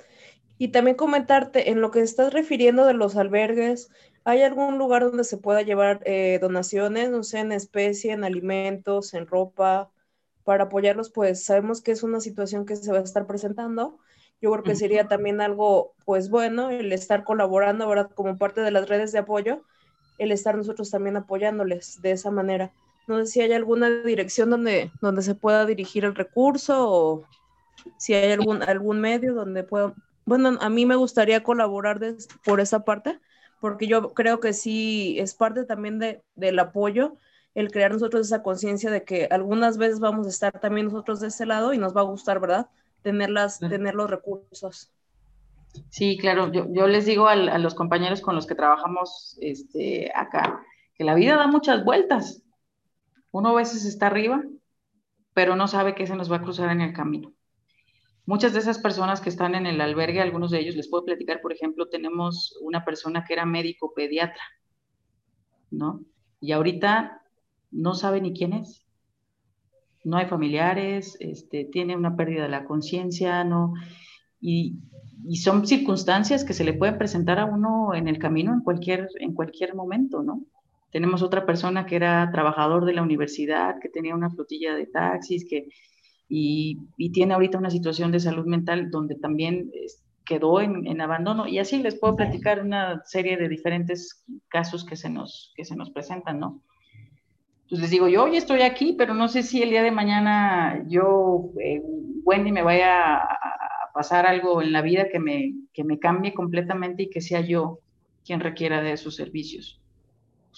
y 0.58 0.68
también 0.68 0.96
comentarte, 0.96 1.70
en 1.70 1.80
lo 1.80 1.90
que 1.90 2.00
estás 2.00 2.32
refiriendo 2.32 2.86
de 2.86 2.94
los 2.94 3.16
albergues, 3.16 3.90
¿hay 4.24 4.42
algún 4.42 4.78
lugar 4.78 5.04
donde 5.04 5.24
se 5.24 5.38
pueda 5.38 5.62
llevar 5.62 6.00
eh, 6.04 6.38
donaciones, 6.40 7.10
no 7.10 7.22
sé, 7.24 7.40
en 7.40 7.52
especie, 7.52 8.12
en 8.12 8.24
alimentos, 8.24 9.14
en 9.14 9.26
ropa, 9.26 9.90
para 10.44 10.64
apoyarlos? 10.64 11.10
Pues 11.10 11.44
sabemos 11.44 11.82
que 11.82 11.92
es 11.92 12.02
una 12.04 12.20
situación 12.20 12.66
que 12.66 12.76
se 12.76 12.92
va 12.92 12.98
a 12.98 13.02
estar 13.02 13.26
presentando. 13.26 13.98
Yo 14.40 14.52
creo 14.52 14.64
que 14.64 14.76
sería 14.76 15.08
también 15.08 15.40
algo, 15.40 15.94
pues 16.04 16.30
bueno, 16.30 16.70
el 16.70 16.92
estar 16.92 17.24
colaborando, 17.24 17.88
¿verdad? 17.88 18.10
Como 18.14 18.38
parte 18.38 18.60
de 18.62 18.70
las 18.70 18.88
redes 18.88 19.12
de 19.12 19.20
apoyo, 19.20 19.62
el 20.18 20.32
estar 20.32 20.56
nosotros 20.56 20.90
también 20.90 21.16
apoyándoles 21.16 22.00
de 22.02 22.12
esa 22.12 22.30
manera. 22.30 22.72
No 23.08 23.18
sé 23.18 23.26
si 23.26 23.40
hay 23.40 23.52
alguna 23.52 23.88
dirección 23.88 24.50
donde, 24.50 24.90
donde 25.00 25.22
se 25.22 25.34
pueda 25.34 25.64
dirigir 25.66 26.04
el 26.04 26.14
recurso 26.14 26.88
o 26.88 27.24
si 27.96 28.14
hay 28.14 28.32
algún, 28.32 28.62
algún 28.62 29.00
medio 29.00 29.34
donde 29.34 29.64
pueda, 29.64 29.94
bueno, 30.26 30.58
a 30.60 30.68
mí 30.68 30.84
me 30.84 30.94
gustaría 30.96 31.42
colaborar 31.42 31.98
por 32.44 32.60
esa 32.60 32.84
parte, 32.84 33.18
porque 33.60 33.86
yo 33.86 34.12
creo 34.12 34.40
que 34.40 34.52
sí 34.52 35.16
es 35.18 35.34
parte 35.34 35.64
también 35.64 35.98
de, 35.98 36.22
del 36.34 36.58
apoyo 36.58 37.16
el 37.54 37.72
crear 37.72 37.92
nosotros 37.92 38.26
esa 38.26 38.42
conciencia 38.42 38.90
de 38.90 39.02
que 39.04 39.26
algunas 39.30 39.78
veces 39.78 40.00
vamos 40.00 40.26
a 40.26 40.30
estar 40.30 40.60
también 40.60 40.86
nosotros 40.86 41.18
de 41.20 41.28
ese 41.28 41.46
lado 41.46 41.72
y 41.72 41.78
nos 41.78 41.96
va 41.96 42.02
a 42.02 42.04
gustar, 42.04 42.38
¿verdad? 42.40 42.68
Tenerlas, 43.02 43.58
tener 43.58 43.94
los 43.94 44.08
recursos. 44.08 44.92
Sí, 45.88 46.18
claro, 46.18 46.52
yo, 46.52 46.66
yo 46.70 46.86
les 46.86 47.06
digo 47.06 47.26
a, 47.26 47.32
a, 47.32 47.58
los 47.58 47.74
compañeros 47.74 48.20
con 48.20 48.34
los 48.34 48.46
que 48.46 48.54
trabajamos 48.54 49.36
este, 49.40 50.12
acá, 50.14 50.62
que 50.94 51.04
la 51.04 51.14
vida 51.14 51.36
da 51.36 51.46
muchas 51.46 51.84
vueltas. 51.84 52.42
Uno 53.30 53.50
a 53.50 53.54
veces 53.54 53.84
está 53.84 54.06
arriba, 54.06 54.42
pero 55.34 55.56
no 55.56 55.68
sabe 55.68 55.94
qué 55.94 56.06
se 56.06 56.16
nos 56.16 56.30
va 56.30 56.36
a 56.36 56.42
cruzar 56.42 56.70
en 56.70 56.80
el 56.80 56.92
camino. 56.92 57.32
muchas 58.26 58.52
de 58.52 58.58
esas 58.58 58.78
personas 58.78 59.20
que 59.22 59.30
están 59.30 59.54
en 59.54 59.66
el 59.66 59.80
albergue, 59.80 60.20
algunos 60.20 60.50
de 60.50 60.60
ellos 60.60 60.76
les 60.76 60.88
puedo 60.88 61.04
platicar, 61.04 61.40
por 61.40 61.52
ejemplo, 61.52 61.88
tenemos 61.88 62.58
una 62.60 62.84
persona 62.84 63.24
que 63.24 63.32
era 63.32 63.46
médico 63.46 63.94
pediatra, 63.94 64.42
¿no? 65.70 66.04
Y 66.40 66.52
ahorita 66.52 67.22
no 67.70 67.94
sabe 67.94 68.20
ni 68.20 68.34
quién 68.34 68.52
es. 68.52 68.84
No 70.04 70.16
hay 70.16 70.26
familiares, 70.26 71.16
este, 71.20 71.64
tiene 71.64 71.96
una 71.96 72.16
pérdida 72.16 72.42
de 72.42 72.48
la 72.50 72.64
conciencia, 72.64 73.44
¿no? 73.44 73.74
Y, 74.40 74.78
y, 75.24 75.36
son 75.36 75.66
circunstancias 75.66 76.44
que 76.44 76.52
se 76.52 76.64
le 76.64 76.74
pueden 76.74 76.98
presentar 76.98 77.38
a 77.38 77.46
uno 77.46 77.94
en 77.94 78.08
el 78.08 78.18
camino 78.18 78.52
en 78.52 78.60
cualquier, 78.60 79.08
en 79.20 79.34
cualquier 79.34 79.74
momento, 79.74 80.22
¿no? 80.22 80.44
Tenemos 80.90 81.22
otra 81.22 81.44
persona 81.44 81.84
que 81.86 81.96
era 81.96 82.30
trabajador 82.32 82.84
de 82.84 82.94
la 82.94 83.02
universidad, 83.02 83.78
que 83.80 83.88
tenía 83.88 84.14
una 84.14 84.30
flotilla 84.30 84.74
de 84.74 84.86
taxis, 84.86 85.46
que, 85.48 85.68
y, 86.28 86.78
y 86.96 87.10
tiene 87.10 87.34
ahorita 87.34 87.58
una 87.58 87.70
situación 87.70 88.10
de 88.10 88.20
salud 88.20 88.46
mental 88.46 88.90
donde 88.90 89.14
también 89.16 89.70
quedó 90.24 90.60
en, 90.60 90.86
en, 90.86 91.00
abandono. 91.00 91.46
Y 91.46 91.58
así 91.58 91.82
les 91.82 91.98
puedo 91.98 92.16
platicar 92.16 92.62
una 92.62 93.02
serie 93.04 93.36
de 93.36 93.48
diferentes 93.48 94.24
casos 94.48 94.84
que 94.84 94.96
se 94.96 95.10
nos, 95.10 95.52
que 95.56 95.64
se 95.64 95.76
nos 95.76 95.90
presentan, 95.90 96.38
¿no? 96.38 96.62
Pues 97.68 97.82
les 97.82 97.90
digo, 97.90 98.08
yo 98.08 98.24
hoy 98.24 98.36
estoy 98.36 98.62
aquí, 98.62 98.94
pero 98.96 99.12
no 99.12 99.28
sé 99.28 99.42
si 99.42 99.62
el 99.62 99.70
día 99.70 99.82
de 99.82 99.90
mañana 99.90 100.84
yo, 100.88 101.50
eh, 101.62 101.82
Wendy, 102.24 102.50
me 102.50 102.62
vaya 102.62 103.16
a, 103.16 103.24
a, 103.24 103.92
pasar 103.92 104.26
algo 104.26 104.62
en 104.62 104.72
la 104.72 104.80
vida 104.80 105.08
que 105.10 105.18
me, 105.18 105.54
que 105.74 105.84
me 105.84 105.98
cambie 105.98 106.32
completamente 106.32 107.04
y 107.04 107.10
que 107.10 107.20
sea 107.20 107.40
yo 107.40 107.80
quien 108.24 108.40
requiera 108.40 108.80
de 108.80 108.96
sus 108.96 109.16
servicios 109.16 109.77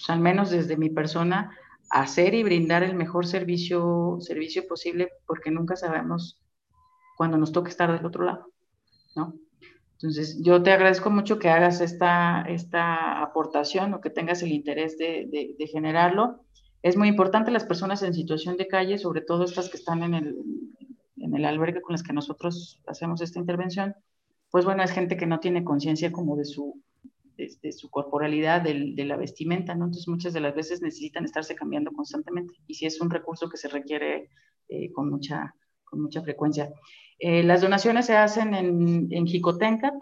pues, 0.01 0.09
al 0.09 0.21
menos 0.21 0.51
desde 0.51 0.79
mi 0.79 0.89
persona, 0.89 1.55
hacer 1.91 2.35
y 2.35 2.43
brindar 2.43 2.83
el 2.83 2.95
mejor 2.95 3.27
servicio, 3.27 4.17
servicio 4.21 4.67
posible, 4.67 5.11
porque 5.27 5.51
nunca 5.51 5.77
sabemos 5.77 6.41
cuando 7.19 7.37
nos 7.37 7.53
toque 7.53 7.69
estar 7.69 7.93
del 7.93 8.07
otro 8.07 8.25
lado, 8.25 8.47
¿no? 9.15 9.35
Entonces, 9.93 10.41
yo 10.43 10.63
te 10.63 10.73
agradezco 10.73 11.11
mucho 11.11 11.39
que 11.39 11.51
hagas 11.51 11.83
esta, 11.83 12.47
esta 12.49 13.21
aportación 13.21 13.93
o 13.93 14.01
que 14.01 14.09
tengas 14.09 14.43
el 14.43 14.53
interés 14.53 14.97
de, 14.97 15.29
de, 15.59 15.67
generarlo. 15.67 16.41
Es 16.81 16.97
muy 16.97 17.09
importante 17.09 17.51
las 17.51 17.65
personas 17.65 18.03
en 18.03 18.15
situación 18.15 18.57
de 18.57 18.67
calle, 18.67 18.97
sobre 18.97 19.21
todo 19.21 19.45
estas 19.45 19.69
que 19.69 19.77
están 19.77 20.03
en 20.03 20.15
el, 20.15 20.37
en 21.19 21.37
el 21.37 21.45
albergue 21.45 21.83
con 21.83 21.93
las 21.93 22.03
que 22.03 22.15
nosotros 22.15 22.81
hacemos 22.87 23.21
esta 23.21 23.39
intervención, 23.39 23.95
pues 24.51 24.65
bueno, 24.65 24.83
es 24.83 24.93
gente 24.93 25.19
que 25.19 25.27
no 25.27 25.39
tiene 25.39 25.65
conciencia 25.65 26.11
como 26.11 26.35
de 26.37 26.47
su, 26.47 26.81
de, 27.63 27.73
su 27.73 27.91
corporalidad, 27.91 28.61
de 28.63 29.05
la 29.05 29.17
vestimenta, 29.17 29.75
¿no? 29.75 29.87
Entonces 29.87 30.09
muchas 30.09 30.33
de 30.33 30.41
las 30.41 30.55
veces 30.55 30.83
necesitan 30.83 31.25
estarse 31.25 31.55
cambiando 31.55 31.93
constantemente 31.93 32.55
y 32.67 32.75
si 32.75 32.87
es 32.87 33.01
un 33.01 33.11
recurso 33.11 33.49
que 33.49 33.57
se 33.57 33.69
requiere 33.69 34.31
eh, 34.69 34.93
con, 34.93 35.11
mucha, 35.11 35.55
con 35.85 36.01
mucha 36.03 36.23
frecuencia. 36.23 36.73
Eh, 37.19 37.43
las 37.43 37.61
donaciones 37.61 38.07
se 38.07 38.17
hacen 38.17 38.55
en, 38.55 39.09
en 39.11 39.27
Jicotencat, 39.27 39.95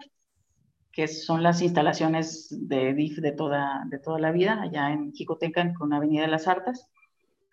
que 0.91 1.07
son 1.07 1.43
las 1.43 1.61
instalaciones 1.61 2.47
de 2.67 2.93
DIF 2.93 3.17
de 3.19 3.31
toda, 3.31 3.83
de 3.89 3.99
toda 3.99 4.19
la 4.19 4.31
vida, 4.31 4.61
allá 4.61 4.91
en 4.91 5.11
Jicotencat 5.13 5.73
con 5.73 5.93
Avenida 5.93 6.23
de 6.23 6.27
las 6.27 6.47
Artes. 6.47 6.87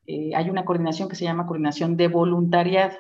Eh, 0.06 0.32
hay 0.34 0.50
una 0.50 0.64
coordinación 0.64 1.08
que 1.08 1.16
se 1.16 1.24
llama 1.24 1.46
coordinación 1.46 1.96
de 1.96 2.08
voluntariado. 2.08 2.96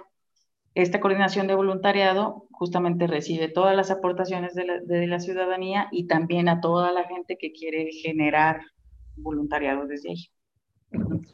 Esta 0.76 1.00
coordinación 1.00 1.46
de 1.46 1.54
voluntariado 1.54 2.46
justamente 2.50 3.06
recibe 3.06 3.48
todas 3.48 3.74
las 3.74 3.90
aportaciones 3.90 4.54
de 4.54 4.66
la, 4.66 4.78
de 4.80 5.06
la, 5.06 5.20
ciudadanía 5.20 5.88
y 5.90 6.06
también 6.06 6.50
a 6.50 6.60
toda 6.60 6.92
la 6.92 7.04
gente 7.04 7.38
que 7.40 7.50
quiere 7.52 7.88
generar 7.92 8.60
voluntariado 9.16 9.86
desde 9.86 10.10
ahí. 10.10 10.30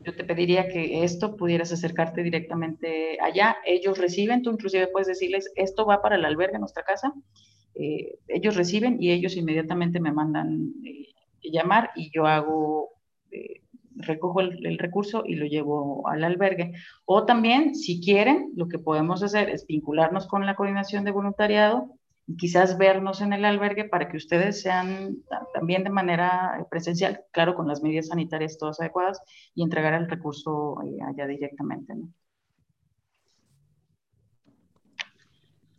Yo 0.04 0.14
te 0.14 0.22
pediría 0.22 0.68
que 0.68 1.02
esto 1.02 1.34
pudieras 1.34 1.72
acercarte 1.72 2.22
directamente 2.22 3.18
allá. 3.20 3.56
Ellos 3.66 3.98
reciben, 3.98 4.42
tú 4.42 4.52
inclusive 4.52 4.86
puedes 4.86 5.08
decirles, 5.08 5.50
esto 5.56 5.86
va 5.86 6.00
para 6.00 6.14
el 6.14 6.24
albergue 6.24 6.60
nuestra 6.60 6.84
casa. 6.84 7.12
Eh, 7.74 8.20
ellos 8.28 8.54
reciben 8.54 9.02
y 9.02 9.10
ellos 9.10 9.36
inmediatamente 9.36 9.98
me 9.98 10.12
mandan 10.12 10.72
eh, 10.86 11.08
llamar 11.42 11.90
y 11.96 12.12
yo 12.14 12.26
hago 12.26 12.90
eh, 13.32 13.60
recojo 13.96 14.40
el, 14.40 14.78
recurso 14.78 15.24
y 15.26 15.34
lo 15.34 15.46
llevo 15.46 16.08
al 16.08 16.24
albergue. 16.24 16.72
O 17.04 17.24
también, 17.24 17.74
si 17.74 18.00
quieren, 18.00 18.52
lo 18.56 18.68
que 18.68 18.78
podemos 18.78 19.22
hacer 19.22 19.50
es 19.50 19.66
vincularnos 19.66 20.26
con 20.26 20.46
la 20.46 20.54
coordinación 20.54 21.04
de 21.04 21.10
voluntariado 21.10 21.90
y 22.26 22.36
quizás 22.36 22.78
vernos 22.78 23.20
en 23.20 23.32
el 23.32 23.44
albergue 23.44 23.84
para 23.84 24.08
que 24.08 24.16
ustedes 24.16 24.62
sean 24.62 25.16
también 25.54 25.84
de 25.84 25.90
manera 25.90 26.66
presencial, 26.70 27.20
claro, 27.32 27.54
con 27.54 27.68
las 27.68 27.82
medidas 27.82 28.08
sanitarias 28.08 28.58
todas 28.58 28.80
adecuadas, 28.80 29.20
y 29.54 29.62
entregar 29.62 29.94
el 29.94 30.08
recurso 30.08 30.78
eh, 30.84 30.98
allá 31.06 31.26
directamente. 31.26 31.94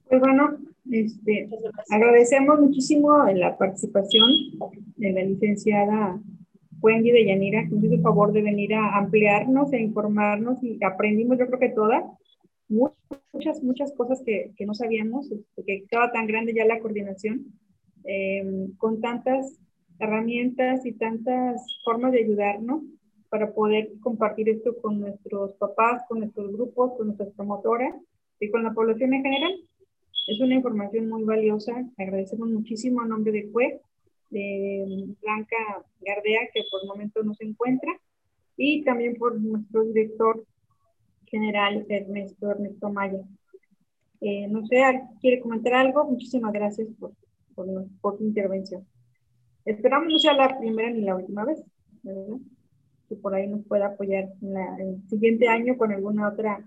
Pues 0.09 0.21
bueno, 0.21 0.57
este, 0.91 1.49
agradecemos 1.89 2.59
muchísimo 2.59 3.25
la 3.33 3.57
participación 3.57 4.29
de 4.97 5.11
la 5.11 5.23
licenciada 5.23 6.19
Wendy 6.83 7.11
de 7.11 7.25
Yanira, 7.25 7.63
que 7.63 7.69
nos 7.69 7.83
hizo 7.85 7.95
el 7.95 8.01
favor 8.01 8.33
de 8.33 8.41
venir 8.41 8.75
a 8.75 8.97
ampliarnos 8.97 9.71
e 9.71 9.79
informarnos 9.79 10.61
y 10.61 10.77
aprendimos, 10.83 11.39
yo 11.39 11.47
creo 11.47 11.59
que 11.59 11.69
todas, 11.69 12.03
muchas, 12.67 13.63
muchas 13.63 13.93
cosas 13.93 14.21
que, 14.25 14.51
que 14.57 14.65
no 14.65 14.73
sabíamos, 14.73 15.31
este, 15.31 15.63
que 15.63 15.75
estaba 15.77 16.11
tan 16.11 16.27
grande 16.27 16.53
ya 16.53 16.65
la 16.65 16.79
coordinación, 16.79 17.45
em, 18.03 18.75
con 18.75 18.99
tantas 18.99 19.57
herramientas 19.97 20.85
y 20.85 20.91
tantas 20.91 21.65
formas 21.85 22.11
de 22.11 22.19
ayudarnos 22.19 22.83
para 23.29 23.53
poder 23.53 23.93
compartir 24.01 24.49
esto 24.49 24.75
con 24.81 24.99
nuestros 24.99 25.53
papás, 25.53 26.03
con 26.09 26.19
nuestros 26.19 26.51
grupos, 26.51 26.97
con 26.97 27.07
nuestras 27.07 27.29
promotoras 27.29 27.95
y 28.41 28.51
con 28.51 28.61
la 28.61 28.73
población 28.73 29.13
en 29.13 29.23
general. 29.23 29.53
Es 30.27 30.39
una 30.41 30.55
información 30.55 31.07
muy 31.07 31.23
valiosa. 31.23 31.85
Agradecemos 31.97 32.49
muchísimo 32.49 33.01
a 33.01 33.07
nombre 33.07 33.31
de 33.31 33.49
CUE 33.51 33.79
de 34.33 35.15
Blanca 35.21 35.85
Gardea, 36.01 36.41
que 36.53 36.63
por 36.69 36.81
el 36.81 36.87
momento 36.87 37.23
no 37.23 37.33
se 37.35 37.45
encuentra, 37.45 37.91
y 38.57 38.83
también 38.83 39.15
por 39.15 39.39
nuestro 39.39 39.83
director 39.85 40.43
general, 41.25 41.85
Ernesto, 41.89 42.51
Ernesto 42.51 42.89
Maya. 42.89 43.23
Eh, 44.21 44.47
no 44.47 44.65
sé, 44.67 44.81
¿quiere 45.19 45.41
comentar 45.41 45.73
algo? 45.73 46.05
Muchísimas 46.05 46.53
gracias 46.53 46.87
por, 46.99 47.11
por, 47.55 47.67
por, 48.01 48.17
su 48.17 48.23
intervención. 48.23 48.85
Esperamos 49.65 50.11
no 50.11 50.19
sea 50.19 50.33
la 50.33 50.57
primera 50.57 50.89
ni 50.89 51.01
la 51.01 51.15
última 51.15 51.45
vez, 51.45 51.63
¿verdad? 52.03 52.37
Que 53.09 53.15
por 53.15 53.33
ahí 53.33 53.47
nos 53.47 53.65
pueda 53.65 53.87
apoyar 53.87 54.29
en, 54.41 54.57
el 54.79 55.09
siguiente 55.09 55.47
año 55.47 55.77
con 55.77 55.91
alguna 55.91 56.29
otra 56.29 56.65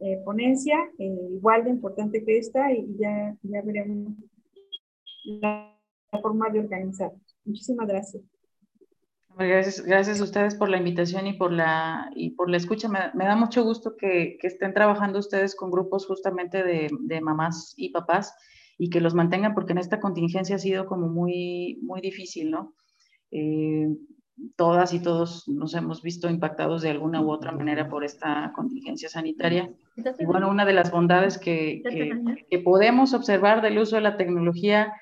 eh, 0.00 0.20
ponencia, 0.24 0.78
eh, 0.98 1.28
igual 1.32 1.64
de 1.64 1.70
importante 1.70 2.24
que 2.24 2.38
esta, 2.38 2.72
y 2.72 2.96
ya, 2.98 3.36
ya 3.42 3.62
veremos 3.62 4.14
la 5.24 5.75
forma 6.10 6.48
de 6.50 6.60
organizar. 6.60 7.12
Muchísimas 7.44 7.86
gracias. 7.86 8.22
Gracias, 9.38 9.84
gracias 9.84 10.20
a 10.20 10.24
ustedes 10.24 10.54
por 10.54 10.70
la 10.70 10.78
invitación 10.78 11.26
y 11.26 11.34
por 11.34 11.52
la, 11.52 12.10
y 12.14 12.30
por 12.30 12.48
la 12.48 12.56
escucha. 12.56 12.88
Me, 12.88 13.24
da 13.24 13.36
mucho 13.36 13.64
gusto 13.64 13.94
que, 13.96 14.38
que, 14.40 14.46
estén 14.46 14.72
trabajando 14.72 15.18
ustedes 15.18 15.54
con 15.54 15.70
grupos 15.70 16.06
justamente 16.06 16.62
de, 16.62 16.88
de, 17.00 17.20
mamás 17.20 17.74
y 17.76 17.90
papás 17.90 18.34
y 18.78 18.88
que 18.88 19.02
los 19.02 19.14
mantengan 19.14 19.52
porque 19.52 19.72
en 19.72 19.78
esta 19.78 20.00
contingencia 20.00 20.56
ha 20.56 20.58
sido 20.58 20.86
como 20.86 21.08
muy, 21.08 21.78
muy 21.82 22.00
difícil, 22.00 22.50
¿no? 22.50 22.74
Eh, 23.30 23.88
todas 24.56 24.94
y 24.94 25.02
todos 25.02 25.46
nos 25.48 25.74
hemos 25.74 26.02
visto 26.02 26.30
impactados 26.30 26.80
de 26.80 26.90
alguna 26.90 27.20
u 27.20 27.30
otra 27.30 27.52
manera 27.52 27.90
por 27.90 28.04
esta 28.04 28.52
contingencia 28.54 29.10
sanitaria. 29.10 29.70
Y 30.18 30.24
bueno, 30.24 30.48
una 30.48 30.64
de 30.64 30.72
las 30.72 30.90
bondades 30.90 31.36
que, 31.36 31.82
que, 31.88 32.46
que 32.50 32.58
podemos 32.60 33.12
observar 33.12 33.60
del 33.60 33.78
uso 33.78 33.96
de 33.96 34.02
la 34.02 34.16
tecnología 34.16 34.94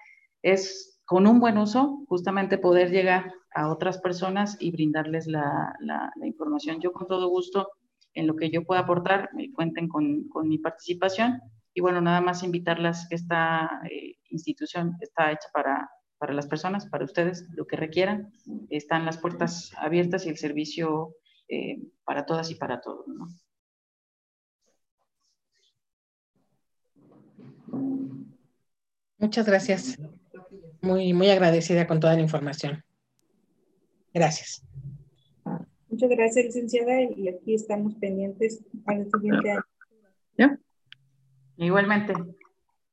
es 0.42 0.93
con 1.04 1.26
un 1.26 1.38
buen 1.38 1.58
uso, 1.58 2.04
justamente 2.08 2.58
poder 2.58 2.90
llegar 2.90 3.32
a 3.54 3.70
otras 3.70 3.98
personas 3.98 4.56
y 4.60 4.70
brindarles 4.70 5.26
la, 5.26 5.76
la, 5.80 6.10
información. 6.22 6.80
Yo 6.80 6.92
con 6.92 7.06
todo 7.06 7.28
gusto, 7.28 7.68
en 8.14 8.26
lo 8.26 8.36
que 8.36 8.50
yo 8.50 8.64
pueda 8.64 8.80
aportar, 8.82 9.30
me 9.34 9.52
cuenten 9.52 9.88
con, 9.88 10.28
con, 10.28 10.48
mi 10.48 10.58
participación. 10.58 11.40
Y 11.74 11.80
bueno, 11.80 12.00
nada 12.00 12.20
más 12.20 12.42
invitarlas, 12.42 13.06
esta 13.10 13.82
eh, 13.90 14.16
institución 14.30 14.96
está 15.00 15.30
hecha 15.30 15.48
para, 15.52 15.90
para 16.18 16.32
las 16.32 16.46
personas, 16.46 16.86
para 16.86 17.04
ustedes, 17.04 17.46
lo 17.54 17.66
que 17.66 17.76
requieran. 17.76 18.32
Están 18.70 19.04
las 19.04 19.18
puertas 19.18 19.72
abiertas 19.76 20.26
y 20.26 20.30
el 20.30 20.38
servicio 20.38 21.16
eh, 21.48 21.78
para 22.04 22.24
todas 22.24 22.50
y 22.50 22.54
para 22.54 22.80
todos. 22.80 23.06
¿no? 23.08 23.28
Muchas 29.18 29.46
gracias 29.46 29.98
muy, 30.84 31.12
muy 31.12 31.30
agradecida 31.30 31.86
con 31.86 31.98
toda 31.98 32.14
la 32.14 32.20
información. 32.20 32.84
Gracias. 34.12 34.62
Muchas 35.88 36.10
gracias, 36.10 36.46
licenciada, 36.46 37.02
y 37.02 37.28
aquí 37.28 37.54
estamos 37.54 37.94
pendientes 37.96 38.64
para 38.84 38.98
el 38.98 39.10
siguiente 39.10 39.50
año. 39.50 39.64
¿Ya? 40.36 40.58
Igualmente. 41.56 42.14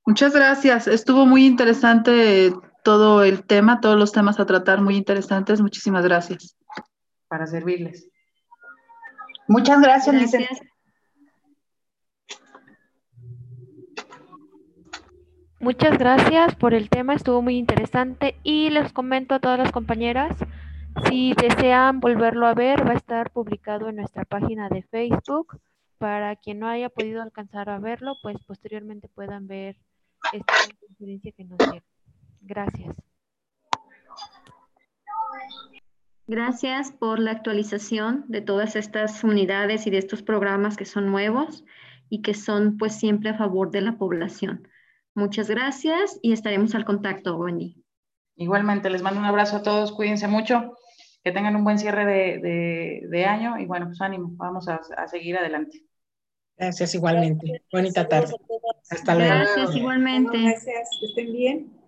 Muchas 0.05 0.34
gracias. 0.34 0.88
Estuvo 0.88 1.26
muy 1.26 1.45
interesante 1.45 2.53
todo 2.84 3.23
el 3.23 3.43
tema, 3.45 3.81
todos 3.81 3.97
los 3.97 4.11
temas 4.11 4.39
a 4.39 4.45
tratar, 4.45 4.81
muy 4.81 4.95
interesantes. 4.95 5.61
Muchísimas 5.61 6.03
gracias. 6.03 6.57
Para 7.27 7.47
servirles. 7.47 8.07
Muchas 9.47 9.81
gracias, 9.81 10.15
gracias. 10.15 10.41
licenciada. 10.41 10.72
Muchas 15.61 15.99
gracias 15.99 16.55
por 16.55 16.73
el 16.73 16.89
tema, 16.89 17.13
estuvo 17.13 17.43
muy 17.43 17.55
interesante 17.55 18.35
y 18.41 18.71
les 18.71 18.91
comento 18.91 19.35
a 19.35 19.39
todas 19.39 19.59
las 19.59 19.71
compañeras, 19.71 20.35
si 21.07 21.33
desean 21.33 21.99
volverlo 21.99 22.47
a 22.47 22.55
ver, 22.55 22.85
va 22.85 22.93
a 22.93 22.95
estar 22.95 23.29
publicado 23.29 23.88
en 23.88 23.97
nuestra 23.97 24.25
página 24.25 24.69
de 24.69 24.81
Facebook. 24.81 25.59
Para 25.99 26.35
quien 26.35 26.57
no 26.57 26.67
haya 26.67 26.89
podido 26.89 27.21
alcanzar 27.21 27.69
a 27.69 27.77
verlo, 27.77 28.15
pues 28.23 28.38
posteriormente 28.45 29.07
puedan 29.07 29.45
ver 29.45 29.77
esta 30.33 30.53
conferencia 30.79 31.31
que 31.31 31.45
nos 31.45 31.59
dieron. 31.59 31.83
Gracias. 32.41 32.95
Gracias 36.25 36.91
por 36.91 37.19
la 37.19 37.31
actualización 37.31 38.25
de 38.27 38.41
todas 38.41 38.75
estas 38.75 39.23
unidades 39.23 39.85
y 39.85 39.91
de 39.91 39.99
estos 39.99 40.23
programas 40.23 40.75
que 40.75 40.85
son 40.85 41.11
nuevos 41.11 41.63
y 42.09 42.23
que 42.23 42.33
son 42.33 42.77
pues 42.77 42.95
siempre 42.95 43.29
a 43.29 43.38
favor 43.38 43.69
de 43.69 43.81
la 43.81 43.97
población. 43.99 44.67
Muchas 45.15 45.49
gracias 45.49 46.19
y 46.21 46.31
estaremos 46.31 46.73
al 46.75 46.85
contacto, 46.85 47.38
Wendy. 47.38 47.83
Igualmente, 48.35 48.89
les 48.89 49.01
mando 49.01 49.19
un 49.19 49.25
abrazo 49.25 49.57
a 49.57 49.63
todos, 49.63 49.91
cuídense 49.91 50.27
mucho, 50.27 50.77
que 51.23 51.31
tengan 51.31 51.55
un 51.55 51.63
buen 51.63 51.77
cierre 51.77 52.05
de, 52.05 53.25
año 53.25 53.59
y 53.59 53.65
bueno, 53.65 53.88
pues 53.88 54.01
ánimo, 54.01 54.31
vamos 54.35 54.67
a, 54.67 54.81
a 54.97 55.07
seguir 55.07 55.38
adelante. 55.38 55.85
Gracias 56.57 56.95
igualmente. 56.95 57.63
Bonita 57.71 58.07
tarde. 58.07 58.33
Hasta 58.89 59.15
luego. 59.15 59.33
Gracias 59.33 59.75
igualmente. 59.75 60.38
Gracias, 60.38 60.89
que 60.99 61.05
estén 61.07 61.33
bien. 61.33 61.80